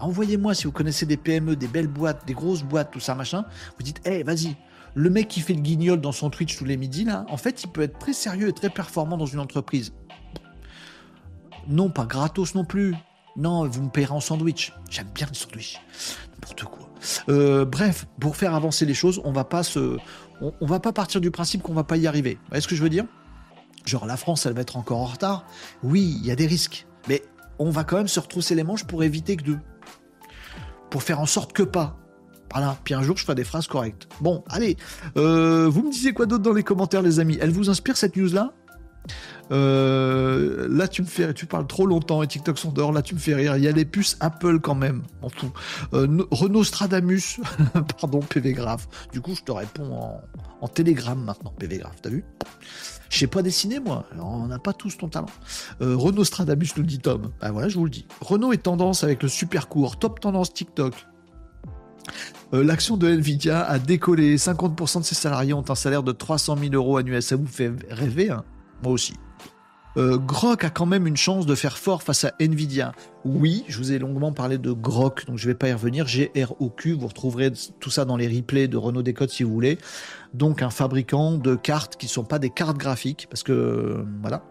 Envoyez-moi 0.00 0.54
si 0.54 0.64
vous 0.64 0.72
connaissez 0.72 1.06
des 1.06 1.16
PME, 1.16 1.56
des 1.56 1.68
belles 1.68 1.88
boîtes, 1.88 2.26
des 2.26 2.34
grosses 2.34 2.64
boîtes, 2.64 2.90
tout 2.90 3.00
ça 3.00 3.14
machin. 3.14 3.44
Vous 3.76 3.84
dites, 3.84 4.00
hé, 4.06 4.22
vas-y, 4.24 4.56
le 4.94 5.10
mec 5.10 5.28
qui 5.28 5.40
fait 5.40 5.54
le 5.54 5.60
guignol 5.60 6.00
dans 6.00 6.12
son 6.12 6.30
Twitch 6.30 6.56
tous 6.56 6.64
les 6.64 6.76
midis, 6.76 7.04
là, 7.04 7.26
en 7.28 7.36
fait, 7.36 7.64
il 7.64 7.68
peut 7.68 7.82
être 7.82 7.98
très 7.98 8.12
sérieux 8.12 8.48
et 8.48 8.52
très 8.52 8.70
performant 8.70 9.16
dans 9.16 9.26
une 9.26 9.40
entreprise. 9.40 9.92
Non, 11.68 11.90
pas 11.90 12.04
gratos 12.04 12.54
non 12.54 12.64
plus. 12.64 12.94
Non, 13.36 13.66
vous 13.66 13.82
me 13.82 13.90
payerez 13.90 14.12
en 14.12 14.20
sandwich. 14.20 14.72
J'aime 14.90 15.08
bien 15.14 15.26
le 15.28 15.34
sandwich. 15.34 15.80
N'importe 16.32 16.64
quoi. 16.64 16.88
Euh, 17.28 17.64
bref, 17.64 18.06
pour 18.20 18.36
faire 18.36 18.54
avancer 18.54 18.86
les 18.86 18.94
choses, 18.94 19.20
on 19.24 19.32
va 19.32 19.44
pas 19.44 19.62
se, 19.62 19.98
on, 20.40 20.66
va 20.66 20.80
pas 20.80 20.92
partir 20.92 21.20
du 21.20 21.30
principe 21.30 21.62
qu'on 21.62 21.74
va 21.74 21.84
pas 21.84 21.96
y 21.96 22.06
arriver. 22.06 22.34
Vous 22.34 22.48
voyez 22.48 22.60
ce 22.60 22.68
que 22.68 22.76
je 22.76 22.82
veux 22.82 22.88
dire? 22.88 23.04
Genre 23.84 24.06
la 24.06 24.16
France, 24.16 24.46
elle 24.46 24.54
va 24.54 24.62
être 24.62 24.76
encore 24.76 25.00
en 25.00 25.06
retard. 25.06 25.44
Oui, 25.82 26.16
il 26.20 26.26
y 26.26 26.30
a 26.30 26.36
des 26.36 26.46
risques, 26.46 26.86
mais 27.08 27.22
on 27.58 27.70
va 27.70 27.84
quand 27.84 27.96
même 27.96 28.08
se 28.08 28.20
retrousser 28.20 28.54
les 28.54 28.64
manches 28.64 28.84
pour 28.84 29.02
éviter 29.02 29.36
que 29.36 29.42
deux. 29.42 29.58
Pour 30.90 31.02
faire 31.02 31.20
en 31.20 31.26
sorte 31.26 31.52
que 31.52 31.62
pas. 31.62 31.98
Voilà, 32.54 32.78
puis 32.84 32.94
un 32.94 33.02
jour 33.02 33.16
je 33.16 33.24
ferai 33.24 33.34
des 33.34 33.42
phrases 33.42 33.66
correctes. 33.66 34.06
Bon, 34.20 34.44
allez, 34.48 34.76
euh, 35.16 35.68
vous 35.68 35.82
me 35.82 35.90
disiez 35.90 36.12
quoi 36.12 36.26
d'autre 36.26 36.44
dans 36.44 36.52
les 36.52 36.62
commentaires, 36.62 37.02
les 37.02 37.18
amis? 37.18 37.36
Elle 37.40 37.50
vous 37.50 37.68
inspire 37.68 37.96
cette 37.96 38.16
news-là? 38.16 38.52
Euh, 39.50 40.68
là, 40.70 40.86
tu 40.86 41.02
me 41.02 41.06
fais, 41.06 41.34
tu 41.34 41.46
parles 41.46 41.66
trop 41.66 41.84
longtemps 41.84 42.22
et 42.22 42.28
TikTok 42.28 42.56
sont 42.56 42.70
dehors. 42.70 42.92
Là, 42.92 43.02
tu 43.02 43.16
me 43.16 43.18
fais 43.18 43.34
rire. 43.34 43.56
Il 43.56 43.64
y 43.64 43.68
a 43.68 43.72
les 43.72 43.84
puces 43.84 44.16
Apple 44.20 44.60
quand 44.60 44.76
même, 44.76 45.02
en 45.20 45.30
tout. 45.30 45.50
Euh, 45.94 46.24
Renault 46.30 46.62
Stradamus, 46.62 47.40
pardon, 48.00 48.20
PV 48.20 48.52
Graph. 48.52 48.86
Du 49.12 49.20
coup, 49.20 49.34
je 49.34 49.42
te 49.42 49.50
réponds 49.50 50.20
en, 50.60 50.68
télégramme 50.68 51.24
maintenant, 51.24 51.52
PV 51.58 51.78
Graph. 51.78 51.96
T'as 52.02 52.10
vu? 52.10 52.24
Je 53.10 53.18
sais 53.18 53.26
pas 53.26 53.42
dessiner 53.42 53.80
moi. 53.80 54.06
On 54.16 54.46
n'a 54.46 54.60
pas 54.60 54.72
tous 54.72 54.96
ton 54.96 55.08
talent. 55.08 55.26
Renault 55.80 56.24
Stradamus 56.24 56.68
nous 56.76 56.84
dit 56.84 57.00
Tom. 57.00 57.32
Ah 57.40 57.50
voilà, 57.50 57.68
je 57.68 57.76
vous 57.76 57.84
le 57.84 57.90
dis. 57.90 58.06
Renault 58.20 58.52
est 58.52 58.62
tendance 58.62 59.02
avec 59.02 59.24
le 59.24 59.28
super 59.28 59.68
court, 59.68 59.98
top 59.98 60.20
tendance 60.20 60.52
TikTok. 60.52 60.94
Euh, 62.52 62.62
l'action 62.62 62.96
de 62.96 63.08
Nvidia 63.08 63.64
a 63.64 63.78
décollé. 63.78 64.36
50% 64.36 65.00
de 65.00 65.04
ses 65.04 65.14
salariés 65.14 65.52
ont 65.52 65.64
un 65.68 65.74
salaire 65.74 66.02
de 66.02 66.12
300 66.12 66.56
000 66.56 66.74
euros 66.74 66.96
annuels. 66.96 67.22
Ça 67.22 67.36
vous 67.36 67.46
fait 67.46 67.72
rêver, 67.90 68.30
hein? 68.30 68.44
Moi 68.82 68.92
aussi. 68.92 69.14
Euh, 69.96 70.18
Grok 70.18 70.64
a 70.64 70.70
quand 70.70 70.86
même 70.86 71.06
une 71.06 71.16
chance 71.16 71.46
de 71.46 71.54
faire 71.54 71.78
fort 71.78 72.02
face 72.02 72.24
à 72.24 72.32
Nvidia. 72.40 72.92
Oui, 73.24 73.64
je 73.68 73.78
vous 73.78 73.92
ai 73.92 73.98
longuement 73.98 74.32
parlé 74.32 74.58
de 74.58 74.72
Grok, 74.72 75.26
donc 75.26 75.38
je 75.38 75.46
ne 75.46 75.52
vais 75.52 75.58
pas 75.58 75.68
y 75.68 75.72
revenir. 75.72 76.06
G-R-O-Q, 76.08 76.94
vous 76.94 77.06
retrouverez 77.06 77.52
tout 77.78 77.90
ça 77.90 78.04
dans 78.04 78.16
les 78.16 78.26
replays 78.26 78.66
de 78.66 78.76
Renault 78.76 79.02
Décode 79.02 79.30
si 79.30 79.44
vous 79.44 79.52
voulez. 79.52 79.78
Donc 80.32 80.62
un 80.62 80.70
fabricant 80.70 81.32
de 81.32 81.54
cartes 81.54 81.96
qui 81.96 82.06
ne 82.06 82.10
sont 82.10 82.24
pas 82.24 82.40
des 82.40 82.50
cartes 82.50 82.76
graphiques, 82.76 83.28
parce 83.30 83.44
que 83.44 83.52
euh, 83.52 84.04
voilà, 84.20 84.42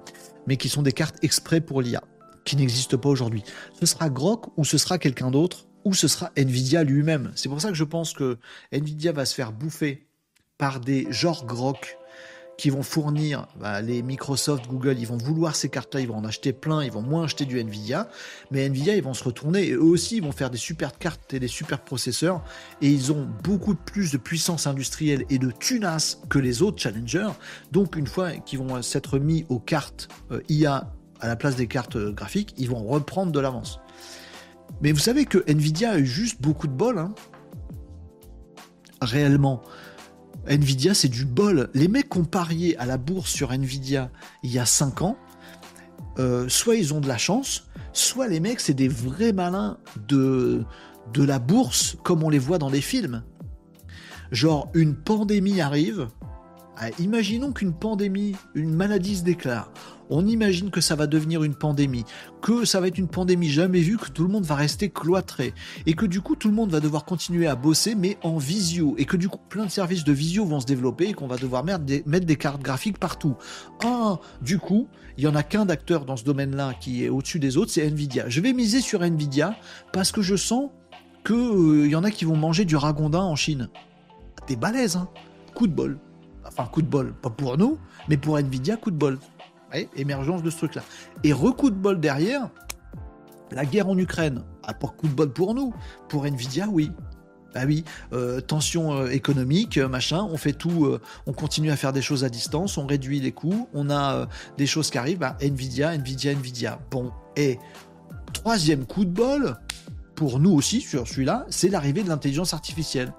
mais 0.48 0.56
qui 0.56 0.70
sont 0.70 0.82
des 0.82 0.94
cartes 0.94 1.18
exprès 1.24 1.60
pour 1.60 1.82
l'IA, 1.82 2.02
qui 2.46 2.56
n'existent 2.56 2.98
pas 2.98 3.10
aujourd'hui. 3.10 3.44
Ce 3.78 3.86
sera 3.86 4.10
Grok 4.10 4.48
ou 4.58 4.64
ce 4.64 4.78
sera 4.78 4.98
quelqu'un 4.98 5.30
d'autre? 5.30 5.66
Ou 5.86 5.94
ce 5.94 6.08
sera 6.08 6.32
Nvidia 6.36 6.84
lui-même. 6.84 7.32
C'est 7.36 7.50
pour 7.50 7.62
ça 7.62 7.70
que 7.70 7.76
je 7.76 7.84
pense 7.84 8.14
que 8.14 8.38
Nvidia 8.72 9.12
va 9.12 9.26
se 9.26 9.36
faire 9.36 9.52
bouffer 9.52 10.08
par 10.58 10.80
des 10.80 11.08
genres 11.10 11.46
Grok 11.46 11.98
qui 12.58 12.70
vont 12.70 12.84
fournir 12.84 13.48
bah, 13.60 13.82
les 13.82 14.02
Microsoft, 14.02 14.68
Google, 14.68 14.98
ils 15.00 15.08
vont 15.08 15.18
vouloir 15.18 15.56
ces 15.56 15.70
cartes-là, 15.70 16.02
ils 16.02 16.08
vont 16.08 16.18
en 16.18 16.26
acheter 16.26 16.54
plein, 16.54 16.84
ils 16.84 16.92
vont 16.92 17.02
moins 17.02 17.24
acheter 17.24 17.46
du 17.46 17.60
Nvidia, 17.60 18.10
mais 18.52 18.66
Nvidia, 18.66 18.96
ils 18.96 19.04
vont 19.04 19.14
se 19.14 19.24
retourner 19.24 19.68
et 19.68 19.72
eux 19.72 19.82
aussi, 19.82 20.18
ils 20.18 20.24
vont 20.24 20.32
faire 20.32 20.50
des 20.50 20.58
super 20.58 20.98
cartes 20.98 21.34
et 21.34 21.40
des 21.40 21.48
super 21.48 21.80
processeurs 21.80 22.44
et 22.82 22.90
ils 22.90 23.12
ont 23.12 23.28
beaucoup 23.44 23.76
plus 23.76 24.12
de 24.12 24.18
puissance 24.18 24.68
industrielle 24.68 25.26
et 25.30 25.40
de 25.40 25.52
tunas 25.52 26.18
que 26.30 26.40
les 26.40 26.62
autres 26.62 26.82
challengers. 26.82 27.32
Donc, 27.72 27.96
une 27.96 28.08
fois 28.08 28.32
qu'ils 28.32 28.60
vont 28.60 28.82
s'être 28.82 29.20
mis 29.20 29.46
aux 29.50 29.60
cartes 29.60 30.10
euh, 30.32 30.42
IA 30.48 30.92
à 31.20 31.28
la 31.28 31.36
place 31.36 31.56
des 31.56 31.68
cartes 31.68 31.96
euh, 31.96 32.12
graphiques, 32.12 32.54
ils 32.58 32.70
vont 32.70 32.84
reprendre 32.84 33.32
de 33.32 33.40
l'avance. 33.40 33.80
Mais 34.82 34.92
vous 34.92 35.00
savez 35.00 35.26
que 35.26 35.44
Nvidia 35.48 35.92
a 35.92 35.98
eu 35.98 36.06
juste 36.06 36.42
beaucoup 36.42 36.68
de 36.68 36.74
bol. 36.74 36.98
Hein. 36.98 37.14
Réellement. 39.02 39.62
Nvidia, 40.48 40.94
c'est 40.94 41.10
du 41.10 41.26
bol. 41.26 41.70
Les 41.74 41.88
mecs 41.88 42.16
ont 42.16 42.26
parié 42.26 42.78
à 42.78 42.86
la 42.86 42.98
bourse 42.98 43.32
sur 43.32 43.52
Nvidia 43.52 44.12
il 44.44 44.52
y 44.52 44.60
a 44.60 44.66
5 44.66 45.02
ans, 45.02 45.18
euh, 46.20 46.50
soit 46.50 46.76
ils 46.76 46.94
ont 46.94 47.00
de 47.00 47.08
la 47.08 47.18
chance, 47.18 47.70
soit 47.94 48.28
les 48.28 48.40
mecs, 48.40 48.60
c'est 48.60 48.74
des 48.74 48.90
vrais 48.90 49.32
malins 49.32 49.78
de, 50.08 50.64
de 51.14 51.24
la 51.24 51.40
bourse 51.40 51.98
comme 52.04 52.24
on 52.24 52.30
les 52.30 52.40
voit 52.40 52.58
dans 52.58 52.70
les 52.70 52.82
films. 52.82 53.24
Genre, 54.32 54.70
une 54.74 54.96
pandémie 54.96 55.62
arrive. 55.62 56.08
Ah, 56.78 56.90
imaginons 57.00 57.54
qu'une 57.54 57.74
pandémie, 57.74 58.36
une 58.56 58.74
maladie 58.74 59.18
se 59.18 59.24
déclare. 59.24 59.72
On 60.14 60.28
imagine 60.28 60.70
que 60.70 60.80
ça 60.80 60.96
va 60.96 61.08
devenir 61.08 61.44
une 61.44 61.56
pandémie, 61.56 62.06
que 62.42 62.66
ça 62.66 62.80
va 62.80 62.88
être 62.88 63.00
une 63.00 63.08
pandémie 63.08 63.50
jamais 63.50 63.80
vue, 63.80 63.98
que 63.98 64.10
tout 64.10 64.22
le 64.22 64.30
monde 64.30 64.46
va 64.46 64.54
rester 64.54 64.90
cloîtré, 64.90 65.56
et 65.88 65.94
que 65.94 66.06
du 66.06 66.22
coup 66.22 66.36
tout 66.36 66.50
le 66.50 66.54
monde 66.54 66.70
va 66.70 66.80
devoir 66.80 67.04
continuer 67.04 67.48
à 67.48 67.56
bosser, 67.56 67.96
mais 67.96 68.18
en 68.22 68.38
visio, 68.38 68.94
et 69.00 69.06
que 69.06 69.18
du 69.18 69.28
coup 69.28 69.40
plein 69.50 69.66
de 69.66 69.72
services 69.72 70.04
de 70.04 70.14
visio 70.14 70.46
vont 70.46 70.60
se 70.60 70.68
développer, 70.68 71.10
et 71.10 71.14
qu'on 71.14 71.26
va 71.26 71.38
devoir 71.38 71.64
mettre 71.64 71.84
des, 71.84 72.36
cartes 72.36 72.62
graphiques 72.62 73.00
partout. 73.00 73.36
Ah, 73.84 74.20
du 74.42 74.60
coup, 74.60 74.88
il 75.18 75.24
y 75.24 75.28
en 75.28 75.36
a 75.36 75.42
qu'un 75.42 75.66
d'acteur 75.66 76.06
dans 76.06 76.16
ce 76.16 76.24
domaine-là 76.24 76.76
qui 76.80 77.04
est 77.04 77.10
au-dessus 77.10 77.40
des 77.40 77.58
autres, 77.58 77.72
c'est 77.72 77.86
Nvidia. 77.88 78.30
Je 78.30 78.40
vais 78.40 78.54
miser 78.54 78.82
sur 78.82 79.02
Nvidia 79.04 79.56
parce 79.94 80.12
que 80.12 80.22
je 80.22 80.36
sens 80.36 80.70
qu'il 81.26 81.36
euh, 81.36 81.88
y 81.88 81.96
en 81.96 82.04
a 82.04 82.12
qui 82.12 82.26
vont 82.26 82.38
manger 82.38 82.66
du 82.66 82.76
ragondin 82.76 83.22
en 83.22 83.36
Chine. 83.36 83.70
T'es 84.46 84.58
balèze, 84.58 84.96
hein 84.96 85.10
Coup 85.56 85.66
de 85.66 85.74
bol. 85.74 85.98
Enfin, 86.46 86.66
coup 86.66 86.82
de 86.82 86.88
bol, 86.88 87.14
pas 87.14 87.30
pour 87.30 87.58
nous, 87.58 87.80
mais 88.10 88.18
pour 88.18 88.38
Nvidia, 88.38 88.76
coup 88.76 88.92
de 88.92 88.98
bol. 88.98 89.18
Émergence 89.96 90.44
de 90.44 90.50
ce 90.50 90.58
truc-là. 90.58 90.84
Et 91.24 91.34
recoup 91.34 91.70
de 91.70 91.76
bol 91.76 92.00
derrière, 92.00 92.50
la 93.52 93.66
guerre 93.66 93.88
en 93.88 93.98
Ukraine. 93.98 94.44
Ah, 94.64 94.74
pas 94.74 94.88
coup 94.88 95.08
de 95.08 95.14
bol 95.14 95.32
pour 95.32 95.54
nous. 95.54 95.74
Pour 96.10 96.26
Nvidia, 96.26 96.68
oui. 96.70 96.92
Bah 97.54 97.62
oui, 97.68 97.84
euh, 98.14 98.42
tension 98.42 98.94
euh, 98.94 99.10
économique, 99.10 99.78
machin, 99.78 100.24
on 100.24 100.38
fait 100.38 100.54
tout, 100.54 100.98
on 101.28 101.34
continue 101.34 101.70
à 101.70 101.76
faire 101.76 101.94
des 101.94 102.02
choses 102.02 102.24
à 102.24 102.30
distance, 102.30 102.80
on 102.80 102.88
réduit 102.88 103.20
les 103.20 103.32
coûts, 103.32 103.70
on 103.76 103.92
a 103.92 104.28
des 104.58 104.66
choses 104.66 104.90
qui 104.90 104.98
arrivent, 104.98 105.20
bah, 105.20 105.38
Nvidia, 105.40 105.94
Nvidia, 105.94 106.32
Nvidia. 106.32 106.80
Bon, 106.90 107.12
et 107.36 107.60
troisième 108.34 108.88
coup 108.88 109.06
de 109.06 109.12
bol, 109.12 109.56
pour 110.16 110.40
nous 110.40 110.52
aussi 110.52 110.82
sur 110.82 111.08
celui-là, 111.08 111.46
c'est 111.50 111.70
l'arrivée 111.70 112.04
de 112.04 112.10
l'intelligence 112.10 112.54
artificielle. 112.54 113.14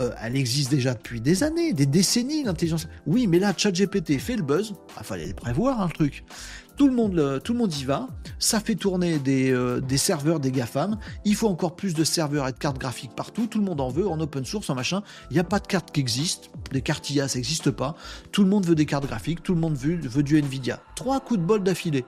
Euh, 0.00 0.12
elle 0.22 0.36
existe 0.36 0.70
déjà 0.70 0.94
depuis 0.94 1.20
des 1.20 1.42
années, 1.42 1.72
des 1.72 1.86
décennies, 1.86 2.44
l'intelligence. 2.44 2.86
Oui, 3.06 3.26
mais 3.26 3.40
là, 3.40 3.52
ChatGPT 3.56 4.18
fait 4.18 4.36
le 4.36 4.42
buzz. 4.42 4.70
Il 4.70 4.92
ah, 4.96 5.02
fallait 5.02 5.26
le 5.26 5.34
prévoir, 5.34 5.80
un 5.80 5.86
hein, 5.86 5.90
truc. 5.92 6.24
Tout 6.76 6.86
le, 6.86 6.94
monde, 6.94 7.40
tout 7.42 7.54
le 7.54 7.58
monde 7.58 7.74
y 7.74 7.84
va. 7.84 8.06
Ça 8.38 8.60
fait 8.60 8.76
tourner 8.76 9.18
des, 9.18 9.50
euh, 9.50 9.80
des, 9.80 9.96
serveurs, 9.96 10.38
des 10.38 10.52
GAFAM. 10.52 10.96
Il 11.24 11.34
faut 11.34 11.48
encore 11.48 11.74
plus 11.74 11.94
de 11.94 12.04
serveurs 12.04 12.46
et 12.46 12.52
de 12.52 12.58
cartes 12.58 12.78
graphiques 12.78 13.16
partout. 13.16 13.48
Tout 13.48 13.58
le 13.58 13.64
monde 13.64 13.80
en 13.80 13.88
veut, 13.88 14.06
en 14.06 14.20
open 14.20 14.44
source, 14.44 14.70
en 14.70 14.76
machin. 14.76 15.02
Il 15.30 15.34
n'y 15.34 15.40
a 15.40 15.44
pas 15.44 15.58
de 15.58 15.66
cartes 15.66 15.90
qui 15.90 15.98
existent. 15.98 16.48
Des 16.70 16.80
cartes 16.80 17.10
IA, 17.10 17.26
ça 17.26 17.38
n'existe 17.38 17.72
pas. 17.72 17.96
Tout 18.30 18.44
le 18.44 18.48
monde 18.48 18.64
veut 18.64 18.76
des 18.76 18.86
cartes 18.86 19.06
graphiques. 19.06 19.42
Tout 19.42 19.54
le 19.54 19.60
monde 19.60 19.74
veut, 19.74 20.22
du 20.22 20.38
Nvidia. 20.38 20.80
Trois 20.94 21.18
coups 21.18 21.40
de 21.40 21.44
bol 21.44 21.64
d'affilée. 21.64 22.04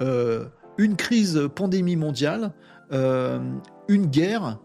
Euh, 0.00 0.44
une 0.78 0.94
crise 0.94 1.48
pandémie 1.52 1.96
mondiale, 1.96 2.52
une 2.92 4.06
guerre 4.06 4.58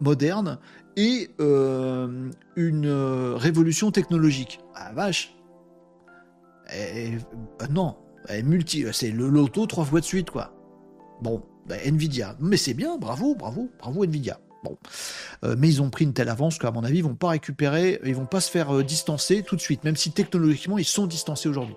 moderne 0.00 0.58
et 0.98 1.30
euh, 1.40 2.28
une 2.56 2.86
euh, 2.86 3.36
révolution 3.36 3.92
technologique. 3.92 4.58
Ah 4.74 4.92
vache 4.92 5.32
Non, 7.70 7.96
multi, 8.44 8.84
c'est 8.92 9.12
le 9.12 9.28
loto 9.28 9.66
trois 9.66 9.84
fois 9.84 10.00
de 10.00 10.04
suite, 10.04 10.30
quoi. 10.30 10.52
Bon, 11.22 11.42
bah, 11.66 11.76
Nvidia, 11.84 12.36
mais 12.40 12.56
c'est 12.56 12.74
bien, 12.74 12.98
bravo, 12.98 13.36
bravo, 13.36 13.70
bravo 13.78 14.04
Nvidia. 14.04 14.40
Bon, 14.64 14.76
mais 15.56 15.68
ils 15.68 15.80
ont 15.80 15.88
pris 15.88 16.04
une 16.04 16.12
telle 16.12 16.28
avance 16.28 16.58
qu'à 16.58 16.72
mon 16.72 16.82
avis, 16.82 16.98
ils 16.98 17.04
vont 17.04 17.14
pas 17.14 17.28
récupérer, 17.28 18.00
ils 18.04 18.16
vont 18.16 18.26
pas 18.26 18.40
se 18.40 18.50
faire 18.50 18.82
distancer 18.82 19.44
tout 19.44 19.54
de 19.54 19.60
suite, 19.60 19.84
même 19.84 19.94
si 19.94 20.10
technologiquement 20.10 20.78
ils 20.78 20.84
sont 20.84 21.06
distancés 21.06 21.48
aujourd'hui 21.48 21.76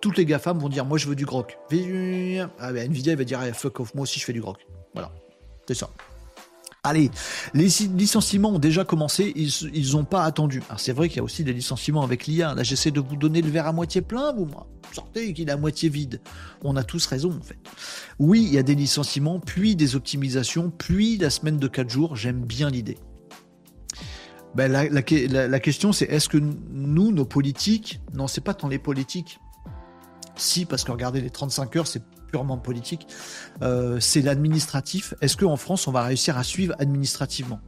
toutes 0.00 0.16
les 0.16 0.24
GAFAM 0.24 0.58
vont 0.58 0.68
dire 0.68 0.84
Moi, 0.84 0.98
je 0.98 1.08
veux 1.08 1.16
du 1.16 1.24
grok. 1.24 1.58
Ah, 1.72 2.72
ben, 2.72 2.90
Nvidia, 2.90 3.16
va 3.16 3.24
dire 3.24 3.40
Fuck 3.54 3.80
off, 3.80 3.94
moi 3.94 4.04
aussi, 4.04 4.20
je 4.20 4.24
fais 4.24 4.32
du 4.32 4.40
grok. 4.40 4.58
Voilà. 4.94 5.10
C'est 5.66 5.74
ça. 5.74 5.90
Allez, 6.84 7.10
les 7.54 7.66
licenciements 7.96 8.50
ont 8.50 8.58
déjà 8.60 8.84
commencé, 8.84 9.32
ils 9.34 9.92
n'ont 9.92 10.04
pas 10.04 10.22
attendu. 10.22 10.62
C'est 10.76 10.92
vrai 10.92 11.08
qu'il 11.08 11.16
y 11.16 11.20
a 11.20 11.24
aussi 11.24 11.42
des 11.42 11.52
licenciements 11.52 12.02
avec 12.02 12.26
l'IA. 12.26 12.54
Là, 12.54 12.62
j'essaie 12.62 12.92
de 12.92 13.00
vous 13.00 13.16
donner 13.16 13.42
le 13.42 13.50
verre 13.50 13.66
à 13.66 13.72
moitié 13.72 14.00
plein, 14.00 14.32
vous. 14.32 14.48
Sortez 14.92 15.34
qu'il 15.34 15.48
est 15.48 15.52
à 15.52 15.56
moitié 15.56 15.88
vide. 15.88 16.20
On 16.62 16.76
a 16.76 16.84
tous 16.84 17.04
raison, 17.06 17.36
en 17.36 17.42
fait. 17.42 17.58
Oui, 18.20 18.44
il 18.46 18.54
y 18.54 18.58
a 18.58 18.62
des 18.62 18.76
licenciements, 18.76 19.40
puis 19.40 19.74
des 19.74 19.96
optimisations, 19.96 20.70
puis 20.70 21.18
la 21.18 21.30
semaine 21.30 21.58
de 21.58 21.66
4 21.66 21.90
jours. 21.90 22.16
J'aime 22.16 22.44
bien 22.44 22.70
l'idée. 22.70 22.96
Ben, 24.54 24.70
la, 24.70 24.88
la, 24.88 25.60
question, 25.60 25.92
c'est 25.92 26.06
est-ce 26.06 26.28
que 26.28 26.38
nous, 26.38 27.12
nos 27.12 27.24
politiques, 27.24 28.00
non, 28.14 28.28
c'est 28.28 28.40
pas 28.40 28.54
tant 28.54 28.68
les 28.68 28.78
politiques, 28.78 29.40
si, 30.36 30.64
parce 30.64 30.84
que 30.84 30.92
regardez, 30.92 31.20
les 31.20 31.30
35 31.30 31.76
heures, 31.76 31.86
c'est 31.86 32.02
purement 32.30 32.58
politique, 32.58 33.06
euh, 33.62 33.98
c'est 34.00 34.22
l'administratif. 34.22 35.14
Est-ce 35.20 35.36
qu'en 35.36 35.56
France, 35.56 35.86
on 35.88 35.92
va 35.92 36.02
réussir 36.02 36.38
à 36.38 36.44
suivre 36.44 36.74
administrativement? 36.78 37.60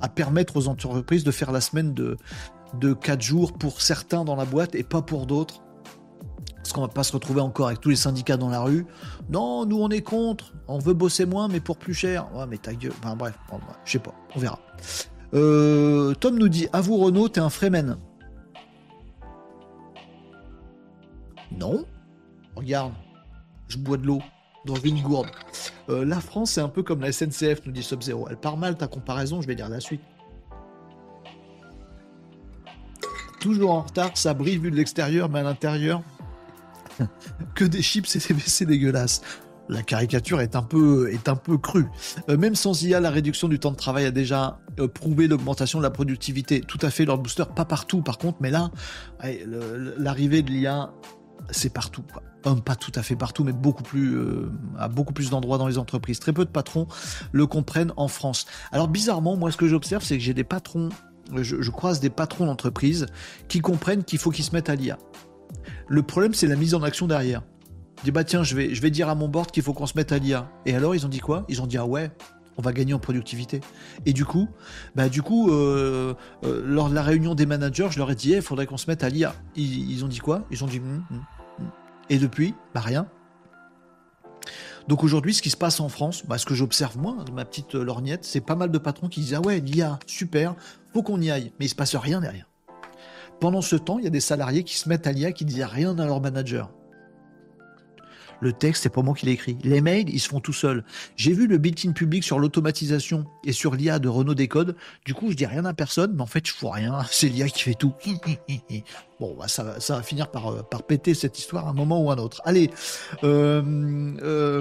À 0.00 0.08
permettre 0.08 0.56
aux 0.56 0.68
entreprises 0.68 1.24
de 1.24 1.30
faire 1.30 1.50
la 1.50 1.60
semaine 1.60 1.94
de, 1.94 2.16
de 2.78 2.92
4 2.92 3.20
jours 3.20 3.52
pour 3.52 3.80
certains 3.80 4.24
dans 4.24 4.36
la 4.36 4.44
boîte 4.44 4.74
et 4.74 4.82
pas 4.82 5.02
pour 5.02 5.26
d'autres? 5.26 5.62
Parce 6.56 6.72
qu'on 6.72 6.80
va 6.80 6.88
pas 6.88 7.04
se 7.04 7.12
retrouver 7.12 7.40
encore 7.40 7.66
avec 7.66 7.80
tous 7.80 7.90
les 7.90 7.96
syndicats 7.96 8.36
dans 8.36 8.48
la 8.48 8.60
rue? 8.60 8.86
Non, 9.28 9.66
nous 9.66 9.78
on 9.78 9.90
est 9.90 10.00
contre, 10.00 10.54
on 10.66 10.78
veut 10.78 10.94
bosser 10.94 11.26
moins 11.26 11.48
mais 11.48 11.60
pour 11.60 11.76
plus 11.76 11.94
cher. 11.94 12.26
Ouais, 12.34 12.46
mais 12.48 12.58
ta 12.58 12.72
gueule. 12.74 12.92
Enfin 13.02 13.16
bref, 13.16 13.34
je 13.84 13.92
sais 13.92 13.98
pas, 13.98 14.14
on 14.34 14.38
verra. 14.38 14.58
Euh, 15.34 16.14
Tom 16.14 16.38
nous 16.38 16.48
dit, 16.48 16.68
à 16.72 16.80
vous 16.80 16.96
Renault, 16.96 17.28
t'es 17.28 17.40
un 17.40 17.50
Fremen. 17.50 17.98
Non. 21.58 21.84
Regarde, 22.56 22.92
je 23.74 23.78
bois 23.78 23.96
de 23.96 24.06
l'eau 24.06 24.20
dans 24.64 24.76
une 24.76 25.00
gourde. 25.02 25.28
Euh, 25.88 26.04
la 26.04 26.20
France, 26.20 26.52
c'est 26.52 26.60
un 26.60 26.68
peu 26.68 26.82
comme 26.82 27.00
la 27.00 27.12
SNCF, 27.12 27.66
nous 27.66 27.72
dit 27.72 27.82
Sub-Zero. 27.82 28.26
Elle 28.30 28.36
part 28.36 28.56
mal 28.56 28.76
ta 28.76 28.86
comparaison, 28.86 29.42
je 29.42 29.46
vais 29.46 29.54
dire 29.54 29.68
la 29.68 29.80
suite. 29.80 30.00
Toujours 33.40 33.72
en 33.72 33.82
retard, 33.82 34.12
ça 34.14 34.32
brille 34.32 34.56
vu 34.56 34.70
de 34.70 34.76
l'extérieur, 34.76 35.28
mais 35.28 35.40
à 35.40 35.42
l'intérieur, 35.42 36.02
que 37.54 37.64
des 37.64 37.82
chips 37.82 38.16
et 38.16 38.20
c'est 38.20 38.64
dégueulasse. 38.64 39.20
La 39.68 39.82
caricature 39.82 40.40
est 40.40 40.56
un 40.56 40.62
peu, 40.62 41.10
est 41.10 41.28
un 41.28 41.36
peu 41.36 41.56
crue. 41.58 41.86
Euh, 42.28 42.36
même 42.36 42.54
sans 42.54 42.82
IA, 42.82 43.00
la 43.00 43.10
réduction 43.10 43.48
du 43.48 43.58
temps 43.58 43.70
de 43.70 43.76
travail 43.76 44.04
a 44.06 44.10
déjà 44.10 44.58
euh, 44.78 44.88
prouvé 44.88 45.26
l'augmentation 45.26 45.78
de 45.78 45.82
la 45.82 45.90
productivité. 45.90 46.60
Tout 46.60 46.78
à 46.82 46.90
fait, 46.90 47.04
Lord 47.04 47.18
Booster, 47.18 47.44
pas 47.54 47.64
partout 47.64 48.02
par 48.02 48.18
contre, 48.18 48.38
mais 48.40 48.50
là, 48.50 48.70
l'arrivée 49.98 50.42
de 50.42 50.50
l'IA 50.50 50.92
c'est 51.50 51.72
partout. 51.72 52.02
Pas 52.64 52.76
tout 52.76 52.92
à 52.94 53.02
fait 53.02 53.16
partout, 53.16 53.42
mais 53.42 53.52
beaucoup 53.52 53.82
plus, 53.82 54.16
euh, 54.16 54.52
à 54.78 54.88
beaucoup 54.88 55.14
plus 55.14 55.30
d'endroits 55.30 55.56
dans 55.56 55.66
les 55.66 55.78
entreprises. 55.78 56.18
Très 56.18 56.32
peu 56.32 56.44
de 56.44 56.50
patrons 56.50 56.86
le 57.32 57.46
comprennent 57.46 57.92
en 57.96 58.08
France. 58.08 58.46
Alors 58.70 58.88
bizarrement, 58.88 59.36
moi, 59.36 59.50
ce 59.50 59.56
que 59.56 59.66
j'observe, 59.66 60.04
c'est 60.04 60.18
que 60.18 60.22
j'ai 60.22 60.34
des 60.34 60.44
patrons, 60.44 60.90
je, 61.34 61.70
croise 61.70 62.00
des 62.00 62.10
patrons 62.10 62.46
d'entreprise 62.46 63.06
qui 63.48 63.60
comprennent 63.60 64.04
qu'il 64.04 64.18
faut 64.18 64.30
qu'ils 64.30 64.44
se 64.44 64.52
mettent 64.52 64.68
à 64.68 64.74
l'IA. 64.74 64.98
Le 65.88 66.02
problème, 66.02 66.34
c'est 66.34 66.46
la 66.46 66.56
mise 66.56 66.74
en 66.74 66.82
action 66.82 67.06
derrière. 67.06 67.42
Je 68.00 68.04
dis 68.04 68.10
bah 68.10 68.24
tiens, 68.24 68.42
je 68.42 68.54
vais, 68.54 68.74
je 68.74 68.82
vais 68.82 68.90
dire 68.90 69.08
à 69.08 69.14
mon 69.14 69.28
board 69.28 69.50
qu'il 69.50 69.62
faut 69.62 69.72
qu'on 69.72 69.86
se 69.86 69.96
mette 69.96 70.12
à 70.12 70.18
l'IA. 70.18 70.50
Et 70.66 70.74
alors, 70.74 70.94
ils 70.94 71.06
ont 71.06 71.08
dit 71.08 71.20
quoi? 71.20 71.44
Ils 71.48 71.62
ont 71.62 71.66
dit 71.66 71.78
ah 71.78 71.86
ouais, 71.86 72.10
on 72.56 72.62
va 72.62 72.72
gagner 72.72 72.94
en 72.94 72.98
productivité. 72.98 73.60
Et 74.06 74.12
du 74.12 74.24
coup, 74.24 74.48
bah 74.94 75.08
du 75.08 75.22
coup, 75.22 75.50
euh, 75.50 76.14
euh, 76.44 76.62
lors 76.64 76.88
de 76.88 76.94
la 76.94 77.02
réunion 77.02 77.34
des 77.34 77.46
managers, 77.46 77.88
je 77.90 77.98
leur 77.98 78.10
ai 78.10 78.14
dit, 78.14 78.32
il 78.32 78.42
faudrait 78.42 78.66
qu'on 78.66 78.76
se 78.76 78.88
mette 78.88 79.04
à 79.04 79.08
l'IA. 79.08 79.34
Ils, 79.56 80.04
ont 80.04 80.08
dit 80.08 80.18
quoi? 80.18 80.46
Ils 80.50 80.64
ont 80.64 80.66
dit, 80.66 80.78
hum, 80.78 81.04
hum, 81.10 81.24
hum. 81.60 81.70
et 82.08 82.18
depuis, 82.18 82.54
bah 82.74 82.80
rien. 82.80 83.06
Donc 84.88 85.02
aujourd'hui, 85.02 85.32
ce 85.32 85.40
qui 85.40 85.50
se 85.50 85.56
passe 85.56 85.80
en 85.80 85.88
France, 85.88 86.24
bah, 86.26 86.36
ce 86.36 86.44
que 86.44 86.54
j'observe 86.54 86.98
moi, 86.98 87.16
ma 87.32 87.44
petite 87.44 87.74
lorgnette, 87.74 88.24
c'est 88.24 88.42
pas 88.42 88.54
mal 88.54 88.70
de 88.70 88.78
patrons 88.78 89.08
qui 89.08 89.20
disent, 89.20 89.34
ah 89.34 89.40
ouais, 89.40 89.60
l'IA, 89.60 89.98
super, 90.06 90.54
faut 90.92 91.02
qu'on 91.02 91.20
y 91.20 91.30
aille. 91.30 91.52
Mais 91.58 91.66
il 91.66 91.70
se 91.70 91.74
passe 91.74 91.96
rien 91.96 92.20
derrière. 92.20 92.48
Pendant 93.40 93.62
ce 93.62 93.76
temps, 93.76 93.98
il 93.98 94.04
y 94.04 94.06
a 94.06 94.10
des 94.10 94.20
salariés 94.20 94.62
qui 94.62 94.76
se 94.76 94.88
mettent 94.88 95.06
à 95.06 95.12
l'IA, 95.12 95.32
qui 95.32 95.44
disent 95.44 95.64
rien 95.64 95.98
à 95.98 96.06
leur 96.06 96.20
manager. 96.20 96.70
Le 98.44 98.52
texte, 98.52 98.82
c'est 98.82 98.90
pas 98.90 99.00
moi 99.00 99.14
qui 99.14 99.24
l'ai 99.24 99.32
écrit. 99.32 99.56
Les 99.62 99.80
mails, 99.80 100.10
ils 100.10 100.20
se 100.20 100.28
font 100.28 100.38
tout 100.38 100.52
seuls. 100.52 100.84
J'ai 101.16 101.32
vu 101.32 101.46
le 101.46 101.56
built-in 101.56 101.92
public 101.92 102.22
sur 102.22 102.38
l'automatisation 102.38 103.24
et 103.42 103.52
sur 103.52 103.74
l'IA 103.74 103.98
de 103.98 104.06
Renault 104.06 104.34
Décode. 104.34 104.76
Du 105.06 105.14
coup, 105.14 105.30
je 105.30 105.34
dis 105.34 105.46
rien 105.46 105.64
à 105.64 105.72
personne, 105.72 106.12
mais 106.14 106.20
en 106.20 106.26
fait, 106.26 106.46
je 106.46 106.52
fous 106.52 106.68
rien. 106.68 107.06
C'est 107.10 107.28
l'IA 107.28 107.48
qui 107.48 107.62
fait 107.62 107.72
tout. 107.72 107.94
bon, 109.18 109.34
bah, 109.38 109.48
ça, 109.48 109.78
va 109.88 110.02
finir 110.02 110.30
par, 110.30 110.48
euh, 110.48 110.62
par 110.62 110.82
péter 110.82 111.14
cette 111.14 111.38
histoire 111.38 111.68
à 111.68 111.70
un 111.70 111.72
moment 111.72 112.02
ou 112.02 112.10
un 112.10 112.18
autre. 112.18 112.42
Allez, 112.44 112.68
euh, 113.22 113.62
euh, 114.22 114.60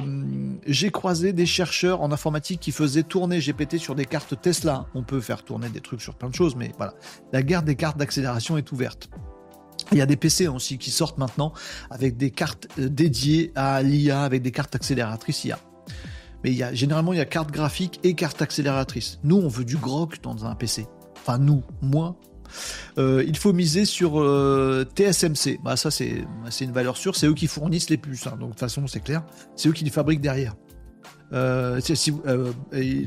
j'ai 0.66 0.90
croisé 0.90 1.34
des 1.34 1.46
chercheurs 1.46 2.02
en 2.02 2.14
informatique 2.14 2.62
qui 2.62 2.72
faisaient 2.72 3.04
tourner 3.04 3.40
GPT 3.40 3.80
sur 3.80 3.96
des 3.96 4.06
cartes 4.06 4.40
Tesla. 4.42 4.86
On 4.96 5.04
peut 5.04 5.20
faire 5.20 5.44
tourner 5.44 5.68
des 5.68 5.82
trucs 5.82 6.02
sur 6.02 6.16
plein 6.16 6.30
de 6.30 6.36
choses, 6.36 6.56
mais 6.56 6.72
voilà. 6.78 6.94
La 7.34 7.44
guerre 7.44 7.64
des 7.64 7.76
cartes 7.76 7.98
d'accélération 7.98 8.56
est 8.58 8.72
ouverte. 8.72 9.10
Il 9.94 10.00
y 10.00 10.02
a 10.02 10.06
des 10.06 10.16
PC 10.16 10.48
aussi 10.48 10.78
qui 10.78 10.92
sortent 10.92 11.18
maintenant 11.18 11.54
avec 11.90 12.18
des 12.18 12.32
cartes 12.32 12.68
euh, 12.80 12.90
dédiées 12.90 13.52
à 13.56 13.82
l'IA, 13.84 14.24
avec 14.24 14.42
des 14.42 14.52
cartes 14.52 14.76
accélératrices 14.76 15.46
IA. 15.46 15.60
Mais 16.44 16.52
il 16.52 16.58
y 16.58 16.64
a, 16.64 16.74
généralement, 16.74 17.14
il 17.14 17.18
y 17.18 17.22
a 17.22 17.26
carte 17.26 17.52
graphique 17.52 18.00
et 18.04 18.16
carte 18.16 18.42
accélératrice. 18.42 19.20
Nous, 19.24 19.38
on 19.38 19.48
veut 19.48 19.64
du 19.64 19.78
grok 19.78 20.22
dans 20.22 20.46
un 20.46 20.56
PC. 20.56 20.88
Enfin, 21.18 21.38
nous, 21.38 21.64
moi. 21.82 22.18
Euh, 22.98 23.24
il 23.26 23.38
faut 23.38 23.54
miser 23.54 23.86
sur 23.86 24.20
euh, 24.20 24.86
TSMC. 24.96 25.60
Bah, 25.64 25.78
ça, 25.78 25.90
c'est 25.90 26.26
une 26.62 26.72
valeur 26.72 26.98
sûre. 26.98 27.16
C'est 27.16 27.28
eux 27.28 27.34
qui 27.34 27.48
fournissent 27.48 27.90
les 27.90 27.98
puces. 27.98 28.28
Hein. 28.28 28.38
Donc, 28.40 28.50
de 28.50 28.54
toute 28.54 28.60
façon, 28.60 28.86
c'est 28.88 29.00
clair. 29.00 29.24
C'est 29.56 29.70
eux 29.70 29.74
qui 29.74 29.84
les 29.84 29.90
fabriquent 29.90 30.22
derrière. 30.22 30.56
Euh, 31.34 31.80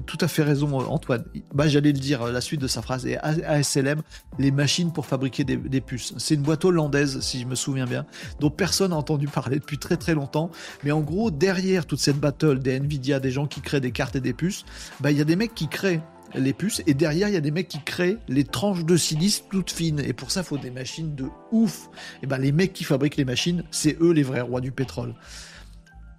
tout 0.07 0.19
à 0.21 0.29
fait 0.29 0.43
raison, 0.43 0.79
Antoine. 0.79 1.25
Bah, 1.55 1.69
J'allais 1.69 1.93
le 1.93 1.99
dire, 1.99 2.25
la 2.27 2.41
suite 2.41 2.61
de 2.61 2.67
sa 2.67 2.83
phrase. 2.83 3.07
Et 3.07 3.17
ASLM, 3.19 4.03
les 4.39 4.51
machines 4.51 4.93
pour 4.93 5.07
fabriquer 5.07 5.45
des, 5.45 5.81
puces. 5.81 6.15
C'est 6.19 6.35
une 6.35 6.43
boîte 6.43 6.65
hollandaise, 6.65 7.21
si 7.21 7.41
je 7.41 7.47
me 7.47 7.55
souviens 7.55 7.87
bien, 7.87 8.07
dont 8.41 8.51
personne 8.51 8.91
n'a 8.91 8.97
entendu 8.97 9.29
parler 9.29 9.59
depuis 9.59 9.79
très 9.79 9.97
très 9.97 10.15
longtemps. 10.15 10.51
Mais 10.85 10.93
en 10.93 11.01
gros, 11.01 11.31
derrière 11.31 11.87
toute 11.87 12.01
cette 12.01 12.19
battle 12.19 12.59
des 12.59 12.77
Nvidia, 12.77 13.21
des 13.21 13.31
gens 13.31 13.47
qui 13.47 13.61
créent 13.61 13.81
des 13.81 13.93
cartes 13.93 14.17
et 14.17 14.21
des 14.21 14.33
puces, 14.33 14.65
bah, 15.01 15.11
il 15.11 15.19
y 15.19 15.21
a 15.21 15.25
des 15.25 15.37
mecs 15.37 15.55
qui 15.55 15.69
créent 15.69 16.01
les 16.35 16.53
puces 16.53 16.83
et 16.87 16.95
derrière 16.95 17.29
il 17.29 17.35
y 17.35 17.37
a 17.37 17.41
des 17.41 17.51
mecs 17.51 17.69
qui 17.69 17.83
créent 17.83 18.19
les 18.29 18.45
tranches 18.45 18.85
de 18.85 18.97
silice 18.97 19.45
toutes 19.51 19.71
fines 19.71 20.01
et 20.01 20.13
pour 20.13 20.31
ça 20.31 20.43
faut 20.43 20.59
des 20.59 20.73
machines 20.73 21.15
de 21.15 21.27
ouf 21.53 21.89
et 22.23 22.27
ben 22.27 22.39
les 22.39 22.53
mecs 22.53 22.73
qui 22.73 22.85
fabriquent 22.85 23.17
les 23.17 23.25
machines 23.25 23.63
c'est 23.71 23.97
eux 24.01 24.11
les 24.11 24.25
vrais 24.25 24.41
rois 24.41 24.61
du 24.61 24.73
pétrole 24.73 25.15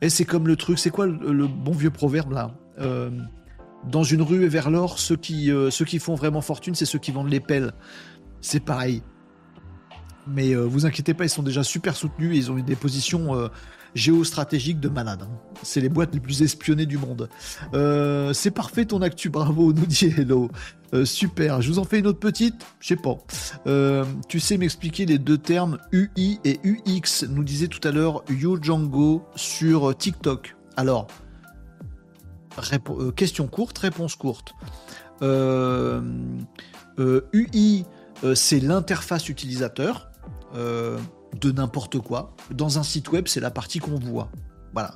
et 0.02 0.10
c'est 0.10 0.26
comme 0.26 0.48
le 0.48 0.56
truc 0.56 0.80
c'est 0.80 0.90
quoi 0.90 1.07
le, 1.07 1.48
bon 1.48 1.72
vieux 1.72 1.91
proverbe 1.91 2.32
là 2.32 2.52
euh, 2.80 3.10
dans 3.86 4.03
une 4.03 4.22
rue 4.22 4.44
et 4.45 4.48
vers 4.48 4.69
l'or 4.69 4.99
ceux 4.99 5.15
qui 5.15 5.52
euh, 5.52 5.69
ceux 5.69 5.86
qui 5.86 5.99
font 5.99 6.15
vraiment 6.15 6.41
fortune 6.41 6.76
c'est 6.76 6.86
ceux 6.86 6.99
qui 6.99 7.11
vendent 7.11 7.30
les 7.30 7.40
pelles 7.40 7.74
c'est 8.41 8.60
pareil 8.60 9.02
mais 10.28 10.53
euh, 10.53 10.61
vous 10.61 10.86
inquiétez 10.86 11.14
pas 11.14 11.26
ils 11.26 11.30
sont 11.30 11.44
déjà 11.44 11.64
super 11.64 11.95
soutenus 11.95 12.36
et 12.36 12.38
ils 12.38 12.52
ont 12.52 12.57
eu 12.57 12.64
des 12.64 12.76
positions 12.76 13.49
géostratégique 13.95 14.80
de 14.80 14.90
malade. 14.90 15.24
Hein. 15.24 15.57
C'est 15.64 15.80
les 15.80 15.90
boîtes 15.90 16.14
les 16.14 16.19
plus 16.19 16.44
espionnées 16.44 16.86
du 16.86 16.99
monde. 16.99 17.30
C'est 18.34 18.52
parfait 18.52 18.86
ton 18.86 19.02
actu, 19.02 19.30
bravo, 19.30 19.74
nous 19.74 19.86
dit 19.86 20.14
Hello. 20.15 20.52
Euh, 20.93 21.05
super, 21.05 21.61
je 21.61 21.69
vous 21.69 21.80
en 21.80 21.84
fais 21.84 21.99
une 21.99 22.07
autre 22.07 22.19
petite, 22.19 22.65
je 22.80 22.88
sais 22.88 22.95
pas. 22.95 23.18
Euh, 23.68 24.05
tu 24.27 24.39
sais 24.39 24.57
m'expliquer 24.57 25.05
les 25.05 25.18
deux 25.18 25.38
termes 25.38 25.77
UI 25.91 26.39
et 26.45 26.59
UX, 26.64 27.27
nous 27.30 27.43
disait 27.43 27.68
tout 27.68 27.85
à 27.88 27.91
l'heure 27.91 28.23
Yo 28.30 28.57
Django 28.61 29.26
sur 29.35 29.95
TikTok. 29.97 30.55
Alors, 30.77 31.07
question 33.15 33.47
courte, 33.47 33.77
réponse 33.77 34.15
courte. 34.15 34.53
UI, 37.34 37.85
c'est 38.35 38.59
l'interface 38.59 39.30
utilisateur 39.30 40.09
de 40.55 41.51
n'importe 41.51 41.99
quoi. 41.99 42.35
Dans 42.51 42.80
un 42.80 42.84
site 42.84 43.11
web, 43.11 43.27
c'est 43.27 43.41
la 43.41 43.51
partie 43.51 43.80
qu'on 43.80 43.99
voit. 43.99 44.30
Voilà. 44.73 44.95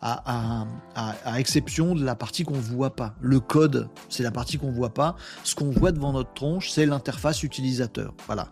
À, 0.00 0.66
exception 1.36 1.94
de 1.94 2.04
la 2.04 2.14
partie 2.14 2.44
qu'on 2.44 2.54
voit 2.54 2.94
pas. 2.94 3.14
Le 3.20 3.40
code, 3.40 3.88
c'est 4.08 4.22
la 4.22 4.30
partie 4.30 4.56
qu'on 4.56 4.70
voit 4.70 4.94
pas. 4.94 5.16
Ce 5.42 5.54
qu'on 5.54 5.70
voit 5.70 5.90
devant 5.90 6.12
notre 6.12 6.32
tronche, 6.34 6.70
c'est 6.70 6.86
l'interface 6.86 7.42
utilisateur. 7.42 8.14
Voilà. 8.26 8.48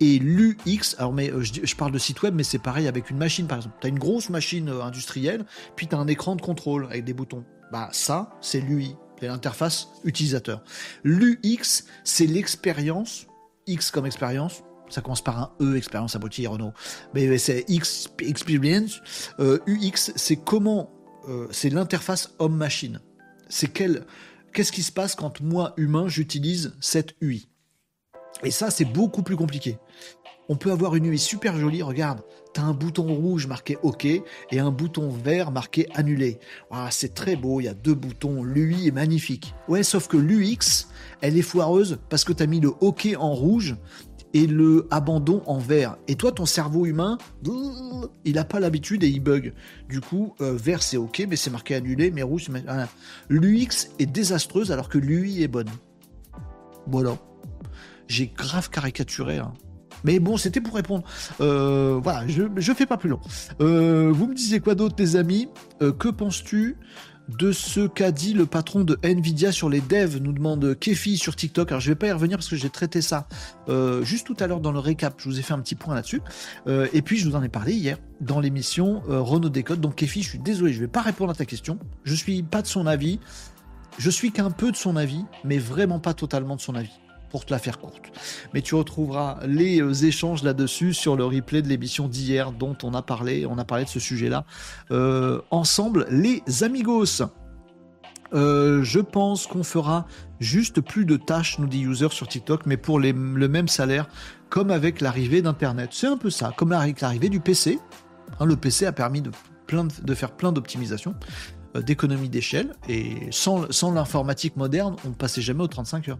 Et 0.00 0.18
l'UX, 0.18 0.94
alors 0.98 1.12
mais 1.12 1.30
euh, 1.30 1.42
je, 1.42 1.74
parle 1.74 1.92
de 1.92 1.98
site 1.98 2.22
web, 2.22 2.34
mais 2.34 2.44
c'est 2.44 2.58
pareil 2.58 2.88
avec 2.88 3.10
une 3.10 3.18
machine 3.18 3.46
par 3.46 3.58
exemple. 3.58 3.76
Tu 3.80 3.86
as 3.86 3.90
une 3.90 3.98
grosse 3.98 4.30
machine 4.30 4.68
euh, 4.68 4.82
industrielle, 4.82 5.44
puis 5.74 5.86
tu 5.86 5.94
as 5.94 5.98
un 5.98 6.06
écran 6.06 6.36
de 6.36 6.42
contrôle 6.42 6.86
avec 6.86 7.04
des 7.04 7.14
boutons. 7.14 7.44
Bah 7.72 7.88
ça, 7.92 8.30
c'est 8.40 8.60
l'UI, 8.60 8.96
c'est 9.20 9.26
l'interface 9.26 9.88
utilisateur. 10.04 10.62
L'UX, 11.04 11.84
c'est 12.04 12.26
l'expérience, 12.26 13.26
X 13.66 13.90
comme 13.90 14.06
expérience, 14.06 14.62
ça 14.88 15.00
commence 15.00 15.22
par 15.22 15.38
un 15.38 15.52
E, 15.60 15.76
expérience 15.76 16.16
aboutie, 16.16 16.46
Renault. 16.46 16.72
Mais 17.14 17.38
c'est 17.38 17.64
X, 17.68 18.08
experience. 18.20 19.00
Euh, 19.40 19.58
UX, 19.66 20.12
c'est 20.16 20.36
comment, 20.36 20.90
euh, 21.28 21.46
c'est 21.50 21.70
l'interface 21.70 22.34
homme-machine. 22.38 23.00
C'est 23.48 23.68
quel, 23.68 24.04
qu'est-ce 24.52 24.72
qui 24.72 24.82
se 24.82 24.92
passe 24.92 25.14
quand 25.14 25.40
moi, 25.40 25.74
humain, 25.76 26.08
j'utilise 26.08 26.74
cette 26.80 27.14
UI. 27.20 27.48
Et 28.42 28.50
ça, 28.50 28.70
c'est 28.70 28.84
beaucoup 28.84 29.22
plus 29.22 29.36
compliqué. 29.36 29.78
On 30.48 30.56
peut 30.56 30.70
avoir 30.70 30.94
une 30.94 31.06
UI 31.06 31.18
super 31.18 31.58
jolie, 31.58 31.82
regarde, 31.82 32.22
t'as 32.54 32.62
un 32.62 32.72
bouton 32.72 33.12
rouge 33.12 33.48
marqué 33.48 33.78
OK 33.82 34.04
et 34.04 34.58
un 34.58 34.70
bouton 34.70 35.10
vert 35.10 35.50
marqué 35.50 35.88
Annuler. 35.94 36.38
Ah, 36.70 36.88
c'est 36.92 37.14
très 37.14 37.34
beau, 37.34 37.60
il 37.60 37.64
y 37.64 37.68
a 37.68 37.74
deux 37.74 37.94
boutons, 37.94 38.44
l'UI 38.44 38.86
est 38.86 38.92
magnifique. 38.92 39.54
Ouais, 39.66 39.82
sauf 39.82 40.06
que 40.06 40.16
l'UX, 40.16 40.86
elle 41.20 41.36
est 41.36 41.42
foireuse 41.42 41.98
parce 42.08 42.22
que 42.22 42.32
t'as 42.32 42.46
mis 42.46 42.60
le 42.60 42.72
OK 42.80 43.08
en 43.18 43.34
rouge 43.34 43.74
et 44.36 44.46
le 44.46 44.86
abandon 44.90 45.42
en 45.46 45.56
vert. 45.56 45.96
Et 46.08 46.14
toi, 46.14 46.30
ton 46.30 46.44
cerveau 46.44 46.84
humain, 46.84 47.16
il 48.26 48.34
n'a 48.34 48.44
pas 48.44 48.60
l'habitude 48.60 49.02
et 49.02 49.08
il 49.08 49.20
bug. 49.20 49.54
Du 49.88 50.02
coup, 50.02 50.34
euh, 50.42 50.54
vert 50.54 50.82
c'est 50.82 50.98
ok, 50.98 51.24
mais 51.26 51.36
c'est 51.36 51.48
marqué 51.48 51.74
annulé, 51.74 52.10
mais 52.10 52.22
rouge, 52.22 52.50
c'est... 52.52 52.86
L'UX 53.30 53.88
est 53.98 54.04
désastreuse 54.04 54.72
alors 54.72 54.90
que 54.90 54.98
l'UI 54.98 55.42
est 55.42 55.48
bonne. 55.48 55.70
Voilà. 56.86 57.16
J'ai 58.08 58.26
grave 58.26 58.68
caricaturé. 58.68 59.38
Hein. 59.38 59.54
Mais 60.04 60.18
bon, 60.20 60.36
c'était 60.36 60.60
pour 60.60 60.74
répondre. 60.74 61.04
Euh, 61.40 61.98
voilà, 62.02 62.28
je 62.28 62.42
ne 62.42 62.76
fais 62.76 62.84
pas 62.84 62.98
plus 62.98 63.08
long. 63.08 63.20
Euh, 63.62 64.12
vous 64.12 64.26
me 64.26 64.34
disiez 64.34 64.60
quoi 64.60 64.74
d'autre, 64.74 64.96
les 64.98 65.16
amis? 65.16 65.48
Que 65.80 66.08
penses-tu? 66.08 66.76
De 67.28 67.52
ce 67.52 67.86
qu'a 67.86 68.12
dit 68.12 68.32
le 68.32 68.46
patron 68.46 68.84
de 68.84 68.98
Nvidia 69.02 69.52
sur 69.52 69.68
les 69.68 69.80
devs, 69.80 70.18
nous 70.18 70.32
demande 70.32 70.78
Kefi 70.78 71.16
sur 71.16 71.34
TikTok. 71.34 71.70
Alors 71.70 71.80
je 71.80 71.88
vais 71.88 71.96
pas 71.96 72.06
y 72.06 72.12
revenir 72.12 72.36
parce 72.38 72.48
que 72.48 72.56
j'ai 72.56 72.70
traité 72.70 73.02
ça 73.02 73.26
euh, 73.68 74.02
juste 74.04 74.26
tout 74.26 74.36
à 74.40 74.46
l'heure 74.46 74.60
dans 74.60 74.72
le 74.72 74.78
récap. 74.78 75.14
Je 75.18 75.28
vous 75.28 75.38
ai 75.38 75.42
fait 75.42 75.54
un 75.54 75.60
petit 75.60 75.74
point 75.74 75.94
là-dessus. 75.94 76.22
Euh, 76.66 76.88
et 76.92 77.02
puis 77.02 77.16
je 77.16 77.28
vous 77.28 77.36
en 77.36 77.42
ai 77.42 77.48
parlé 77.48 77.72
hier 77.72 77.98
dans 78.20 78.40
l'émission 78.40 79.02
euh, 79.08 79.20
Renault 79.20 79.48
Décode. 79.48 79.80
Donc 79.80 79.96
Kefi, 79.96 80.22
je 80.22 80.28
suis 80.28 80.38
désolé, 80.38 80.72
je 80.72 80.80
vais 80.80 80.88
pas 80.88 81.02
répondre 81.02 81.30
à 81.30 81.34
ta 81.34 81.44
question. 81.44 81.78
Je 82.04 82.14
suis 82.14 82.42
pas 82.42 82.62
de 82.62 82.66
son 82.66 82.86
avis. 82.86 83.18
Je 83.98 84.10
suis 84.10 84.30
qu'un 84.30 84.50
peu 84.50 84.70
de 84.70 84.76
son 84.76 84.96
avis, 84.96 85.24
mais 85.42 85.58
vraiment 85.58 85.98
pas 85.98 86.12
totalement 86.12 86.56
de 86.56 86.60
son 86.60 86.74
avis 86.74 86.92
pour 87.36 87.44
te 87.44 87.52
la 87.52 87.58
faire 87.58 87.78
courte. 87.78 88.00
Mais 88.54 88.62
tu 88.62 88.74
retrouveras 88.74 89.40
les 89.46 89.82
euh, 89.82 89.92
échanges 89.92 90.42
là-dessus 90.42 90.94
sur 90.94 91.16
le 91.16 91.26
replay 91.26 91.60
de 91.60 91.68
l'émission 91.68 92.08
d'hier 92.08 92.50
dont 92.50 92.78
on 92.82 92.94
a 92.94 93.02
parlé, 93.02 93.44
on 93.44 93.58
a 93.58 93.64
parlé 93.66 93.84
de 93.84 93.90
ce 93.90 94.00
sujet-là 94.00 94.46
euh, 94.90 95.42
ensemble, 95.50 96.06
les 96.08 96.42
amigos. 96.62 97.20
Euh, 98.32 98.82
je 98.84 99.00
pense 99.00 99.46
qu'on 99.46 99.64
fera 99.64 100.06
juste 100.40 100.80
plus 100.80 101.04
de 101.04 101.18
tâches, 101.18 101.58
nous 101.58 101.66
dit 101.66 101.82
User 101.82 102.08
sur 102.08 102.26
TikTok, 102.26 102.64
mais 102.64 102.78
pour 102.78 102.98
le 102.98 103.12
même 103.12 103.68
salaire, 103.68 104.08
comme 104.48 104.70
avec 104.70 105.02
l'arrivée 105.02 105.42
d'Internet. 105.42 105.90
C'est 105.92 106.06
un 106.06 106.16
peu 106.16 106.30
ça, 106.30 106.54
comme 106.56 106.72
avec 106.72 107.02
l'arrivée 107.02 107.28
du 107.28 107.40
PC. 107.40 107.78
Hein, 108.40 108.46
le 108.46 108.56
PC 108.56 108.86
a 108.86 108.92
permis 108.92 109.20
de, 109.20 109.30
de 110.02 110.14
faire 110.14 110.32
plein 110.32 110.52
d'optimisations, 110.52 111.14
d'économies 111.84 112.30
d'échelle, 112.30 112.72
et 112.88 113.28
sans, 113.30 113.70
sans 113.70 113.92
l'informatique 113.92 114.56
moderne, 114.56 114.96
on 115.04 115.10
ne 115.10 115.14
passait 115.14 115.42
jamais 115.42 115.64
aux 115.64 115.68
35 115.68 116.08
heures 116.08 116.18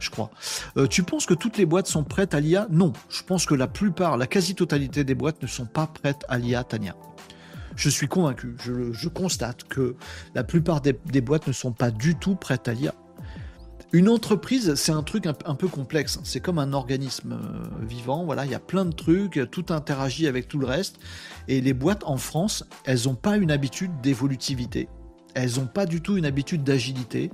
je 0.00 0.10
crois. 0.10 0.30
Euh, 0.76 0.86
tu 0.86 1.02
penses 1.02 1.26
que 1.26 1.34
toutes 1.34 1.56
les 1.58 1.66
boîtes 1.66 1.86
sont 1.86 2.04
prêtes 2.04 2.34
à 2.34 2.40
l'IA 2.40 2.66
Non, 2.70 2.92
je 3.08 3.22
pense 3.22 3.46
que 3.46 3.54
la 3.54 3.66
plupart, 3.66 4.16
la 4.16 4.26
quasi-totalité 4.26 5.04
des 5.04 5.14
boîtes 5.14 5.42
ne 5.42 5.46
sont 5.46 5.66
pas 5.66 5.86
prêtes 5.86 6.24
à 6.28 6.38
l'IA, 6.38 6.64
Tania. 6.64 6.94
Je 7.76 7.88
suis 7.88 8.08
convaincu, 8.08 8.56
je, 8.64 9.08
constate 9.08 9.64
que 9.64 9.94
la 10.34 10.42
plupart 10.42 10.80
des, 10.80 11.20
boîtes 11.20 11.46
ne 11.46 11.52
sont 11.52 11.72
pas 11.72 11.90
du 11.90 12.16
tout 12.16 12.34
prêtes 12.34 12.66
à 12.66 12.72
l'IA. 12.72 12.94
Une 13.92 14.08
entreprise, 14.08 14.74
c'est 14.74 14.92
un 14.92 15.02
truc 15.02 15.26
un, 15.26 15.54
peu 15.54 15.68
complexe. 15.68 16.18
C'est 16.22 16.40
comme 16.40 16.58
un 16.58 16.74
organisme 16.74 17.32
euh, 17.32 17.86
vivant. 17.86 18.24
Voilà, 18.24 18.44
il 18.44 18.50
y 18.50 18.54
a 18.54 18.60
plein 18.60 18.84
de 18.84 18.92
trucs, 18.92 19.40
tout 19.50 19.66
interagit 19.70 20.26
avec 20.26 20.46
tout 20.46 20.58
le 20.58 20.66
reste. 20.66 20.98
Et 21.46 21.62
les 21.62 21.72
boîtes 21.72 22.04
en 22.04 22.18
France, 22.18 22.64
elles 22.84 23.04
n'ont 23.06 23.14
pas 23.14 23.38
une 23.38 23.50
habitude 23.50 23.92
d'évolutivité. 24.02 24.88
Elles 25.34 25.52
n'ont 25.56 25.66
pas 25.66 25.86
du 25.86 26.02
tout 26.02 26.16
une 26.16 26.26
habitude 26.26 26.64
d'agilité. 26.64 27.30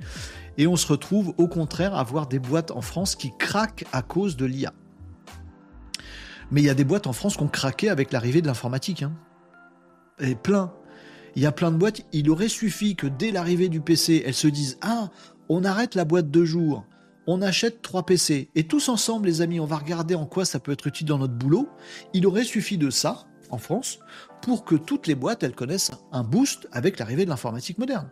Et 0.57 0.67
on 0.67 0.75
se 0.75 0.87
retrouve 0.87 1.33
au 1.37 1.47
contraire 1.47 1.95
à 1.95 1.99
avoir 1.99 2.27
des 2.27 2.39
boîtes 2.39 2.71
en 2.71 2.81
France 2.81 3.15
qui 3.15 3.31
craquent 3.37 3.85
à 3.91 4.01
cause 4.01 4.37
de 4.37 4.45
l'IA. 4.45 4.73
Mais 6.51 6.61
il 6.61 6.65
y 6.65 6.69
a 6.69 6.75
des 6.75 6.83
boîtes 6.83 7.07
en 7.07 7.13
France 7.13 7.37
qui 7.37 7.43
ont 7.43 7.47
craqué 7.47 7.89
avec 7.89 8.11
l'arrivée 8.11 8.41
de 8.41 8.47
l'informatique. 8.47 9.03
Hein. 9.03 9.13
Et 10.19 10.35
plein. 10.35 10.73
Il 11.35 11.41
y 11.41 11.45
a 11.45 11.51
plein 11.51 11.71
de 11.71 11.77
boîtes. 11.77 12.01
Il 12.13 12.29
aurait 12.29 12.47
suffi 12.47 12.95
que 12.95 13.07
dès 13.07 13.31
l'arrivée 13.31 13.67
du 13.67 13.81
PC, 13.81 14.23
elles 14.25 14.33
se 14.33 14.47
disent 14.47 14.77
Ah, 14.81 15.09
on 15.49 15.63
arrête 15.63 15.95
la 15.95 16.05
boîte 16.05 16.31
de 16.31 16.45
jour, 16.45 16.85
on 17.27 17.41
achète 17.41 17.81
trois 17.81 18.05
PC. 18.05 18.49
Et 18.55 18.67
tous 18.67 18.89
ensemble, 18.89 19.27
les 19.27 19.41
amis, 19.41 19.59
on 19.59 19.65
va 19.65 19.77
regarder 19.77 20.15
en 20.15 20.25
quoi 20.25 20.45
ça 20.45 20.59
peut 20.59 20.71
être 20.71 20.87
utile 20.87 21.07
dans 21.07 21.17
notre 21.17 21.33
boulot. 21.33 21.67
Il 22.13 22.25
aurait 22.27 22.43
suffi 22.43 22.77
de 22.77 22.89
ça, 22.89 23.25
en 23.49 23.57
France, 23.57 23.99
pour 24.41 24.63
que 24.63 24.75
toutes 24.75 25.07
les 25.07 25.15
boîtes, 25.15 25.43
elles 25.43 25.55
connaissent 25.55 25.91
un 26.11 26.23
boost 26.23 26.67
avec 26.71 26.99
l'arrivée 26.99 27.25
de 27.25 27.29
l'informatique 27.29 27.77
moderne. 27.77 28.09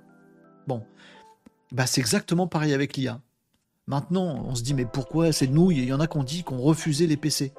Bon, 0.67 0.83
bah, 1.73 1.87
c'est 1.87 2.01
exactement 2.01 2.47
pareil 2.47 2.73
avec 2.73 2.95
l'IA. 2.95 3.19
Maintenant, 3.87 4.45
on 4.45 4.55
se 4.55 4.63
dit, 4.63 4.73
mais 4.73 4.85
pourquoi 4.85 5.33
c'est 5.33 5.47
nous 5.47 5.71
Il 5.71 5.83
y 5.83 5.93
en 5.93 5.99
a 5.99 6.07
qui 6.07 6.17
ont 6.17 6.23
dit 6.23 6.43
qu'on 6.43 6.59
refusait 6.59 7.07
les 7.07 7.17
PC. 7.17 7.51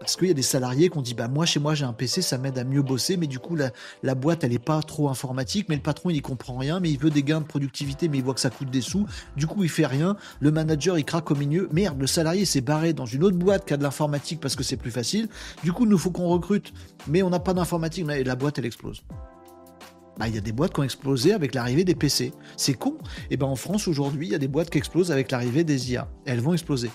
Parce 0.00 0.16
qu'il 0.16 0.28
y 0.28 0.30
a 0.30 0.34
des 0.34 0.42
salariés 0.42 0.90
qui 0.90 0.98
ont 0.98 1.02
dit, 1.02 1.14
bah 1.14 1.28
moi 1.28 1.46
chez 1.46 1.60
moi 1.60 1.74
j'ai 1.74 1.84
un 1.84 1.92
PC, 1.92 2.20
ça 2.20 2.36
m'aide 2.36 2.58
à 2.58 2.64
mieux 2.64 2.82
bosser, 2.82 3.16
mais 3.16 3.26
du 3.26 3.38
coup 3.38 3.56
la, 3.56 4.14
boîte 4.14 4.42
elle 4.42 4.52
est 4.52 4.58
pas 4.58 4.82
trop 4.82 5.08
informatique, 5.08 5.68
mais 5.68 5.76
le 5.76 5.82
patron 5.82 6.10
il 6.10 6.16
y 6.16 6.20
comprend 6.20 6.56
rien, 6.56 6.80
mais 6.80 6.90
il 6.90 6.98
veut 6.98 7.10
des 7.10 7.22
gains 7.22 7.40
de 7.40 7.46
productivité, 7.46 8.08
mais 8.08 8.18
il 8.18 8.24
voit 8.24 8.34
que 8.34 8.40
ça 8.40 8.50
coûte 8.50 8.70
des 8.70 8.80
sous, 8.80 9.06
du 9.36 9.46
coup 9.46 9.62
il 9.62 9.70
fait 9.70 9.86
rien, 9.86 10.16
le 10.40 10.50
manager 10.50 10.98
il 10.98 11.04
craque 11.04 11.30
au 11.30 11.36
milieu, 11.36 11.68
merde, 11.72 12.00
le 12.00 12.06
salarié 12.06 12.44
s'est 12.44 12.60
barré 12.60 12.92
dans 12.92 13.06
une 13.06 13.22
autre 13.22 13.36
boîte 13.36 13.66
qui 13.66 13.72
a 13.72 13.76
de 13.76 13.82
l'informatique 13.82 14.40
parce 14.40 14.56
que 14.56 14.64
c'est 14.64 14.76
plus 14.76 14.90
facile, 14.90 15.28
du 15.62 15.72
coup 15.72 15.84
il 15.84 15.90
nous 15.90 15.98
faut 15.98 16.10
qu'on 16.10 16.28
recrute, 16.28 16.72
mais 17.06 17.22
on 17.22 17.30
n'a 17.30 17.40
pas 17.40 17.54
d'informatique, 17.54 18.06
et 18.10 18.24
la 18.24 18.36
boîte 18.36 18.58
elle 18.58 18.66
explose 18.66 19.04
bah, 20.18 20.28
il 20.28 20.34
y 20.34 20.38
a 20.38 20.40
des 20.40 20.52
boîtes 20.52 20.72
qui 20.72 20.80
ont 20.80 20.84
explosé 20.84 21.32
avec 21.32 21.54
l'arrivée 21.54 21.84
des 21.84 21.94
PC. 21.94 22.32
C'est 22.56 22.74
con. 22.74 22.96
Et 23.30 23.36
ben 23.36 23.46
en 23.46 23.56
France 23.56 23.88
aujourd'hui, 23.88 24.28
il 24.28 24.32
y 24.32 24.34
a 24.34 24.38
des 24.38 24.48
boîtes 24.48 24.70
qui 24.70 24.78
explosent 24.78 25.10
avec 25.10 25.30
l'arrivée 25.30 25.64
des 25.64 25.92
IA. 25.92 26.08
elles 26.24 26.40
vont 26.40 26.52
exploser. 26.52 26.90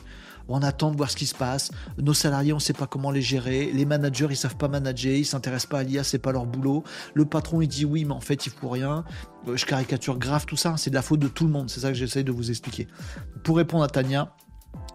on 0.48 0.62
attend 0.64 0.92
de 0.92 0.98
voir 0.98 1.12
ce 1.12 1.16
qui 1.16 1.26
se 1.26 1.36
passe. 1.36 1.72
Nos 1.98 2.14
salariés, 2.14 2.54
on 2.54 2.58
ne 2.58 2.62
sait 2.62 2.74
pas 2.74 2.88
comment 2.88 3.12
les 3.12 3.22
gérer. 3.22 3.72
Les 3.74 3.86
managers, 3.86 4.28
ils 4.30 4.38
savent 4.38 4.58
pas 4.58 4.68
manager, 4.68 5.14
ils 5.14 5.26
s'intéressent 5.26 5.70
pas 5.70 5.80
à 5.80 5.84
l'IA, 5.84 6.04
c'est 6.04 6.20
pas 6.20 6.32
leur 6.32 6.46
boulot. 6.46 6.84
Le 7.14 7.26
patron, 7.26 7.62
il 7.62 7.68
dit 7.68 7.86
oui, 7.86 8.06
mais 8.06 8.14
en 8.14 8.22
fait, 8.22 8.46
il 8.46 8.52
faut 8.52 8.70
rien. 8.70 9.04
Euh, 9.48 9.58
je 9.58 9.66
caricature 9.66 10.18
grave 10.18 10.46
tout 10.46 10.58
ça, 10.58 10.76
c'est 10.78 10.90
de 10.90 10.96
la 10.96 11.02
faute 11.02 11.20
de 11.20 11.28
tout 11.28 11.46
le 11.46 11.52
monde. 11.52 11.70
C'est 11.70 11.82
ça 11.82 11.90
que 11.90 11.96
j'essaye 11.96 12.24
de 12.24 12.32
vous 12.32 12.50
expliquer. 12.50 12.88
Pour 13.44 13.58
répondre 13.58 13.84
à 13.84 13.88
Tania, 13.88 14.34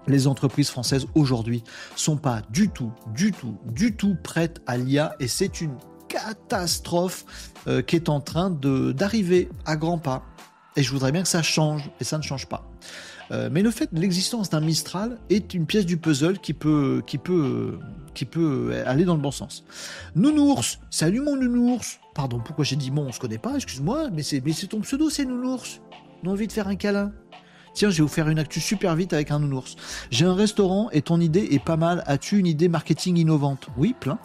les 0.06 0.26
entreprises 0.26 0.70
françaises 0.70 1.06
aujourd'hui 1.14 1.62
sont 1.96 2.16
pas 2.16 2.42
du 2.50 2.68
tout, 2.68 2.92
du 3.14 3.32
tout, 3.32 3.56
du 3.64 3.96
tout 3.96 4.16
prêtes 4.22 4.60
à 4.66 4.76
l'IA 4.76 5.14
et 5.20 5.28
c'est 5.28 5.60
une 5.60 5.76
catastrophe 6.14 7.24
euh, 7.66 7.82
qui 7.82 7.96
est 7.96 8.08
en 8.08 8.20
train 8.20 8.50
d'arriver 8.50 9.48
à 9.66 9.76
grands 9.76 9.98
pas. 9.98 10.22
Et 10.76 10.82
je 10.82 10.90
voudrais 10.90 11.12
bien 11.12 11.22
que 11.22 11.28
ça 11.28 11.42
change, 11.42 11.90
et 12.00 12.04
ça 12.04 12.18
ne 12.18 12.22
change 12.22 12.46
pas. 12.46 12.70
Euh, 13.30 13.48
mais 13.50 13.62
le 13.62 13.70
fait 13.70 13.92
de 13.92 14.00
l'existence 14.00 14.50
d'un 14.50 14.60
Mistral 14.60 15.18
est 15.30 15.54
une 15.54 15.66
pièce 15.66 15.86
du 15.86 15.96
puzzle 15.96 16.38
qui 16.38 16.52
peut, 16.52 17.02
qui, 17.06 17.18
peut, 17.18 17.78
qui 18.12 18.24
peut 18.24 18.82
aller 18.86 19.04
dans 19.04 19.14
le 19.14 19.20
bon 19.20 19.30
sens. 19.30 19.64
Nounours, 20.14 20.78
salut 20.90 21.20
mon 21.20 21.36
nounours. 21.36 22.00
Pardon, 22.14 22.40
pourquoi 22.44 22.64
j'ai 22.64 22.76
dit 22.76 22.90
mon, 22.90 23.06
on 23.06 23.12
se 23.12 23.20
connaît 23.20 23.38
pas, 23.38 23.54
excuse-moi, 23.54 24.10
mais 24.12 24.22
c'est 24.22 24.40
ton 24.68 24.80
pseudo, 24.80 25.10
c'est 25.10 25.24
nounours. 25.24 25.80
On 26.22 26.28
a 26.28 26.32
envie 26.32 26.46
de 26.46 26.52
faire 26.52 26.68
un 26.68 26.76
câlin. 26.76 27.12
Tiens, 27.74 27.90
je 27.90 27.96
vais 27.96 28.02
vous 28.02 28.08
faire 28.08 28.28
une 28.28 28.38
actu 28.38 28.60
super 28.60 28.94
vite 28.94 29.12
avec 29.12 29.32
un 29.32 29.40
nounours. 29.40 29.74
J'ai 30.10 30.26
un 30.26 30.34
restaurant 30.34 30.90
et 30.90 31.02
ton 31.02 31.20
idée 31.20 31.48
est 31.50 31.64
pas 31.64 31.76
mal. 31.76 32.04
As-tu 32.06 32.38
une 32.38 32.46
idée 32.46 32.68
marketing 32.68 33.16
innovante? 33.16 33.66
Oui, 33.76 33.94
plein. 33.98 34.18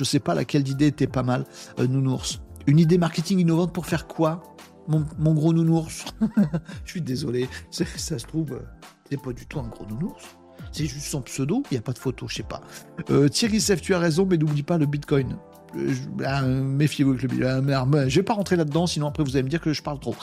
Je 0.00 0.04
sais 0.04 0.18
pas 0.18 0.34
laquelle 0.34 0.62
d'idée 0.62 0.86
était 0.86 1.06
pas 1.06 1.22
mal, 1.22 1.44
euh, 1.78 1.86
nounours. 1.86 2.40
Une 2.66 2.78
idée 2.78 2.96
marketing 2.96 3.38
innovante 3.38 3.74
pour 3.74 3.84
faire 3.84 4.06
quoi 4.06 4.42
mon, 4.88 5.34
gros 5.34 5.52
nounours? 5.52 6.06
je 6.84 6.90
suis 6.90 7.02
désolé. 7.02 7.48
Ça 7.70 7.84
se 8.18 8.26
trouve, 8.26 8.54
euh, 8.54 8.62
c'est 9.10 9.20
pas 9.20 9.34
du 9.34 9.44
tout 9.46 9.60
un 9.60 9.68
gros 9.68 9.84
nounours. 9.84 10.24
C'est 10.72 10.86
juste 10.86 11.04
son 11.04 11.20
pseudo. 11.20 11.62
Il 11.70 11.74
n'y 11.74 11.78
a 11.78 11.82
pas 11.82 11.92
de 11.92 11.98
photo, 11.98 12.26
je 12.28 12.36
sais 12.36 12.42
pas. 12.42 12.62
Euh, 13.10 13.28
Thierry 13.28 13.60
Sef, 13.60 13.82
tu 13.82 13.94
as 13.94 13.98
raison, 13.98 14.24
mais 14.24 14.38
n'oublie 14.38 14.62
pas 14.62 14.78
le 14.78 14.86
bitcoin. 14.86 15.36
Euh, 15.76 15.94
bah, 16.14 16.42
méfiez-vous 16.42 17.10
avec 17.10 17.22
le 17.22 17.28
bitcoin. 17.28 18.08
je 18.08 18.16
vais 18.16 18.22
pas 18.22 18.34
rentrer 18.34 18.56
là-dedans, 18.56 18.86
sinon 18.86 19.08
après 19.08 19.22
vous 19.22 19.36
allez 19.36 19.42
me 19.42 19.48
dire 19.48 19.60
que 19.60 19.72
je 19.72 19.82
parle 19.82 20.00
trop. 20.00 20.16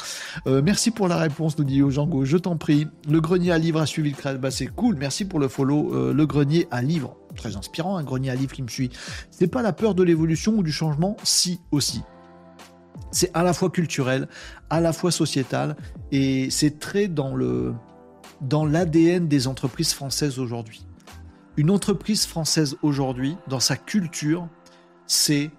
merci 0.46 0.92
pour 0.92 1.08
la 1.08 1.18
réponse, 1.18 1.58
nous 1.58 1.64
dit 1.64 1.82
Django. 1.90 2.26
Je 2.26 2.38
t'en 2.38 2.58
prie. 2.58 2.88
Le 3.10 3.22
grenier 3.22 3.52
à 3.52 3.58
livre 3.58 3.80
a 3.80 3.86
suivi 3.86 4.12
le 4.12 4.16
crâne. 4.16 4.38
Bah, 4.38 4.52
c'est 4.52 4.68
cool. 4.68 4.96
Merci 4.98 5.26
pour 5.26 5.40
le 5.40 5.48
follow. 5.48 6.14
le 6.14 6.26
grenier 6.26 6.68
à 6.72 6.82
livre. 6.82 7.16
Très 7.36 7.56
inspirant, 7.56 7.98
un 7.98 8.04
grenier 8.04 8.32
à 8.32 8.36
livre 8.36 8.52
qui 8.52 8.64
me 8.64 8.68
suit. 8.68 8.90
C'est 9.30 9.48
pas 9.48 9.62
la 9.62 9.74
peur 9.74 9.96
de 9.96 10.04
l'évolution 10.04 10.54
ou 10.54 10.64
du 10.64 10.72
changement, 10.72 11.18
si 11.24 11.60
aussi. 11.72 12.02
C'est 13.12 13.32
à 13.34 13.44
la 13.44 13.54
fois 13.54 13.70
culturel, 13.70 14.28
à 14.70 14.82
la 14.82 14.92
fois 14.92 15.12
sociétal, 15.12 15.76
et 16.12 16.50
c'est 16.50 16.80
très 16.80 17.08
dans 17.08 17.36
le 17.36 17.74
dans 18.42 18.66
l'ADN 18.66 19.28
des 19.28 19.48
entreprises 19.48 19.94
françaises 19.94 20.40
aujourd'hui. 20.40 20.86
Une 21.58 21.72
entreprise 21.72 22.26
française 22.28 22.76
aujourd'hui, 22.84 23.36
dans 23.48 23.60
sa 23.60 23.76
culture, 23.76 24.48
c'est 25.08 25.52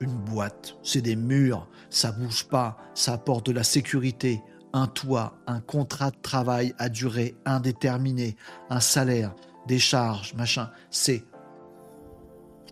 une 0.00 0.14
boîte, 0.14 0.76
c'est 0.82 1.00
des 1.00 1.16
murs, 1.16 1.68
ça 1.90 2.12
bouge 2.12 2.44
pas, 2.48 2.76
ça 2.94 3.14
apporte 3.14 3.46
de 3.46 3.52
la 3.52 3.64
sécurité, 3.64 4.42
un 4.72 4.86
toit, 4.86 5.38
un 5.46 5.60
contrat 5.60 6.10
de 6.10 6.20
travail 6.20 6.74
à 6.78 6.88
durée 6.88 7.34
indéterminée, 7.46 8.36
un 8.68 8.80
salaire, 8.80 9.34
des 9.66 9.78
charges, 9.78 10.34
machin. 10.34 10.70
C'est, 10.90 11.24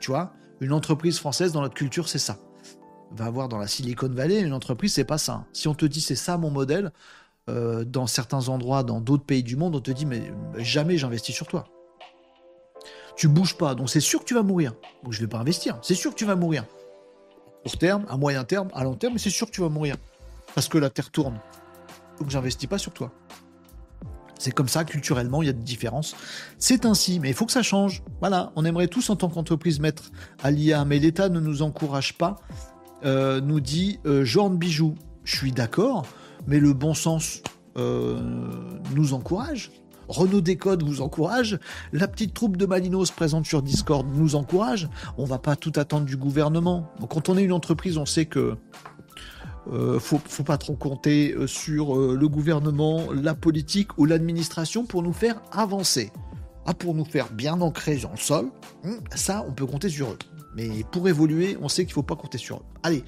tu 0.00 0.10
vois, 0.10 0.34
une 0.60 0.72
entreprise 0.72 1.18
française 1.18 1.52
dans 1.52 1.62
notre 1.62 1.74
culture, 1.74 2.08
c'est 2.08 2.18
ça 2.18 2.38
va 3.16 3.26
avoir 3.26 3.48
dans 3.48 3.58
la 3.58 3.66
Silicon 3.66 4.08
Valley, 4.08 4.40
une 4.40 4.52
entreprise, 4.52 4.94
c'est 4.94 5.04
pas 5.04 5.18
ça. 5.18 5.44
Si 5.52 5.68
on 5.68 5.74
te 5.74 5.86
dit 5.86 6.00
c'est 6.00 6.16
ça 6.16 6.36
mon 6.36 6.50
modèle, 6.50 6.92
euh, 7.48 7.84
dans 7.84 8.06
certains 8.06 8.48
endroits, 8.48 8.82
dans 8.82 9.00
d'autres 9.00 9.24
pays 9.24 9.42
du 9.42 9.56
monde, 9.56 9.76
on 9.76 9.80
te 9.80 9.90
dit 9.90 10.06
mais 10.06 10.32
jamais 10.58 10.98
j'investis 10.98 11.34
sur 11.34 11.46
toi. 11.46 11.64
Tu 13.16 13.28
bouges 13.28 13.56
pas, 13.56 13.74
donc 13.74 13.90
c'est 13.90 14.00
sûr 14.00 14.20
que 14.20 14.24
tu 14.24 14.34
vas 14.34 14.42
mourir. 14.42 14.74
Donc 15.02 15.12
je 15.12 15.20
vais 15.20 15.26
pas 15.26 15.38
investir, 15.38 15.78
c'est 15.82 15.94
sûr 15.94 16.10
que 16.10 16.16
tu 16.16 16.24
vas 16.24 16.36
mourir. 16.36 16.64
Court 17.64 17.78
terme, 17.78 18.04
à 18.08 18.16
moyen 18.16 18.44
terme, 18.44 18.68
à 18.74 18.84
long 18.84 18.94
terme, 18.94 19.18
c'est 19.18 19.30
sûr 19.30 19.46
que 19.46 19.52
tu 19.52 19.60
vas 19.60 19.68
mourir. 19.68 19.96
Parce 20.54 20.68
que 20.68 20.78
la 20.78 20.90
Terre 20.90 21.10
tourne. 21.10 21.40
Donc 22.20 22.30
j'investis 22.30 22.68
pas 22.68 22.78
sur 22.78 22.92
toi. 22.92 23.12
C'est 24.38 24.50
comme 24.52 24.68
ça, 24.68 24.84
culturellement, 24.84 25.42
il 25.42 25.46
y 25.46 25.48
a 25.48 25.52
des 25.52 25.62
différences. 25.62 26.14
C'est 26.58 26.84
ainsi, 26.84 27.20
mais 27.20 27.30
il 27.30 27.34
faut 27.34 27.46
que 27.46 27.52
ça 27.52 27.62
change. 27.62 28.02
Voilà, 28.20 28.52
on 28.56 28.64
aimerait 28.64 28.88
tous 28.88 29.08
en 29.08 29.16
tant 29.16 29.28
qu'entreprise 29.28 29.80
mettre 29.80 30.10
à 30.42 30.50
l'IA, 30.50 30.84
mais 30.84 30.98
l'État 30.98 31.28
ne 31.28 31.40
nous 31.40 31.62
encourage 31.62 32.18
pas 32.18 32.36
euh, 33.04 33.40
nous 33.40 33.60
dit 33.60 34.00
euh, 34.06 34.24
Bijou. 34.50 34.94
Je 35.24 35.36
suis 35.36 35.52
d'accord, 35.52 36.06
mais 36.46 36.58
le 36.58 36.72
bon 36.72 36.94
sens 36.94 37.42
euh, 37.76 38.20
nous 38.94 39.14
encourage. 39.14 39.70
Renault 40.08 40.40
Décode 40.40 40.82
vous 40.82 41.00
encourage, 41.00 41.58
la 41.92 42.08
petite 42.08 42.34
troupe 42.34 42.56
de 42.56 42.66
Malinos 42.66 43.10
présente 43.10 43.46
sur 43.46 43.62
Discord 43.62 44.06
nous 44.14 44.34
encourage. 44.34 44.88
On 45.18 45.24
va 45.24 45.38
pas 45.38 45.56
tout 45.56 45.72
attendre 45.76 46.06
du 46.06 46.16
gouvernement. 46.16 46.90
Quand 47.08 47.28
on 47.28 47.36
est 47.36 47.42
une 47.42 47.52
entreprise, 47.52 47.96
on 47.96 48.06
sait 48.06 48.26
que 48.26 48.56
euh, 49.72 49.98
faut, 49.98 50.18
pas 50.44 50.58
trop 50.58 50.74
compter 50.74 51.34
sur 51.46 51.96
le 51.96 52.28
gouvernement, 52.28 53.04
la 53.12 53.34
politique 53.34 53.96
ou 53.98 54.04
l'administration 54.04 54.84
pour 54.84 55.02
nous 55.02 55.12
faire 55.12 55.40
avancer. 55.52 56.12
Ah, 56.66 56.72
pour 56.72 56.94
nous 56.94 57.04
faire 57.04 57.30
bien 57.30 57.60
ancrer 57.60 57.96
dans 57.96 58.12
le 58.12 58.16
sol, 58.16 58.46
hmm, 58.84 58.94
ça, 59.14 59.44
on 59.46 59.52
peut 59.52 59.66
compter 59.66 59.90
sur 59.90 60.10
eux. 60.10 60.18
Mais 60.56 60.84
pour 60.92 61.08
évoluer, 61.08 61.58
on 61.60 61.68
sait 61.68 61.84
qu'il 61.84 61.92
faut 61.92 62.02
pas 62.02 62.16
compter 62.16 62.38
sur 62.38 62.56
eux. 62.56 62.62
Allez, 62.82 63.04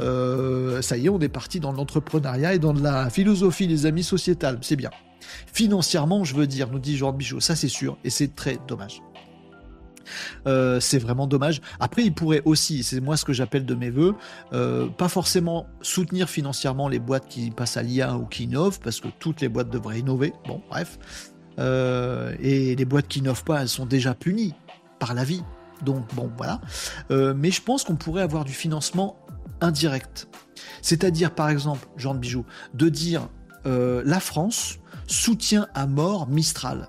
euh, 0.00 0.82
ça 0.82 0.96
y 0.96 1.06
est, 1.06 1.08
on 1.08 1.20
est 1.20 1.28
parti 1.28 1.60
dans 1.60 1.72
l'entrepreneuriat 1.72 2.54
et 2.54 2.58
dans 2.58 2.72
la 2.72 3.08
philosophie, 3.10 3.68
les 3.68 3.86
amis, 3.86 4.02
sociétales. 4.02 4.58
C'est 4.62 4.76
bien. 4.76 4.90
Financièrement, 5.52 6.24
je 6.24 6.34
veux 6.34 6.46
dire, 6.46 6.68
nous 6.70 6.78
dit 6.78 6.96
Jean 6.96 7.12
Bichot, 7.12 7.40
ça 7.40 7.56
c'est 7.56 7.68
sûr, 7.68 7.98
et 8.04 8.10
c'est 8.10 8.34
très 8.34 8.58
dommage. 8.68 9.02
Euh, 10.46 10.78
c'est 10.78 10.98
vraiment 10.98 11.26
dommage. 11.26 11.60
Après, 11.80 12.04
il 12.04 12.14
pourrait 12.14 12.42
aussi, 12.44 12.84
c'est 12.84 13.00
moi 13.00 13.16
ce 13.16 13.24
que 13.24 13.32
j'appelle 13.32 13.66
de 13.66 13.74
mes 13.74 13.90
voeux, 13.90 14.14
euh, 14.52 14.86
pas 14.86 15.08
forcément 15.08 15.66
soutenir 15.82 16.28
financièrement 16.28 16.88
les 16.88 17.00
boîtes 17.00 17.26
qui 17.28 17.50
passent 17.50 17.76
à 17.76 17.82
l'IA 17.82 18.16
ou 18.16 18.26
qui 18.26 18.44
innovent, 18.44 18.78
parce 18.80 19.00
que 19.00 19.08
toutes 19.18 19.40
les 19.40 19.48
boîtes 19.48 19.70
devraient 19.70 19.98
innover. 19.98 20.32
Bon, 20.46 20.62
bref. 20.70 20.98
et 21.58 22.76
les 22.76 22.84
boîtes 22.84 23.08
qui 23.08 23.18
innovent 23.18 23.44
pas, 23.44 23.62
elles 23.62 23.68
sont 23.68 23.86
déjà 23.86 24.14
punies 24.14 24.54
par 24.98 25.14
la 25.14 25.24
vie. 25.24 25.42
Donc 25.82 26.14
bon, 26.14 26.30
voilà. 26.36 26.60
Euh, 27.10 27.34
mais 27.36 27.50
je 27.50 27.62
pense 27.62 27.84
qu'on 27.84 27.96
pourrait 27.96 28.22
avoir 28.22 28.44
du 28.44 28.52
financement 28.52 29.18
indirect. 29.60 30.28
C'est-à-dire, 30.82 31.34
par 31.34 31.48
exemple, 31.48 31.86
Jean 31.96 32.14
de 32.14 32.18
Bijou, 32.18 32.44
de 32.74 32.88
dire 32.88 33.28
euh, 33.66 34.02
la 34.04 34.20
France 34.20 34.78
soutient 35.06 35.68
à 35.74 35.86
mort 35.86 36.28
Mistral. 36.28 36.88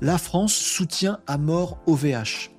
La 0.00 0.18
France 0.18 0.54
soutient 0.54 1.18
à 1.26 1.38
mort 1.38 1.78
OVH. 1.86 2.50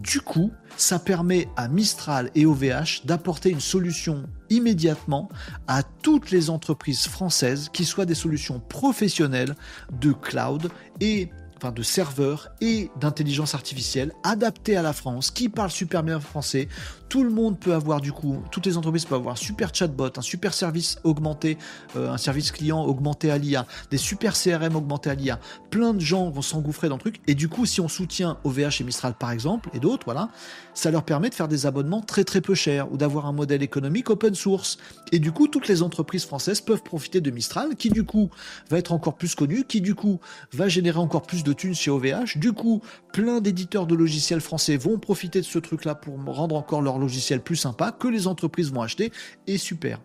Du 0.00 0.20
coup, 0.20 0.52
ça 0.76 0.98
permet 0.98 1.48
à 1.56 1.68
Mistral 1.68 2.30
et 2.34 2.46
OVH 2.46 3.04
d'apporter 3.04 3.50
une 3.50 3.60
solution 3.60 4.24
immédiatement 4.50 5.28
à 5.66 5.82
toutes 5.82 6.30
les 6.30 6.50
entreprises 6.50 7.06
françaises 7.06 7.68
qui 7.72 7.84
soient 7.84 8.06
des 8.06 8.14
solutions 8.14 8.60
professionnelles 8.60 9.54
de 10.00 10.12
cloud 10.12 10.70
et 11.00 11.30
de 11.72 11.82
serveurs 11.82 12.48
et 12.60 12.90
d'intelligence 13.00 13.54
artificielle 13.54 14.12
adaptés 14.22 14.76
à 14.76 14.82
la 14.82 14.92
France, 14.92 15.30
qui 15.30 15.48
parlent 15.48 15.70
super 15.70 16.02
bien 16.02 16.20
français. 16.20 16.68
Tout 17.08 17.22
le 17.22 17.30
monde 17.30 17.58
peut 17.58 17.74
avoir 17.74 18.00
du 18.00 18.12
coup, 18.12 18.42
toutes 18.50 18.66
les 18.66 18.76
entreprises 18.76 19.04
peuvent 19.04 19.18
avoir 19.18 19.34
un 19.34 19.36
super 19.36 19.72
chatbot, 19.72 20.10
un 20.16 20.22
super 20.22 20.52
service 20.52 20.98
augmenté, 21.04 21.58
euh, 21.96 22.10
un 22.10 22.18
service 22.18 22.50
client 22.50 22.82
augmenté 22.82 23.30
à 23.30 23.38
l'IA, 23.38 23.66
des 23.90 23.98
super 23.98 24.34
CRM 24.34 24.74
augmentés 24.74 25.10
à 25.10 25.14
l'IA. 25.14 25.38
Plein 25.70 25.94
de 25.94 26.00
gens 26.00 26.30
vont 26.30 26.42
s'engouffrer 26.42 26.88
dans 26.88 26.96
le 26.96 27.00
truc. 27.00 27.20
Et 27.26 27.34
du 27.34 27.48
coup, 27.48 27.66
si 27.66 27.80
on 27.80 27.88
soutient 27.88 28.38
OVH 28.44 28.80
et 28.80 28.84
Mistral 28.84 29.14
par 29.14 29.30
exemple, 29.30 29.70
et 29.74 29.80
d'autres, 29.80 30.04
voilà, 30.04 30.30
ça 30.74 30.90
leur 30.90 31.04
permet 31.04 31.30
de 31.30 31.34
faire 31.34 31.48
des 31.48 31.66
abonnements 31.66 32.00
très 32.00 32.24
très 32.24 32.40
peu 32.40 32.54
chers 32.54 32.92
ou 32.92 32.96
d'avoir 32.96 33.26
un 33.26 33.32
modèle 33.32 33.62
économique 33.62 34.10
open 34.10 34.34
source. 34.34 34.78
Et 35.12 35.18
du 35.18 35.32
coup, 35.32 35.46
toutes 35.46 35.68
les 35.68 35.82
entreprises 35.82 36.24
françaises 36.24 36.60
peuvent 36.60 36.82
profiter 36.82 37.20
de 37.20 37.30
Mistral, 37.30 37.76
qui 37.76 37.90
du 37.90 38.04
coup 38.04 38.30
va 38.70 38.78
être 38.78 38.92
encore 38.92 39.14
plus 39.14 39.34
connu, 39.34 39.64
qui 39.64 39.80
du 39.80 39.94
coup 39.94 40.20
va 40.52 40.68
générer 40.68 40.98
encore 40.98 41.22
plus 41.22 41.44
de 41.44 41.52
thunes 41.54 41.74
chez 41.74 41.90
OVH. 41.90 42.36
Du 42.36 42.52
coup, 42.52 42.82
plein 43.12 43.40
d'éditeurs 43.40 43.86
de 43.86 43.94
logiciels 43.94 44.40
français 44.40 44.76
vont 44.76 44.98
profiter 44.98 45.40
de 45.40 45.46
ce 45.46 45.58
truc-là 45.58 45.94
pour 45.94 46.16
rendre 46.26 46.56
encore 46.56 46.82
leur 46.82 46.98
logiciel 46.98 47.40
plus 47.40 47.56
sympa, 47.56 47.92
que 47.92 48.08
les 48.08 48.26
entreprises 48.26 48.72
vont 48.72 48.82
acheter, 48.82 49.12
et 49.46 49.58
super. 49.58 50.00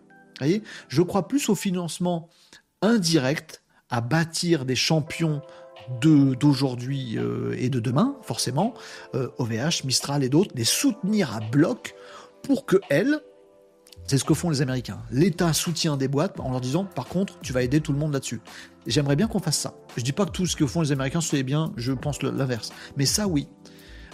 Je 0.88 1.02
crois 1.02 1.28
plus 1.28 1.48
au 1.48 1.54
financement 1.54 2.28
indirect, 2.82 3.62
à 3.90 4.00
bâtir 4.00 4.64
des 4.64 4.76
champions 4.76 5.42
d'aujourd'hui 6.00 7.18
euh, 7.18 7.56
et 7.58 7.68
de 7.68 7.80
demain, 7.80 8.16
forcément, 8.22 8.74
OVH, 9.12 9.52
euh, 9.52 9.70
Mistral 9.84 10.22
et 10.22 10.28
d'autres, 10.28 10.52
les 10.54 10.64
soutenir 10.64 11.34
à 11.34 11.40
bloc 11.40 11.94
pour 12.42 12.64
que 12.64 12.76
elles, 12.88 13.20
c'est 14.10 14.18
ce 14.18 14.24
que 14.24 14.34
font 14.34 14.50
les 14.50 14.60
Américains. 14.60 14.98
L'État 15.12 15.52
soutient 15.52 15.96
des 15.96 16.08
boîtes 16.08 16.40
en 16.40 16.50
leur 16.50 16.60
disant, 16.60 16.84
par 16.84 17.06
contre, 17.06 17.38
tu 17.42 17.52
vas 17.52 17.62
aider 17.62 17.80
tout 17.80 17.92
le 17.92 17.98
monde 17.98 18.12
là-dessus. 18.12 18.40
J'aimerais 18.84 19.14
bien 19.14 19.28
qu'on 19.28 19.38
fasse 19.38 19.58
ça. 19.58 19.74
Je 19.96 20.02
dis 20.02 20.10
pas 20.10 20.26
que 20.26 20.32
tout 20.32 20.46
ce 20.46 20.56
que 20.56 20.66
font 20.66 20.80
les 20.80 20.90
Américains, 20.90 21.20
c'est 21.20 21.44
bien, 21.44 21.72
je 21.76 21.92
pense 21.92 22.20
l'inverse. 22.20 22.72
Mais 22.96 23.06
ça, 23.06 23.28
oui. 23.28 23.46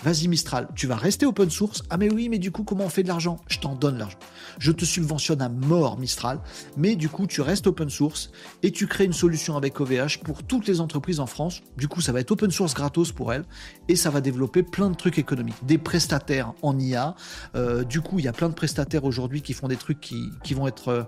Vas-y 0.04 0.28
Mistral, 0.28 0.68
tu 0.74 0.86
vas 0.86 0.96
rester 0.96 1.26
open 1.26 1.50
source. 1.50 1.82
Ah 1.90 1.96
mais 1.96 2.12
oui, 2.12 2.28
mais 2.28 2.38
du 2.38 2.50
coup, 2.50 2.64
comment 2.64 2.84
on 2.84 2.88
fait 2.88 3.02
de 3.02 3.08
l'argent? 3.08 3.38
Je 3.48 3.58
t'en 3.58 3.74
donne 3.74 3.98
l'argent. 3.98 4.18
Je 4.58 4.72
te 4.72 4.84
subventionne 4.84 5.42
à 5.42 5.48
mort 5.48 5.98
Mistral, 5.98 6.40
mais 6.76 6.96
du 6.96 7.08
coup, 7.08 7.26
tu 7.26 7.40
restes 7.40 7.66
open 7.66 7.90
source 7.90 8.30
et 8.62 8.70
tu 8.70 8.86
crées 8.86 9.04
une 9.04 9.12
solution 9.12 9.56
avec 9.56 9.80
OVH 9.80 10.20
pour 10.22 10.42
toutes 10.42 10.66
les 10.66 10.80
entreprises 10.80 11.20
en 11.20 11.26
France. 11.26 11.62
Du 11.76 11.88
coup, 11.88 12.00
ça 12.00 12.12
va 12.12 12.20
être 12.20 12.30
open 12.30 12.50
source 12.50 12.74
gratos 12.74 13.12
pour 13.12 13.32
elles 13.32 13.44
et 13.88 13.96
ça 13.96 14.10
va 14.10 14.20
développer 14.20 14.62
plein 14.62 14.90
de 14.90 14.96
trucs 14.96 15.18
économiques. 15.18 15.56
Des 15.64 15.78
prestataires 15.78 16.52
en 16.62 16.78
IA. 16.78 17.14
Euh, 17.54 17.84
du 17.84 18.00
coup, 18.00 18.18
il 18.18 18.24
y 18.24 18.28
a 18.28 18.32
plein 18.32 18.48
de 18.48 18.54
prestataires 18.54 19.04
aujourd'hui 19.04 19.42
qui 19.42 19.52
font 19.52 19.68
des 19.68 19.76
trucs 19.76 20.00
qui, 20.00 20.54
vont 20.54 20.66
être... 20.66 20.88
Euh, 20.88 21.02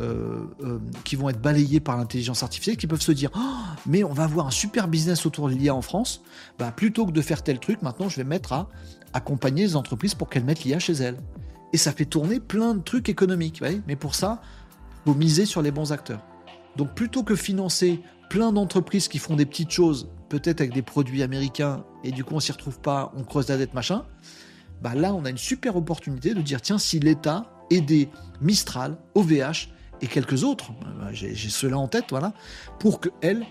euh, 0.00 0.46
qui 1.04 1.14
vont 1.14 1.28
être 1.28 1.40
balayés 1.40 1.78
par 1.78 1.96
l'intelligence 1.96 2.42
artificielle, 2.42 2.76
qui 2.76 2.88
peuvent 2.88 3.00
se 3.00 3.12
dire 3.12 3.30
oh, 3.36 3.40
mais 3.86 4.02
on 4.02 4.12
va 4.12 4.24
avoir 4.24 4.48
un 4.48 4.50
super 4.50 4.88
business 4.88 5.24
autour 5.24 5.48
de 5.48 5.54
l'IA 5.54 5.72
en 5.74 5.82
France, 5.82 6.22
bah, 6.58 6.72
plutôt 6.72 7.06
que 7.06 7.12
de 7.12 7.20
faire 7.20 7.44
tel 7.44 7.60
truc, 7.60 7.80
maintenant 7.82 8.08
je 8.08 8.16
vais 8.16 8.24
mettre 8.24 8.52
à 8.52 8.68
accompagner 9.12 9.62
les 9.62 9.76
entreprises 9.76 10.14
pour 10.14 10.28
qu'elles 10.28 10.44
mettent 10.44 10.64
l'IA 10.64 10.80
chez 10.80 10.94
elles. 10.94 11.16
Et 11.72 11.76
ça 11.76 11.92
fait 11.92 12.06
tourner 12.06 12.40
plein 12.40 12.74
de 12.74 12.82
trucs 12.82 13.08
économiques, 13.08 13.62
mais 13.86 13.94
pour 13.96 14.14
ça, 14.14 14.42
faut 15.04 15.14
miser 15.14 15.46
sur 15.46 15.62
les 15.62 15.70
bons 15.70 15.92
acteurs. 15.92 16.24
Donc 16.76 16.94
plutôt 16.94 17.22
que 17.22 17.36
financer 17.36 18.00
plein 18.30 18.52
d'entreprises 18.52 19.06
qui 19.06 19.18
font 19.18 19.36
des 19.36 19.46
petites 19.46 19.70
choses, 19.70 20.08
peut-être 20.28 20.60
avec 20.60 20.72
des 20.72 20.82
produits 20.82 21.22
américains, 21.22 21.84
et 22.02 22.10
du 22.10 22.24
coup 22.24 22.34
on 22.34 22.40
s'y 22.40 22.50
retrouve 22.50 22.80
pas, 22.80 23.12
on 23.16 23.22
creuse 23.22 23.48
la 23.48 23.58
dette, 23.58 23.74
machin, 23.74 24.04
bah 24.82 24.94
là 24.94 25.14
on 25.14 25.24
a 25.24 25.30
une 25.30 25.38
super 25.38 25.76
opportunité 25.76 26.34
de 26.34 26.42
dire 26.42 26.60
tiens, 26.60 26.78
si 26.78 26.98
l'État 26.98 27.44
aidait 27.70 28.08
Mistral, 28.40 28.96
OVH 29.14 29.68
et 30.00 30.06
quelques 30.06 30.44
autres, 30.44 30.72
euh, 31.02 31.10
j'ai 31.12 31.34
cela 31.34 31.78
en 31.78 31.88
tête, 31.88 32.06
voilà, 32.10 32.32
pour 32.78 33.00
qu'elles 33.00 33.44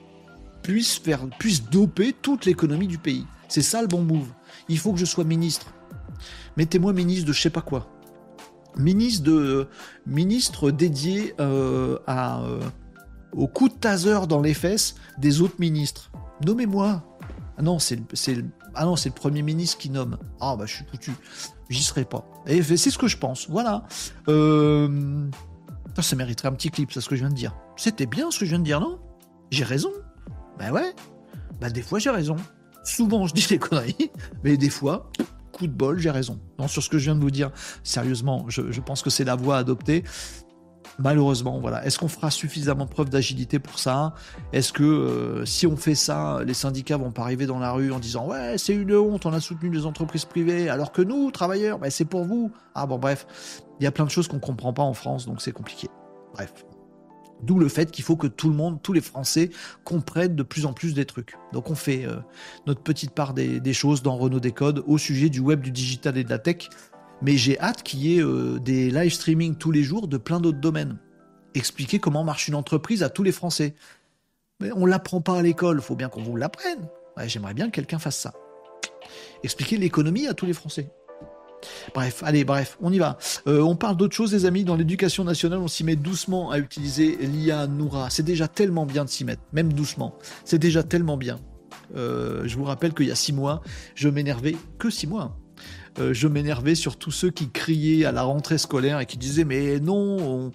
puissent, 0.61 0.98
faire, 0.98 1.28
puissent 1.40 1.70
doper 1.70 2.14
toute 2.14 2.45
l'économie 2.45 2.88
du 2.88 2.98
pays. 2.98 3.26
C'est 3.48 3.61
ça 3.61 3.82
le 3.82 3.88
bon 3.88 4.02
move. 4.02 4.28
Il 4.70 4.80
faut 4.80 4.94
que 4.94 4.99
je 4.99 5.06
sois 5.06 5.24
ministre. 5.24 5.74
Mettez-moi 6.57 6.94
ministre 6.94 7.28
de 7.28 7.34
je 7.34 7.41
sais 7.41 7.49
pas 7.49 7.61
quoi. 7.61 7.90
Ministre, 8.78 9.24
de, 9.24 9.68
ministre 10.07 10.72
dédié 10.72 11.36
euh, 11.40 11.99
à, 12.07 12.41
euh, 12.41 12.60
au 13.34 13.48
coup 13.48 13.70
de 13.70 13.74
taser 13.74 14.26
dans 14.28 14.41
les 14.41 14.53
fesses 14.53 14.95
des 15.20 15.41
autres 15.41 15.56
ministres. 15.60 16.11
Nommez-moi. 16.45 17.03
Ah 17.57 17.61
non, 17.61 17.78
c'est 17.78 17.98
le, 17.98 18.45
ah 18.74 18.91
Premier 19.15 19.44
ministre 19.44 19.78
qui 19.78 19.90
nomme. 19.90 20.18
Ah 20.40 20.56
bah 20.56 20.65
je 20.65 20.76
suis 20.76 20.86
foutu. 20.86 21.11
J'y 21.70 21.84
serai 21.84 22.06
pas. 22.06 22.26
Et 22.48 22.64
c'est 22.64 22.90
ce 22.90 22.98
que 22.98 23.07
je 23.07 23.18
pense. 23.18 23.48
Voilà. 23.49 23.86
Euh... 24.28 25.30
Ça 26.02 26.15
mériterait 26.15 26.48
un 26.48 26.53
petit 26.53 26.70
clip, 26.70 26.91
c'est 26.91 27.02
ce 27.02 27.07
que 27.07 27.15
je 27.15 27.22
viens 27.22 27.30
de 27.30 27.36
dire. 27.36 27.56
C'était 27.78 28.06
bien 28.06 28.32
ce 28.32 28.40
que 28.40 28.45
je 28.45 28.49
viens 28.52 28.60
de 28.60 28.65
dire, 28.65 28.80
non? 28.80 28.99
J'ai 29.52 29.64
raison. 29.64 29.91
Ben 30.57 30.72
ouais. 30.72 30.94
Bah 31.61 31.70
des 31.70 31.82
fois 31.82 31.99
j'ai 31.99 32.10
raison. 32.10 32.36
Souvent 32.84 33.28
je 33.28 33.34
dis 33.34 33.45
des 33.48 33.60
conneries, 33.60 34.11
mais 34.44 34.57
des 34.57 34.70
fois, 34.70 35.10
coup 35.53 35.68
de 35.68 35.72
bol, 35.72 35.99
j'ai 35.99 36.11
raison. 36.11 36.40
Non, 36.60 36.68
sur 36.68 36.84
ce 36.84 36.90
que 36.90 36.98
je 36.98 37.06
viens 37.06 37.15
de 37.15 37.22
vous 37.22 37.32
dire, 37.32 37.52
sérieusement, 37.84 38.45
je, 38.49 38.82
pense 38.82 39.02
que 39.02 39.10
c'est 39.10 39.24
la 39.24 39.36
voie 39.36 39.56
à 39.56 39.60
adopter. 39.60 40.03
Malheureusement, 40.99 41.60
voilà. 41.60 41.86
Est-ce 41.86 41.98
qu'on 41.98 42.07
fera 42.07 42.30
suffisamment 42.30 42.86
preuve 42.86 43.10
d'agilité 43.10 43.57
pour 43.57 43.80
ça? 43.80 44.14
Est-ce 44.52 44.74
que 44.74 44.84
euh, 44.84 45.45
si 45.45 45.65
on 45.65 45.76
fait 45.76 45.95
ça, 45.95 46.41
les 46.45 46.53
syndicats 46.53 46.98
vont 46.98 47.11
pas 47.11 47.24
arriver 47.24 47.45
dans 47.45 47.57
la 47.57 47.72
rue 47.72 47.91
en 47.91 47.99
disant 47.99 48.28
ouais 48.28 48.57
c'est 48.57 48.76
une 48.76 48.95
honte, 48.95 49.26
on 49.26 49.34
a 49.34 49.40
soutenu 49.40 49.72
les 49.72 49.86
entreprises 49.86 50.26
privées, 50.26 50.70
alors 50.70 50.91
que 50.91 51.02
nous, 51.02 51.32
travailleurs, 51.32 51.80
ben, 51.80 51.90
c'est 51.90 52.06
pour 52.06 52.26
vous. 52.26 52.52
Ah 52.76 52.86
bon 52.86 52.99
bref, 52.99 53.26
il 53.84 53.86
y 53.86 53.88
a 53.88 53.92
plein 53.92 54.06
de 54.06 54.10
choses 54.10 54.30
qu'on 54.30 54.40
comprend 54.40 54.72
pas 54.72 54.84
en 54.84 54.94
France, 54.94 55.26
donc 55.26 55.42
c'est 55.42 55.52
compliqué. 55.52 55.90
Bref. 56.34 56.54
D'où 57.42 57.60
le 57.60 57.68
fait 57.68 57.92
qu'il 57.92 58.06
faut 58.06 58.16
que 58.16 58.28
tout 58.28 58.48
le 58.48 58.56
monde, 58.56 58.82
tous 58.82 58.94
les 58.94 59.02
Français, 59.02 59.50
comprennent 59.84 60.38
de 60.38 60.44
plus 60.44 60.66
en 60.66 60.72
plus 60.72 60.94
des 60.94 61.04
trucs. 61.04 61.36
Donc 61.52 61.70
on 61.70 61.76
fait 61.76 62.06
euh, 62.06 62.16
notre 62.66 62.82
petite 62.82 63.12
part 63.12 63.34
des, 63.34 63.74
choses 63.74 64.02
dans 64.02 64.16
Renault 64.16 64.40
Décode 64.40 64.86
au 64.88 64.98
sujet 64.98 65.28
du 65.28 65.42
web, 65.42 65.60
du 65.60 65.72
digital 65.72 66.18
et 66.18 66.24
de 66.24 66.30
la 66.30 66.40
tech 66.40 66.70
mais 67.22 67.36
j'ai 67.38 67.60
hâte 67.60 67.84
qu'il 67.84 68.00
y 68.06 68.18
ait 68.18 68.24
euh, 68.24 68.60
des 68.60 68.90
live 68.90 69.12
streaming 69.12 69.56
tous 69.56 69.72
les 69.72 69.84
jours 69.84 70.08
de 70.08 70.18
plein 70.18 70.40
d'autres 70.40 70.60
domaines. 70.60 70.98
Expliquer 71.54 72.00
comment 72.00 72.24
marche 72.24 72.48
une 72.48 72.56
entreprise 72.56 73.04
à 73.04 73.10
tous 73.10 73.24
les 73.24 73.32
Français. 73.34 73.76
Mais 74.62 74.72
on 74.74 74.86
l'apprend 74.86 75.20
pas 75.20 75.40
à 75.40 75.42
l'école, 75.42 75.82
faut 75.82 75.96
bien 75.96 76.08
qu'on 76.08 76.24
vous 76.24 76.38
l'apprenne. 76.38 76.88
J'aimerais 77.26 77.54
bien 77.54 77.68
que 77.68 77.72
quelqu'un 77.72 78.00
fasse 78.00 78.18
ça. 78.18 78.34
Expliquer 79.44 79.78
l'économie 79.78 80.28
à 80.28 80.34
tous 80.34 80.46
les 80.46 80.54
Français. 80.54 80.90
Bref, 81.94 82.23
allez, 82.26 82.44
bref, 82.44 82.77
on 82.81 82.91
y 82.91 82.99
va. 82.99 83.18
Euh, 83.48 83.61
on 83.61 83.76
parle 83.76 83.98
d'autre 83.98 84.15
chose, 84.15 84.34
les 84.34 84.45
amis. 84.45 84.64
Dans 84.64 84.76
l'éducation 84.76 85.23
nationale, 85.23 85.60
on 85.60 85.68
s'y 85.68 85.84
met 85.84 85.95
doucement 85.95 86.52
à 86.52 86.60
utiliser 86.60 87.18
l'IA 87.22 87.68
Noura. 87.68 88.10
C'est 88.10 88.23
déjà 88.23 88.48
tellement 88.48 88.85
bien 88.85 89.06
de 89.06 89.10
s'y 89.10 89.26
mettre, 89.26 89.41
même 89.52 89.73
doucement. 89.73 90.15
C'est 90.45 90.60
déjà 90.60 90.84
tellement 90.84 91.18
bien. 91.18 91.40
Euh, 91.95 92.44
je 92.45 92.57
vous 92.57 92.64
rappelle 92.64 92.94
qu'il 92.94 93.07
y 93.07 93.11
a 93.11 93.15
six 93.15 93.34
mois, 93.34 93.61
je 93.95 94.10
m'énervais 94.10 94.56
que 94.80 94.90
six 94.90 95.07
mois. 95.07 95.38
Euh, 95.99 96.11
je 96.11 96.27
m'énervais 96.27 96.73
sur 96.73 96.98
tous 96.98 97.11
ceux 97.11 97.30
qui 97.30 97.49
criaient 97.52 98.06
à 98.06 98.11
la 98.11 98.23
rentrée 98.23 98.57
scolaire 98.57 98.99
et 98.99 99.06
qui 99.06 99.18
disaient 99.18 99.44
mais 99.44 99.80
non, 99.80 100.52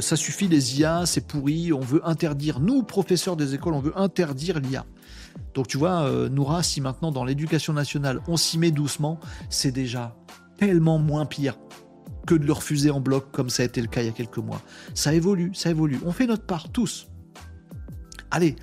ça 0.00 0.16
suffit 0.16 0.48
les 0.48 0.80
IA, 0.80 1.06
c'est 1.06 1.26
pourri, 1.26 1.72
on 1.72 1.80
veut 1.80 2.00
interdire, 2.04 2.58
nous 2.58 2.82
professeurs 2.82 3.36
des 3.36 3.54
écoles, 3.54 3.74
on 3.74 3.80
veut 3.80 3.96
interdire 3.96 4.58
l'IA. 4.58 4.84
Donc 5.54 5.68
tu 5.68 5.78
vois, 5.78 6.10
Noura, 6.28 6.64
si 6.64 6.80
maintenant 6.80 7.12
dans 7.12 7.24
l'éducation 7.24 7.72
nationale 7.72 8.20
on 8.26 8.36
s'y 8.36 8.58
met 8.58 8.72
doucement, 8.72 9.20
c'est 9.48 9.70
déjà 9.70 10.16
tellement 10.58 10.98
moins 10.98 11.26
pire 11.26 11.56
que 12.26 12.34
de 12.34 12.46
le 12.46 12.52
refuser 12.52 12.90
en 12.90 13.00
bloc 13.00 13.30
comme 13.32 13.50
ça 13.50 13.62
a 13.62 13.66
été 13.66 13.80
le 13.80 13.86
cas 13.86 14.02
il 14.02 14.06
y 14.06 14.08
a 14.08 14.12
quelques 14.12 14.38
mois. 14.38 14.62
Ça 14.94 15.12
évolue, 15.12 15.52
ça 15.54 15.70
évolue. 15.70 16.00
On 16.04 16.12
fait 16.12 16.26
notre 16.26 16.44
part, 16.44 16.70
tous. 16.70 17.08
Allez, 18.30 18.56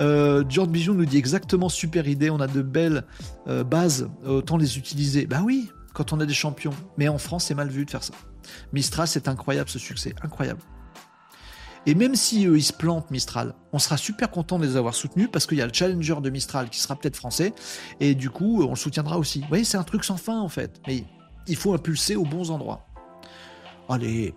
euh, 0.00 0.44
George 0.48 0.68
Bijou 0.68 0.94
nous 0.94 1.06
dit 1.06 1.16
exactement 1.16 1.68
super 1.68 2.08
idée, 2.08 2.30
on 2.30 2.40
a 2.40 2.46
de 2.46 2.62
belles 2.62 3.04
euh, 3.46 3.62
bases, 3.64 4.08
autant 4.26 4.56
les 4.56 4.78
utiliser. 4.78 5.26
Bah 5.26 5.42
oui, 5.44 5.70
quand 5.92 6.12
on 6.12 6.20
a 6.20 6.26
des 6.26 6.34
champions. 6.34 6.74
Mais 6.98 7.08
en 7.08 7.18
France, 7.18 7.44
c'est 7.44 7.54
mal 7.54 7.68
vu 7.68 7.84
de 7.84 7.90
faire 7.90 8.04
ça. 8.04 8.14
Mistral, 8.72 9.08
c'est 9.08 9.28
incroyable 9.28 9.70
ce 9.70 9.78
succès, 9.78 10.14
incroyable. 10.22 10.60
Et 11.86 11.94
même 11.94 12.16
si 12.16 12.46
eux, 12.46 12.56
ils 12.56 12.62
se 12.62 12.72
plantent 12.72 13.10
Mistral, 13.10 13.54
on 13.72 13.78
sera 13.78 13.98
super 13.98 14.30
content 14.30 14.58
de 14.58 14.64
les 14.64 14.76
avoir 14.76 14.94
soutenus 14.94 15.28
parce 15.30 15.46
qu'il 15.46 15.58
y 15.58 15.62
a 15.62 15.66
le 15.66 15.72
challenger 15.72 16.16
de 16.22 16.30
Mistral 16.30 16.70
qui 16.70 16.80
sera 16.80 16.96
peut-être 16.96 17.16
français 17.16 17.52
et 18.00 18.14
du 18.14 18.30
coup, 18.30 18.62
on 18.62 18.70
le 18.70 18.76
soutiendra 18.76 19.18
aussi. 19.18 19.40
Vous 19.42 19.48
voyez, 19.48 19.64
c'est 19.64 19.76
un 19.76 19.84
truc 19.84 20.02
sans 20.04 20.16
fin 20.16 20.40
en 20.40 20.48
fait. 20.48 20.80
Mais 20.86 21.04
il 21.46 21.56
faut 21.56 21.74
impulser 21.74 22.16
aux 22.16 22.24
bons 22.24 22.50
endroits. 22.50 22.86
Allez, 23.88 24.34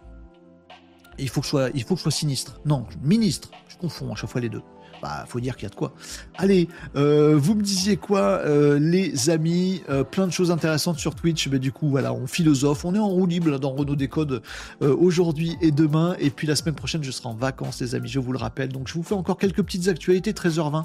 il 1.18 1.30
faut 1.30 1.42
que 1.42 1.48
je 1.48 1.96
sois, 1.96 2.12
sinistre. 2.12 2.60
Non, 2.66 2.86
ministre. 3.02 3.50
Je 3.68 3.78
confonds 3.78 4.12
à 4.12 4.16
chaque 4.16 4.30
fois 4.30 4.42
les 4.42 4.50
deux 4.50 4.64
bah, 5.02 5.26
faut 5.28 5.40
dire 5.40 5.56
qu'il 5.56 5.64
y 5.64 5.66
a 5.68 5.70
de 5.70 5.76
quoi. 5.76 5.94
Allez, 6.38 6.68
euh, 6.96 7.38
vous 7.38 7.56
me 7.56 7.62
disiez 7.62 7.98
quoi, 7.98 8.20
euh, 8.20 8.80
les 8.80 9.30
amis 9.30 9.84
euh, 9.90 10.04
Plein 10.04 10.28
de 10.28 10.32
choses 10.32 10.52
intéressantes 10.52 11.00
sur 11.00 11.16
Twitch. 11.16 11.48
Mais 11.48 11.60
du 11.60 11.72
coup, 11.72 11.90
voilà, 11.90 12.14
on 12.14 12.28
philosophe. 12.28 12.86
On 12.86 12.96
est 12.96 13.00
en 13.00 13.10
roue 13.10 13.26
libre 13.26 13.60
dans 13.60 13.72
Renault 13.72 13.96
Décode 13.96 14.42
aujourd'hui 14.82 15.58
et 15.62 15.72
demain. 15.72 16.16
Et 16.20 16.30
puis 16.30 16.48
la 16.48 16.56
semaine 16.56 16.76
prochaine, 16.76 17.04
je 17.04 17.12
serai 17.12 17.30
en 17.30 17.34
vacances, 17.34 17.82
les 17.82 17.96
amis, 17.96 18.10
je 18.10 18.20
vous 18.20 18.32
le 18.32 18.38
rappelle. 18.38 18.70
Donc, 18.70 18.88
je 18.88 18.94
vous 18.94 19.04
fais 19.04 19.16
encore 19.16 19.38
quelques 19.38 19.64
petites 19.64 19.88
actualités, 19.88 20.32
13h20. 20.32 20.84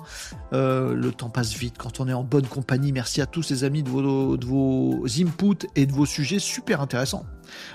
le 0.52 1.10
temps 1.10 1.30
passe 1.30 1.55
vite 1.55 1.74
quand 1.78 2.01
on 2.01 2.09
est 2.09 2.12
en 2.12 2.24
bonne 2.24 2.47
compagnie. 2.47 2.93
Merci 2.93 3.20
à 3.20 3.26
tous, 3.26 3.51
les 3.51 3.64
amis, 3.64 3.82
de 3.82 3.89
vos, 3.89 4.36
de 4.36 4.47
vos 4.47 5.05
inputs 5.18 5.66
et 5.76 5.86
de 5.86 5.93
vos 5.93 6.06
sujets 6.06 6.39
super 6.39 6.80
intéressants. 6.80 7.26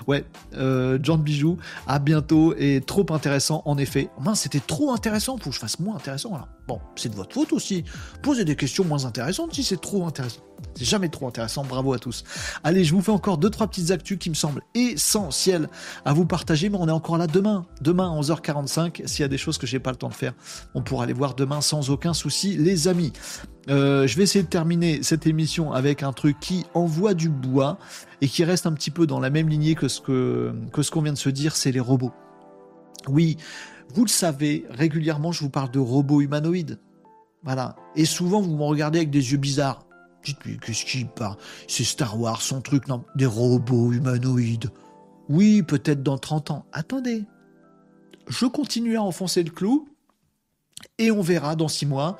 Ouais, 0.06 0.24
John 0.52 1.22
Bijou, 1.22 1.58
à 1.86 1.98
bientôt 1.98 2.54
et 2.56 2.80
trop 2.84 3.06
intéressant 3.10 3.62
en 3.64 3.78
effet. 3.78 4.10
Mince, 4.20 4.40
c'était 4.40 4.60
trop 4.60 4.92
intéressant, 4.92 5.36
faut 5.38 5.50
que 5.50 5.54
je 5.54 5.60
fasse 5.60 5.78
moins 5.78 5.96
intéressant 5.96 6.27
Bon, 6.68 6.80
c'est 6.96 7.08
de 7.08 7.14
votre 7.14 7.32
faute 7.32 7.52
aussi. 7.52 7.84
Posez 8.22 8.44
des 8.44 8.54
questions 8.54 8.84
moins 8.84 9.06
intéressantes 9.06 9.54
si 9.54 9.64
c'est 9.64 9.80
trop 9.80 10.06
intéressant. 10.06 10.40
C'est 10.74 10.84
jamais 10.84 11.08
trop 11.08 11.26
intéressant, 11.26 11.64
bravo 11.64 11.92
à 11.94 11.98
tous. 11.98 12.24
Allez, 12.62 12.84
je 12.84 12.94
vous 12.94 13.00
fais 13.00 13.12
encore 13.12 13.38
deux 13.38 13.48
trois 13.48 13.68
petites 13.68 13.90
actus 13.90 14.18
qui 14.18 14.28
me 14.28 14.34
semblent 14.34 14.62
essentielles 14.74 15.68
à 16.04 16.12
vous 16.12 16.26
partager, 16.26 16.68
mais 16.68 16.76
on 16.78 16.88
est 16.88 16.92
encore 16.92 17.16
là 17.16 17.26
demain. 17.26 17.64
Demain 17.80 18.12
à 18.12 18.20
11h45, 18.20 19.06
s'il 19.06 19.22
y 19.22 19.24
a 19.24 19.28
des 19.28 19.38
choses 19.38 19.56
que 19.56 19.66
j'ai 19.66 19.78
pas 19.78 19.90
le 19.90 19.96
temps 19.96 20.08
de 20.08 20.14
faire, 20.14 20.34
on 20.74 20.82
pourra 20.82 21.06
les 21.06 21.12
voir 21.12 21.34
demain 21.34 21.60
sans 21.60 21.90
aucun 21.90 22.12
souci, 22.12 22.56
les 22.56 22.86
amis. 22.86 23.12
Euh, 23.70 24.06
je 24.06 24.16
vais 24.16 24.24
essayer 24.24 24.42
de 24.42 24.48
terminer 24.48 25.02
cette 25.02 25.26
émission 25.26 25.72
avec 25.72 26.02
un 26.02 26.12
truc 26.12 26.38
qui 26.40 26.66
envoie 26.74 27.14
du 27.14 27.28
bois 27.28 27.78
et 28.20 28.28
qui 28.28 28.44
reste 28.44 28.66
un 28.66 28.72
petit 28.72 28.90
peu 28.90 29.06
dans 29.06 29.20
la 29.20 29.30
même 29.30 29.48
lignée 29.48 29.74
que 29.74 29.88
ce 29.88 30.00
que, 30.00 30.52
que 30.72 30.82
ce 30.82 30.90
qu'on 30.90 31.02
vient 31.02 31.12
de 31.12 31.18
se 31.18 31.30
dire, 31.30 31.56
c'est 31.56 31.72
les 31.72 31.80
robots. 31.80 32.12
Oui, 33.06 33.36
vous 33.94 34.04
le 34.04 34.10
savez, 34.10 34.66
régulièrement 34.70 35.32
je 35.32 35.40
vous 35.40 35.50
parle 35.50 35.70
de 35.70 35.78
robots 35.78 36.20
humanoïdes. 36.20 36.78
Voilà. 37.42 37.76
Et 37.96 38.04
souvent 38.04 38.40
vous 38.40 38.56
me 38.56 38.64
regardez 38.64 38.98
avec 38.98 39.10
des 39.10 39.32
yeux 39.32 39.38
bizarres. 39.38 39.84
Dites-lui, 40.24 40.58
qu'est-ce 40.58 40.84
qu'il 40.84 41.08
parle 41.08 41.36
C'est 41.68 41.84
Star 41.84 42.18
Wars, 42.20 42.42
son 42.42 42.60
truc, 42.60 42.88
non? 42.88 43.04
Des 43.14 43.26
robots 43.26 43.92
humanoïdes. 43.92 44.70
Oui, 45.28 45.62
peut-être 45.62 46.02
dans 46.02 46.18
30 46.18 46.50
ans. 46.50 46.66
Attendez. 46.72 47.24
Je 48.26 48.46
continue 48.46 48.96
à 48.96 49.02
enfoncer 49.02 49.42
le 49.42 49.50
clou 49.50 49.88
et 50.98 51.10
on 51.10 51.22
verra 51.22 51.56
dans 51.56 51.68
6 51.68 51.86
mois 51.86 52.18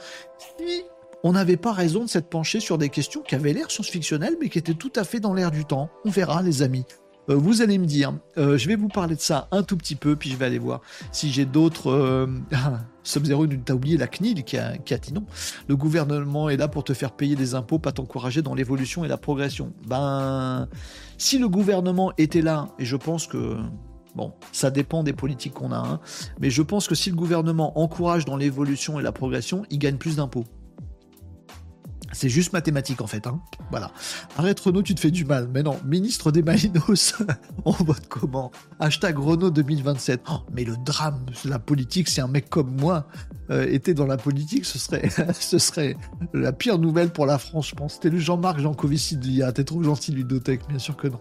si 0.58 0.82
on 1.24 1.32
n'avait 1.32 1.56
pas 1.56 1.72
raison 1.72 2.04
de 2.04 2.08
s'être 2.08 2.28
penché 2.28 2.60
sur 2.60 2.78
des 2.78 2.88
questions 2.88 3.22
qui 3.22 3.34
avaient 3.34 3.52
l'air 3.52 3.70
science-fictionnelles, 3.70 4.36
mais 4.40 4.48
qui 4.48 4.58
étaient 4.58 4.74
tout 4.74 4.92
à 4.94 5.04
fait 5.04 5.20
dans 5.20 5.34
l'air 5.34 5.50
du 5.50 5.64
temps. 5.64 5.90
On 6.04 6.10
verra, 6.10 6.42
les 6.42 6.62
amis. 6.62 6.84
Euh, 7.28 7.34
vous 7.34 7.62
allez 7.62 7.78
me 7.78 7.86
dire, 7.86 8.14
euh, 8.36 8.56
je 8.56 8.68
vais 8.68 8.76
vous 8.76 8.88
parler 8.88 9.14
de 9.14 9.20
ça 9.20 9.48
un 9.50 9.62
tout 9.62 9.76
petit 9.76 9.94
peu, 9.94 10.16
puis 10.16 10.30
je 10.30 10.36
vais 10.36 10.46
aller 10.46 10.58
voir 10.58 10.80
si 11.12 11.30
j'ai 11.30 11.44
d'autres. 11.44 11.90
Euh... 11.90 12.26
Sub-Zero, 13.02 13.46
t'as 13.46 13.72
oublié 13.72 13.96
la 13.96 14.06
CNIL 14.06 14.44
qui 14.44 14.58
a, 14.58 14.76
dit 14.76 15.14
non. 15.14 15.24
Le 15.66 15.76
gouvernement 15.76 16.50
est 16.50 16.58
là 16.58 16.68
pour 16.68 16.84
te 16.84 16.92
faire 16.92 17.12
payer 17.12 17.36
des 17.36 17.54
impôts, 17.54 17.78
pas 17.78 17.92
t'encourager 17.92 18.42
dans 18.42 18.54
l'évolution 18.54 19.02
et 19.02 19.08
la 19.08 19.16
progression. 19.16 19.72
Ben, 19.86 20.68
si 21.16 21.38
le 21.38 21.48
gouvernement 21.48 22.12
était 22.18 22.42
là, 22.42 22.68
et 22.78 22.84
je 22.84 22.96
pense 22.96 23.26
que 23.26 23.56
Bon, 24.14 24.32
ça 24.50 24.70
dépend 24.70 25.04
des 25.04 25.12
politiques 25.12 25.54
qu'on 25.54 25.70
a, 25.70 25.76
hein, 25.76 26.00
mais 26.40 26.50
je 26.50 26.62
pense 26.62 26.88
que 26.88 26.96
si 26.96 27.10
le 27.10 27.14
gouvernement 27.14 27.78
encourage 27.78 28.24
dans 28.24 28.36
l'évolution 28.36 28.98
et 28.98 29.02
la 29.02 29.12
progression, 29.12 29.64
il 29.70 29.78
gagne 29.78 29.96
plus 29.96 30.16
d'impôts. 30.16 30.44
C'est 32.12 32.28
juste 32.28 32.52
mathématique 32.52 33.00
en 33.00 33.06
fait. 33.06 33.26
Hein. 33.26 33.40
Voilà. 33.70 33.90
Arrête 34.36 34.58
Renault, 34.60 34.82
tu 34.82 34.94
te 34.94 35.00
fais 35.00 35.10
du 35.10 35.24
mal. 35.24 35.48
Mais 35.52 35.62
non, 35.62 35.78
ministre 35.84 36.30
des 36.32 36.42
Malinos, 36.42 37.14
on 37.64 37.72
vote 37.72 38.06
comment? 38.08 38.50
Hashtag 38.80 39.18
Renault 39.18 39.50
2027. 39.50 40.22
mais 40.52 40.64
le 40.64 40.76
drame 40.76 41.26
la 41.44 41.58
politique, 41.58 42.08
si 42.08 42.20
un 42.20 42.28
mec 42.28 42.48
comme 42.48 42.74
moi 42.76 43.06
euh, 43.50 43.66
était 43.70 43.94
dans 43.94 44.06
la 44.06 44.16
politique, 44.16 44.64
ce 44.64 44.78
serait, 44.78 45.08
ce 45.32 45.58
serait 45.58 45.96
la 46.32 46.52
pire 46.52 46.78
nouvelle 46.78 47.10
pour 47.10 47.26
la 47.26 47.38
France, 47.38 47.68
je 47.68 47.74
pense. 47.74 47.94
C'était 47.94 48.10
le 48.10 48.18
Jean-Marc 48.18 48.60
Jancovici 48.60 49.16
de 49.16 49.24
l'IA. 49.24 49.52
T'es 49.52 49.64
trop 49.64 49.82
gentil, 49.82 50.12
Ludotech, 50.12 50.66
bien 50.68 50.78
sûr 50.78 50.96
que 50.96 51.08
non. 51.08 51.20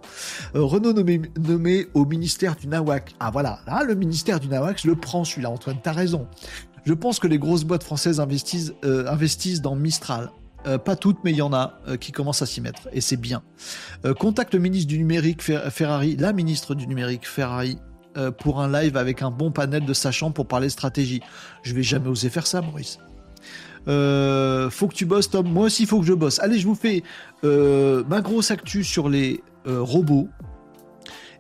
Euh, 0.56 0.64
Renault 0.64 0.94
nommé, 0.94 1.22
nommé 1.40 1.88
au 1.94 2.06
ministère 2.06 2.56
du 2.56 2.68
Nawak. 2.68 3.16
Ah 3.20 3.32
voilà, 3.32 3.60
là, 3.68 3.84
le 3.84 3.96
ministère 3.96 4.40
du 4.40 4.48
Nawak, 4.48 4.82
je 4.82 4.88
le 4.88 4.96
prends 4.96 5.24
celui-là, 5.24 5.50
Antoine, 5.50 5.78
t'as 5.82 5.92
raison. 5.92 6.28
Je 6.86 6.94
pense 6.94 7.20
que 7.20 7.28
les 7.28 7.38
grosses 7.38 7.66
boîtes 7.66 7.84
françaises 7.84 8.20
investissent, 8.20 8.74
euh, 8.86 9.08
investissent 9.08 9.62
dans 9.62 9.76
Mistral. 9.76 10.30
Euh, 10.68 10.78
pas 10.78 10.96
toutes, 10.96 11.18
mais 11.24 11.32
il 11.32 11.38
y 11.38 11.42
en 11.42 11.54
a 11.54 11.80
euh, 11.88 11.98
qui 11.98 12.12
commencent 12.12 12.42
à 12.42 12.46
s'y 12.46 12.62
mettre, 12.62 12.90
et 12.92 13.02
c'est 13.02 13.18
bien. 13.18 13.42
Euh, 14.06 14.14
contacte 14.14 14.54
le 14.54 14.60
ministre 14.60 14.90
du 14.90 14.98
numérique 14.98 15.42
Ferrari, 15.42 16.18
la 16.18 16.34
ministre 16.34 16.76
du 16.76 16.88
numérique 16.88 17.28
Ferrari, 17.28 17.78
pour 18.40 18.62
un 18.62 18.82
live 18.82 18.98
avec 18.98 19.22
un 19.22 19.30
bon 19.30 19.52
panel 19.52 19.86
de 19.86 19.94
sachants 19.94 20.32
pour 20.32 20.48
parler 20.48 20.70
stratégie. 20.70 21.22
Je 21.62 21.76
vais 21.76 21.84
jamais 21.84 22.08
oser 22.08 22.32
faire 22.32 22.48
ça, 22.48 22.62
Maurice. 22.62 22.98
faut 23.86 24.88
que 24.88 24.96
tu 24.96 25.06
bosses, 25.06 25.30
Tom. 25.30 25.48
Moi 25.48 25.68
aussi, 25.68 25.86
faut 25.86 26.00
que 26.00 26.06
je 26.08 26.14
bosse. 26.14 26.40
Allez, 26.40 26.58
je 26.58 26.66
vous 26.66 26.74
fais 26.74 27.04
ma 27.44 28.22
grosse 28.22 28.50
actu 28.50 28.84
sur 28.84 29.08
les 29.08 29.44
robots. 29.68 30.30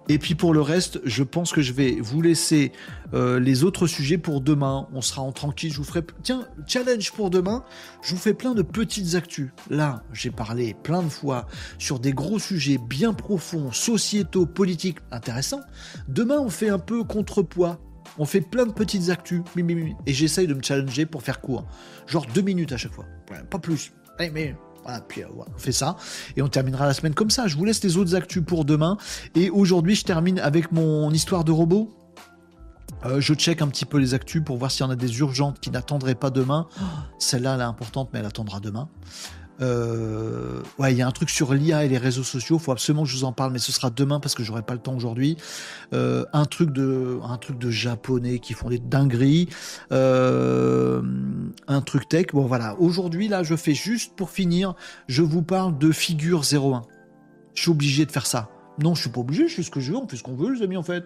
Et 0.09 0.19
puis 0.19 0.35
pour 0.35 0.53
le 0.53 0.61
reste, 0.61 1.01
je 1.03 1.23
pense 1.23 1.51
que 1.51 1.61
je 1.61 1.73
vais 1.73 1.97
vous 1.99 2.21
laisser 2.21 2.71
euh, 3.13 3.39
les 3.39 3.63
autres 3.63 3.87
sujets 3.87 4.17
pour 4.17 4.41
demain. 4.41 4.87
On 4.93 5.01
sera 5.01 5.21
en 5.21 5.31
tranquille. 5.31 5.71
Je 5.71 5.77
vous 5.77 5.83
ferai. 5.83 6.01
Tiens, 6.23 6.47
challenge 6.65 7.11
pour 7.11 7.29
demain. 7.29 7.63
Je 8.01 8.11
vous 8.11 8.21
fais 8.21 8.33
plein 8.33 8.53
de 8.53 8.61
petites 8.61 9.15
actus. 9.15 9.49
Là, 9.69 10.03
j'ai 10.13 10.31
parlé 10.31 10.75
plein 10.81 11.03
de 11.03 11.09
fois 11.09 11.47
sur 11.77 11.99
des 11.99 12.13
gros 12.13 12.39
sujets 12.39 12.77
bien 12.77 13.13
profonds, 13.13 13.71
sociétaux, 13.71 14.45
politiques, 14.45 14.99
intéressants. 15.11 15.61
Demain, 16.07 16.39
on 16.39 16.49
fait 16.49 16.69
un 16.69 16.79
peu 16.79 17.03
contrepoids. 17.03 17.79
On 18.17 18.25
fait 18.25 18.41
plein 18.41 18.65
de 18.65 18.71
petites 18.71 19.09
actus. 19.09 19.41
Et 20.05 20.13
j'essaye 20.13 20.47
de 20.47 20.53
me 20.53 20.63
challenger 20.63 21.05
pour 21.05 21.21
faire 21.21 21.41
court. 21.41 21.67
Genre 22.07 22.25
deux 22.33 22.41
minutes 22.41 22.71
à 22.71 22.77
chaque 22.77 22.93
fois. 22.93 23.05
pas 23.49 23.59
plus. 23.59 23.91
mais 24.19 24.55
voilà, 24.87 25.01
puis 25.01 25.21
euh, 25.21 25.27
on 25.35 25.59
fait 25.59 25.73
ça. 25.73 25.97
Et 26.37 26.41
on 26.41 26.47
terminera 26.47 26.85
la 26.85 26.93
semaine 26.93 27.13
comme 27.13 27.29
ça. 27.29 27.47
Je 27.47 27.57
vous 27.57 27.65
laisse 27.65 27.83
les 27.83 27.97
autres 27.97 28.15
actus 28.15 28.41
pour 28.43 28.63
demain. 28.63 28.97
Et 29.35 29.49
aujourd'hui, 29.49 29.95
je 29.95 30.05
termine 30.05 30.39
avec 30.39 30.71
mon 30.71 31.11
histoire 31.11 31.43
de 31.43 31.51
robot. 31.51 31.93
Euh, 33.05 33.19
je 33.19 33.33
check 33.33 33.61
un 33.61 33.67
petit 33.67 33.85
peu 33.85 33.97
les 33.97 34.13
actus 34.13 34.41
pour 34.43 34.57
voir 34.57 34.71
s'il 34.71 34.85
y 34.85 34.87
en 34.87 34.89
a 34.89 34.95
des 34.95 35.19
urgentes 35.19 35.59
qui 35.59 35.71
n'attendraient 35.71 36.15
pas 36.15 36.29
demain. 36.29 36.67
Celle-là, 37.19 37.55
elle 37.55 37.61
est 37.61 37.63
importante, 37.63 38.09
mais 38.13 38.19
elle 38.19 38.25
attendra 38.25 38.61
demain. 38.61 38.87
Euh, 39.61 40.61
ouais, 40.77 40.93
il 40.93 40.97
y 40.97 41.01
a 41.01 41.07
un 41.07 41.11
truc 41.11 41.29
sur 41.29 41.53
l'IA 41.53 41.85
et 41.85 41.89
les 41.89 41.97
réseaux 41.97 42.23
sociaux. 42.23 42.59
Faut 42.59 42.71
absolument 42.71 43.03
que 43.03 43.09
je 43.09 43.17
vous 43.17 43.23
en 43.23 43.31
parle, 43.33 43.51
mais 43.51 43.59
ce 43.59 43.71
sera 43.71 43.89
demain 43.89 44.19
parce 44.19 44.35
que 44.35 44.43
j'aurai 44.43 44.61
pas 44.61 44.73
le 44.73 44.79
temps 44.79 44.95
aujourd'hui. 44.95 45.37
Euh, 45.93 46.25
un 46.33 46.45
truc 46.45 46.71
de, 46.71 47.19
un 47.23 47.37
truc 47.37 47.57
de 47.57 47.69
japonais 47.69 48.39
qui 48.39 48.53
font 48.53 48.69
des 48.69 48.79
dingueries. 48.79 49.49
Euh, 49.91 51.01
un 51.67 51.81
truc 51.81 52.07
tech. 52.07 52.27
Bon 52.33 52.45
voilà. 52.45 52.75
Aujourd'hui 52.79 53.27
là, 53.27 53.43
je 53.43 53.55
fais 53.55 53.73
juste 53.73 54.15
pour 54.15 54.29
finir. 54.29 54.75
Je 55.07 55.23
vous 55.23 55.41
parle 55.41 55.77
de 55.77 55.91
figure 55.91 56.41
01. 56.41 56.83
Je 57.55 57.61
suis 57.61 57.71
obligé 57.71 58.05
de 58.05 58.11
faire 58.11 58.27
ça. 58.27 58.49
Non, 58.79 58.93
je 58.93 59.01
suis 59.01 59.09
pas 59.09 59.21
obligé. 59.21 59.47
Je 59.47 59.55
fais 59.55 59.63
ce 59.63 59.71
que 59.71 59.79
je 59.79 59.91
veux. 59.91 59.97
On 59.97 60.07
fait 60.07 60.17
ce 60.17 60.23
qu'on 60.23 60.35
veut, 60.35 60.53
les 60.53 60.61
amis, 60.61 60.77
en 60.77 60.83
fait. 60.83 61.05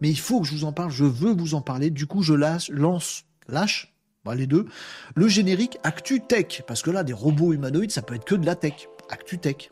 Mais 0.00 0.10
il 0.10 0.18
faut 0.18 0.40
que 0.40 0.46
je 0.46 0.52
vous 0.52 0.64
en 0.64 0.72
parle. 0.72 0.90
Je 0.90 1.04
veux 1.04 1.32
vous 1.32 1.54
en 1.54 1.60
parler. 1.60 1.90
Du 1.90 2.06
coup, 2.06 2.22
je 2.22 2.34
lâche, 2.34 2.68
lance, 2.70 3.24
lâche 3.48 3.93
bah, 4.24 4.34
les 4.34 4.46
deux. 4.46 4.66
Le 5.14 5.28
générique 5.28 5.78
Actu 5.82 6.20
Tech, 6.20 6.62
parce 6.66 6.82
que 6.82 6.90
là, 6.90 7.04
des 7.04 7.12
robots 7.12 7.52
humanoïdes, 7.52 7.90
ça 7.90 8.02
peut 8.02 8.14
être 8.14 8.24
que 8.24 8.34
de 8.34 8.46
la 8.46 8.56
tech. 8.56 8.88
Actu 9.10 9.38
Tech. 9.38 9.70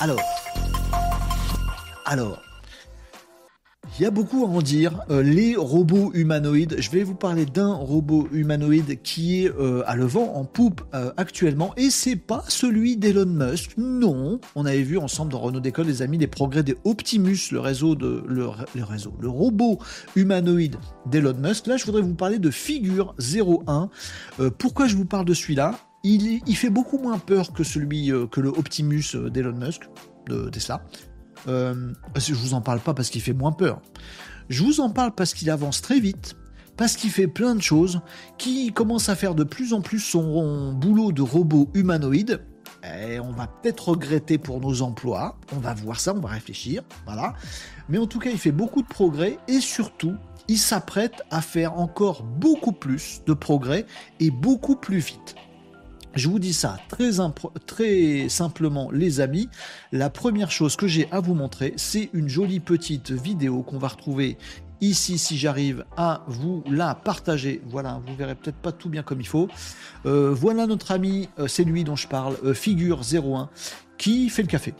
Alors. 0.00 0.20
Alors. 2.06 2.49
Il 4.00 4.04
y 4.04 4.06
a 4.06 4.10
beaucoup 4.10 4.46
à 4.46 4.48
en 4.48 4.62
dire. 4.62 5.02
Euh, 5.10 5.22
les 5.22 5.56
robots 5.56 6.10
humanoïdes, 6.14 6.76
je 6.78 6.90
vais 6.90 7.02
vous 7.02 7.14
parler 7.14 7.44
d'un 7.44 7.74
robot 7.74 8.28
humanoïde 8.32 9.02
qui 9.02 9.44
est 9.44 9.50
euh, 9.50 9.82
à 9.86 9.94
le 9.94 10.06
vent 10.06 10.36
en 10.36 10.46
poupe 10.46 10.80
euh, 10.94 11.12
actuellement, 11.18 11.74
et 11.76 11.90
c'est 11.90 12.16
pas 12.16 12.42
celui 12.48 12.96
d'Elon 12.96 13.26
Musk. 13.26 13.72
Non, 13.76 14.40
on 14.54 14.64
avait 14.64 14.84
vu 14.84 14.96
ensemble 14.96 15.32
dans 15.32 15.40
Renault 15.40 15.60
Décolle, 15.60 15.86
les 15.86 16.00
amis, 16.00 16.16
les 16.16 16.28
progrès 16.28 16.62
des 16.62 16.78
Optimus, 16.84 17.36
le 17.52 17.60
réseau 17.60 17.94
de 17.94 18.24
le, 18.26 18.48
réseau, 18.82 19.12
le 19.20 19.28
robot 19.28 19.78
humanoïde 20.16 20.76
d'Elon 21.04 21.34
Musk. 21.34 21.66
Là, 21.66 21.76
je 21.76 21.84
voudrais 21.84 22.00
vous 22.00 22.14
parler 22.14 22.38
de 22.38 22.50
Figure 22.50 23.14
01. 23.20 23.90
pourquoi 24.56 24.86
je 24.86 24.96
vous 24.96 25.04
parle 25.04 25.26
de 25.26 25.34
celui-là? 25.34 25.78
Il, 26.04 26.40
il, 26.46 26.56
fait 26.56 26.70
beaucoup 26.70 26.96
moins 26.96 27.18
peur 27.18 27.52
que 27.52 27.64
celui 27.64 28.10
que 28.30 28.40
le 28.40 28.48
Optimus 28.48 29.04
d'Elon 29.30 29.58
Musk 29.58 29.82
de 30.26 30.48
Tesla. 30.48 30.82
Euh, 31.48 31.92
je 32.16 32.34
vous 32.34 32.54
en 32.54 32.60
parle 32.60 32.80
pas 32.80 32.94
parce 32.94 33.10
qu'il 33.10 33.22
fait 33.22 33.32
moins 33.32 33.52
peur. 33.52 33.80
Je 34.48 34.62
vous 34.62 34.80
en 34.80 34.90
parle 34.90 35.12
parce 35.14 35.34
qu'il 35.34 35.50
avance 35.50 35.80
très 35.80 36.00
vite, 36.00 36.36
parce 36.76 36.96
qu'il 36.96 37.10
fait 37.10 37.28
plein 37.28 37.54
de 37.54 37.62
choses, 37.62 38.00
qui 38.38 38.72
commence 38.72 39.08
à 39.08 39.14
faire 39.14 39.34
de 39.34 39.44
plus 39.44 39.72
en 39.72 39.80
plus 39.80 40.00
son 40.00 40.72
boulot 40.72 41.12
de 41.12 41.22
robot 41.22 41.70
humanoïde. 41.74 42.42
On 42.82 43.32
va 43.32 43.46
peut-être 43.46 43.90
regretter 43.90 44.38
pour 44.38 44.60
nos 44.60 44.82
emplois. 44.82 45.38
On 45.54 45.58
va 45.58 45.74
voir 45.74 46.00
ça, 46.00 46.14
on 46.14 46.20
va 46.20 46.30
réfléchir. 46.30 46.82
Voilà. 47.04 47.34
Mais 47.88 47.98
en 47.98 48.06
tout 48.06 48.18
cas, 48.18 48.30
il 48.30 48.38
fait 48.38 48.52
beaucoup 48.52 48.82
de 48.82 48.88
progrès 48.88 49.38
et 49.48 49.60
surtout, 49.60 50.14
il 50.48 50.58
s'apprête 50.58 51.22
à 51.30 51.42
faire 51.42 51.78
encore 51.78 52.24
beaucoup 52.24 52.72
plus 52.72 53.22
de 53.26 53.34
progrès 53.34 53.86
et 54.18 54.30
beaucoup 54.30 54.76
plus 54.76 54.98
vite. 54.98 55.36
Je 56.14 56.28
vous 56.28 56.40
dis 56.40 56.52
ça 56.52 56.76
très, 56.88 58.28
simplement, 58.28 58.90
les 58.90 59.20
amis. 59.20 59.48
La 59.92 60.10
première 60.10 60.50
chose 60.50 60.74
que 60.74 60.88
j'ai 60.88 61.08
à 61.12 61.20
vous 61.20 61.34
montrer, 61.34 61.72
c'est 61.76 62.10
une 62.12 62.28
jolie 62.28 62.60
petite 62.60 63.12
vidéo 63.12 63.62
qu'on 63.62 63.78
va 63.78 63.88
retrouver 63.88 64.36
ici 64.80 65.18
si 65.18 65.38
j'arrive 65.38 65.84
à 65.96 66.24
vous 66.26 66.64
la 66.68 66.94
partager. 66.94 67.60
Voilà, 67.66 68.00
vous 68.06 68.16
verrez 68.16 68.34
peut-être 68.34 68.56
pas 68.56 68.72
tout 68.72 68.88
bien 68.88 69.02
comme 69.02 69.20
il 69.20 69.26
faut. 69.26 69.48
Euh, 70.04 70.34
voilà 70.34 70.66
notre 70.66 70.90
ami, 70.90 71.28
euh, 71.38 71.46
c'est 71.46 71.64
lui 71.64 71.84
dont 71.84 71.96
je 71.96 72.08
parle, 72.08 72.36
euh, 72.44 72.54
Figure 72.54 73.02
01, 73.02 73.48
qui 73.96 74.30
fait 74.30 74.42
le 74.42 74.48
café. 74.48 74.74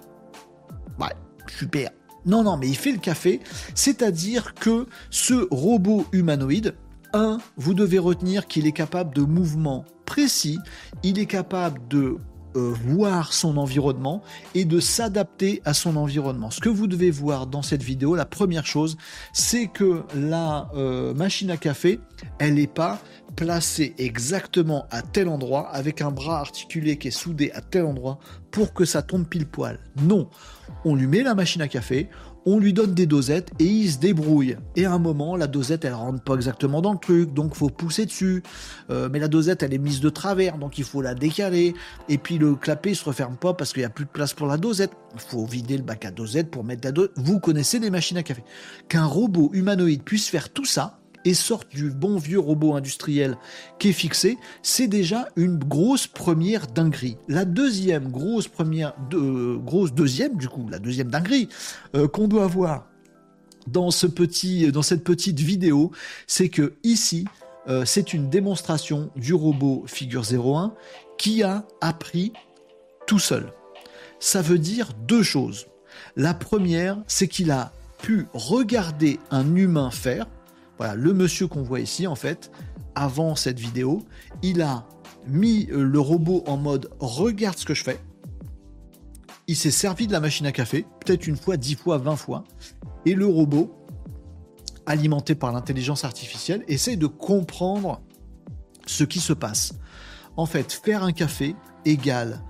Ouais, 0.99 1.15
super. 1.59 1.91
Non, 2.27 2.43
non, 2.43 2.57
mais 2.57 2.69
il 2.69 2.77
fait 2.77 2.93
le 2.93 2.99
café, 2.99 3.41
c'est-à-dire 3.75 4.55
que 4.55 4.87
ce 5.11 5.47
robot 5.51 6.07
humanoïde, 6.13 6.75
1, 7.13 7.39
vous 7.57 7.75
devez 7.75 7.99
retenir 7.99 8.47
qu'il 8.47 8.67
est 8.67 8.73
capable 8.73 9.15
de 9.15 9.23
mouvements 9.23 9.85
précis, 10.07 10.59
il 11.03 11.19
est 11.19 11.27
capable 11.27 11.81
de 11.89 12.17
euh, 12.57 12.75
voir 12.85 13.33
son 13.33 13.57
environnement 13.59 14.23
et 14.57 14.65
de 14.65 14.81
s'adapter 14.81 15.63
à 15.65 15.73
son 15.73 15.95
environnement. 15.95 16.51
Ce 16.51 16.61
que 16.61 16.69
vous 16.69 16.89
devez 16.89 17.13
voir 17.13 17.47
dans 17.47 17.63
cette 17.63 17.85
vidéo, 17.85 18.17
la 18.17 18.25
première 18.25 18.67
chose, 18.67 18.97
c'est 19.33 19.69
que 19.69 20.03
la 20.17 20.69
euh, 20.75 21.15
machine 21.15 21.53
à 21.53 21.57
café, 21.57 22.01
elle 22.41 22.55
n'est 22.55 22.67
pas 22.67 22.99
placée 23.37 23.95
exactement 23.99 24.87
à 24.91 25.03
tel 25.03 25.29
endroit 25.29 25.69
avec 25.69 26.03
un 26.03 26.11
bras 26.11 26.41
articulé 26.41 26.97
qui 26.97 27.09
est 27.09 27.13
soudé 27.13 27.53
à 27.53 27.61
tel 27.61 27.85
endroit 27.85 28.19
pour 28.51 28.75
que 28.75 28.85
ça 28.85 29.03
tombe 29.03 29.29
pile 29.29 29.47
poil. 29.47 29.79
Non, 30.03 30.29
on 30.85 30.97
lui 30.97 31.07
met 31.07 31.23
la 31.23 31.37
machine 31.37 31.63
à 31.63 31.69
café, 31.69 32.09
on 32.47 32.59
lui 32.59 32.73
donne 32.73 32.95
des 32.95 33.07
dosettes 33.07 33.51
et 33.59 33.65
il 33.65 33.91
se 33.91 33.99
débrouille. 33.99 34.57
Et 34.77 34.85
à 34.85 34.93
un 34.93 34.99
moment, 34.99 35.37
la 35.37 35.47
dosette, 35.47 35.85
elle 35.85 35.95
rentre 35.95 36.23
pas 36.23 36.35
exactement 36.35 36.81
dans 36.81 36.93
le 36.93 36.99
truc, 36.99 37.33
donc 37.35 37.55
faut 37.55 37.69
pousser 37.69 38.07
dessus. 38.07 38.43
Euh, 38.91 39.09
mais 39.11 39.19
la 39.19 39.29
dosette, 39.29 39.63
elle 39.63 39.75
est 39.75 39.79
mise 39.79 40.01
de 40.01 40.11
travers, 40.11 40.59
donc 40.59 40.79
il 40.79 40.85
faut 40.85 41.03
la 41.03 41.15
décaler. 41.15 41.75
Et 42.09 42.19
puis 42.19 42.39
le 42.39 42.55
clapet 42.55 42.95
se 42.95 43.05
referme 43.05 43.37
pas 43.37 43.55
parce 43.55 43.73
qu'il 43.73 43.83
n'y 43.83 43.87
a 43.87 43.91
plus 43.91 44.05
de 44.05 44.11
place 44.11 44.33
pour 44.33 44.47
la 44.47 44.57
dosette. 44.57 44.93
Il 45.15 45.21
faut 45.21 45.45
vider 45.45 45.77
le 45.77 45.83
bac 45.83 46.05
à 46.05 46.11
dosette 46.11 46.51
pour 46.51 46.65
mettre 46.65 46.83
la 46.85 46.93
dosette. 46.93 47.13
Vous 47.17 47.41
connaissez 47.41 47.79
les 47.79 47.91
machines 47.91 48.17
à 48.17 48.23
café. 48.23 48.45
Qu'un 48.89 49.07
robot 49.07 49.51
humanoïde 49.53 50.03
puisse 50.03 50.29
faire 50.29 50.51
tout 50.51 50.65
ça, 50.65 51.00
et 51.25 51.35
sortent 51.35 51.71
du 51.71 51.91
bon 51.91 52.17
vieux 52.17 52.39
robot 52.39 52.75
industriel 52.75 53.37
qui 53.79 53.89
est 53.89 53.93
fixé, 53.93 54.39
c'est 54.63 54.89
déjà 54.89 55.29
une 55.37 55.59
grosse 55.59 56.07
première 56.07 56.67
dinguerie. 56.67 57.17
La 57.29 57.45
deuxième 57.45 58.11
grosse 58.11 58.49
première, 58.49 58.95
de, 59.11 59.57
grosse 59.57 59.93
deuxième 59.93 60.37
du 60.37 60.49
coup, 60.49 60.67
la 60.69 60.79
deuxième 60.79 61.09
dinguerie 61.09 61.49
euh, 61.95 62.09
qu'on 62.09 62.29
doit 62.29 62.47
voir 62.47 62.87
dans 63.67 63.91
ce 63.91 64.07
petit, 64.07 64.71
dans 64.73 64.83
cette 64.83 65.05
petite 65.05 65.41
vidéo, 65.41 65.91
c'est 66.27 66.49
que 66.49 66.75
ici, 66.83 67.27
euh, 67.69 67.85
c'est 67.85 68.13
une 68.13 68.31
démonstration 68.31 69.11
du 69.17 69.35
robot 69.35 69.85
Figure 69.87 70.25
01 70.25 70.75
qui 71.19 71.43
a 71.43 71.67
appris 71.81 72.33
tout 73.07 73.19
seul. 73.19 73.53
Ça 74.19 74.43
veut 74.43 74.59
dire 74.59 74.93
deux 75.07 75.23
choses. 75.23 75.67
La 76.17 76.35
première, 76.35 77.03
c'est 77.07 77.29
qu'il 77.29 77.51
a 77.51 77.73
pu 78.03 78.27
regarder 78.33 79.19
un 79.31 79.55
humain 79.55 79.91
faire. 79.91 80.27
Voilà, 80.81 80.95
le 80.95 81.13
monsieur 81.13 81.47
qu'on 81.47 81.63
voit 81.63 81.81
ici, 81.81 82.07
en 82.07 82.15
fait, 82.15 82.51
avant 82.95 83.37
cette 83.37 83.61
vidéo, 83.61 84.03
il 84.41 84.63
a 84.63 84.87
mis 85.27 85.69
euh, 85.71 85.83
le 85.83 86.01
robot 86.01 86.43
en 86.47 86.57
mode 86.57 86.89
regarde 87.01 87.59
ce 87.59 87.67
que 87.67 87.75
je 87.75 87.85
fais. 87.85 88.01
Il 89.47 89.57
s'est 89.57 89.73
servi 89.73 90.07
de 90.07 90.13
la 90.13 90.21
machine 90.21 90.47
à 90.47 90.53
café, 90.53 90.87
peut-être 91.05 91.27
une 91.27 91.37
fois, 91.37 91.59
dix 91.59 91.75
fois, 91.75 91.99
vingt 91.99 92.17
fois. 92.17 92.45
Et 93.05 93.13
le 93.13 93.27
robot, 93.27 93.71
alimenté 94.87 95.35
par 95.35 95.53
l'intelligence 95.53 96.05
artificielle, 96.05 96.65
essaye 96.67 96.97
de 96.97 97.07
comprendre 97.07 98.01
ce 98.87 99.05
qui 99.05 99.21
se 99.21 99.35
passe. 99.35 99.75
En 100.39 100.47
fait, 100.47 100.73
faire 100.73 101.05
un 101.05 101.13
café 101.13 101.57
égale 101.85 102.41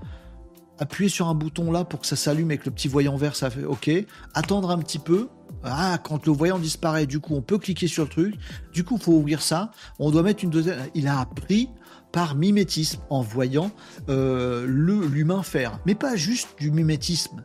appuyer 0.80 1.10
sur 1.10 1.28
un 1.28 1.34
bouton 1.34 1.70
là 1.70 1.84
pour 1.84 2.00
que 2.00 2.06
ça 2.06 2.16
s'allume 2.16 2.50
avec 2.50 2.64
le 2.64 2.70
petit 2.72 2.88
voyant 2.88 3.16
vert, 3.16 3.36
ça 3.36 3.50
fait 3.50 3.64
OK. 3.64 3.90
Attendre 4.34 4.70
un 4.70 4.78
petit 4.78 4.98
peu. 4.98 5.28
Ah, 5.64 5.98
quand 6.02 6.26
le 6.26 6.32
voyant 6.32 6.58
disparaît, 6.58 7.06
du 7.06 7.20
coup, 7.20 7.34
on 7.34 7.42
peut 7.42 7.58
cliquer 7.58 7.86
sur 7.86 8.04
le 8.04 8.08
truc. 8.08 8.34
Du 8.72 8.84
coup, 8.84 8.98
faut 8.98 9.12
ouvrir 9.12 9.42
ça. 9.42 9.70
On 9.98 10.10
doit 10.10 10.22
mettre 10.22 10.44
une 10.44 10.50
deuxième. 10.50 10.78
Il 10.94 11.06
a 11.06 11.20
appris 11.20 11.68
par 12.12 12.34
mimétisme 12.34 13.00
en 13.10 13.20
voyant 13.20 13.70
euh, 14.08 14.66
l'humain 14.66 15.42
faire. 15.42 15.78
Mais 15.86 15.94
pas 15.94 16.16
juste 16.16 16.48
du 16.58 16.70
mimétisme 16.70 17.44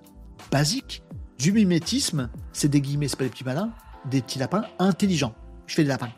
basique. 0.51 1.03
Du 1.37 1.51
mimétisme, 1.51 2.29
c'est 2.53 2.69
des 2.69 2.81
guillemets, 2.81 3.07
c'est 3.07 3.17
pas 3.17 3.25
des 3.25 3.29
petits 3.29 3.43
malins, 3.43 3.71
des 4.09 4.21
petits 4.21 4.39
lapins 4.39 4.63
intelligents. 4.79 5.35
Je 5.67 5.75
fais 5.75 5.83
des 5.83 5.89
lapins. 5.89 6.09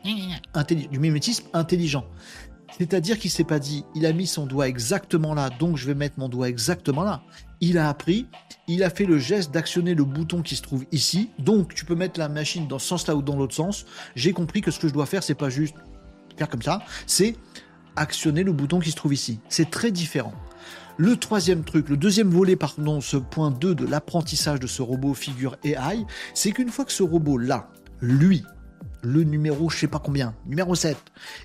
du 0.70 1.00
mimétisme 1.00 1.48
intelligent. 1.54 2.06
C'est-à-dire 2.78 3.18
qu'il 3.18 3.32
s'est 3.32 3.44
pas 3.44 3.60
dit, 3.60 3.86
il 3.96 4.06
a 4.06 4.14
mis 4.14 4.28
son 4.28 4.46
doigt 4.46 4.68
exactement 4.68 5.34
là, 5.34 5.50
donc 5.50 5.78
je 5.78 5.88
vais 5.88 5.96
mettre 5.96 6.20
mon 6.20 6.30
doigt 6.30 6.50
exactement 6.50 7.04
là. 7.04 7.24
Il 7.60 7.78
a 7.78 7.90
appris, 7.90 8.28
il 8.68 8.84
a 8.84 8.90
fait 8.90 9.06
le 9.06 9.18
geste 9.18 9.52
d'actionner 9.52 9.96
le 9.96 10.04
bouton 10.04 10.42
qui 10.42 10.56
se 10.56 10.62
trouve 10.62 10.86
ici, 10.92 11.32
donc 11.40 11.74
tu 11.74 11.86
peux 11.86 11.96
mettre 11.96 12.20
la 12.20 12.30
machine 12.30 12.68
dans 12.68 12.80
ce 12.80 12.88
sens-là 12.88 13.16
ou 13.16 13.22
dans 13.22 13.36
l'autre 13.36 13.56
sens. 13.56 13.86
J'ai 14.16 14.32
compris 14.32 14.62
que 14.62 14.70
ce 14.70 14.80
que 14.80 14.88
je 14.88 14.94
dois 14.94 15.06
faire, 15.06 15.24
c'est 15.24 15.36
pas 15.36 15.50
juste 15.50 15.76
faire 16.38 16.50
comme 16.50 16.62
ça, 16.62 16.82
c'est 17.08 17.36
actionner 17.96 18.44
le 18.44 18.54
bouton 18.54 18.80
qui 18.80 18.92
se 18.92 18.96
trouve 18.96 19.14
ici. 19.14 19.40
C'est 19.50 19.72
très 19.72 19.92
différent. 19.92 20.34
Le 20.98 21.16
troisième 21.16 21.64
truc, 21.64 21.90
le 21.90 21.98
deuxième 21.98 22.30
volet, 22.30 22.56
pardon, 22.56 23.02
ce 23.02 23.18
point 23.18 23.52
2 23.52 23.76
de 23.76 23.86
l'apprentissage 23.86 24.60
de 24.60 24.68
ce 24.68 24.82
robot 24.82 25.14
figure 25.14 25.58
AI, 25.64 26.06
c'est 26.34 26.52
qu'une 26.52 26.70
fois 26.70 26.86
que 26.86 26.92
ce 26.92 27.04
robot-là, 27.04 27.70
lui, 28.02 28.44
le 29.04 29.24
numéro 29.24 29.70
je 29.70 29.78
sais 29.78 29.88
pas 29.88 30.00
combien, 30.00 30.34
numéro 30.46 30.74
7, 30.74 30.98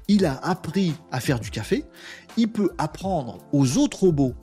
il 0.09 0.25
a 0.25 0.39
appris 0.39 0.95
à 1.11 1.21
faire 1.21 1.39
du 1.39 1.51
café, 1.51 1.85
il 2.37 2.49
peut 2.49 2.71
apprendre 2.79 3.39
aux 3.53 3.77
autres 3.77 4.01
robots 4.01 4.35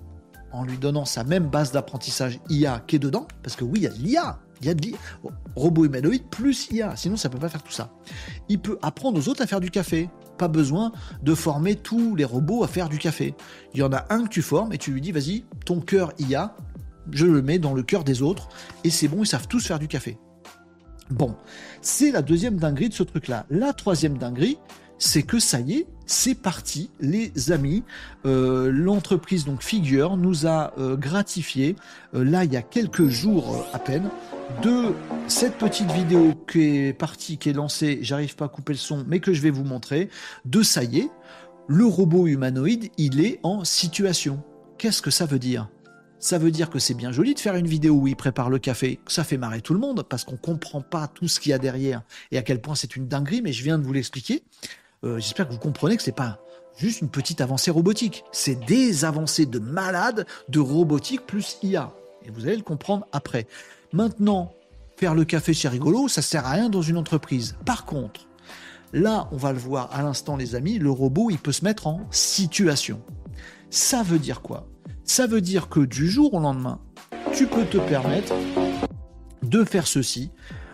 en 0.51 0.63
lui 0.63 0.77
donnant 0.77 1.05
sa 1.05 1.23
même 1.23 1.47
base 1.47 1.71
d'apprentissage 1.71 2.39
IA 2.49 2.83
qui 2.87 2.95
est 2.95 2.99
dedans, 2.99 3.27
parce 3.43 3.55
que 3.55 3.63
oui, 3.63 3.79
il 3.79 3.83
y 3.83 3.87
a 3.87 3.89
de 3.89 3.97
l'IA, 3.97 4.39
il 4.61 4.67
y 4.67 4.69
a 4.69 4.73
de 4.73 4.81
l'IA, 4.81 4.97
robot 5.55 5.85
humanoïde 5.85 6.23
plus 6.29 6.69
IA, 6.71 6.95
sinon 6.95 7.17
ça 7.17 7.29
peut 7.29 7.39
pas 7.39 7.49
faire 7.49 7.63
tout 7.63 7.71
ça. 7.71 7.91
Il 8.49 8.59
peut 8.59 8.77
apprendre 8.81 9.17
aux 9.17 9.29
autres 9.29 9.41
à 9.41 9.47
faire 9.47 9.59
du 9.59 9.71
café, 9.71 10.09
pas 10.37 10.47
besoin 10.47 10.91
de 11.21 11.35
former 11.35 11.75
tous 11.75 12.15
les 12.15 12.25
robots 12.25 12.63
à 12.63 12.67
faire 12.67 12.89
du 12.89 12.97
café. 12.97 13.35
Il 13.73 13.79
y 13.79 13.83
en 13.83 13.93
a 13.93 14.05
un 14.09 14.23
que 14.23 14.29
tu 14.29 14.41
formes 14.41 14.73
et 14.73 14.77
tu 14.77 14.91
lui 14.91 15.01
dis 15.01 15.11
vas-y, 15.11 15.45
ton 15.65 15.79
cœur 15.79 16.13
IA, 16.19 16.55
je 17.11 17.25
le 17.25 17.41
mets 17.41 17.59
dans 17.59 17.73
le 17.73 17.83
cœur 17.83 18.03
des 18.03 18.21
autres 18.21 18.49
et 18.83 18.89
c'est 18.89 19.07
bon, 19.07 19.23
ils 19.23 19.27
savent 19.27 19.47
tous 19.47 19.65
faire 19.65 19.79
du 19.79 19.87
café. 19.87 20.17
Bon, 21.09 21.35
c'est 21.81 22.11
la 22.11 22.21
deuxième 22.21 22.57
dinguerie 22.57 22.89
de 22.89 22.93
ce 22.93 23.03
truc-là. 23.03 23.45
La 23.49 23.73
troisième 23.73 24.17
dinguerie, 24.17 24.59
c'est 24.99 25.23
que 25.23 25.39
ça 25.39 25.61
y 25.61 25.73
est, 25.73 25.87
c'est 26.05 26.35
parti, 26.35 26.91
les 26.99 27.51
amis. 27.51 27.83
Euh, 28.25 28.69
l'entreprise 28.71 29.45
donc 29.45 29.63
Figure 29.63 30.17
nous 30.17 30.45
a 30.45 30.73
euh, 30.77 30.95
gratifié, 30.97 31.75
euh, 32.13 32.23
là 32.23 32.43
il 32.43 32.53
y 32.53 32.57
a 32.57 32.61
quelques 32.61 33.07
jours 33.07 33.65
à 33.73 33.79
peine, 33.79 34.09
de 34.61 34.93
cette 35.27 35.57
petite 35.57 35.91
vidéo 35.91 36.33
qui 36.51 36.61
est 36.61 36.93
partie, 36.93 37.37
qui 37.37 37.49
est 37.49 37.53
lancée, 37.53 37.99
j'arrive 38.01 38.35
pas 38.35 38.45
à 38.45 38.49
couper 38.49 38.73
le 38.73 38.79
son, 38.79 39.05
mais 39.07 39.19
que 39.19 39.33
je 39.33 39.41
vais 39.41 39.51
vous 39.51 39.63
montrer, 39.63 40.09
de 40.45 40.61
ça 40.61 40.83
y 40.83 40.99
est, 40.99 41.09
le 41.67 41.85
robot 41.85 42.27
humanoïde, 42.27 42.89
il 42.97 43.23
est 43.23 43.39
en 43.43 43.63
situation. 43.63 44.43
Qu'est-ce 44.77 45.01
que 45.01 45.11
ça 45.11 45.25
veut 45.25 45.39
dire? 45.39 45.69
Ça 46.17 46.37
veut 46.37 46.51
dire 46.51 46.69
que 46.69 46.79
c'est 46.79 46.95
bien 46.95 47.13
joli 47.13 47.33
de 47.33 47.39
faire 47.39 47.55
une 47.55 47.67
vidéo 47.67 47.93
où 47.93 48.07
il 48.07 48.15
prépare 48.15 48.49
le 48.49 48.59
café, 48.59 48.99
ça 49.07 49.23
fait 49.23 49.37
marrer 49.37 49.61
tout 49.61 49.73
le 49.73 49.79
monde 49.79 50.03
parce 50.09 50.25
qu'on 50.25 50.35
comprend 50.35 50.81
pas 50.81 51.07
tout 51.07 51.29
ce 51.29 51.39
qu'il 51.39 51.51
y 51.51 51.53
a 51.53 51.59
derrière 51.59 52.01
et 52.31 52.37
à 52.37 52.41
quel 52.41 52.59
point 52.59 52.75
c'est 52.75 52.97
une 52.97 53.07
dinguerie, 53.07 53.41
mais 53.41 53.53
je 53.53 53.63
viens 53.63 53.77
de 53.77 53.83
vous 53.83 53.93
l'expliquer. 53.93 54.43
Euh, 55.05 55.19
j'espère 55.19 55.47
que 55.47 55.53
vous 55.53 55.59
comprenez 55.59 55.95
que 55.95 56.03
c'est 56.03 56.11
pas 56.11 56.39
juste 56.77 57.01
une 57.01 57.09
petite 57.09 57.41
avancée 57.41 57.71
robotique, 57.71 58.23
c'est 58.31 58.55
des 58.65 59.05
avancées 59.05 59.45
de 59.45 59.59
malade 59.59 60.25
de 60.49 60.59
robotique 60.59 61.25
plus 61.25 61.57
IA. 61.63 61.93
Et 62.23 62.31
vous 62.31 62.45
allez 62.45 62.57
le 62.57 62.63
comprendre 62.63 63.05
après. 63.11 63.47
Maintenant, 63.93 64.53
faire 64.97 65.15
le 65.15 65.25
café 65.25 65.53
c'est 65.53 65.69
rigolo, 65.69 66.07
ça 66.07 66.21
sert 66.21 66.45
à 66.45 66.51
rien 66.51 66.69
dans 66.69 66.81
une 66.81 66.97
entreprise. 66.97 67.55
Par 67.65 67.85
contre, 67.85 68.27
là, 68.93 69.27
on 69.31 69.37
va 69.37 69.53
le 69.53 69.59
voir 69.59 69.89
à 69.93 70.03
l'instant 70.03 70.35
les 70.35 70.55
amis, 70.55 70.79
le 70.79 70.91
robot, 70.91 71.29
il 71.29 71.37
peut 71.37 71.51
se 71.51 71.63
mettre 71.63 71.87
en 71.87 72.01
situation. 72.11 73.01
Ça 73.69 74.03
veut 74.03 74.19
dire 74.19 74.41
quoi? 74.41 74.67
Ça 75.03 75.27
veut 75.27 75.41
dire 75.41 75.69
que 75.69 75.79
du 75.79 76.09
jour 76.09 76.33
au 76.33 76.39
lendemain, 76.39 76.79
tu 77.33 77.47
peux 77.47 77.65
te 77.65 77.77
permettre 77.77 78.33
de 79.43 79.63
faire 79.63 79.87
ceci, 79.87 80.31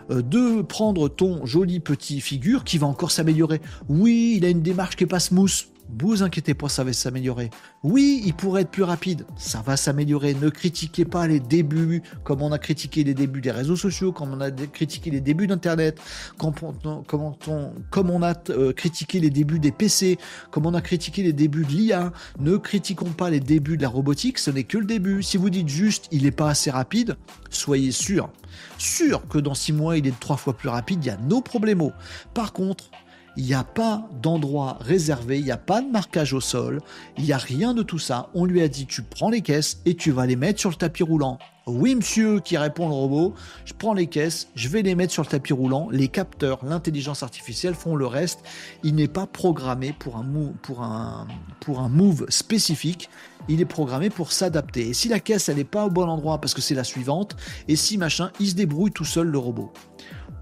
de 0.10 0.62
prendre 0.62 1.08
ton 1.08 1.46
joli 1.46 1.80
petit 1.80 2.22
figure 2.22 2.64
qui 2.64 2.78
va 2.78 2.88
encore 2.88 3.12
s'améliorer. 3.12 3.62
Oui, 3.90 4.36
il 4.38 4.46
a 4.46 4.50
une 4.50 4.62
démarche 4.62 4.96
qui 4.96 5.04
est 5.04 5.08
pas 5.08 5.20
smooth. 5.20 5.66
Vous 5.88 6.24
inquiétez 6.24 6.54
pas, 6.54 6.68
ça 6.68 6.84
va 6.84 6.94
s'améliorer. 6.94 7.50
Oui, 7.84 8.22
il 8.26 8.34
pourrait 8.34 8.64
être 8.64 8.72
plus 8.72 8.84
rapide. 8.84 9.26
Ça 9.38 9.62
va 9.62 9.78
s'améliorer. 9.78 10.34
Ne 10.34 10.50
critiquez 10.50 11.06
pas 11.06 11.28
les 11.28 11.40
débuts 11.40 12.02
comme 12.24 12.42
on 12.42 12.52
a 12.52 12.58
critiqué 12.58 13.04
les 13.04 13.14
débuts 13.14 13.42
des 13.42 13.52
réseaux 13.52 13.76
sociaux, 13.76 14.12
comme 14.12 14.34
on 14.34 14.42
a 14.42 14.52
critiqué 14.52 15.12
les 15.12 15.22
débuts 15.22 15.48
d'Internet, 15.48 16.00
comme 16.38 16.54
on, 16.62 17.04
comme 17.04 18.10
on, 18.10 18.24
a 18.24 18.34
euh, 18.50 18.74
critiqué 18.74 19.20
les 19.20 19.30
débuts 19.30 19.60
des 19.60 19.72
PC, 19.72 20.18
comme 20.52 20.66
on 20.66 20.74
a 20.74 20.82
critiqué 20.82 21.24
les 21.24 21.34
débuts 21.34 21.66
de 21.66 21.72
l'IA. 21.72 22.12
Ne 22.40 22.58
critiquons 22.58 23.12
pas 23.12 23.30
les 23.30 23.40
débuts 23.40 23.78
de 23.78 23.84
la 23.84 23.90
robotique, 23.90 24.40
ce 24.40 24.52
n'est 24.52 24.64
que 24.64 24.78
le 24.78 24.86
début. 24.86 25.22
Si 25.22 25.38
vous 25.38 25.50
dites 25.50 25.70
juste 25.70 26.08
il 26.12 26.24
n'est 26.24 26.32
pas 26.32 26.50
assez 26.50 26.72
rapide, 26.72 27.16
soyez 27.50 27.92
sûr. 27.92 28.30
Sûr 28.78 29.28
que 29.28 29.38
dans 29.38 29.54
six 29.54 29.74
mois 29.74 29.98
il 29.98 30.08
est 30.08 30.20
trois 30.20 30.38
fois 30.38 30.54
plus 30.54 30.70
rapide, 30.70 31.04
il 31.04 31.08
y 31.08 31.12
a 31.12 31.18
nos 31.18 31.42
problèmes. 31.42 31.92
Par 32.34 32.54
contre, 32.54 32.90
il 33.38 33.46
n'y 33.46 33.54
a 33.54 33.64
pas 33.64 34.08
d'endroit 34.22 34.78
réservé, 34.82 35.40
il 35.40 35.46
n'y 35.46 35.52
a 35.52 35.58
pas 35.58 35.82
de 35.82 35.90
marquage 35.90 36.34
au 36.34 36.42
sol, 36.42 36.82
il 37.18 37.26
n'y 37.26 37.34
a 37.34 37.38
rien 37.38 37.74
de 37.74 37.84
tout 37.84 38.00
ça. 38.00 38.30
On 38.34 38.46
lui 38.46 38.62
a 38.62 38.68
dit 38.68 38.86
tu 38.86 39.02
prends 39.02 39.30
les 39.30 39.42
caisses 39.42 39.82
et 39.86 39.96
tu 39.96 40.12
vas 40.12 40.26
les 40.26 40.36
mettre 40.36 40.60
sur 40.60 40.70
le 40.70 40.76
tapis 40.76 41.04
roulant. 41.04 41.38
Oui 41.68 41.96
monsieur, 41.96 42.40
qui 42.42 42.58
répond 42.58 42.88
le 42.88 42.94
robot, 42.94 43.34
je 43.66 43.74
prends 43.74 43.96
les 43.96 44.06
caisses, 44.06 44.50
je 44.54 44.70
vais 44.70 44.84
les 44.84 44.94
mettre 44.94 45.12
sur 45.12 45.24
le 45.24 45.28
tapis 45.28 45.52
roulant, 45.52 45.90
les 45.92 46.08
capteurs, 46.10 46.64
l'intelligence 46.64 47.24
artificielle 47.24 47.74
font 47.74 47.96
le 47.96 48.06
reste. 48.06 48.42
Il 48.84 48.94
n'est 48.94 49.08
pas 49.08 49.26
programmé 49.26 49.92
pour 49.98 50.18
un, 50.18 50.24
move, 50.24 50.54
pour 50.62 50.84
un, 50.84 51.28
pour 51.62 51.80
un 51.80 51.90
move 51.90 52.28
spécifique, 52.30 53.10
il 53.50 53.62
est 53.62 53.66
programmé 53.66 54.12
pour 54.12 54.32
s'adapter. 54.32 54.90
Et 54.90 54.94
si 54.94 55.10
la 55.10 55.20
caisse 55.20 55.50
elle 55.50 55.58
n'est 55.58 55.64
pas 55.64 55.86
au 55.86 55.90
bon 55.90 56.08
endroit 56.08 56.40
parce 56.40 56.54
que 56.54 56.62
c'est 56.62 56.76
la 56.76 56.84
suivante, 56.84 57.36
et 57.68 57.76
si 57.76 57.98
machin, 57.98 58.30
il 58.40 58.50
se 58.50 58.56
débrouille 58.56 58.92
tout 58.92 59.04
seul 59.04 59.28
le 59.28 59.38
robot. 59.40 59.74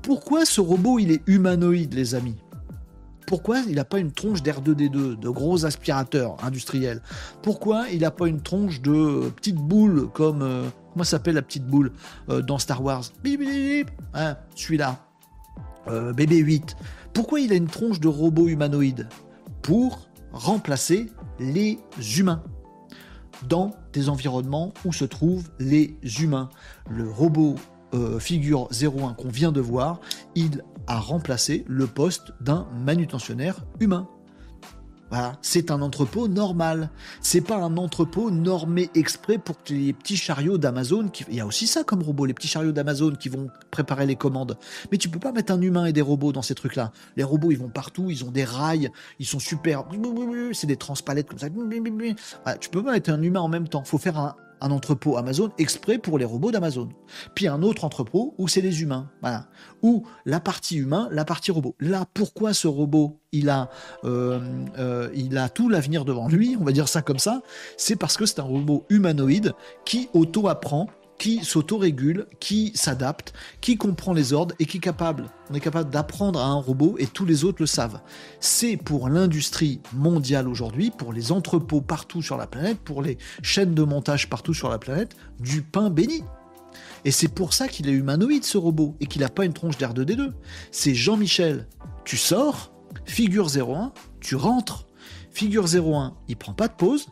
Pourquoi 0.02 0.46
ce 0.46 0.60
robot 0.60 1.00
il 1.00 1.12
est 1.12 1.22
humanoïde 1.28 1.94
les 1.94 2.16
amis? 2.16 2.36
Pourquoi 3.26 3.60
il 3.68 3.76
n'a 3.76 3.86
pas 3.86 4.00
une 4.00 4.12
tronche 4.12 4.42
d'R2D2, 4.42 5.20
de 5.20 5.30
gros 5.30 5.66
aspirateurs 5.66 6.38
industriels? 6.44 7.02
Pourquoi 7.42 7.90
il 7.90 8.02
n'a 8.02 8.12
pas 8.12 8.28
une 8.28 8.42
tronche 8.42 8.82
de 8.82 9.30
petite 9.30 9.56
boule 9.56 10.10
comme... 10.14 10.42
Euh, 10.42 10.70
comment 10.92 11.04
s'appelle 11.04 11.36
la 11.36 11.42
petite 11.42 11.66
boule 11.66 11.92
euh, 12.30 12.42
dans 12.42 12.58
Star 12.58 12.84
Wars? 12.84 13.04
Hein, 14.14 14.36
Celui-là. 14.56 15.00
Euh, 15.88 16.14
BB-8. 16.14 16.76
Pourquoi 17.14 17.40
il 17.40 17.52
a 17.52 17.56
une 17.56 17.68
tronche 17.68 18.00
de 18.00 18.08
robot 18.08 18.48
humanoïde? 18.48 19.08
Pour 19.62 20.08
remplacer 20.32 21.12
les 21.40 21.80
humains 22.18 22.44
dans 23.48 23.72
des 23.92 24.10
environnements 24.10 24.74
où 24.86 24.94
se 24.94 25.06
trouvent 25.06 25.50
les 25.60 25.98
humains. 26.22 26.50
Le 26.90 27.10
robot 27.10 27.56
figure 28.18 28.70
01 28.72 29.14
qu'on 29.14 29.30
vient 29.30 29.52
de 29.52 29.62
voir, 29.62 30.00
il 30.34 30.64
à 30.88 31.00
remplacer 31.00 31.66
le 31.68 31.88
poste 31.88 32.34
d'un 32.42 32.68
manutentionnaire 32.86 33.64
humain. 33.80 34.08
Voilà, 35.14 35.34
c'est 35.44 35.70
un 35.70 35.84
entrepôt 35.84 36.28
normal. 36.28 36.90
C'est 37.22 37.42
pas 37.42 37.58
un 37.58 37.78
entrepôt 37.78 38.32
normé 38.32 38.90
exprès 38.96 39.38
pour 39.38 39.56
les 39.70 39.94
petits 39.94 40.18
chariots 40.18 40.58
d'Amazon, 40.58 41.08
qui... 41.10 41.24
il 41.30 41.36
y 41.36 41.40
a 41.40 41.46
aussi 41.46 41.68
ça 41.68 41.84
comme 41.84 42.02
robot, 42.02 42.26
les 42.26 42.34
petits 42.34 42.48
chariots 42.48 42.72
d'Amazon 42.72 43.12
qui 43.12 43.30
vont 43.30 43.48
préparer 43.70 44.08
les 44.08 44.16
commandes. 44.16 44.58
Mais 44.92 44.98
tu 44.98 45.10
peux 45.10 45.20
pas 45.20 45.32
mettre 45.32 45.54
un 45.54 45.62
humain 45.62 45.86
et 45.86 45.94
des 45.94 46.02
robots 46.02 46.32
dans 46.32 46.42
ces 46.42 46.56
trucs-là. 46.56 46.92
Les 47.16 47.24
robots, 47.24 47.52
ils 47.52 47.60
vont 47.60 47.70
partout, 47.70 48.10
ils 48.10 48.24
ont 48.24 48.32
des 48.32 48.44
rails, 48.44 48.90
ils 49.20 49.28
sont 49.28 49.38
super, 49.38 49.84
c'est 50.54 50.66
des 50.66 50.78
transpalettes 50.78 51.28
comme 51.28 51.38
ça. 51.38 51.48
Tu 52.60 52.70
peux 52.72 52.84
pas 52.84 52.94
mettre 52.94 53.12
un 53.12 53.22
humain 53.22 53.42
en 53.42 53.50
même 53.50 53.68
temps. 53.68 53.84
Faut 53.84 54.00
faire 54.00 54.18
un, 54.18 54.36
un 54.64 54.72
entrepôt 54.72 55.18
Amazon 55.18 55.52
exprès 55.60 56.00
pour 56.00 56.18
les 56.18 56.26
robots 56.26 56.52
d'Amazon. 56.52 56.90
Puis 57.36 57.48
un 57.48 57.62
autre 57.62 57.84
entrepôt 57.84 58.34
où 58.38 58.48
c'est 58.48 58.62
les 58.62 58.82
humains, 58.82 59.12
voilà. 59.22 59.48
Où 59.84 60.04
la 60.26 60.40
partie 60.40 60.78
humain, 60.78 61.10
la 61.12 61.26
partie 61.26 61.52
robot. 61.52 61.76
Là, 61.80 62.06
pourquoi 62.14 62.54
ce 62.54 62.68
robot, 62.68 63.20
il 63.34 63.50
a, 63.50 63.70
euh, 64.06 64.40
euh, 64.80 65.10
il 65.14 65.38
a 65.38 65.50
tout 65.50 65.70
l'avenir 65.70 66.06
devant 66.06 66.30
lui, 66.30 66.56
on 66.60 66.64
va 66.64 66.72
dire 66.72 66.88
ça 66.88 67.02
comme 67.02 67.20
ça, 67.20 67.42
c'est 67.78 67.98
parce 67.98 68.16
que 68.16 68.26
c'est 68.26 68.40
un 68.40 68.44
robot 68.44 68.86
humanoïde 68.90 69.54
qui 69.86 70.10
auto-apprend 70.14 70.88
qui 71.18 71.44
s'autorégule, 71.44 72.28
qui 72.40 72.72
s'adapte, 72.76 73.34
qui 73.62 73.78
comprend 73.78 74.14
les 74.14 74.34
ordres 74.34 74.56
et 74.60 74.66
qui 74.66 74.78
est 74.78 74.82
capable, 74.82 75.30
on 75.50 75.54
est 75.54 75.60
capable 75.60 75.90
d'apprendre 75.90 76.40
à 76.40 76.46
un 76.46 76.56
robot 76.56 76.96
et 76.98 77.08
tous 77.08 77.26
les 77.26 77.44
autres 77.44 77.62
le 77.62 77.66
savent. 77.66 78.02
C'est 78.40 78.78
pour 78.78 79.10
l'industrie 79.10 79.82
mondiale 79.94 80.48
aujourd'hui, 80.48 80.92
pour 80.92 81.14
les 81.14 81.32
entrepôts 81.32 81.82
partout 81.82 82.22
sur 82.22 82.38
la 82.38 82.48
planète, 82.48 82.80
pour 82.80 83.02
les 83.02 83.18
chaînes 83.42 83.74
de 83.74 83.84
montage 83.84 84.30
partout 84.30 84.54
sur 84.54 84.70
la 84.70 84.80
planète, 84.80 85.16
du 85.40 85.62
pain 85.62 85.90
béni. 85.90 86.24
Et 87.06 87.12
c'est 87.12 87.28
pour 87.28 87.54
ça 87.54 87.68
qu'il 87.68 87.88
est 87.88 87.94
humanoïde 87.94 88.46
ce 88.46 88.58
robot 88.58 88.96
et 89.00 89.06
qu'il 89.06 89.22
n'a 89.22 89.30
pas 89.30 89.46
une 89.46 89.54
tronche 89.54 89.78
d'R2D2. 89.78 90.32
C'est 90.72 90.96
Jean-Michel, 90.96 91.68
tu 92.06 92.18
sors, 92.18 92.74
figure 93.06 93.48
01, 93.48 93.92
tu 94.22 94.36
rentres. 94.36 94.88
Figure 95.32 95.66
01, 95.66 96.16
il 96.28 96.38
prend 96.38 96.54
pas 96.54 96.68
de 96.68 96.74
pause, 96.74 97.08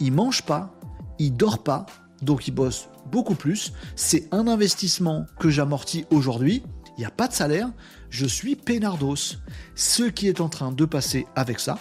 il 0.00 0.12
mange 0.12 0.42
pas, 0.42 0.74
il 1.18 1.36
dort 1.36 1.62
pas, 1.62 1.84
donc 2.22 2.48
il 2.48 2.52
bosse 2.52 2.88
beaucoup 3.10 3.34
plus. 3.34 3.72
C'est 3.96 4.28
un 4.32 4.46
investissement 4.46 5.26
que 5.38 5.50
j'amortis 5.50 6.04
aujourd'hui. 6.10 6.62
Il 6.96 7.00
n'y 7.00 7.06
a 7.06 7.10
pas 7.10 7.28
de 7.28 7.32
salaire. 7.32 7.70
Je 8.10 8.26
suis 8.26 8.56
pénardos. 8.56 9.36
Ce 9.74 10.02
qui 10.02 10.28
est 10.28 10.40
en 10.40 10.48
train 10.48 10.72
de 10.72 10.84
passer 10.84 11.26
avec 11.34 11.60
ça, 11.60 11.78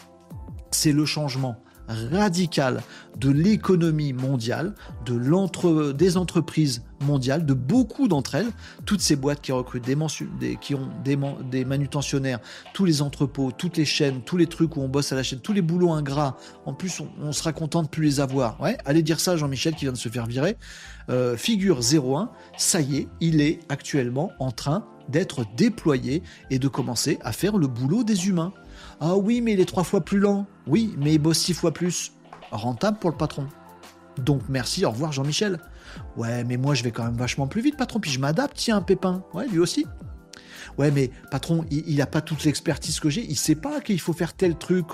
c'est 0.72 0.94
le 0.94 1.06
changement 1.06 1.62
radical 1.90 2.82
de 3.18 3.30
l'économie 3.30 4.14
mondiale, 4.14 4.74
de 5.06 5.14
l'entre, 5.14 5.92
des 5.92 6.16
entreprises 6.18 6.84
mondiales, 7.02 7.46
de 7.46 7.54
beaucoup 7.54 8.08
d'entre 8.08 8.36
elles, 8.36 8.50
toutes 8.86 9.02
ces 9.02 9.16
boîtes 9.16 9.42
qui 9.42 9.52
recrutent 9.52 9.86
des, 9.86 11.66
manutentionnaires, 11.66 12.40
tous 12.74 12.86
les 12.86 13.02
entrepôts, 13.02 13.52
toutes 13.52 13.78
les 13.78 13.86
chaînes, 13.86 14.22
tous 14.22 14.38
les 14.38 14.48
trucs 14.48 14.78
où 14.78 14.82
on 14.82 14.88
bosse 14.88 15.12
à 15.12 15.16
la 15.16 15.24
chaîne, 15.24 15.40
tous 15.40 15.54
les 15.54 15.62
boulots 15.62 15.92
ingrats. 15.92 16.38
En 16.66 16.74
plus, 16.74 17.02
on, 17.22 17.32
sera 17.32 17.54
content 17.54 17.84
de 17.84 17.88
plus 17.88 18.04
les 18.04 18.20
avoir. 18.20 18.60
Ouais, 18.62 18.78
allez 18.86 19.04
dire 19.04 19.20
ça 19.20 19.38
Jean-Michel 19.38 19.76
qui 19.76 19.86
vient 19.86 19.94
de 19.94 19.98
se 19.98 20.10
faire 20.10 20.26
virer. 20.26 20.58
Euh, 21.10 21.36
figure 21.38 21.80
01, 21.80 22.30
ça 22.58 22.82
y 22.82 22.98
est, 22.98 23.08
il 23.20 23.42
est 23.42 23.60
actuellement 23.70 24.32
en 24.40 24.52
train 24.52 24.86
d'être 25.10 25.44
déployé 25.58 26.22
et 26.52 26.60
de 26.60 26.68
commencer 26.68 27.18
à 27.22 27.32
faire 27.32 27.58
le 27.58 27.68
boulot 27.68 28.04
des 28.04 28.28
humains. 28.28 28.54
Ah 29.02 29.16
oui, 29.16 29.42
mais 29.42 29.54
il 29.54 29.60
est 29.60 29.66
trois 29.66 29.84
fois 29.84 30.02
plus 30.02 30.20
lent. 30.20 30.46
Oui, 30.70 30.96
mais 30.98 31.14
il 31.16 31.18
bosse 31.18 31.40
six 31.40 31.54
fois 31.54 31.74
plus. 31.74 32.14
Rentable 32.52 33.00
pour 33.00 33.10
le 33.10 33.18
patron. 33.18 33.48
Donc 34.18 34.44
merci, 34.50 34.86
au 34.86 34.92
revoir 34.92 35.12
Jean-Michel. 35.12 35.60
Ouais, 36.16 36.44
mais 36.44 36.58
moi 36.58 36.76
je 36.76 36.84
vais 36.84 36.92
quand 36.92 37.04
même 37.04 37.16
vachement 37.18 37.48
plus 37.48 37.62
vite, 37.62 37.76
patron, 37.78 38.00
puis 38.00 38.12
je 38.12 38.20
m'adapte, 38.20 38.56
tiens, 38.56 38.78
un 38.78 38.82
pépin. 38.82 39.24
Ouais, 39.34 39.48
lui 39.48 39.60
aussi. 39.60 39.86
Ouais, 40.78 40.92
mais 40.92 41.10
patron, 41.32 41.66
il 41.72 41.96
n'a 41.98 42.06
pas 42.06 42.22
toute 42.22 42.44
l'expertise 42.44 43.00
que 43.00 43.10
j'ai, 43.10 43.26
il 43.26 43.36
sait 43.36 43.56
pas 43.56 43.82
qu'il 43.82 44.00
faut 44.00 44.14
faire 44.14 44.34
tel 44.34 44.56
truc 44.56 44.86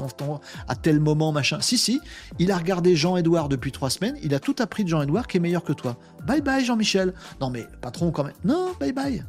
à 0.67 0.75
tel 0.75 0.99
moment, 0.99 1.31
machin. 1.31 1.59
Si, 1.61 1.77
si, 1.77 1.99
il 2.39 2.51
a 2.51 2.57
regardé 2.57 2.95
Jean-Edouard 2.95 3.49
depuis 3.49 3.71
trois 3.71 3.89
semaines, 3.89 4.17
il 4.23 4.33
a 4.33 4.39
tout 4.39 4.55
appris 4.59 4.83
de 4.83 4.89
Jean-Edouard 4.89 5.27
qui 5.27 5.37
est 5.37 5.41
meilleur 5.41 5.63
que 5.63 5.73
toi. 5.73 5.97
Bye 6.25 6.41
bye 6.41 6.63
Jean-Michel. 6.63 7.13
Non 7.41 7.49
mais 7.49 7.65
patron 7.81 8.11
quand 8.11 8.23
même. 8.23 8.33
Non, 8.43 8.71
bye 8.79 8.93
bye. 8.93 9.23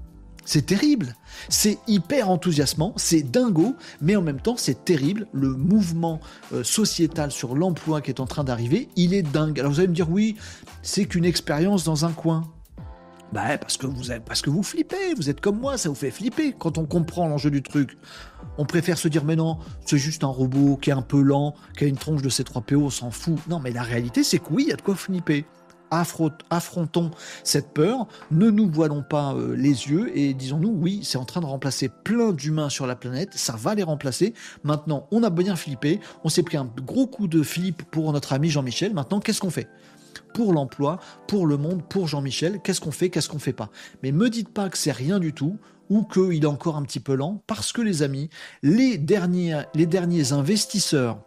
C'est 0.47 0.64
terrible. 0.64 1.16
C'est 1.48 1.78
hyper 1.89 2.31
enthousiasmant, 2.31 2.94
c'est 2.97 3.23
dingo, 3.23 3.74
mais 4.01 4.14
en 4.14 4.23
même 4.23 4.40
temps, 4.40 4.56
c'est 4.56 4.85
terrible. 4.85 5.27
Le 5.32 5.48
mouvement 5.48 6.20
euh, 6.55 6.62
sociétal 6.62 7.32
sur 7.32 7.56
l'emploi 7.56 8.01
qui 8.01 8.10
est 8.10 8.20
en 8.20 8.27
train 8.27 8.44
d'arriver, 8.44 8.89
il 8.97 9.12
est 9.12 9.23
dingue. 9.23 9.59
Alors 9.59 9.73
vous 9.73 9.81
allez 9.81 9.89
me 9.89 9.94
dire, 9.94 10.09
oui, 10.09 10.36
c'est 10.82 11.05
qu'une 11.05 11.24
expérience 11.24 11.85
dans 11.85 12.05
un 12.05 12.12
coin. 12.12 12.44
Bah, 13.32 13.59
parce 13.59 13.77
que, 13.77 13.89
vous 13.89 14.05
parce 14.24 14.40
que 14.40 14.51
vous 14.51 14.62
flippez, 14.62 15.14
vous 15.16 15.28
êtes 15.28 15.40
comme 15.40 15.59
moi, 15.59 15.77
ça 15.77 15.89
vous 15.89 15.97
fait 15.97 16.12
flipper 16.12 16.55
quand 16.56 16.78
on 16.78 16.86
comprend 16.86 17.27
l'enjeu 17.27 17.51
du 17.51 17.60
truc. 17.60 17.98
On 18.56 18.64
préfère 18.64 18.98
se 18.98 19.09
dire, 19.09 19.24
mais 19.24 19.35
non, 19.35 19.59
c'est 19.85 19.98
juste 19.98 20.23
un 20.23 20.28
robot 20.28 20.77
qui 20.77 20.90
est 20.90 20.94
un 20.94 21.02
peu 21.02 21.20
lent, 21.20 21.56
qui 21.77 21.85
a 21.85 21.86
une 21.89 21.97
tronche 21.97 22.23
de 22.23 22.31
C3PO, 22.31 22.77
on 22.77 22.90
s'en 22.90 23.10
fout. 23.10 23.36
Non, 23.48 23.59
mais 23.59 23.73
la 23.73 23.82
réalité, 23.82 24.23
c'est 24.23 24.39
que 24.39 24.47
oui, 24.51 24.62
il 24.66 24.68
y 24.68 24.73
a 24.73 24.77
de 24.77 24.82
quoi 24.82 24.94
flipper 24.94 25.44
affrontons 25.90 27.10
cette 27.44 27.72
peur, 27.72 28.06
ne 28.30 28.50
nous 28.50 28.70
voilons 28.70 29.02
pas 29.02 29.34
euh, 29.34 29.54
les 29.56 29.88
yeux 29.88 30.16
et 30.16 30.34
disons-nous 30.34 30.70
oui, 30.70 31.00
c'est 31.02 31.18
en 31.18 31.24
train 31.24 31.40
de 31.40 31.46
remplacer 31.46 31.88
plein 31.88 32.32
d'humains 32.32 32.68
sur 32.68 32.86
la 32.86 32.96
planète, 32.96 33.30
ça 33.34 33.54
va 33.56 33.74
les 33.74 33.82
remplacer. 33.82 34.34
Maintenant, 34.64 35.06
on 35.10 35.22
a 35.22 35.30
bien 35.30 35.56
flippé, 35.56 36.00
on 36.24 36.28
s'est 36.28 36.42
pris 36.42 36.56
un 36.56 36.70
gros 36.84 37.06
coup 37.06 37.28
de 37.28 37.42
flip 37.42 37.82
pour 37.90 38.12
notre 38.12 38.32
ami 38.32 38.50
Jean-Michel. 38.50 38.94
Maintenant, 38.94 39.20
qu'est-ce 39.20 39.40
qu'on 39.40 39.50
fait? 39.50 39.68
Pour 40.34 40.52
l'emploi, 40.52 40.98
pour 41.28 41.46
le 41.46 41.56
monde, 41.56 41.82
pour 41.82 42.08
Jean-Michel, 42.08 42.60
qu'est-ce 42.62 42.80
qu'on 42.80 42.90
fait, 42.90 43.10
qu'est-ce 43.10 43.28
qu'on 43.28 43.38
fait 43.38 43.52
pas? 43.52 43.70
Mais 44.02 44.12
me 44.12 44.28
dites 44.28 44.48
pas 44.48 44.68
que 44.68 44.78
c'est 44.78 44.92
rien 44.92 45.18
du 45.18 45.32
tout 45.32 45.58
ou 45.88 46.02
qu'il 46.02 46.42
est 46.42 46.46
encore 46.46 46.76
un 46.76 46.82
petit 46.82 47.00
peu 47.00 47.14
lent, 47.14 47.42
parce 47.46 47.72
que 47.72 47.80
les 47.80 48.02
amis, 48.02 48.28
les 48.62 48.98
derniers, 48.98 49.62
les 49.74 49.86
derniers 49.86 50.32
investisseurs 50.32 51.18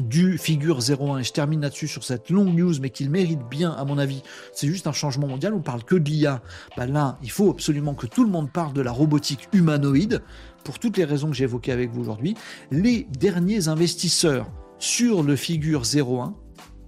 du 0.00 0.38
figure 0.38 0.78
01 0.78 1.18
et 1.18 1.24
je 1.24 1.32
termine 1.32 1.60
là-dessus 1.60 1.88
sur 1.88 2.04
cette 2.04 2.30
longue 2.30 2.54
news 2.54 2.74
mais 2.80 2.90
qu'il 2.90 3.10
mérite 3.10 3.40
bien 3.50 3.72
à 3.72 3.84
mon 3.84 3.98
avis. 3.98 4.22
C'est 4.52 4.66
juste 4.66 4.86
un 4.86 4.92
changement 4.92 5.26
mondial. 5.26 5.54
On 5.54 5.60
parle 5.60 5.84
que 5.84 5.96
de 5.96 6.08
l'IA 6.08 6.42
bah 6.76 6.86
là 6.86 7.18
il 7.22 7.30
faut 7.30 7.50
absolument 7.50 7.94
que 7.94 8.06
tout 8.06 8.24
le 8.24 8.30
monde 8.30 8.50
parle 8.50 8.72
de 8.72 8.80
la 8.80 8.92
robotique 8.92 9.48
humanoïde. 9.52 10.22
Pour 10.64 10.78
toutes 10.78 10.96
les 10.96 11.04
raisons 11.04 11.30
que 11.30 11.36
j'ai 11.36 11.44
évoquées 11.44 11.72
avec 11.72 11.90
vous 11.90 12.00
aujourd'hui 12.00 12.34
les 12.70 13.06
derniers 13.18 13.68
investisseurs 13.68 14.50
sur 14.78 15.22
le 15.22 15.36
figure 15.36 15.82
01 15.82 16.34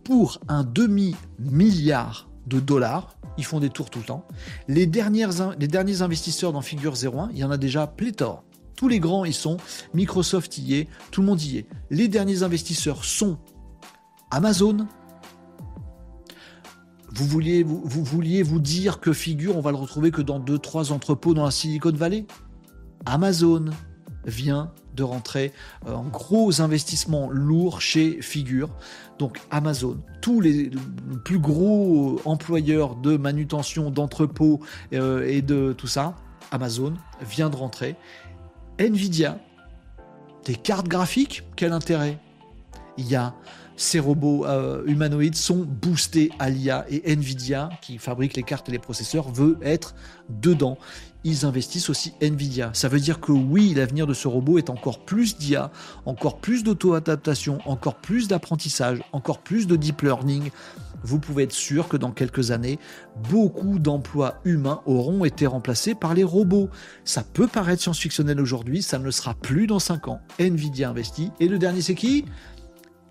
pour 0.05 0.41
un 0.49 0.65
demi 0.65 1.15
milliard 1.39 2.29
de 2.47 2.61
dollars 2.61 3.17
ils 3.39 3.45
font 3.45 3.61
des 3.61 3.71
tours 3.71 3.89
tout 3.89 4.01
le 4.01 4.05
temps. 4.05 4.27
Les, 4.67 4.85
les 4.87 5.69
derniers 5.69 6.03
investisseurs 6.03 6.53
dans 6.53 6.61
figure 6.61 6.95
01 6.95 7.31
il 7.33 7.39
y 7.39 7.45
en 7.45 7.51
a 7.51 7.57
déjà 7.57 7.87
pléthore 7.87 8.45
tous 8.79 8.87
les 8.87 9.01
grands 9.01 9.25
y 9.25 9.33
sont, 9.33 9.57
Microsoft 9.93 10.57
y 10.57 10.77
est, 10.77 10.89
tout 11.11 11.21
le 11.21 11.27
monde 11.27 11.43
y 11.43 11.59
est. 11.59 11.67
Les 11.91 12.07
derniers 12.07 12.45
investisseurs 12.45 13.05
sont 13.05 13.37
Amazon. 14.31 14.87
Vous 17.13 17.27
vouliez 17.27 17.65
vous, 17.65 18.61
dire 18.61 19.01
que 19.01 19.13
Figure, 19.13 19.57
on 19.57 19.61
va 19.61 19.73
le 19.73 19.79
retrouver 19.79 20.13
que 20.13 20.23
dans 20.23 20.39
2-3 20.39 20.93
entrepôts 20.93 21.35
dans 21.35 21.45
la 21.45 21.51
Silicon 21.51 21.91
Valley? 21.91 22.25
Amazon 23.05 23.65
vient 24.25 24.73
de 24.95 25.03
rentrer 25.03 25.53
euh, 25.89 25.95
en 25.95 26.05
gros 26.05 26.61
investissements 26.61 27.31
lourds 27.31 27.81
chez 27.81 28.23
Figure. 28.23 28.71
Donc 29.19 29.41
Amazon, 29.51 29.99
tous 30.21 30.41
les 30.41 30.71
plus 31.25 31.41
gros 31.41 32.21
employeurs 32.25 32.95
de 32.95 33.17
manutention, 33.17 33.91
d'entrepôts 33.91 34.61
euh, 34.93 35.27
et 35.27 35.43
de 35.43 35.73
tout 35.73 35.89
ça, 35.89 36.15
Amazon 36.53 36.95
vient 37.29 37.51
de 37.51 37.57
rentrer 37.57 37.97
Nvidia, 38.79 39.39
des 40.45 40.55
cartes 40.55 40.89
graphiques, 40.89 41.45
quel 41.57 41.73
intérêt? 41.73 42.19
Il 42.97 43.07
ces 43.79 44.01
robots 44.01 44.45
euh, 44.45 44.83
humanoïdes 44.87 45.37
sont 45.37 45.65
boostés 45.65 46.33
à 46.41 46.51
l'IA 46.51 46.85
et 46.91 47.15
Nvidia, 47.15 47.71
qui 47.81 47.99
fabrique 47.99 48.37
les 48.37 48.43
cartes 48.43 48.69
et 48.69 48.73
les 48.73 48.81
processeurs, 48.81 49.31
veut 49.31 49.57
être 49.63 49.95
dedans. 50.29 50.79
Ils 51.23 51.47
investissent 51.47 51.89
aussi 51.89 52.13
Nvidia. 52.21 52.71
Ça 52.73 52.89
veut 52.89 52.99
dire 52.99 53.21
que 53.21 53.31
oui, 53.31 53.75
l'avenir 53.75 54.09
de 54.09 54.15
ce 54.15 54.27
robot 54.27 54.59
est 54.59 54.69
encore 54.69 54.99
plus 55.05 55.39
d'IA, 55.39 55.71
encore 56.07 56.39
plus 56.39 56.65
d'auto-adaptation, 56.65 57.61
encore 57.67 57.95
plus 57.95 58.27
d'apprentissage, 58.27 59.01
encore 59.13 59.39
plus 59.39 59.69
de 59.69 59.77
deep 59.77 60.03
learning 60.03 60.51
vous 61.03 61.19
pouvez 61.19 61.45
être 61.45 61.53
sûr 61.53 61.89
que 61.89 61.97
dans 61.97 62.11
quelques 62.11 62.51
années, 62.51 62.79
beaucoup 63.31 63.79
d'emplois 63.79 64.41
humains 64.45 64.81
auront 64.87 65.25
été 65.25 65.47
remplacés 65.47 65.95
par 65.95 66.15
les 66.15 66.25
robots. 66.25 66.69
Ça 67.05 67.23
peut 67.23 67.47
paraître 67.47 67.83
science-fictionnel 67.83 68.41
aujourd'hui, 68.41 68.83
ça 68.83 68.99
ne 68.99 69.05
le 69.05 69.11
sera 69.11 69.35
plus 69.35 69.67
dans 69.67 69.79
5 69.79 70.09
ans. 70.09 70.21
Nvidia 70.39 70.91
investit. 70.91 71.31
Et 71.41 71.49
le 71.49 71.59
dernier, 71.59 71.83
c'est 71.83 71.95
qui? 71.95 72.25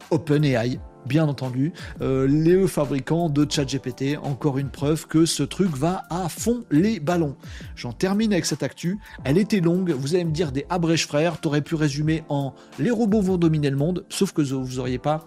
OpenAI, 0.09 0.79
bien 1.05 1.27
entendu, 1.27 1.73
euh, 2.01 2.27
les 2.27 2.67
fabricants 2.67 3.29
de 3.29 3.45
ChatGPT, 3.49 4.17
encore 4.21 4.57
une 4.57 4.69
preuve 4.69 5.07
que 5.07 5.25
ce 5.25 5.43
truc 5.43 5.75
va 5.75 6.03
à 6.09 6.29
fond 6.29 6.63
les 6.71 6.99
ballons. 6.99 7.35
J'en 7.75 7.93
termine 7.93 8.33
avec 8.33 8.45
cette 8.45 8.63
actu. 8.63 8.99
Elle 9.23 9.37
était 9.37 9.59
longue, 9.59 9.91
vous 9.91 10.15
allez 10.15 10.25
me 10.25 10.31
dire 10.31 10.51
des 10.51 10.65
abrèges 10.69 11.07
frères, 11.07 11.39
t'aurais 11.39 11.61
pu 11.61 11.75
résumer 11.75 12.23
en 12.29 12.53
les 12.79 12.91
robots 12.91 13.21
vont 13.21 13.37
dominer 13.37 13.69
le 13.69 13.77
monde, 13.77 14.05
sauf 14.09 14.31
que 14.31 14.41
vous 14.41 14.75
n'auriez 14.75 14.99
pas 14.99 15.25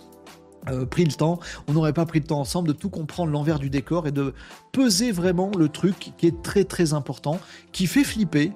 euh, 0.69 0.85
pris 0.85 1.05
le 1.05 1.13
temps, 1.13 1.41
on 1.69 1.73
n'aurait 1.73 1.93
pas 1.93 2.07
pris 2.07 2.21
le 2.21 2.27
temps 2.27 2.41
ensemble 2.41 2.69
de 2.69 2.73
tout 2.73 2.91
comprendre 2.91 3.33
l'envers 3.33 3.59
du 3.59 3.71
décor 3.71 4.07
et 4.07 4.13
de 4.13 4.35
peser 4.73 5.11
vraiment 5.13 5.51
le 5.57 5.69
truc 5.69 6.13
qui 6.19 6.27
est 6.27 6.43
très 6.43 6.65
très 6.65 6.93
important, 6.93 7.41
qui 7.73 7.87
fait 7.87 8.05
flipper, 8.05 8.53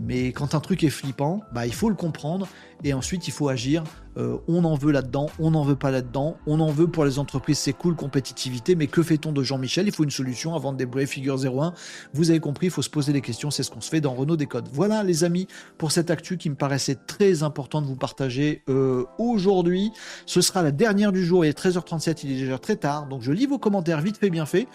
Mais 0.00 0.32
quand 0.32 0.54
un 0.54 0.60
truc 0.60 0.84
est 0.84 0.90
flippant, 0.90 1.42
bah, 1.52 1.66
il 1.66 1.74
faut 1.74 1.88
le 1.88 1.96
comprendre 1.96 2.46
et 2.84 2.94
ensuite 2.94 3.26
il 3.26 3.32
faut 3.32 3.48
agir. 3.48 3.82
Euh, 4.16 4.38
on 4.48 4.64
en 4.64 4.74
veut 4.74 4.90
là-dedans, 4.92 5.28
on 5.38 5.52
n'en 5.52 5.62
veut 5.62 5.76
pas 5.76 5.90
là-dedans, 5.90 6.36
on 6.46 6.58
en 6.60 6.70
veut 6.70 6.88
pour 6.88 7.04
les 7.04 7.18
entreprises, 7.18 7.58
c'est 7.58 7.72
cool, 7.72 7.94
compétitivité, 7.94 8.74
mais 8.74 8.88
que 8.88 9.02
fait-on 9.02 9.32
de 9.32 9.42
Jean-Michel? 9.42 9.86
Il 9.86 9.92
faut 9.92 10.04
une 10.04 10.10
solution 10.10 10.54
avant 10.54 10.72
de 10.72 10.78
débrouiller 10.78 11.06
Figure 11.06 11.36
01. 11.36 11.72
Vous 12.14 12.30
avez 12.30 12.40
compris, 12.40 12.66
il 12.66 12.70
faut 12.70 12.82
se 12.82 12.90
poser 12.90 13.12
des 13.12 13.20
questions, 13.20 13.50
c'est 13.50 13.62
ce 13.62 13.70
qu'on 13.70 13.80
se 13.80 13.90
fait 13.90 14.00
dans 14.00 14.14
Renault 14.14 14.36
Décode. 14.36 14.68
Voilà 14.72 15.04
les 15.04 15.22
amis, 15.24 15.46
pour 15.78 15.92
cette 15.92 16.10
actu 16.10 16.36
qui 16.36 16.50
me 16.50 16.56
paraissait 16.56 16.96
très 17.06 17.42
important 17.42 17.80
de 17.80 17.86
vous 17.86 17.96
partager 17.96 18.62
euh, 18.68 19.04
aujourd'hui. 19.18 19.92
Ce 20.26 20.40
sera 20.40 20.62
la 20.62 20.72
dernière 20.72 21.12
du 21.12 21.24
jour, 21.24 21.44
il 21.44 21.48
est 21.48 21.58
13h37, 21.58 22.20
il 22.24 22.32
est 22.32 22.40
déjà 22.40 22.58
très 22.58 22.76
tard, 22.76 23.06
donc 23.06 23.22
je 23.22 23.30
lis 23.30 23.46
vos 23.46 23.58
commentaires 23.58 24.00
vite 24.00 24.16
fait, 24.16 24.30
bien 24.30 24.46
fait, 24.46 24.66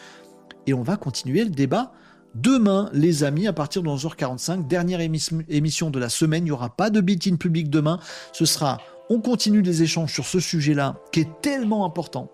et 0.68 0.74
on 0.74 0.84
va 0.84 0.96
continuer 0.96 1.44
le 1.44 1.50
débat 1.50 1.94
Demain, 2.36 2.90
les 2.94 3.24
amis, 3.24 3.46
à 3.46 3.54
partir 3.54 3.84
de 3.84 3.90
11h45, 3.90 4.68
dernière 4.68 5.00
émission 5.02 5.92
de 5.92 6.00
la 6.00 6.10
semaine, 6.10 6.44
il 6.44 6.46
n'y 6.46 6.52
aura 6.52 6.76
pas 6.76 6.90
de 6.90 7.00
beat-in 7.00 7.36
public 7.36 7.70
demain. 7.70 8.00
Ce 8.32 8.46
sera, 8.46 8.82
on 9.12 9.22
continue 9.22 9.62
les 9.62 9.84
échanges 9.84 10.12
sur 10.12 10.26
ce 10.26 10.40
sujet-là, 10.40 10.96
qui 11.12 11.20
est 11.20 11.42
tellement 11.42 11.86
important. 11.86 12.32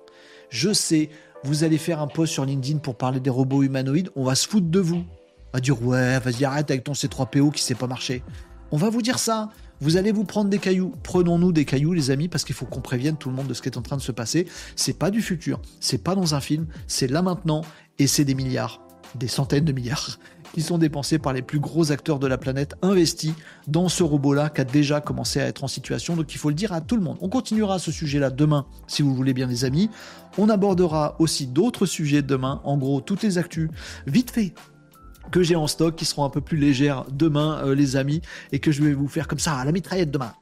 Je 0.49 0.71
sais, 0.71 1.09
vous 1.43 1.65
allez 1.65 1.77
faire 1.77 1.99
un 2.01 2.07
post 2.07 2.31
sur 2.31 2.45
LinkedIn 2.45 2.79
pour 2.79 2.95
parler 2.95 3.19
des 3.19 3.29
robots 3.29 3.61
humanoïdes, 3.61 4.09
on 4.15 4.23
va 4.23 4.35
se 4.35 4.47
foutre 4.47 4.67
de 4.67 4.79
vous. 4.79 5.03
On 5.51 5.57
va 5.57 5.59
dire, 5.59 5.83
ouais, 5.85 6.17
vas-y, 6.19 6.45
arrête 6.45 6.71
avec 6.71 6.85
ton 6.85 6.93
C3PO 6.93 7.51
qui 7.51 7.61
sait 7.61 7.75
pas 7.75 7.87
marcher. 7.87 8.23
On 8.71 8.77
va 8.77 8.89
vous 8.89 9.01
dire 9.01 9.19
ça. 9.19 9.49
Vous 9.81 9.97
allez 9.97 10.11
vous 10.11 10.23
prendre 10.23 10.49
des 10.49 10.59
cailloux. 10.59 10.93
Prenons-nous 11.03 11.51
des 11.51 11.65
cailloux, 11.65 11.93
les 11.93 12.09
amis, 12.11 12.29
parce 12.29 12.45
qu'il 12.45 12.55
faut 12.55 12.65
qu'on 12.65 12.81
prévienne 12.81 13.17
tout 13.17 13.29
le 13.29 13.35
monde 13.35 13.47
de 13.47 13.53
ce 13.53 13.61
qui 13.61 13.67
est 13.67 13.77
en 13.77 13.81
train 13.81 13.97
de 13.97 14.01
se 14.01 14.11
passer. 14.13 14.47
C'est 14.77 14.97
pas 14.97 15.11
du 15.11 15.21
futur, 15.21 15.61
c'est 15.81 16.03
pas 16.03 16.15
dans 16.15 16.35
un 16.35 16.41
film, 16.41 16.67
c'est 16.87 17.07
là 17.07 17.21
maintenant, 17.21 17.61
et 17.97 18.07
c'est 18.07 18.25
des 18.25 18.35
milliards 18.35 18.81
des 19.15 19.27
centaines 19.27 19.65
de 19.65 19.71
milliards 19.71 20.19
qui 20.53 20.61
sont 20.61 20.77
dépensés 20.77 21.19
par 21.19 21.33
les 21.33 21.41
plus 21.41 21.59
gros 21.59 21.91
acteurs 21.91 22.19
de 22.19 22.27
la 22.27 22.37
planète 22.37 22.75
investis 22.81 23.33
dans 23.67 23.87
ce 23.87 24.03
robot-là 24.03 24.49
qui 24.49 24.61
a 24.61 24.63
déjà 24.63 25.01
commencé 25.01 25.39
à 25.39 25.45
être 25.45 25.63
en 25.63 25.67
situation. 25.67 26.15
Donc 26.15 26.33
il 26.33 26.37
faut 26.37 26.49
le 26.49 26.55
dire 26.55 26.73
à 26.73 26.81
tout 26.81 26.95
le 26.95 27.01
monde. 27.01 27.17
On 27.21 27.29
continuera 27.29 27.79
ce 27.79 27.91
sujet-là 27.91 28.29
demain, 28.29 28.65
si 28.87 29.01
vous 29.01 29.13
voulez 29.13 29.33
bien 29.33 29.47
les 29.47 29.65
amis. 29.65 29.89
On 30.37 30.49
abordera 30.49 31.15
aussi 31.19 31.47
d'autres 31.47 31.85
sujets 31.85 32.21
demain. 32.21 32.61
En 32.63 32.77
gros, 32.77 33.01
toutes 33.01 33.23
les 33.23 33.37
actus, 33.37 33.69
vite 34.07 34.31
fait, 34.31 34.53
que 35.31 35.43
j'ai 35.43 35.55
en 35.55 35.67
stock, 35.67 35.95
qui 35.95 36.05
seront 36.05 36.25
un 36.25 36.29
peu 36.29 36.41
plus 36.41 36.57
légères 36.57 37.05
demain, 37.11 37.61
euh, 37.63 37.75
les 37.75 37.95
amis, 37.95 38.21
et 38.51 38.59
que 38.59 38.71
je 38.71 38.81
vais 38.81 38.93
vous 38.93 39.07
faire 39.07 39.27
comme 39.27 39.37
ça, 39.37 39.57
à 39.57 39.65
la 39.65 39.71
mitraillette 39.71 40.09
demain. 40.09 40.33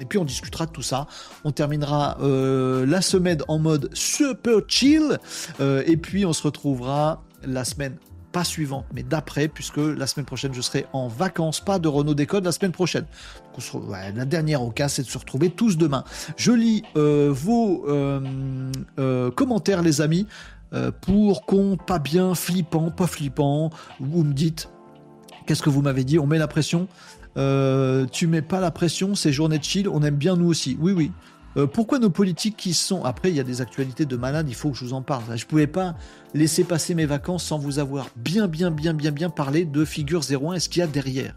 Et 0.00 0.04
puis 0.04 0.18
on 0.18 0.24
discutera 0.24 0.66
de 0.66 0.72
tout 0.72 0.82
ça. 0.82 1.06
On 1.44 1.52
terminera 1.52 2.18
euh, 2.20 2.84
la 2.84 3.00
semaine 3.00 3.38
en 3.48 3.58
mode 3.58 3.88
super 3.94 4.60
chill. 4.68 5.18
Euh, 5.60 5.82
et 5.86 5.96
puis 5.96 6.26
on 6.26 6.34
se 6.34 6.42
retrouvera 6.42 7.22
la 7.46 7.64
semaine 7.64 7.96
pas 8.32 8.44
suivante, 8.44 8.84
mais 8.92 9.02
d'après, 9.02 9.48
puisque 9.48 9.78
la 9.78 10.06
semaine 10.06 10.26
prochaine, 10.26 10.52
je 10.52 10.60
serai 10.60 10.84
en 10.92 11.08
vacances, 11.08 11.60
pas 11.60 11.78
de 11.78 11.88
Renault 11.88 12.14
Décode 12.14 12.44
la 12.44 12.52
semaine 12.52 12.72
prochaine. 12.72 13.06
la 13.88 14.24
dernière 14.26 14.62
au 14.62 14.70
cas, 14.70 14.88
c'est 14.88 15.02
de 15.02 15.08
se 15.08 15.16
retrouver 15.16 15.48
tous 15.48 15.78
demain. 15.78 16.04
Je 16.36 16.52
lis 16.52 16.82
euh, 16.96 17.30
vos 17.32 17.86
commentaires, 19.30 19.82
les 19.82 20.02
amis, 20.02 20.26
pour 21.00 21.46
qu'on, 21.46 21.78
pas 21.78 21.98
bien, 21.98 22.34
flippant, 22.34 22.90
pas 22.90 23.06
flippant. 23.06 23.70
Vous 24.00 24.22
me 24.22 24.34
dites, 24.34 24.68
qu'est-ce 25.46 25.62
que 25.62 25.70
vous 25.70 25.80
m'avez 25.80 26.04
dit? 26.04 26.18
On 26.18 26.26
met 26.26 26.38
la 26.38 26.48
pression? 26.48 26.88
Euh, 27.36 28.06
tu 28.10 28.26
mets 28.26 28.42
pas 28.42 28.60
la 28.60 28.70
pression, 28.70 29.14
c'est 29.14 29.32
journée 29.32 29.58
de 29.58 29.64
chill, 29.64 29.88
on 29.88 30.02
aime 30.02 30.16
bien 30.16 30.36
nous 30.36 30.48
aussi. 30.48 30.76
Oui, 30.80 30.92
oui. 30.92 31.12
Euh, 31.56 31.66
pourquoi 31.66 31.98
nos 31.98 32.10
politiques 32.10 32.56
qui 32.56 32.74
sont... 32.74 33.04
Après, 33.04 33.30
il 33.30 33.36
y 33.36 33.40
a 33.40 33.44
des 33.44 33.60
actualités 33.60 34.04
de 34.04 34.16
malades, 34.16 34.48
il 34.48 34.54
faut 34.54 34.70
que 34.70 34.76
je 34.76 34.84
vous 34.84 34.92
en 34.92 35.02
parle. 35.02 35.22
Je 35.36 35.46
pouvais 35.46 35.66
pas 35.66 35.94
laisser 36.34 36.64
passer 36.64 36.94
mes 36.94 37.06
vacances 37.06 37.44
sans 37.44 37.58
vous 37.58 37.78
avoir 37.78 38.08
bien, 38.16 38.46
bien, 38.46 38.70
bien, 38.70 38.92
bien, 38.92 39.10
bien 39.10 39.30
parlé 39.30 39.64
de 39.64 39.84
Figure 39.84 40.22
01 40.22 40.54
et 40.54 40.60
ce 40.60 40.68
qu'il 40.68 40.80
y 40.80 40.82
a 40.82 40.86
derrière. 40.86 41.34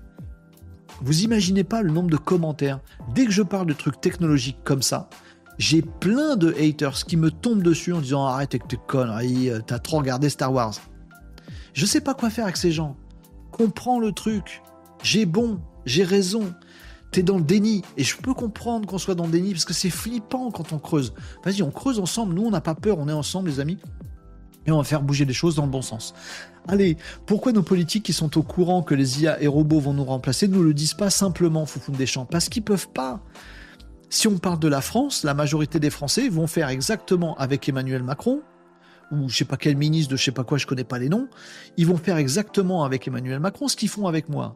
Vous 1.02 1.24
imaginez 1.24 1.64
pas 1.64 1.82
le 1.82 1.92
nombre 1.92 2.10
de 2.10 2.18
commentaires. 2.18 2.82
Dès 3.16 3.26
que 3.26 3.32
je 3.32 3.44
parle 3.44 3.68
de 3.68 3.74
trucs 3.74 4.02
technologiques 4.02 4.64
comme 4.66 4.82
ça, 4.82 5.10
j'ai 5.58 5.82
plein 5.82 6.36
de 6.36 6.54
haters 6.60 7.06
qui 7.06 7.16
me 7.16 7.32
tombent 7.32 7.64
dessus 7.64 7.94
en 7.94 8.02
disant 8.02 8.26
arrête 8.26 8.54
avec 8.54 8.68
tes 8.68 8.80
conneries, 8.88 9.50
euh, 9.50 9.60
t'as 9.66 9.80
trop 9.80 9.98
regardé 9.98 10.30
Star 10.30 10.52
Wars. 10.52 10.76
Je 11.74 11.86
sais 11.86 12.02
pas 12.02 12.14
quoi 12.14 12.30
faire 12.30 12.46
avec 12.46 12.58
ces 12.58 12.72
gens. 12.72 12.98
Comprends 13.52 14.00
le 14.00 14.12
truc. 14.12 14.62
J'ai 15.04 15.26
bon, 15.26 15.62
j'ai 15.86 16.04
raison. 16.04 16.54
T'es 17.12 17.24
dans 17.24 17.38
le 17.38 17.44
déni. 17.44 17.84
Et 17.98 18.04
je 18.04 18.16
peux 18.18 18.34
comprendre 18.34 18.88
qu'on 18.88 18.98
soit 18.98 19.16
dans 19.16 19.26
le 19.26 19.32
déni 19.32 19.52
parce 19.52 19.66
que 19.66 19.74
c'est 19.74 19.90
flippant 19.90 20.52
quand 20.52 20.74
on 20.74 20.80
creuse. 20.80 21.14
Vas-y, 21.44 21.64
on 21.64 21.72
creuse 21.72 22.00
ensemble. 22.00 22.34
Nous, 22.34 22.44
on 22.44 22.52
n'a 22.52 22.62
pas 22.62 22.76
peur. 22.76 23.00
On 23.00 23.08
est 23.08 23.14
ensemble, 23.14 23.50
les 23.50 23.60
amis. 23.60 23.78
Et 24.66 24.72
on 24.72 24.78
va 24.78 24.84
faire 24.84 25.02
bouger 25.02 25.26
les 25.26 25.34
choses 25.34 25.56
dans 25.56 25.66
le 25.66 25.72
bon 25.72 25.82
sens. 25.82 26.14
Allez, 26.68 26.98
pourquoi 27.26 27.52
nos 27.52 27.64
politiques 27.64 28.04
qui 28.04 28.14
sont 28.14 28.38
au 28.38 28.44
courant 28.44 28.84
que 28.84 28.94
les 28.94 29.24
IA 29.24 29.42
et 29.42 29.48
robots 29.48 29.80
vont 29.80 29.94
nous 29.94 30.04
remplacer 30.04 30.48
ne 30.48 30.56
nous 30.56 30.64
le 30.64 30.74
disent 30.74 30.94
pas 30.94 31.10
simplement, 31.10 31.66
Foufoune 31.66 31.96
Deschamps? 31.96 32.26
Parce 32.26 32.50
qu'ils 32.50 32.64
peuvent 32.64 32.90
pas. 32.90 33.22
Si 34.12 34.28
on 34.28 34.38
parle 34.38 34.60
de 34.60 34.68
la 34.68 34.82
France, 34.82 35.24
la 35.24 35.34
majorité 35.34 35.80
des 35.80 35.90
Français 35.90 36.30
vont 36.30 36.46
faire 36.46 36.70
exactement 36.70 37.36
avec 37.38 37.68
Emmanuel 37.70 38.04
Macron, 38.04 38.42
ou 39.12 39.30
je 39.30 39.38
sais 39.38 39.46
pas 39.46 39.58
quel 39.58 39.78
ministre 39.78 40.12
de 40.12 40.18
je 40.18 40.24
sais 40.24 40.32
pas 40.32 40.44
quoi, 40.44 40.58
je 40.58 40.68
connais 40.68 40.84
pas 40.84 41.00
les 41.00 41.10
noms, 41.10 41.28
ils 41.78 41.88
vont 41.88 41.98
faire 41.98 42.18
exactement 42.18 42.84
avec 42.84 43.08
Emmanuel 43.08 43.40
Macron 43.40 43.68
ce 43.68 43.76
qu'ils 43.76 43.90
font 43.90 44.08
avec 44.08 44.30
moi 44.30 44.56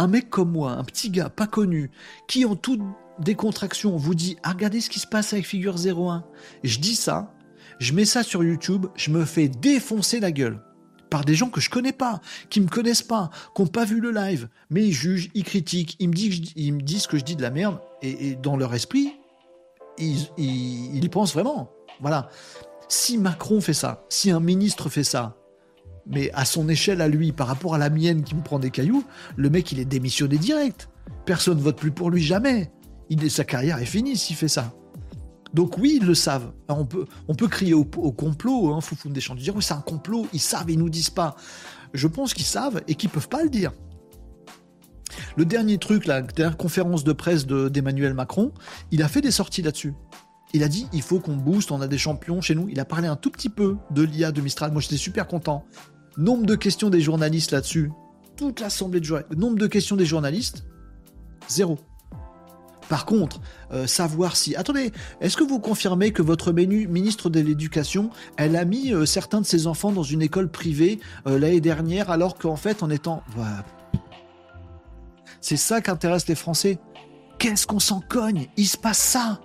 un 0.00 0.06
mec 0.06 0.30
comme 0.30 0.52
moi, 0.52 0.72
un 0.72 0.84
petit 0.84 1.10
gars 1.10 1.28
pas 1.28 1.46
connu, 1.46 1.90
qui 2.26 2.46
en 2.46 2.56
toute 2.56 2.80
décontraction 3.18 3.98
vous 3.98 4.14
dit 4.14 4.38
ah, 4.42 4.52
regardez 4.52 4.80
ce 4.80 4.88
qui 4.88 4.98
se 4.98 5.06
passe 5.06 5.34
avec 5.34 5.46
Figure 5.46 5.76
01. 5.76 6.24
je 6.64 6.78
dis 6.78 6.96
ça, 6.96 7.34
je 7.78 7.92
mets 7.92 8.06
ça 8.06 8.22
sur 8.22 8.42
YouTube, 8.42 8.86
je 8.96 9.10
me 9.10 9.26
fais 9.26 9.48
défoncer 9.48 10.18
la 10.18 10.32
gueule 10.32 10.62
par 11.10 11.26
des 11.26 11.34
gens 11.34 11.50
que 11.50 11.60
je 11.60 11.68
connais 11.68 11.92
pas, 11.92 12.20
qui 12.48 12.62
me 12.62 12.68
connaissent 12.68 13.02
pas, 13.02 13.28
qui 13.54 13.60
n'ont 13.60 13.68
pas 13.68 13.84
vu 13.84 14.00
le 14.00 14.10
live, 14.10 14.48
mais 14.70 14.86
ils 14.86 14.92
jugent, 14.92 15.28
ils 15.34 15.44
critiquent, 15.44 15.96
ils 15.98 16.08
me 16.08 16.80
disent, 16.80 17.06
que 17.06 17.18
je 17.18 17.24
dis 17.24 17.36
de 17.36 17.42
la 17.42 17.50
merde, 17.50 17.78
et, 18.00 18.36
dans 18.36 18.56
leur 18.56 18.72
esprit, 18.72 19.12
ils, 19.98 21.10
pensent 21.10 21.34
vraiment. 21.34 21.72
Voilà. 22.00 22.30
Si 22.88 23.18
Macron 23.18 23.60
fait 23.60 23.74
ça, 23.74 24.06
si 24.08 24.30
un 24.30 24.40
ministre 24.40 24.88
fait 24.88 25.04
ça, 25.04 25.36
mais 26.06 26.30
à 26.32 26.44
son 26.44 26.68
échelle 26.68 27.00
à 27.00 27.08
lui, 27.08 27.32
par 27.32 27.46
rapport 27.46 27.74
à 27.74 27.78
la 27.78 27.90
mienne 27.90 28.22
qui 28.22 28.34
me 28.34 28.42
prend 28.42 28.58
des 28.58 28.70
cailloux, 28.70 29.04
le 29.36 29.50
mec, 29.50 29.70
il 29.72 29.78
est 29.78 29.84
démissionné 29.84 30.38
direct. 30.38 30.88
Personne 31.24 31.58
ne 31.58 31.62
vote 31.62 31.76
plus 31.76 31.90
pour 31.90 32.10
lui, 32.10 32.22
jamais. 32.22 32.70
Sa 33.28 33.44
carrière 33.44 33.78
est 33.78 33.86
finie 33.86 34.16
s'il 34.16 34.36
fait 34.36 34.48
ça. 34.48 34.72
Donc 35.52 35.78
oui, 35.78 35.98
ils 36.00 36.06
le 36.06 36.14
savent. 36.14 36.52
On 36.68 36.84
peut, 36.84 37.48
crier 37.48 37.74
au, 37.74 37.84
complot, 37.84 38.72
hein, 38.72 38.80
Foufoune 38.80 39.12
des 39.12 39.20
champs, 39.20 39.34
dire 39.34 39.56
oui, 39.56 39.62
c'est 39.62 39.74
un 39.74 39.80
complot, 39.80 40.26
ils 40.32 40.40
savent, 40.40 40.70
ils 40.70 40.78
nous 40.78 40.90
disent 40.90 41.10
pas. 41.10 41.34
Je 41.92 42.06
pense 42.06 42.34
qu'ils 42.34 42.44
savent 42.44 42.82
et 42.86 42.94
qu'ils 42.94 43.10
peuvent 43.10 43.28
pas 43.28 43.42
le 43.42 43.50
dire. 43.50 43.72
Le 45.36 45.44
dernier 45.44 45.78
truc, 45.78 46.06
la 46.06 46.22
dernière 46.22 46.56
conférence 46.56 47.02
de 47.02 47.12
presse 47.12 47.46
d'Emmanuel 47.46 48.14
Macron, 48.14 48.52
il 48.92 49.02
a 49.02 49.08
fait 49.08 49.20
des 49.20 49.32
sorties 49.32 49.62
là-dessus. 49.62 49.94
Il 50.52 50.62
a 50.62 50.68
dit 50.68 50.88
il 50.92 51.02
faut 51.02 51.20
qu'on 51.20 51.36
booste, 51.36 51.70
on 51.70 51.80
a 51.80 51.86
des 51.86 51.98
champions 51.98 52.40
chez 52.40 52.54
nous. 52.54 52.68
Il 52.68 52.80
a 52.80 52.84
parlé 52.84 53.08
un 53.08 53.16
tout 53.16 53.30
petit 53.30 53.48
peu 53.48 53.76
de 53.90 54.02
l'IA 54.02 54.32
de 54.32 54.40
Mistral. 54.40 54.72
Moi, 54.72 54.80
j'étais 54.80 54.96
super 54.96 55.26
content. 55.26 55.64
Nombre 56.16 56.44
de 56.46 56.56
questions 56.56 56.90
des 56.90 57.00
journalistes 57.00 57.52
là-dessus, 57.52 57.90
toute 58.36 58.60
l'assemblée 58.60 59.00
de 59.00 59.04
journalistes, 59.04 59.38
nombre 59.38 59.58
de 59.58 59.66
questions 59.66 59.96
des 59.96 60.06
journalistes, 60.06 60.64
zéro. 61.48 61.78
Par 62.88 63.06
contre, 63.06 63.40
euh, 63.70 63.86
savoir 63.86 64.34
si... 64.34 64.56
Attendez, 64.56 64.90
est-ce 65.20 65.36
que 65.36 65.44
vous 65.44 65.60
confirmez 65.60 66.10
que 66.10 66.22
votre 66.22 66.52
ministre 66.52 67.30
de 67.30 67.38
l'Éducation, 67.38 68.10
elle 68.36 68.56
a 68.56 68.64
mis 68.64 68.92
euh, 68.92 69.06
certains 69.06 69.40
de 69.40 69.46
ses 69.46 69.68
enfants 69.68 69.92
dans 69.92 70.02
une 70.02 70.22
école 70.22 70.50
privée 70.50 70.98
euh, 71.28 71.38
l'année 71.38 71.60
dernière, 71.60 72.10
alors 72.10 72.36
qu'en 72.36 72.56
fait, 72.56 72.82
en 72.82 72.90
étant... 72.90 73.22
C'est 75.40 75.56
ça 75.56 75.80
qu'intéresse 75.80 76.26
les 76.26 76.34
Français. 76.34 76.80
Qu'est-ce 77.38 77.66
qu'on 77.66 77.78
s'en 77.78 78.00
cogne? 78.00 78.48
Il 78.56 78.66
se 78.66 78.76
passe 78.76 78.98
ça 78.98 79.40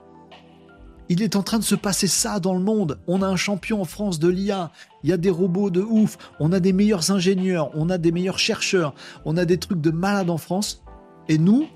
il 1.09 1.21
est 1.21 1.35
en 1.35 1.43
train 1.43 1.59
de 1.59 1.63
se 1.63 1.75
passer 1.75 2.07
ça 2.07 2.39
dans 2.39 2.53
le 2.53 2.59
monde. 2.59 2.99
On 3.07 3.21
a 3.21 3.27
un 3.27 3.35
champion 3.35 3.81
en 3.81 3.85
France 3.85 4.19
de 4.19 4.27
l'IA. 4.27 4.71
Il 5.03 5.09
y 5.09 5.13
a 5.13 5.17
des 5.17 5.29
robots 5.29 5.69
de 5.69 5.81
ouf. 5.81 6.17
On 6.39 6.51
a 6.51 6.59
des 6.59 6.73
meilleurs 6.73 7.11
ingénieurs. 7.11 7.69
On 7.75 7.89
a 7.89 7.97
des 7.97 8.11
meilleurs 8.11 8.39
chercheurs. 8.39 8.93
On 9.23 9.37
a 9.37 9.45
des 9.45 9.57
trucs 9.57 9.81
de 9.81 9.91
malade 9.91 10.29
en 10.29 10.37
France. 10.37 10.83
Et 11.29 11.37
nous, 11.37 11.67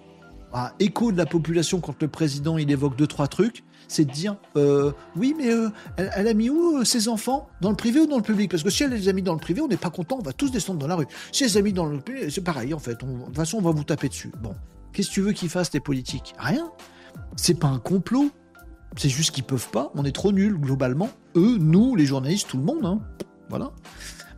à 0.54 0.74
écho 0.80 1.12
de 1.12 1.18
la 1.18 1.26
population 1.26 1.80
quand 1.80 2.02
le 2.02 2.08
président 2.08 2.58
il 2.58 2.70
évoque 2.72 2.96
deux 2.96 3.08
trois 3.08 3.28
trucs, 3.28 3.64
c'est 3.88 4.06
de 4.06 4.12
dire 4.12 4.36
euh, 4.56 4.92
oui 5.16 5.36
mais 5.38 5.52
euh, 5.52 5.70
elle, 5.98 6.28
a 6.28 6.34
mis 6.34 6.50
où 6.50 6.78
euh, 6.78 6.84
ses 6.84 7.08
enfants? 7.08 7.48
Dans 7.62 7.70
le 7.70 7.76
privé 7.76 8.00
ou 8.00 8.08
dans 8.08 8.18
le 8.18 8.24
public? 8.24 8.50
Parce 8.52 8.64
que 8.64 8.70
si 8.70 8.84
elle 8.84 8.92
les 8.92 9.10
a 9.10 9.14
mis 9.14 9.22
dans 9.22 9.34
le 9.34 9.40
privé, 9.40 9.62
on 9.62 9.68
n'est 9.68 9.78
pas 9.78 9.90
content, 9.90 10.18
on 10.20 10.24
va 10.24 10.34
tous 10.34 10.52
descendre 10.52 10.80
dans 10.80 10.88
la 10.88 10.96
rue. 10.96 11.08
Si 11.32 11.44
elle 11.44 11.50
les 11.50 11.58
a 11.58 11.62
mis 11.62 11.74
dans 11.74 11.86
le 11.86 12.00
public, 12.00 12.32
c'est 12.32 12.44
pareil 12.44 12.74
en 12.74 12.80
fait. 12.80 12.94
de 12.94 13.26
toute 13.26 13.36
façon, 13.36 13.58
on 13.58 13.62
va 13.62 13.72
vous 13.72 13.84
taper 13.84 14.10
dessus. 14.10 14.32
Bon, 14.42 14.54
qu'est-ce 14.94 15.10
que 15.10 15.14
tu 15.14 15.22
veux 15.22 15.32
qu'ils 15.32 15.50
fassent 15.50 15.74
les 15.74 15.80
politiques? 15.80 16.34
Rien. 16.38 16.72
C'est 17.36 17.60
pas 17.60 17.68
un 17.68 17.80
complot. 17.80 18.30
C'est 18.98 19.10
juste 19.10 19.32
qu'ils 19.32 19.44
peuvent 19.44 19.70
pas. 19.70 19.92
On 19.96 20.06
est 20.06 20.12
trop 20.12 20.32
nuls 20.32 20.58
globalement. 20.60 21.10
Eux, 21.36 21.58
nous, 21.60 21.96
les 21.96 22.06
journalistes, 22.06 22.48
tout 22.50 22.58
le 22.58 22.64
monde. 22.64 22.86
Hein. 22.86 23.00
Voilà. 23.50 23.72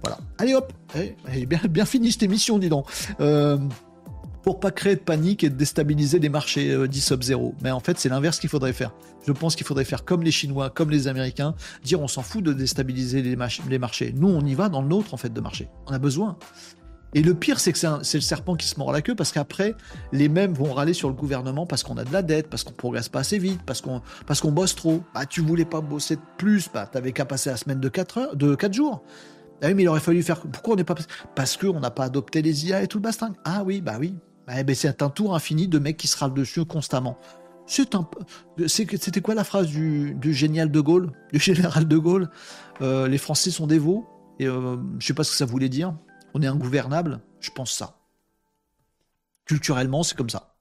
Voilà. 0.03 0.19
Allez 0.37 0.53
hop. 0.53 0.73
Eh, 0.95 1.45
bien, 1.45 1.59
bien 1.69 1.85
fini 1.85 2.11
cette 2.11 2.23
émission, 2.23 2.57
dis 2.57 2.69
donc. 2.69 2.87
Euh, 3.19 3.57
pour 4.43 4.59
pas 4.59 4.71
créer 4.71 4.95
de 4.95 5.01
panique 5.01 5.43
et 5.43 5.49
de 5.49 5.55
déstabiliser 5.55 6.19
les 6.19 6.29
marchés 6.29 6.71
euh, 6.71 6.91
sub 6.91 7.21
0. 7.21 7.55
Mais 7.63 7.71
en 7.71 7.79
fait, 7.79 7.99
c'est 7.99 8.09
l'inverse 8.09 8.39
qu'il 8.39 8.49
faudrait 8.49 8.73
faire. 8.73 8.91
Je 9.27 9.31
pense 9.31 9.55
qu'il 9.55 9.65
faudrait 9.65 9.85
faire 9.85 10.03
comme 10.03 10.23
les 10.23 10.31
Chinois, 10.31 10.69
comme 10.71 10.89
les 10.89 11.07
Américains, 11.07 11.53
dire 11.83 12.01
on 12.01 12.07
s'en 12.07 12.23
fout 12.23 12.43
de 12.43 12.53
déstabiliser 12.53 13.21
les, 13.21 13.35
les, 13.69 13.79
marchés. 13.79 14.13
Nous, 14.15 14.27
on 14.27 14.43
y 14.43 14.55
va 14.55 14.69
dans 14.69 14.81
le 14.81 14.87
nôtre 14.87 15.13
en 15.13 15.17
fait 15.17 15.31
de 15.31 15.41
marché. 15.41 15.69
On 15.87 15.93
a 15.93 15.99
besoin. 15.99 16.37
Et 17.13 17.21
le 17.21 17.33
pire, 17.33 17.59
c'est 17.59 17.73
que 17.73 17.77
c'est 17.77 18.17
le 18.17 18.21
serpent 18.21 18.55
qui 18.55 18.67
se 18.67 18.79
mord 18.79 18.91
la 18.91 19.01
queue 19.01 19.15
parce 19.15 19.31
qu'après, 19.31 19.75
les 20.13 20.29
mêmes 20.29 20.53
vont 20.53 20.73
râler 20.73 20.93
sur 20.93 21.09
le 21.09 21.13
gouvernement 21.13 21.65
parce 21.65 21.83
qu'on 21.83 21.97
a 21.97 22.05
de 22.05 22.13
la 22.13 22.21
dette, 22.21 22.49
parce 22.49 22.63
qu'on 22.63 22.71
progresse 22.71 23.09
pas 23.09 23.19
assez 23.19 23.37
vite, 23.37 23.61
parce 23.65 23.81
qu'on 23.81 24.51
bosse 24.51 24.75
trop. 24.75 25.03
Bah, 25.13 25.25
tu 25.25 25.41
voulais 25.41 25.65
pas 25.65 25.81
bosser 25.81 26.15
de 26.15 26.21
plus, 26.37 26.69
bah, 26.73 26.87
t'avais 26.89 27.11
qu'à 27.11 27.25
passer 27.25 27.49
la 27.49 27.57
semaine 27.57 27.79
de 27.79 27.89
4 27.89 28.17
heures, 28.17 28.35
de 28.35 28.55
4 28.55 28.73
jours. 28.73 29.03
Ah 29.61 29.67
oui, 29.67 29.73
mais 29.75 29.83
il 29.83 29.89
aurait 29.89 29.99
fallu 29.99 30.23
faire. 30.23 30.39
Pourquoi 30.39 30.73
on 30.73 30.77
n'est 30.77 30.83
pas 30.83 30.95
Parce 31.35 31.57
qu'on 31.57 31.79
n'a 31.79 31.91
pas 31.91 32.05
adopté 32.05 32.41
les 32.41 32.67
IA 32.67 32.81
et 32.81 32.87
tout 32.87 32.97
le 32.97 33.03
basting. 33.03 33.33
Ah 33.43 33.63
oui, 33.65 33.81
bah 33.81 33.97
oui. 33.99 34.15
Eh 34.57 34.63
ben, 34.63 34.75
c'est 34.75 35.03
un 35.03 35.09
tour 35.09 35.35
infini 35.35 35.67
de 35.67 35.79
mecs 35.79 35.97
qui 35.97 36.07
se 36.07 36.17
râlent 36.17 36.33
dessus 36.33 36.65
constamment. 36.65 37.17
C'était 37.67 39.21
quoi 39.21 39.35
la 39.35 39.43
phrase 39.43 39.67
du, 39.67 40.17
génial 40.33 40.71
de 40.71 40.79
Gaulle, 40.79 41.11
du 41.31 41.39
général 41.53 41.87
de 41.87 41.97
Gaulle? 41.97 42.29
Euh, 42.81 43.07
Les 43.07 43.17
Français 43.17 43.51
sont 43.51 43.67
veaux. 43.67 44.07
Et 44.39 44.47
euh, 44.47 44.77
je 44.97 45.05
sais 45.05 45.13
pas 45.13 45.23
ce 45.23 45.31
que 45.31 45.37
ça 45.37 45.45
voulait 45.45 45.69
dire 45.69 45.93
on 46.33 46.41
est 46.41 46.47
ingouvernable, 46.47 47.19
je 47.39 47.51
pense 47.51 47.71
ça. 47.71 47.97
Culturellement, 49.45 50.03
c'est 50.03 50.15
comme 50.15 50.29
ça. 50.29 50.55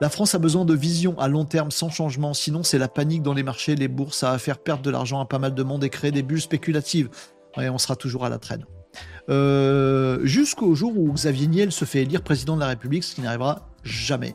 La 0.00 0.08
France 0.08 0.34
a 0.34 0.38
besoin 0.38 0.64
de 0.64 0.74
vision 0.74 1.18
à 1.18 1.28
long 1.28 1.44
terme 1.44 1.70
sans 1.70 1.88
changement, 1.88 2.34
sinon 2.34 2.62
c'est 2.62 2.78
la 2.78 2.88
panique 2.88 3.22
dans 3.22 3.34
les 3.34 3.42
marchés, 3.42 3.74
les 3.74 3.88
bourses, 3.88 4.18
ça 4.18 4.32
va 4.32 4.38
faire 4.38 4.58
perdre 4.58 4.82
de 4.82 4.90
l'argent 4.90 5.20
à 5.20 5.26
pas 5.26 5.38
mal 5.38 5.54
de 5.54 5.62
monde 5.62 5.84
et 5.84 5.90
créer 5.90 6.10
des 6.10 6.22
bulles 6.22 6.40
spéculatives. 6.40 7.10
Et 7.60 7.68
on 7.68 7.78
sera 7.78 7.94
toujours 7.94 8.24
à 8.24 8.28
la 8.28 8.38
traîne. 8.38 8.64
Euh, 9.30 10.20
jusqu'au 10.24 10.74
jour 10.74 10.96
où 10.96 11.12
Xavier 11.12 11.46
Niel 11.46 11.72
se 11.72 11.84
fait 11.84 12.02
élire 12.02 12.22
président 12.22 12.56
de 12.56 12.60
la 12.60 12.68
République, 12.68 13.04
ce 13.04 13.14
qui 13.14 13.20
n'arrivera 13.20 13.68
jamais. 13.82 14.34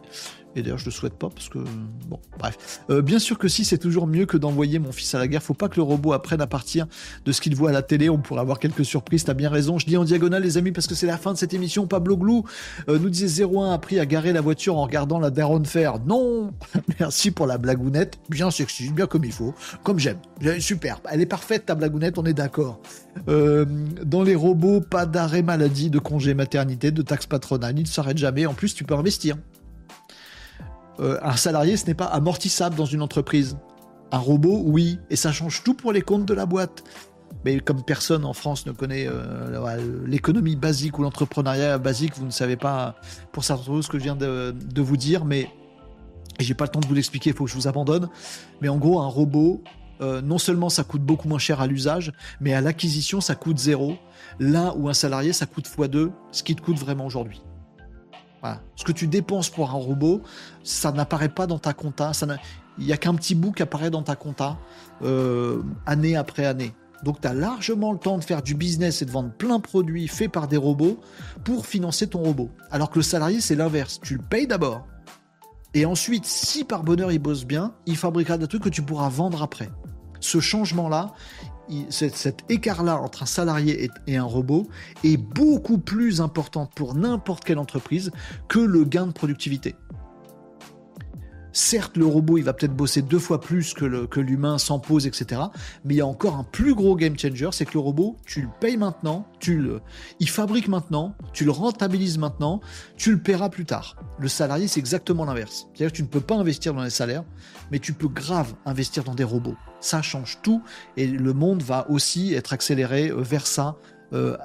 D'ailleurs, 0.61 0.77
je 0.77 0.85
le 0.85 0.91
souhaite 0.91 1.13
pas 1.13 1.29
parce 1.29 1.49
que 1.49 1.59
bon, 2.07 2.19
bref. 2.37 2.81
Euh, 2.89 3.01
bien 3.01 3.19
sûr 3.19 3.37
que 3.37 3.47
si, 3.47 3.65
c'est 3.65 3.77
toujours 3.77 4.07
mieux 4.07 4.25
que 4.25 4.37
d'envoyer 4.37 4.79
mon 4.79 4.91
fils 4.91 5.13
à 5.15 5.19
la 5.19 5.27
guerre. 5.27 5.43
Faut 5.43 5.53
pas 5.53 5.69
que 5.69 5.75
le 5.75 5.83
robot 5.83 6.13
apprenne 6.13 6.41
à 6.41 6.47
partir 6.47 6.87
de 7.25 7.31
ce 7.31 7.41
qu'il 7.41 7.55
voit 7.55 7.69
à 7.69 7.73
la 7.73 7.81
télé. 7.81 8.09
On 8.09 8.17
pourrait 8.17 8.41
avoir 8.41 8.59
quelques 8.59 8.85
surprises. 8.85 9.23
T'as 9.23 9.33
bien 9.33 9.49
raison. 9.49 9.77
Je 9.77 9.85
dis 9.85 9.97
en 9.97 10.03
diagonale, 10.03 10.43
les 10.43 10.57
amis, 10.57 10.71
parce 10.71 10.87
que 10.87 10.95
c'est 10.95 11.07
la 11.07 11.17
fin 11.17 11.33
de 11.33 11.37
cette 11.37 11.53
émission. 11.53 11.87
Pablo 11.87 12.17
Glou 12.17 12.43
euh, 12.87 12.99
nous 12.99 13.09
disait 13.09 13.43
01 13.43 13.71
a 13.71 13.73
appris 13.73 13.99
à 13.99 14.05
garer 14.05 14.33
la 14.33 14.41
voiture 14.41 14.77
en 14.77 14.83
regardant 14.83 15.19
la 15.19 15.29
daronne 15.29 15.65
faire. 15.65 15.99
Non. 16.05 16.51
Merci 16.99 17.31
pour 17.31 17.47
la 17.47 17.57
blagounette. 17.57 18.17
Bien 18.29 18.51
sexy, 18.51 18.89
bien 18.91 19.07
comme 19.07 19.25
il 19.25 19.31
faut, 19.31 19.53
comme 19.83 19.99
j'aime. 19.99 20.17
Super. 20.59 21.01
Elle 21.09 21.21
est 21.21 21.25
parfaite 21.25 21.65
ta 21.65 21.75
blagounette. 21.75 22.17
On 22.17 22.25
est 22.25 22.33
d'accord. 22.33 22.79
Euh, 23.27 23.65
dans 24.03 24.23
les 24.23 24.35
robots, 24.35 24.81
pas 24.81 25.05
d'arrêt 25.05 25.41
maladie, 25.41 25.89
de 25.89 25.99
congé 25.99 26.33
maternité, 26.33 26.91
de 26.91 27.01
taxes 27.01 27.25
patronales. 27.25 27.77
Ils 27.77 27.83
ne 27.83 27.87
s'arrêtent 27.87 28.17
jamais. 28.17 28.45
En 28.45 28.53
plus, 28.53 28.73
tu 28.73 28.83
peux 28.83 28.95
investir. 28.95 29.35
Euh, 30.99 31.17
un 31.21 31.35
salarié, 31.35 31.77
ce 31.77 31.85
n'est 31.85 31.93
pas 31.93 32.05
amortissable 32.05 32.75
dans 32.75 32.85
une 32.85 33.01
entreprise. 33.01 33.57
Un 34.11 34.17
robot, 34.17 34.63
oui, 34.65 34.99
et 35.09 35.15
ça 35.15 35.31
change 35.31 35.63
tout 35.63 35.73
pour 35.73 35.93
les 35.93 36.01
comptes 36.01 36.25
de 36.25 36.33
la 36.33 36.45
boîte. 36.45 36.83
Mais 37.45 37.59
comme 37.59 37.83
personne 37.83 38.25
en 38.25 38.33
France 38.33 38.65
ne 38.65 38.71
connaît 38.71 39.07
euh, 39.07 40.05
l'économie 40.05 40.55
basique 40.55 40.99
ou 40.99 41.03
l'entrepreneuriat 41.03 41.77
basique, 41.77 42.17
vous 42.17 42.25
ne 42.25 42.31
savez 42.31 42.57
pas 42.57 42.95
pour 43.31 43.43
certaines 43.43 43.65
choses 43.65 43.85
ce 43.85 43.89
que 43.89 43.97
je 43.97 44.03
viens 44.03 44.15
de, 44.15 44.81
vous 44.81 44.97
dire, 44.97 45.25
mais 45.25 45.49
j'ai 46.39 46.53
pas 46.53 46.65
le 46.65 46.71
temps 46.71 46.79
de 46.79 46.87
vous 46.87 46.93
l'expliquer, 46.93 47.29
il 47.29 47.35
faut 47.35 47.45
que 47.45 47.51
je 47.51 47.55
vous 47.55 47.67
abandonne. 47.67 48.09
Mais 48.61 48.67
en 48.67 48.77
gros, 48.77 48.99
un 48.99 49.07
robot, 49.07 49.63
euh, 50.01 50.21
non 50.21 50.37
seulement 50.37 50.69
ça 50.69 50.83
coûte 50.83 51.03
beaucoup 51.03 51.29
moins 51.29 51.39
cher 51.39 51.61
à 51.61 51.67
l'usage, 51.67 52.11
mais 52.41 52.53
à 52.53 52.61
l'acquisition, 52.61 53.21
ça 53.21 53.35
coûte 53.35 53.57
zéro. 53.57 53.95
Là 54.39 54.73
où 54.77 54.89
un 54.89 54.93
salarié, 54.93 55.31
ça 55.31 55.45
coûte 55.45 55.67
x2, 55.67 56.11
ce 56.31 56.43
qui 56.43 56.55
te 56.55 56.61
coûte 56.61 56.77
vraiment 56.77 57.05
aujourd'hui. 57.05 57.41
Ce 58.75 58.83
que 58.83 58.91
tu 58.91 59.07
dépenses 59.07 59.49
pour 59.49 59.69
un 59.69 59.73
robot, 59.73 60.21
ça 60.63 60.91
n'apparaît 60.91 61.29
pas 61.29 61.47
dans 61.47 61.59
ta 61.59 61.73
compta. 61.73 62.11
Il 62.77 62.85
n'y 62.85 62.93
a 62.93 62.97
qu'un 62.97 63.15
petit 63.15 63.35
bout 63.35 63.51
qui 63.51 63.63
apparaît 63.63 63.89
dans 63.89 64.03
ta 64.03 64.15
compta 64.15 64.57
euh, 65.01 65.61
année 65.85 66.15
après 66.15 66.45
année. 66.45 66.73
Donc 67.03 67.21
tu 67.21 67.27
as 67.27 67.33
largement 67.33 67.91
le 67.91 67.97
temps 67.97 68.17
de 68.17 68.23
faire 68.23 68.41
du 68.41 68.55
business 68.55 69.01
et 69.01 69.05
de 69.05 69.11
vendre 69.11 69.31
plein 69.31 69.57
de 69.57 69.61
produits 69.61 70.07
faits 70.07 70.31
par 70.31 70.47
des 70.47 70.57
robots 70.57 70.99
pour 71.43 71.65
financer 71.65 72.07
ton 72.07 72.19
robot. 72.19 72.49
Alors 72.71 72.89
que 72.89 72.99
le 72.99 73.03
salarié, 73.03 73.41
c'est 73.41 73.55
l'inverse. 73.55 73.99
Tu 74.01 74.15
le 74.15 74.21
payes 74.21 74.47
d'abord. 74.47 74.85
Et 75.73 75.85
ensuite, 75.85 76.25
si 76.25 76.63
par 76.63 76.83
bonheur 76.83 77.11
il 77.11 77.19
bosse 77.19 77.45
bien, 77.45 77.73
il 77.85 77.95
fabriquera 77.95 78.37
des 78.37 78.47
trucs 78.47 78.63
que 78.63 78.69
tu 78.69 78.81
pourras 78.81 79.09
vendre 79.09 79.43
après. 79.43 79.69
Ce 80.19 80.39
changement-là, 80.39 81.13
cet 81.89 82.43
écart-là 82.49 82.97
entre 82.97 83.23
un 83.23 83.25
salarié 83.25 83.89
et, 84.07 84.17
un 84.17 84.23
robot 84.23 84.67
est 85.03 85.17
beaucoup 85.17 85.77
plus 85.77 86.21
important 86.21 86.65
pour 86.65 86.95
n'importe 86.95 87.43
quelle 87.43 87.59
entreprise 87.59 88.11
que 88.47 88.59
le 88.59 88.83
gain 88.83 89.07
de 89.07 89.11
productivité. 89.11 89.75
Certes, 91.51 91.97
le 91.97 92.05
robot, 92.05 92.37
il 92.37 92.43
va 92.43 92.53
peut-être 92.53 92.75
bosser 92.75 93.01
deux 93.01 93.19
fois 93.19 93.41
plus 93.41 93.73
que 93.73 94.19
l'humain 94.19 94.57
sans 94.57 94.79
pause, 94.79 95.07
etc. 95.07 95.41
Mais 95.83 95.95
il 95.95 95.97
y 95.97 96.01
a 96.01 96.05
encore 96.05 96.35
un 96.35 96.43
plus 96.43 96.75
gros 96.75 96.95
game 96.95 97.17
changer, 97.17 97.49
c'est 97.51 97.65
que 97.65 97.73
le 97.73 97.79
robot, 97.79 98.17
tu 98.25 98.41
le 98.41 98.49
payes 98.59 98.77
maintenant, 98.77 99.27
tu 99.39 99.59
le, 99.59 99.81
il 100.19 100.29
fabrique 100.29 100.67
maintenant, 100.67 101.15
tu 101.33 101.45
le 101.45 101.51
rentabilises 101.51 102.17
maintenant, 102.17 102.61
tu 102.97 103.11
le 103.11 103.19
paieras 103.19 103.49
plus 103.49 103.65
tard. 103.65 103.95
Le 104.19 104.27
salarié, 104.27 104.67
c'est 104.67 104.79
exactement 104.79 105.25
l'inverse. 105.25 105.67
C'est-à-dire 105.73 105.91
que 105.91 105.97
tu 105.97 106.03
ne 106.03 106.07
peux 106.07 106.21
pas 106.21 106.35
investir 106.35 106.73
dans 106.73 106.83
les 106.83 106.89
salaires, 106.89 107.23
mais 107.71 107.79
tu 107.79 107.93
peux 107.93 108.07
grave 108.07 108.53
investir 108.65 109.03
dans 109.03 109.15
des 109.15 109.23
robots. 109.23 109.55
Ça 109.79 110.01
change 110.01 110.39
tout 110.41 110.61
et 110.97 111.07
le 111.07 111.33
monde 111.33 111.63
va 111.63 111.89
aussi 111.89 112.33
être 112.33 112.53
accéléré 112.53 113.09
euh, 113.09 113.21
vers 113.21 113.47
ça. 113.47 113.77
Euh, 114.11 114.35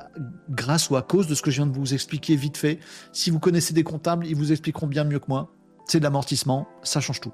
grâce 0.50 0.90
ou 0.90 0.96
à 0.96 1.00
cause 1.00 1.26
de 1.26 1.34
ce 1.34 1.40
que 1.40 1.50
je 1.50 1.56
viens 1.56 1.66
de 1.66 1.72
vous 1.72 1.94
expliquer 1.94 2.36
vite 2.36 2.58
fait. 2.58 2.80
Si 3.12 3.30
vous 3.30 3.38
connaissez 3.38 3.72
des 3.72 3.82
comptables, 3.82 4.26
ils 4.26 4.36
vous 4.36 4.52
expliqueront 4.52 4.86
bien 4.86 5.04
mieux 5.04 5.18
que 5.18 5.24
moi 5.28 5.54
c'est 5.86 5.98
de 5.98 6.04
l'amortissement, 6.04 6.68
ça 6.82 7.00
change 7.00 7.20
tout. 7.20 7.32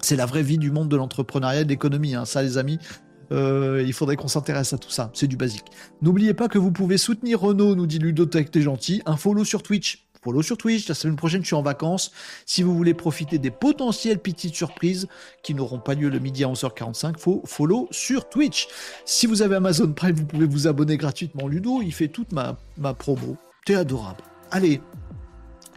C'est 0.00 0.16
la 0.16 0.26
vraie 0.26 0.42
vie 0.42 0.58
du 0.58 0.70
monde 0.70 0.88
de 0.88 0.96
l'entrepreneuriat 0.96 1.62
et 1.62 1.64
de 1.64 1.68
l'économie, 1.68 2.14
hein. 2.14 2.24
ça 2.24 2.42
les 2.42 2.58
amis. 2.58 2.78
Euh, 3.32 3.82
il 3.84 3.92
faudrait 3.92 4.16
qu'on 4.16 4.28
s'intéresse 4.28 4.72
à 4.72 4.78
tout 4.78 4.90
ça, 4.90 5.10
c'est 5.14 5.26
du 5.26 5.36
basique. 5.36 5.66
N'oubliez 6.00 6.34
pas 6.34 6.48
que 6.48 6.58
vous 6.58 6.70
pouvez 6.70 6.96
soutenir 6.96 7.40
Renault, 7.40 7.74
nous 7.74 7.86
dit 7.86 7.98
Ludotech, 7.98 8.50
t'es 8.50 8.62
gentil. 8.62 9.02
Un 9.06 9.16
follow 9.16 9.44
sur 9.44 9.62
Twitch. 9.62 10.06
Follow 10.22 10.42
sur 10.42 10.56
Twitch, 10.56 10.88
la 10.88 10.94
semaine 10.94 11.16
prochaine 11.16 11.42
je 11.42 11.46
suis 11.46 11.54
en 11.54 11.62
vacances. 11.62 12.10
Si 12.46 12.62
vous 12.62 12.76
voulez 12.76 12.94
profiter 12.94 13.38
des 13.38 13.52
potentielles 13.52 14.18
petites 14.18 14.54
surprises 14.54 15.06
qui 15.44 15.54
n'auront 15.54 15.78
pas 15.78 15.94
lieu 15.94 16.08
le 16.08 16.18
midi 16.18 16.42
à 16.42 16.48
11h45, 16.48 17.18
faut 17.18 17.42
follow 17.46 17.88
sur 17.92 18.28
Twitch. 18.28 18.66
Si 19.04 19.26
vous 19.26 19.42
avez 19.42 19.56
Amazon 19.56 19.92
Prime, 19.92 20.16
vous 20.16 20.26
pouvez 20.26 20.46
vous 20.46 20.66
abonner 20.66 20.96
gratuitement. 20.96 21.46
Ludo, 21.46 21.80
il 21.80 21.92
fait 21.92 22.08
toute 22.08 22.32
ma, 22.32 22.56
ma 22.76 22.92
promo. 22.92 23.36
T'es 23.64 23.76
adorable. 23.76 24.22
Allez, 24.50 24.80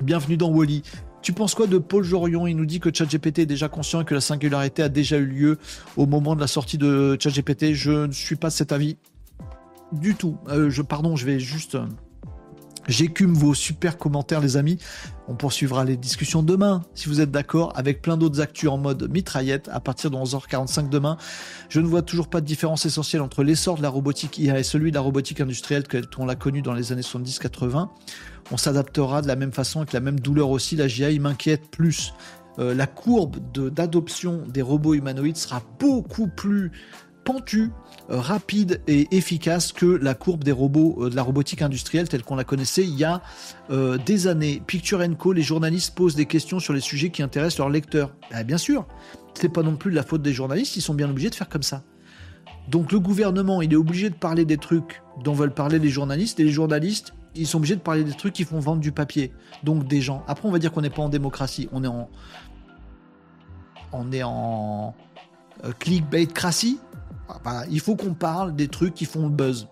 bienvenue 0.02 0.38
dans 0.38 0.50
Wally. 0.50 0.82
Tu 1.22 1.34
penses 1.34 1.54
quoi 1.54 1.68
de 1.68 1.78
Paul 1.78 2.04
Jorion? 2.04 2.48
Il 2.48 2.56
nous 2.56 2.66
dit 2.66 2.80
que 2.80 2.94
ChatGPT 2.94 3.40
est 3.40 3.46
déjà 3.46 3.68
conscient 3.68 4.02
et 4.02 4.06
que 4.06 4.14
la 4.14 4.22
singularité 4.22 4.84
a 4.84 4.90
déjà 4.90 5.18
eu 5.18 5.26
lieu 5.26 5.58
au 5.98 6.06
moment 6.06 6.36
de 6.36 6.40
la 6.40 6.48
sortie 6.48 6.78
de 6.78 7.18
ChatGPT. 7.20 7.74
Je 7.74 8.08
ne 8.08 8.12
suis 8.12 8.38
pas 8.38 8.48
de 8.48 8.54
cet 8.54 8.72
avis 8.72 8.98
du 9.92 10.16
tout. 10.16 10.38
Euh, 10.48 10.70
je, 10.70 10.82
pardon, 10.82 11.16
je 11.18 11.26
vais 11.26 11.40
juste. 11.40 11.76
Euh, 11.76 11.86
j'écume 12.88 13.34
vos 13.34 13.54
super 13.54 13.98
commentaires, 13.98 14.40
les 14.40 14.56
amis. 14.56 14.78
On 15.28 15.36
poursuivra 15.36 15.84
les 15.84 15.98
discussions 15.98 16.42
demain, 16.42 16.84
si 16.96 17.10
vous 17.10 17.20
êtes 17.20 17.32
d'accord, 17.32 17.74
avec 17.76 18.02
plein 18.02 18.16
d'autres 18.16 18.40
actus 18.40 18.70
en 18.70 18.78
mode 18.78 19.12
mitraillette 19.12 19.70
à 19.74 19.82
partir 19.82 20.12
de 20.12 20.16
11h45 20.16 20.88
demain. 20.88 21.18
Je 21.68 21.82
ne 21.82 21.86
vois 21.86 22.02
toujours 22.02 22.30
pas 22.30 22.40
de 22.40 22.46
différence 22.46 22.86
essentielle 22.86 23.22
entre 23.22 23.44
l'essor 23.44 23.78
de 23.78 23.82
la 23.82 23.90
robotique 23.90 24.38
IA 24.40 24.58
et 24.58 24.64
celui 24.64 24.92
de 24.92 24.96
la 24.96 25.02
robotique 25.02 25.42
industrielle 25.42 25.84
qu'on 25.88 26.26
l'a 26.26 26.36
connu 26.36 26.62
dans 26.62 26.74
les 26.74 26.94
années 26.94 27.02
70-80 27.02 27.90
on 28.52 28.58
s'adaptera 28.58 29.22
de 29.22 29.28
la 29.28 29.36
même 29.36 29.52
façon 29.52 29.80
avec 29.80 29.94
la 29.94 30.00
même 30.00 30.20
douleur 30.20 30.50
aussi. 30.50 30.76
La 30.76 30.88
GI 30.88 31.20
m'inquiète 31.20 31.70
plus. 31.70 32.14
Euh, 32.58 32.74
la 32.74 32.88
courbe 32.88 33.38
d'adoption 33.54 34.44
des 34.48 34.62
robots 34.62 34.94
humanoïdes 34.94 35.38
sera 35.38 35.62
beaucoup 35.80 36.28
plus 36.28 36.72
pentue, 37.24 37.70
euh, 38.10 38.20
rapide 38.20 38.82
et 38.88 39.08
efficace 39.16 39.72
que 39.72 39.86
la 39.86 40.16
courbe 40.16 40.44
des 40.44 40.52
robots 40.52 40.98
euh, 41.00 41.10
de 41.10 41.16
la 41.16 41.22
robotique 41.22 41.62
industrielle 41.62 42.10
telle 42.10 42.24
qu'on 42.24 42.36
la 42.36 42.44
connaissait 42.44 42.84
il 42.84 42.98
y 42.98 43.04
a 43.04 43.22
des 44.06 44.28
années. 44.28 44.62
Picture 44.66 45.00
Co, 45.18 45.32
les 45.32 45.44
journalistes 45.44 45.96
posent 45.96 46.16
des 46.16 46.26
questions 46.26 46.60
sur 46.60 46.74
les 46.74 46.80
sujets 46.80 47.12
qui 47.12 47.22
intéressent 47.22 47.60
leurs 47.60 47.70
lecteurs. 47.70 48.14
Ben, 48.32 48.44
bien 48.44 48.58
sûr, 48.58 48.88
c'est 49.36 49.50
pas 49.50 49.64
non 49.64 49.76
plus 49.76 49.92
de 49.92 49.96
la 49.96 50.04
faute 50.04 50.22
des 50.22 50.34
journalistes, 50.34 50.76
ils 50.76 50.82
sont 50.82 50.96
bien 50.96 51.10
obligés 51.10 51.30
de 51.30 51.36
faire 51.36 51.50
comme 51.50 51.64
ça. 51.64 51.84
Donc 52.68 52.92
le 52.92 53.00
gouvernement, 53.00 53.62
il 53.62 53.74
est 53.74 53.78
obligé 53.78 54.10
de 54.10 54.16
parler 54.16 54.46
des 54.46 54.58
trucs 54.58 55.02
dont 55.24 55.34
veulent 55.34 55.54
parler 55.54 55.80
les 55.80 55.90
journalistes, 55.90 56.40
et 56.40 56.44
les 56.44 56.52
journalistes, 56.52 57.14
ils 57.36 57.48
sont 57.48 57.58
obligés 57.58 57.76
de 57.76 57.82
parler 57.82 58.04
des 58.04 58.14
trucs 58.14 58.34
qui 58.34 58.44
font 58.44 58.60
vendre 58.60 58.82
du 58.82 58.92
papier. 58.92 59.32
Donc 59.64 59.88
des 59.88 60.02
gens. 60.02 60.24
Après, 60.28 60.48
on 60.48 60.52
va 60.52 60.60
dire 60.60 60.72
qu'on 60.72 60.82
n'est 60.82 60.90
pas 60.90 61.02
en 61.02 61.10
démocratie. 61.10 61.70
On 61.72 61.84
est 61.84 61.88
en. 61.88 62.10
On 63.92 64.12
est 64.12 64.24
en. 64.24 64.96
Euh, 65.66 65.72
clickbait 65.78 66.26
crassie. 66.28 66.80
Il 67.70 67.80
faut 67.80 67.96
qu'on 67.96 68.14
parle 68.14 68.56
des 68.56 68.68
trucs 68.68 68.94
qui 68.94 69.06
font 69.06 69.24
le 69.24 69.30
buzz. 69.30 69.68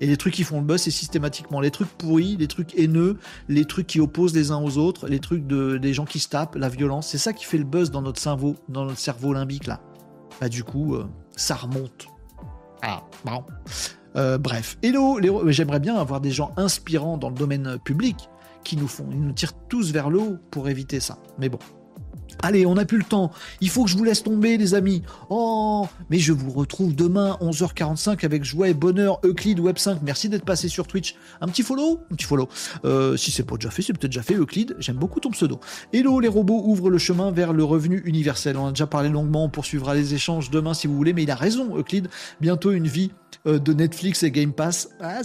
Et 0.00 0.06
les 0.06 0.16
trucs 0.16 0.34
qui 0.34 0.44
font 0.44 0.60
le 0.60 0.66
buzz, 0.66 0.80
c'est 0.80 0.90
systématiquement 0.90 1.60
les 1.60 1.70
trucs 1.70 1.88
pourris, 1.88 2.36
les 2.36 2.48
trucs 2.48 2.74
haineux, 2.76 3.18
les 3.48 3.66
trucs 3.66 3.86
qui 3.86 4.00
opposent 4.00 4.34
les 4.34 4.50
uns 4.50 4.56
aux 4.56 4.78
autres, 4.78 5.06
les 5.08 5.20
trucs 5.20 5.46
de, 5.46 5.76
des 5.76 5.92
gens 5.92 6.06
qui 6.06 6.18
se 6.18 6.28
tapent, 6.28 6.56
la 6.56 6.70
violence. 6.70 7.08
C'est 7.08 7.18
ça 7.18 7.32
qui 7.34 7.44
fait 7.44 7.58
le 7.58 7.64
buzz 7.64 7.90
dans 7.90 8.00
notre 8.02 8.18
cerveau, 8.18 8.56
dans 8.68 8.86
notre 8.86 8.98
cerveau 8.98 9.34
limbique 9.34 9.66
là. 9.66 9.80
Bah 10.40 10.48
du 10.48 10.64
coup, 10.64 10.94
euh, 10.94 11.06
ça 11.36 11.54
remonte. 11.54 12.06
Ah, 12.82 13.02
bon. 13.24 13.44
Euh, 14.16 14.38
bref, 14.38 14.76
hello, 14.82 15.18
j'aimerais 15.50 15.80
bien 15.80 15.96
avoir 15.96 16.20
des 16.20 16.30
gens 16.30 16.52
inspirants 16.56 17.16
dans 17.16 17.28
le 17.28 17.34
domaine 17.34 17.78
public 17.84 18.28
qui 18.64 18.76
nous 18.76 18.88
font, 18.88 19.06
ils 19.10 19.20
nous 19.20 19.32
tirent 19.32 19.54
tous 19.68 19.92
vers 19.92 20.10
le 20.10 20.18
haut 20.18 20.36
pour 20.50 20.68
éviter 20.68 21.00
ça. 21.00 21.18
Mais 21.38 21.48
bon. 21.48 21.58
Allez, 22.42 22.66
on 22.66 22.74
n'a 22.74 22.84
plus 22.84 22.98
le 22.98 23.04
temps. 23.04 23.30
Il 23.60 23.70
faut 23.70 23.84
que 23.84 23.90
je 23.90 23.96
vous 23.96 24.04
laisse 24.04 24.22
tomber, 24.22 24.56
les 24.56 24.74
amis. 24.74 25.02
Oh, 25.28 25.86
mais 26.08 26.18
je 26.18 26.32
vous 26.32 26.50
retrouve 26.50 26.94
demain 26.94 27.36
11h45 27.40 28.24
avec 28.24 28.44
joie 28.44 28.68
et 28.68 28.74
bonheur. 28.74 29.20
Euclide 29.24 29.60
Web 29.60 29.78
5. 29.78 29.98
Merci 30.02 30.28
d'être 30.28 30.44
passé 30.44 30.68
sur 30.68 30.86
Twitch. 30.86 31.16
Un 31.40 31.48
petit 31.48 31.62
follow, 31.62 32.00
un 32.10 32.14
petit 32.14 32.26
follow. 32.26 32.48
Euh, 32.84 33.16
si 33.16 33.30
c'est 33.30 33.42
pas 33.42 33.56
déjà 33.56 33.70
fait, 33.70 33.82
c'est 33.82 33.92
peut-être 33.92 34.12
déjà 34.12 34.22
fait. 34.22 34.34
Euclide, 34.34 34.76
j'aime 34.78 34.96
beaucoup 34.96 35.20
ton 35.20 35.30
pseudo. 35.30 35.60
Hello, 35.92 36.20
les 36.20 36.28
robots 36.28 36.62
ouvrent 36.64 36.90
le 36.90 36.98
chemin 36.98 37.30
vers 37.30 37.52
le 37.52 37.64
revenu 37.64 38.02
universel. 38.04 38.56
On 38.56 38.66
a 38.66 38.70
déjà 38.70 38.86
parlé 38.86 39.08
longuement. 39.08 39.44
On 39.44 39.50
poursuivra 39.50 39.94
les 39.94 40.14
échanges 40.14 40.50
demain 40.50 40.74
si 40.74 40.86
vous 40.86 40.96
voulez, 40.96 41.12
mais 41.12 41.22
il 41.22 41.30
a 41.30 41.36
raison, 41.36 41.76
Euclide. 41.76 42.08
Bientôt 42.40 42.72
une 42.72 42.86
vie 42.86 43.10
euh, 43.46 43.58
de 43.58 43.72
Netflix 43.72 44.22
et 44.22 44.30
Game 44.30 44.52
Pass. 44.52 44.90
Ah, 45.00 45.20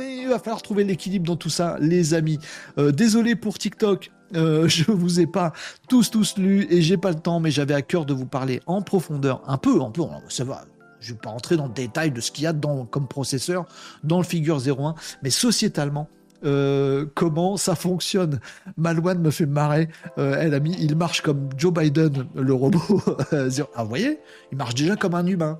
il 0.00 0.26
va 0.28 0.38
falloir 0.38 0.60
trouver 0.60 0.84
l'équilibre 0.84 1.26
dans 1.26 1.36
tout 1.36 1.50
ça, 1.50 1.76
les 1.80 2.14
amis. 2.14 2.38
Euh, 2.78 2.92
désolé 2.92 3.36
pour 3.36 3.58
TikTok. 3.58 4.10
Euh, 4.34 4.68
je 4.68 4.90
vous 4.90 5.20
ai 5.20 5.26
pas 5.26 5.52
tous 5.88 6.10
tous 6.12 6.36
lus 6.36 6.66
et 6.70 6.82
j'ai 6.82 6.98
pas 6.98 7.10
le 7.10 7.18
temps, 7.18 7.40
mais 7.40 7.50
j'avais 7.50 7.74
à 7.74 7.82
cœur 7.82 8.04
de 8.04 8.12
vous 8.12 8.26
parler 8.26 8.60
en 8.66 8.82
profondeur, 8.82 9.42
un 9.46 9.56
peu, 9.56 9.80
un 9.80 9.90
peu, 9.90 10.02
ça 10.28 10.44
va. 10.44 10.64
Je 11.00 11.14
vais 11.14 11.18
pas 11.18 11.30
rentrer 11.30 11.56
dans 11.56 11.66
le 11.66 11.72
détail 11.72 12.12
de 12.12 12.20
ce 12.20 12.30
qu'il 12.30 12.44
y 12.44 12.46
a 12.46 12.52
dans, 12.52 12.84
comme 12.84 13.08
processeur 13.08 13.64
dans 14.04 14.18
le 14.18 14.24
Figure 14.24 14.60
01, 14.64 14.94
mais 15.22 15.30
sociétalement, 15.30 16.08
euh, 16.44 17.06
comment 17.14 17.56
ça 17.56 17.74
fonctionne. 17.74 18.40
Malouane 18.76 19.20
me 19.20 19.30
fait 19.30 19.46
marrer. 19.46 19.88
Euh, 20.18 20.36
elle 20.38 20.54
a 20.54 20.60
mis, 20.60 20.76
il 20.78 20.94
marche 20.96 21.22
comme 21.22 21.48
Joe 21.56 21.72
Biden, 21.72 22.26
le 22.34 22.54
robot. 22.54 23.02
ah, 23.32 23.82
vous 23.82 23.88
voyez, 23.88 24.20
il 24.52 24.58
marche 24.58 24.74
déjà 24.74 24.94
comme 24.94 25.14
un 25.14 25.26
humain. 25.26 25.58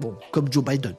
Bon, 0.00 0.14
comme 0.30 0.52
Joe 0.52 0.62
Biden. 0.62 0.94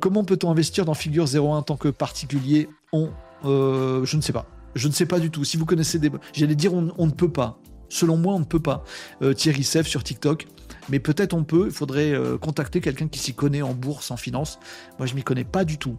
comment 0.00 0.24
peut-on 0.24 0.50
investir 0.50 0.84
dans 0.84 0.94
Figure 0.94 1.26
01 1.32 1.40
en 1.40 1.62
tant 1.62 1.76
que 1.76 1.88
particulier? 1.88 2.68
On, 2.92 3.10
je 3.44 4.16
ne 4.16 4.20
sais 4.20 4.32
pas. 4.32 4.46
Je 4.74 4.88
ne 4.88 4.92
sais 4.92 5.06
pas 5.06 5.18
du 5.18 5.30
tout. 5.30 5.44
Si 5.44 5.56
vous 5.56 5.64
connaissez 5.64 5.98
des... 5.98 6.10
J'allais 6.34 6.54
dire 6.54 6.74
on, 6.74 7.06
ne 7.06 7.10
peut 7.10 7.30
pas. 7.30 7.58
Selon 7.88 8.16
moi, 8.16 8.34
on 8.34 8.40
ne 8.40 8.44
peut 8.44 8.60
pas. 8.60 8.84
Euh, 9.22 9.32
Thierry 9.32 9.64
Seff 9.64 9.86
sur 9.86 10.02
TikTok. 10.02 10.46
Mais 10.88 11.00
peut-être 11.00 11.34
on 11.34 11.44
peut. 11.44 11.66
Il 11.66 11.72
faudrait 11.72 12.12
euh, 12.12 12.38
contacter 12.38 12.80
quelqu'un 12.80 13.08
qui 13.08 13.18
s'y 13.18 13.34
connaît 13.34 13.62
en 13.62 13.74
bourse, 13.74 14.10
en 14.10 14.16
finance. 14.16 14.58
Moi, 14.98 15.06
je 15.06 15.14
m'y 15.14 15.22
connais 15.22 15.44
pas 15.44 15.64
du 15.64 15.78
tout. 15.78 15.96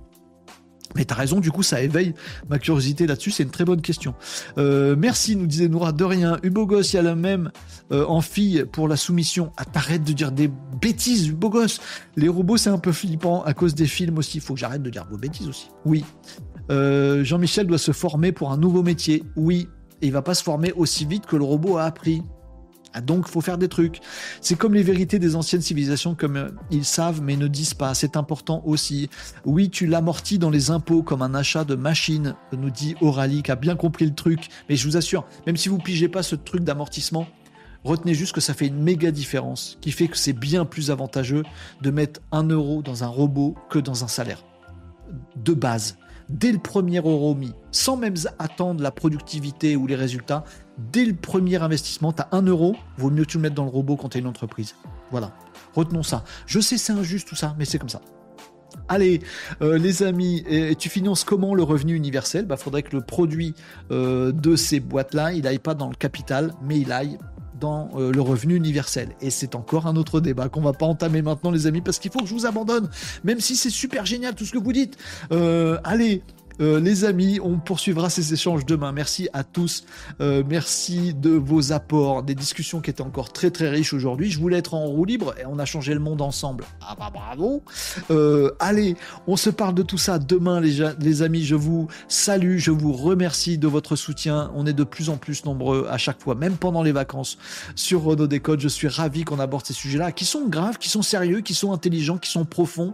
Mais 0.96 1.04
t'as 1.04 1.16
raison, 1.16 1.42
du 1.42 1.52
coup, 1.52 1.64
ça 1.64 1.82
éveille 1.82 2.14
ma 2.50 2.60
curiosité 2.60 3.06
là-dessus. 3.06 3.32
C'est 3.32 3.44
une 3.44 3.52
très 3.52 3.66
bonne 3.66 3.82
question. 3.82 4.16
Euh, 4.58 4.96
merci, 4.98 5.36
nous 5.36 5.46
disait 5.46 5.68
Noura, 5.68 5.92
de 5.92 6.04
rien. 6.06 6.40
Ubogos, 6.44 6.82
il 6.82 6.94
y 6.94 6.98
a 6.98 7.02
la 7.02 7.16
même 7.16 7.52
en 7.92 8.22
fille 8.22 8.66
pour 8.72 8.88
la 8.88 8.96
soumission. 8.96 9.52
Ah, 9.58 9.66
t'arrêtes 9.66 10.06
de 10.06 10.14
dire 10.14 10.32
des 10.32 10.50
bêtises, 10.82 11.28
Ubogos. 11.28 11.80
Les 12.16 12.30
robots, 12.30 12.56
c'est 12.56 12.70
un 12.70 12.78
peu 12.78 12.94
flippant 12.94 13.44
à 13.44 13.54
cause 13.54 13.76
des 13.76 13.86
films 13.86 14.18
aussi. 14.18 14.38
Il 14.38 14.42
faut 14.42 14.54
que 14.54 14.60
j'arrête 14.62 14.82
de 14.82 14.90
dire 14.90 15.06
vos 15.12 15.18
bêtises 15.18 15.50
aussi. 15.50 15.70
Oui. 15.86 16.06
Jean-Michel 16.70 17.68
doit 17.68 17.78
se 17.78 17.92
former 17.92 18.32
pour 18.32 18.52
un 18.52 18.58
nouveau 18.58 18.82
métier. 18.82 19.24
Oui, 19.36 19.68
et 20.02 20.08
il 20.08 20.14
va 20.14 20.22
pas 20.22 20.34
se 20.34 20.44
former 20.44 20.72
aussi 20.74 21.06
vite 21.06 21.26
que 21.26 21.36
le 21.36 21.44
robot 21.44 21.78
a 21.78 21.84
appris. 21.84 22.24
Ah, 22.94 23.02
donc, 23.02 23.28
faut 23.28 23.42
faire 23.42 23.58
des 23.58 23.68
trucs. 23.68 24.00
C'est 24.42 24.56
comme 24.56 24.74
les 24.74 24.84
vérités 24.84 25.20
des 25.20 25.36
anciennes 25.36 25.62
civilisations, 25.62 26.16
comme 26.16 26.38
euh, 26.38 26.50
ils 26.72 26.86
savent 26.86 27.22
mais 27.22 27.36
ne 27.36 27.48
disent 27.48 27.74
pas. 27.74 27.94
C'est 27.94 28.18
important 28.18 28.64
aussi. 28.66 29.10
Oui, 29.46 29.70
tu 29.70 29.88
l'amortis 29.88 30.40
dans 30.40 30.50
les 30.50 30.72
impôts 30.72 31.04
comme 31.04 31.22
un 31.22 31.36
achat 31.36 31.64
de 31.64 31.76
machine, 31.76 32.36
nous 32.54 32.70
dit 32.70 32.96
Aurélie, 33.02 33.44
qui 33.44 33.52
a 33.52 33.56
bien 33.56 33.76
compris 33.76 34.06
le 34.06 34.16
truc. 34.16 34.48
Mais 34.70 34.76
je 34.76 34.88
vous 34.88 34.98
assure, 34.98 35.28
même 35.46 35.58
si 35.58 35.70
vous 35.70 35.78
pigez 35.78 36.08
pas 36.08 36.24
ce 36.24 36.36
truc 36.36 36.64
d'amortissement, 36.64 37.28
retenez 37.84 38.14
juste 38.14 38.34
que 38.34 38.42
ça 38.42 38.54
fait 38.54 38.68
une 38.68 38.82
méga 38.82 39.12
différence, 39.12 39.78
qui 39.82 39.92
fait 39.92 40.08
que 40.08 40.18
c'est 40.18 40.34
bien 40.34 40.66
plus 40.66 40.90
avantageux 40.90 41.44
de 41.82 41.92
mettre 41.92 42.22
un 42.32 42.44
euro 42.44 42.82
dans 42.82 43.04
un 43.04 43.08
robot 43.08 43.56
que 43.70 43.80
dans 43.80 44.04
un 44.04 44.08
salaire. 44.08 44.44
De 45.36 45.54
base 45.54 45.98
dès 46.30 46.52
le 46.52 46.60
premier 46.60 47.00
euro 47.00 47.36
mis, 47.36 47.54
sans 47.72 47.98
même 47.98 48.16
attendre 48.40 48.82
la 48.82 48.92
productivité 48.92 49.76
ou 49.76 49.88
les 49.88 49.96
résultats, 49.96 50.44
dès 50.78 51.06
le 51.06 51.14
premier 51.14 51.62
investissement, 51.62 52.14
tu 52.14 52.22
as 52.22 52.30
un 52.32 52.42
euro, 52.44 52.76
vaut 52.98 53.10
mieux 53.10 53.24
que 53.24 53.32
tu 53.32 53.38
le 53.38 53.44
mettes 53.44 53.54
dans 53.54 53.66
le 53.66 53.70
robot 53.70 53.96
quand 53.96 54.10
tu 54.10 54.18
es 54.18 54.22
une 54.22 54.28
entreprise. 54.28 54.76
Voilà, 55.12 55.32
retenons 55.76 56.04
ça. 56.04 56.24
Je 56.46 56.60
sais 56.60 56.78
c'est 56.78 56.94
injuste 56.94 57.28
tout 57.28 57.36
ça, 57.36 57.56
mais 57.58 57.66
c'est 57.66 57.80
comme 57.80 57.90
ça. 57.90 58.02
Allez, 58.90 59.22
euh, 59.62 59.78
les 59.78 60.04
amis, 60.04 60.44
et, 60.48 60.76
tu 60.76 60.90
finances 60.90 61.24
comment 61.24 61.56
le 61.56 61.64
revenu 61.64 61.96
universel? 61.96 62.44
Il 62.44 62.48
bah, 62.48 62.58
faudrait 62.58 62.84
que 62.84 62.96
le 62.96 63.02
produit 63.02 63.54
euh, 63.92 64.32
de 64.32 64.56
ces 64.56 64.80
boîtes-là, 64.80 65.34
il 65.34 65.44
n'aille 65.44 65.60
pas 65.60 65.74
dans 65.74 65.90
le 65.90 65.96
capital, 65.96 66.54
mais 66.62 66.80
il 66.80 66.92
aille 66.92 67.18
dans 67.60 67.90
euh, 67.96 68.12
le 68.12 68.22
revenu 68.22 68.56
universel. 68.56 69.10
Et 69.22 69.30
c'est 69.30 69.56
encore 69.56 69.88
un 69.88 69.96
autre 69.96 70.20
débat 70.20 70.50
qu'on 70.50 70.62
va 70.62 70.74
pas 70.74 70.86
entamer 70.86 71.22
maintenant, 71.22 71.52
les 71.52 71.68
amis, 71.68 71.82
parce 71.82 72.00
qu'il 72.00 72.12
faut 72.12 72.20
que 72.20 72.28
je 72.28 72.34
vous 72.34 72.46
abandonne, 72.46 72.90
même 73.24 73.40
si 73.40 73.56
c'est 73.56 73.70
super 73.70 74.06
génial 74.06 74.36
tout 74.36 74.46
ce 74.46 74.52
que 74.52 74.58
vous 74.58 74.74
dites. 74.74 74.98
Euh, 75.32 75.78
allez, 75.84 76.22
euh, 76.60 76.80
les 76.80 77.06
amis, 77.06 77.40
on 77.42 77.60
poursuivra 77.60 78.10
ces 78.10 78.34
échanges 78.34 78.66
demain. 78.66 78.92
Merci 78.92 79.30
à 79.34 79.44
tous. 79.44 79.84
Euh, 80.22 80.44
merci 80.48 81.14
de 81.14 81.30
vos 81.30 81.72
apports, 81.72 82.24
des 82.24 82.36
discussions 82.36 82.82
qui 82.82 82.90
étaient 82.90 83.02
encore 83.02 83.32
très 83.32 83.52
très 83.52 83.70
riches 83.70 83.94
aujourd'hui. 83.94 84.32
Je 84.32 84.40
voulais 84.40 84.58
être 84.58 84.74
en 84.74 84.86
roue 84.86 85.06
libre 85.06 85.36
et 85.40 85.46
on 85.46 85.60
a 85.60 85.66
changé 85.66 85.94
le 85.94 86.00
monde 86.00 86.22
ensemble. 86.22 86.66
Ah 86.82 86.96
bah 86.98 87.12
bravo. 87.14 87.64
Euh, 88.12 88.52
allez, 88.60 88.96
on 89.28 89.36
se 89.36 89.50
parle 89.50 89.76
de 89.76 89.84
tout 89.84 89.98
ça 89.98 90.20
demain, 90.20 90.60
les, 90.60 91.22
amis. 91.22 91.44
Je 91.44 91.56
vous 91.56 91.88
salue, 92.08 92.58
je 92.58 92.72
vous 92.72 92.94
remercie 92.94 93.58
de 93.58 93.68
votre 93.68 93.96
soutien. 93.96 94.52
On 94.56 94.66
est 94.66 94.74
de 94.74 94.84
plus 94.84 95.10
en 95.10 95.18
plus 95.18 95.46
nombreux 95.46 95.88
à 95.90 95.98
chaque 95.98 96.22
fois, 96.22 96.36
même 96.36 96.58
pendant 96.58 96.84
les 96.84 96.92
vacances, 96.92 97.38
sur 97.76 98.04
Renault 98.04 98.28
Décode. 98.28 98.60
Je 98.60 98.68
suis 98.68 98.88
ravi 98.88 99.24
qu'on 99.24 99.40
aborde 99.40 99.66
ces 99.66 99.74
sujets-là, 99.74 100.12
qui 100.12 100.26
sont 100.26 100.48
graves, 100.48 100.78
qui 100.78 100.90
sont 100.90 101.02
sérieux, 101.02 101.42
qui 101.42 101.54
sont 101.54 101.72
intelligents, 101.72 102.18
qui 102.18 102.30
sont 102.30 102.46
profonds. 102.46 102.94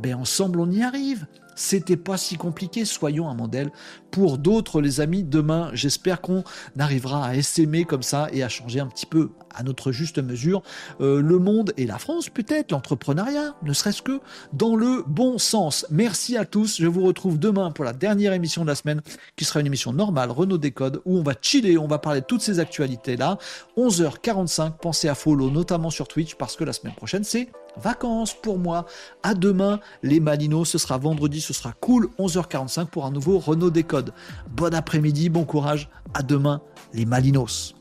Ben 0.00 0.14
ensemble, 0.14 0.60
on 0.60 0.70
y 0.70 0.82
arrive. 0.82 1.26
C'était 1.54 1.96
pas 1.96 2.16
si 2.16 2.36
compliqué, 2.36 2.84
soyons 2.84 3.28
un 3.28 3.34
modèle 3.34 3.70
pour 4.14 4.38
d'autres, 4.38 4.80
les 4.80 5.00
amis. 5.00 5.24
Demain, 5.24 5.70
j'espère 5.72 6.20
qu'on 6.20 6.44
arrivera 6.78 7.26
à 7.26 7.42
s'aimer 7.42 7.84
comme 7.84 8.04
ça 8.04 8.28
et 8.32 8.44
à 8.44 8.48
changer 8.48 8.78
un 8.78 8.86
petit 8.86 9.06
peu 9.06 9.30
à 9.52 9.64
notre 9.64 9.90
juste 9.90 10.18
mesure 10.18 10.62
euh, 11.00 11.20
le 11.20 11.40
monde 11.40 11.72
et 11.76 11.84
la 11.84 11.98
France, 11.98 12.28
peut-être, 12.28 12.70
l'entrepreneuriat, 12.70 13.56
ne 13.64 13.72
serait-ce 13.72 14.02
que 14.02 14.20
dans 14.52 14.76
le 14.76 15.02
bon 15.08 15.38
sens. 15.38 15.84
Merci 15.90 16.36
à 16.36 16.44
tous. 16.44 16.80
Je 16.80 16.86
vous 16.86 17.04
retrouve 17.04 17.40
demain 17.40 17.72
pour 17.72 17.84
la 17.84 17.92
dernière 17.92 18.32
émission 18.32 18.62
de 18.62 18.68
la 18.68 18.76
semaine, 18.76 19.02
qui 19.34 19.44
sera 19.44 19.58
une 19.58 19.66
émission 19.66 19.92
normale, 19.92 20.30
Renault 20.30 20.58
Décode, 20.58 21.02
où 21.06 21.18
on 21.18 21.22
va 21.24 21.34
chiller, 21.40 21.76
on 21.76 21.88
va 21.88 21.98
parler 21.98 22.20
de 22.20 22.26
toutes 22.26 22.42
ces 22.42 22.60
actualités-là. 22.60 23.38
11h45, 23.76 24.74
pensez 24.80 25.08
à 25.08 25.16
follow, 25.16 25.50
notamment 25.50 25.90
sur 25.90 26.06
Twitch, 26.06 26.36
parce 26.36 26.54
que 26.54 26.62
la 26.62 26.72
semaine 26.72 26.94
prochaine, 26.94 27.24
c'est 27.24 27.48
vacances 27.76 28.34
pour 28.34 28.58
moi. 28.58 28.86
À 29.22 29.34
demain, 29.34 29.80
les 30.02 30.20
Malinos. 30.20 30.68
Ce 30.68 30.78
sera 30.78 30.98
vendredi, 30.98 31.40
ce 31.40 31.52
sera 31.52 31.72
cool. 31.72 32.08
11h45 32.18 32.86
pour 32.86 33.06
un 33.06 33.10
nouveau 33.10 33.38
Renault 33.38 33.70
Décode. 33.70 34.03
Bon 34.50 34.74
après-midi, 34.74 35.28
bon 35.28 35.44
courage. 35.44 35.88
À 36.14 36.22
demain, 36.22 36.60
les 36.92 37.06
Malinos. 37.06 37.74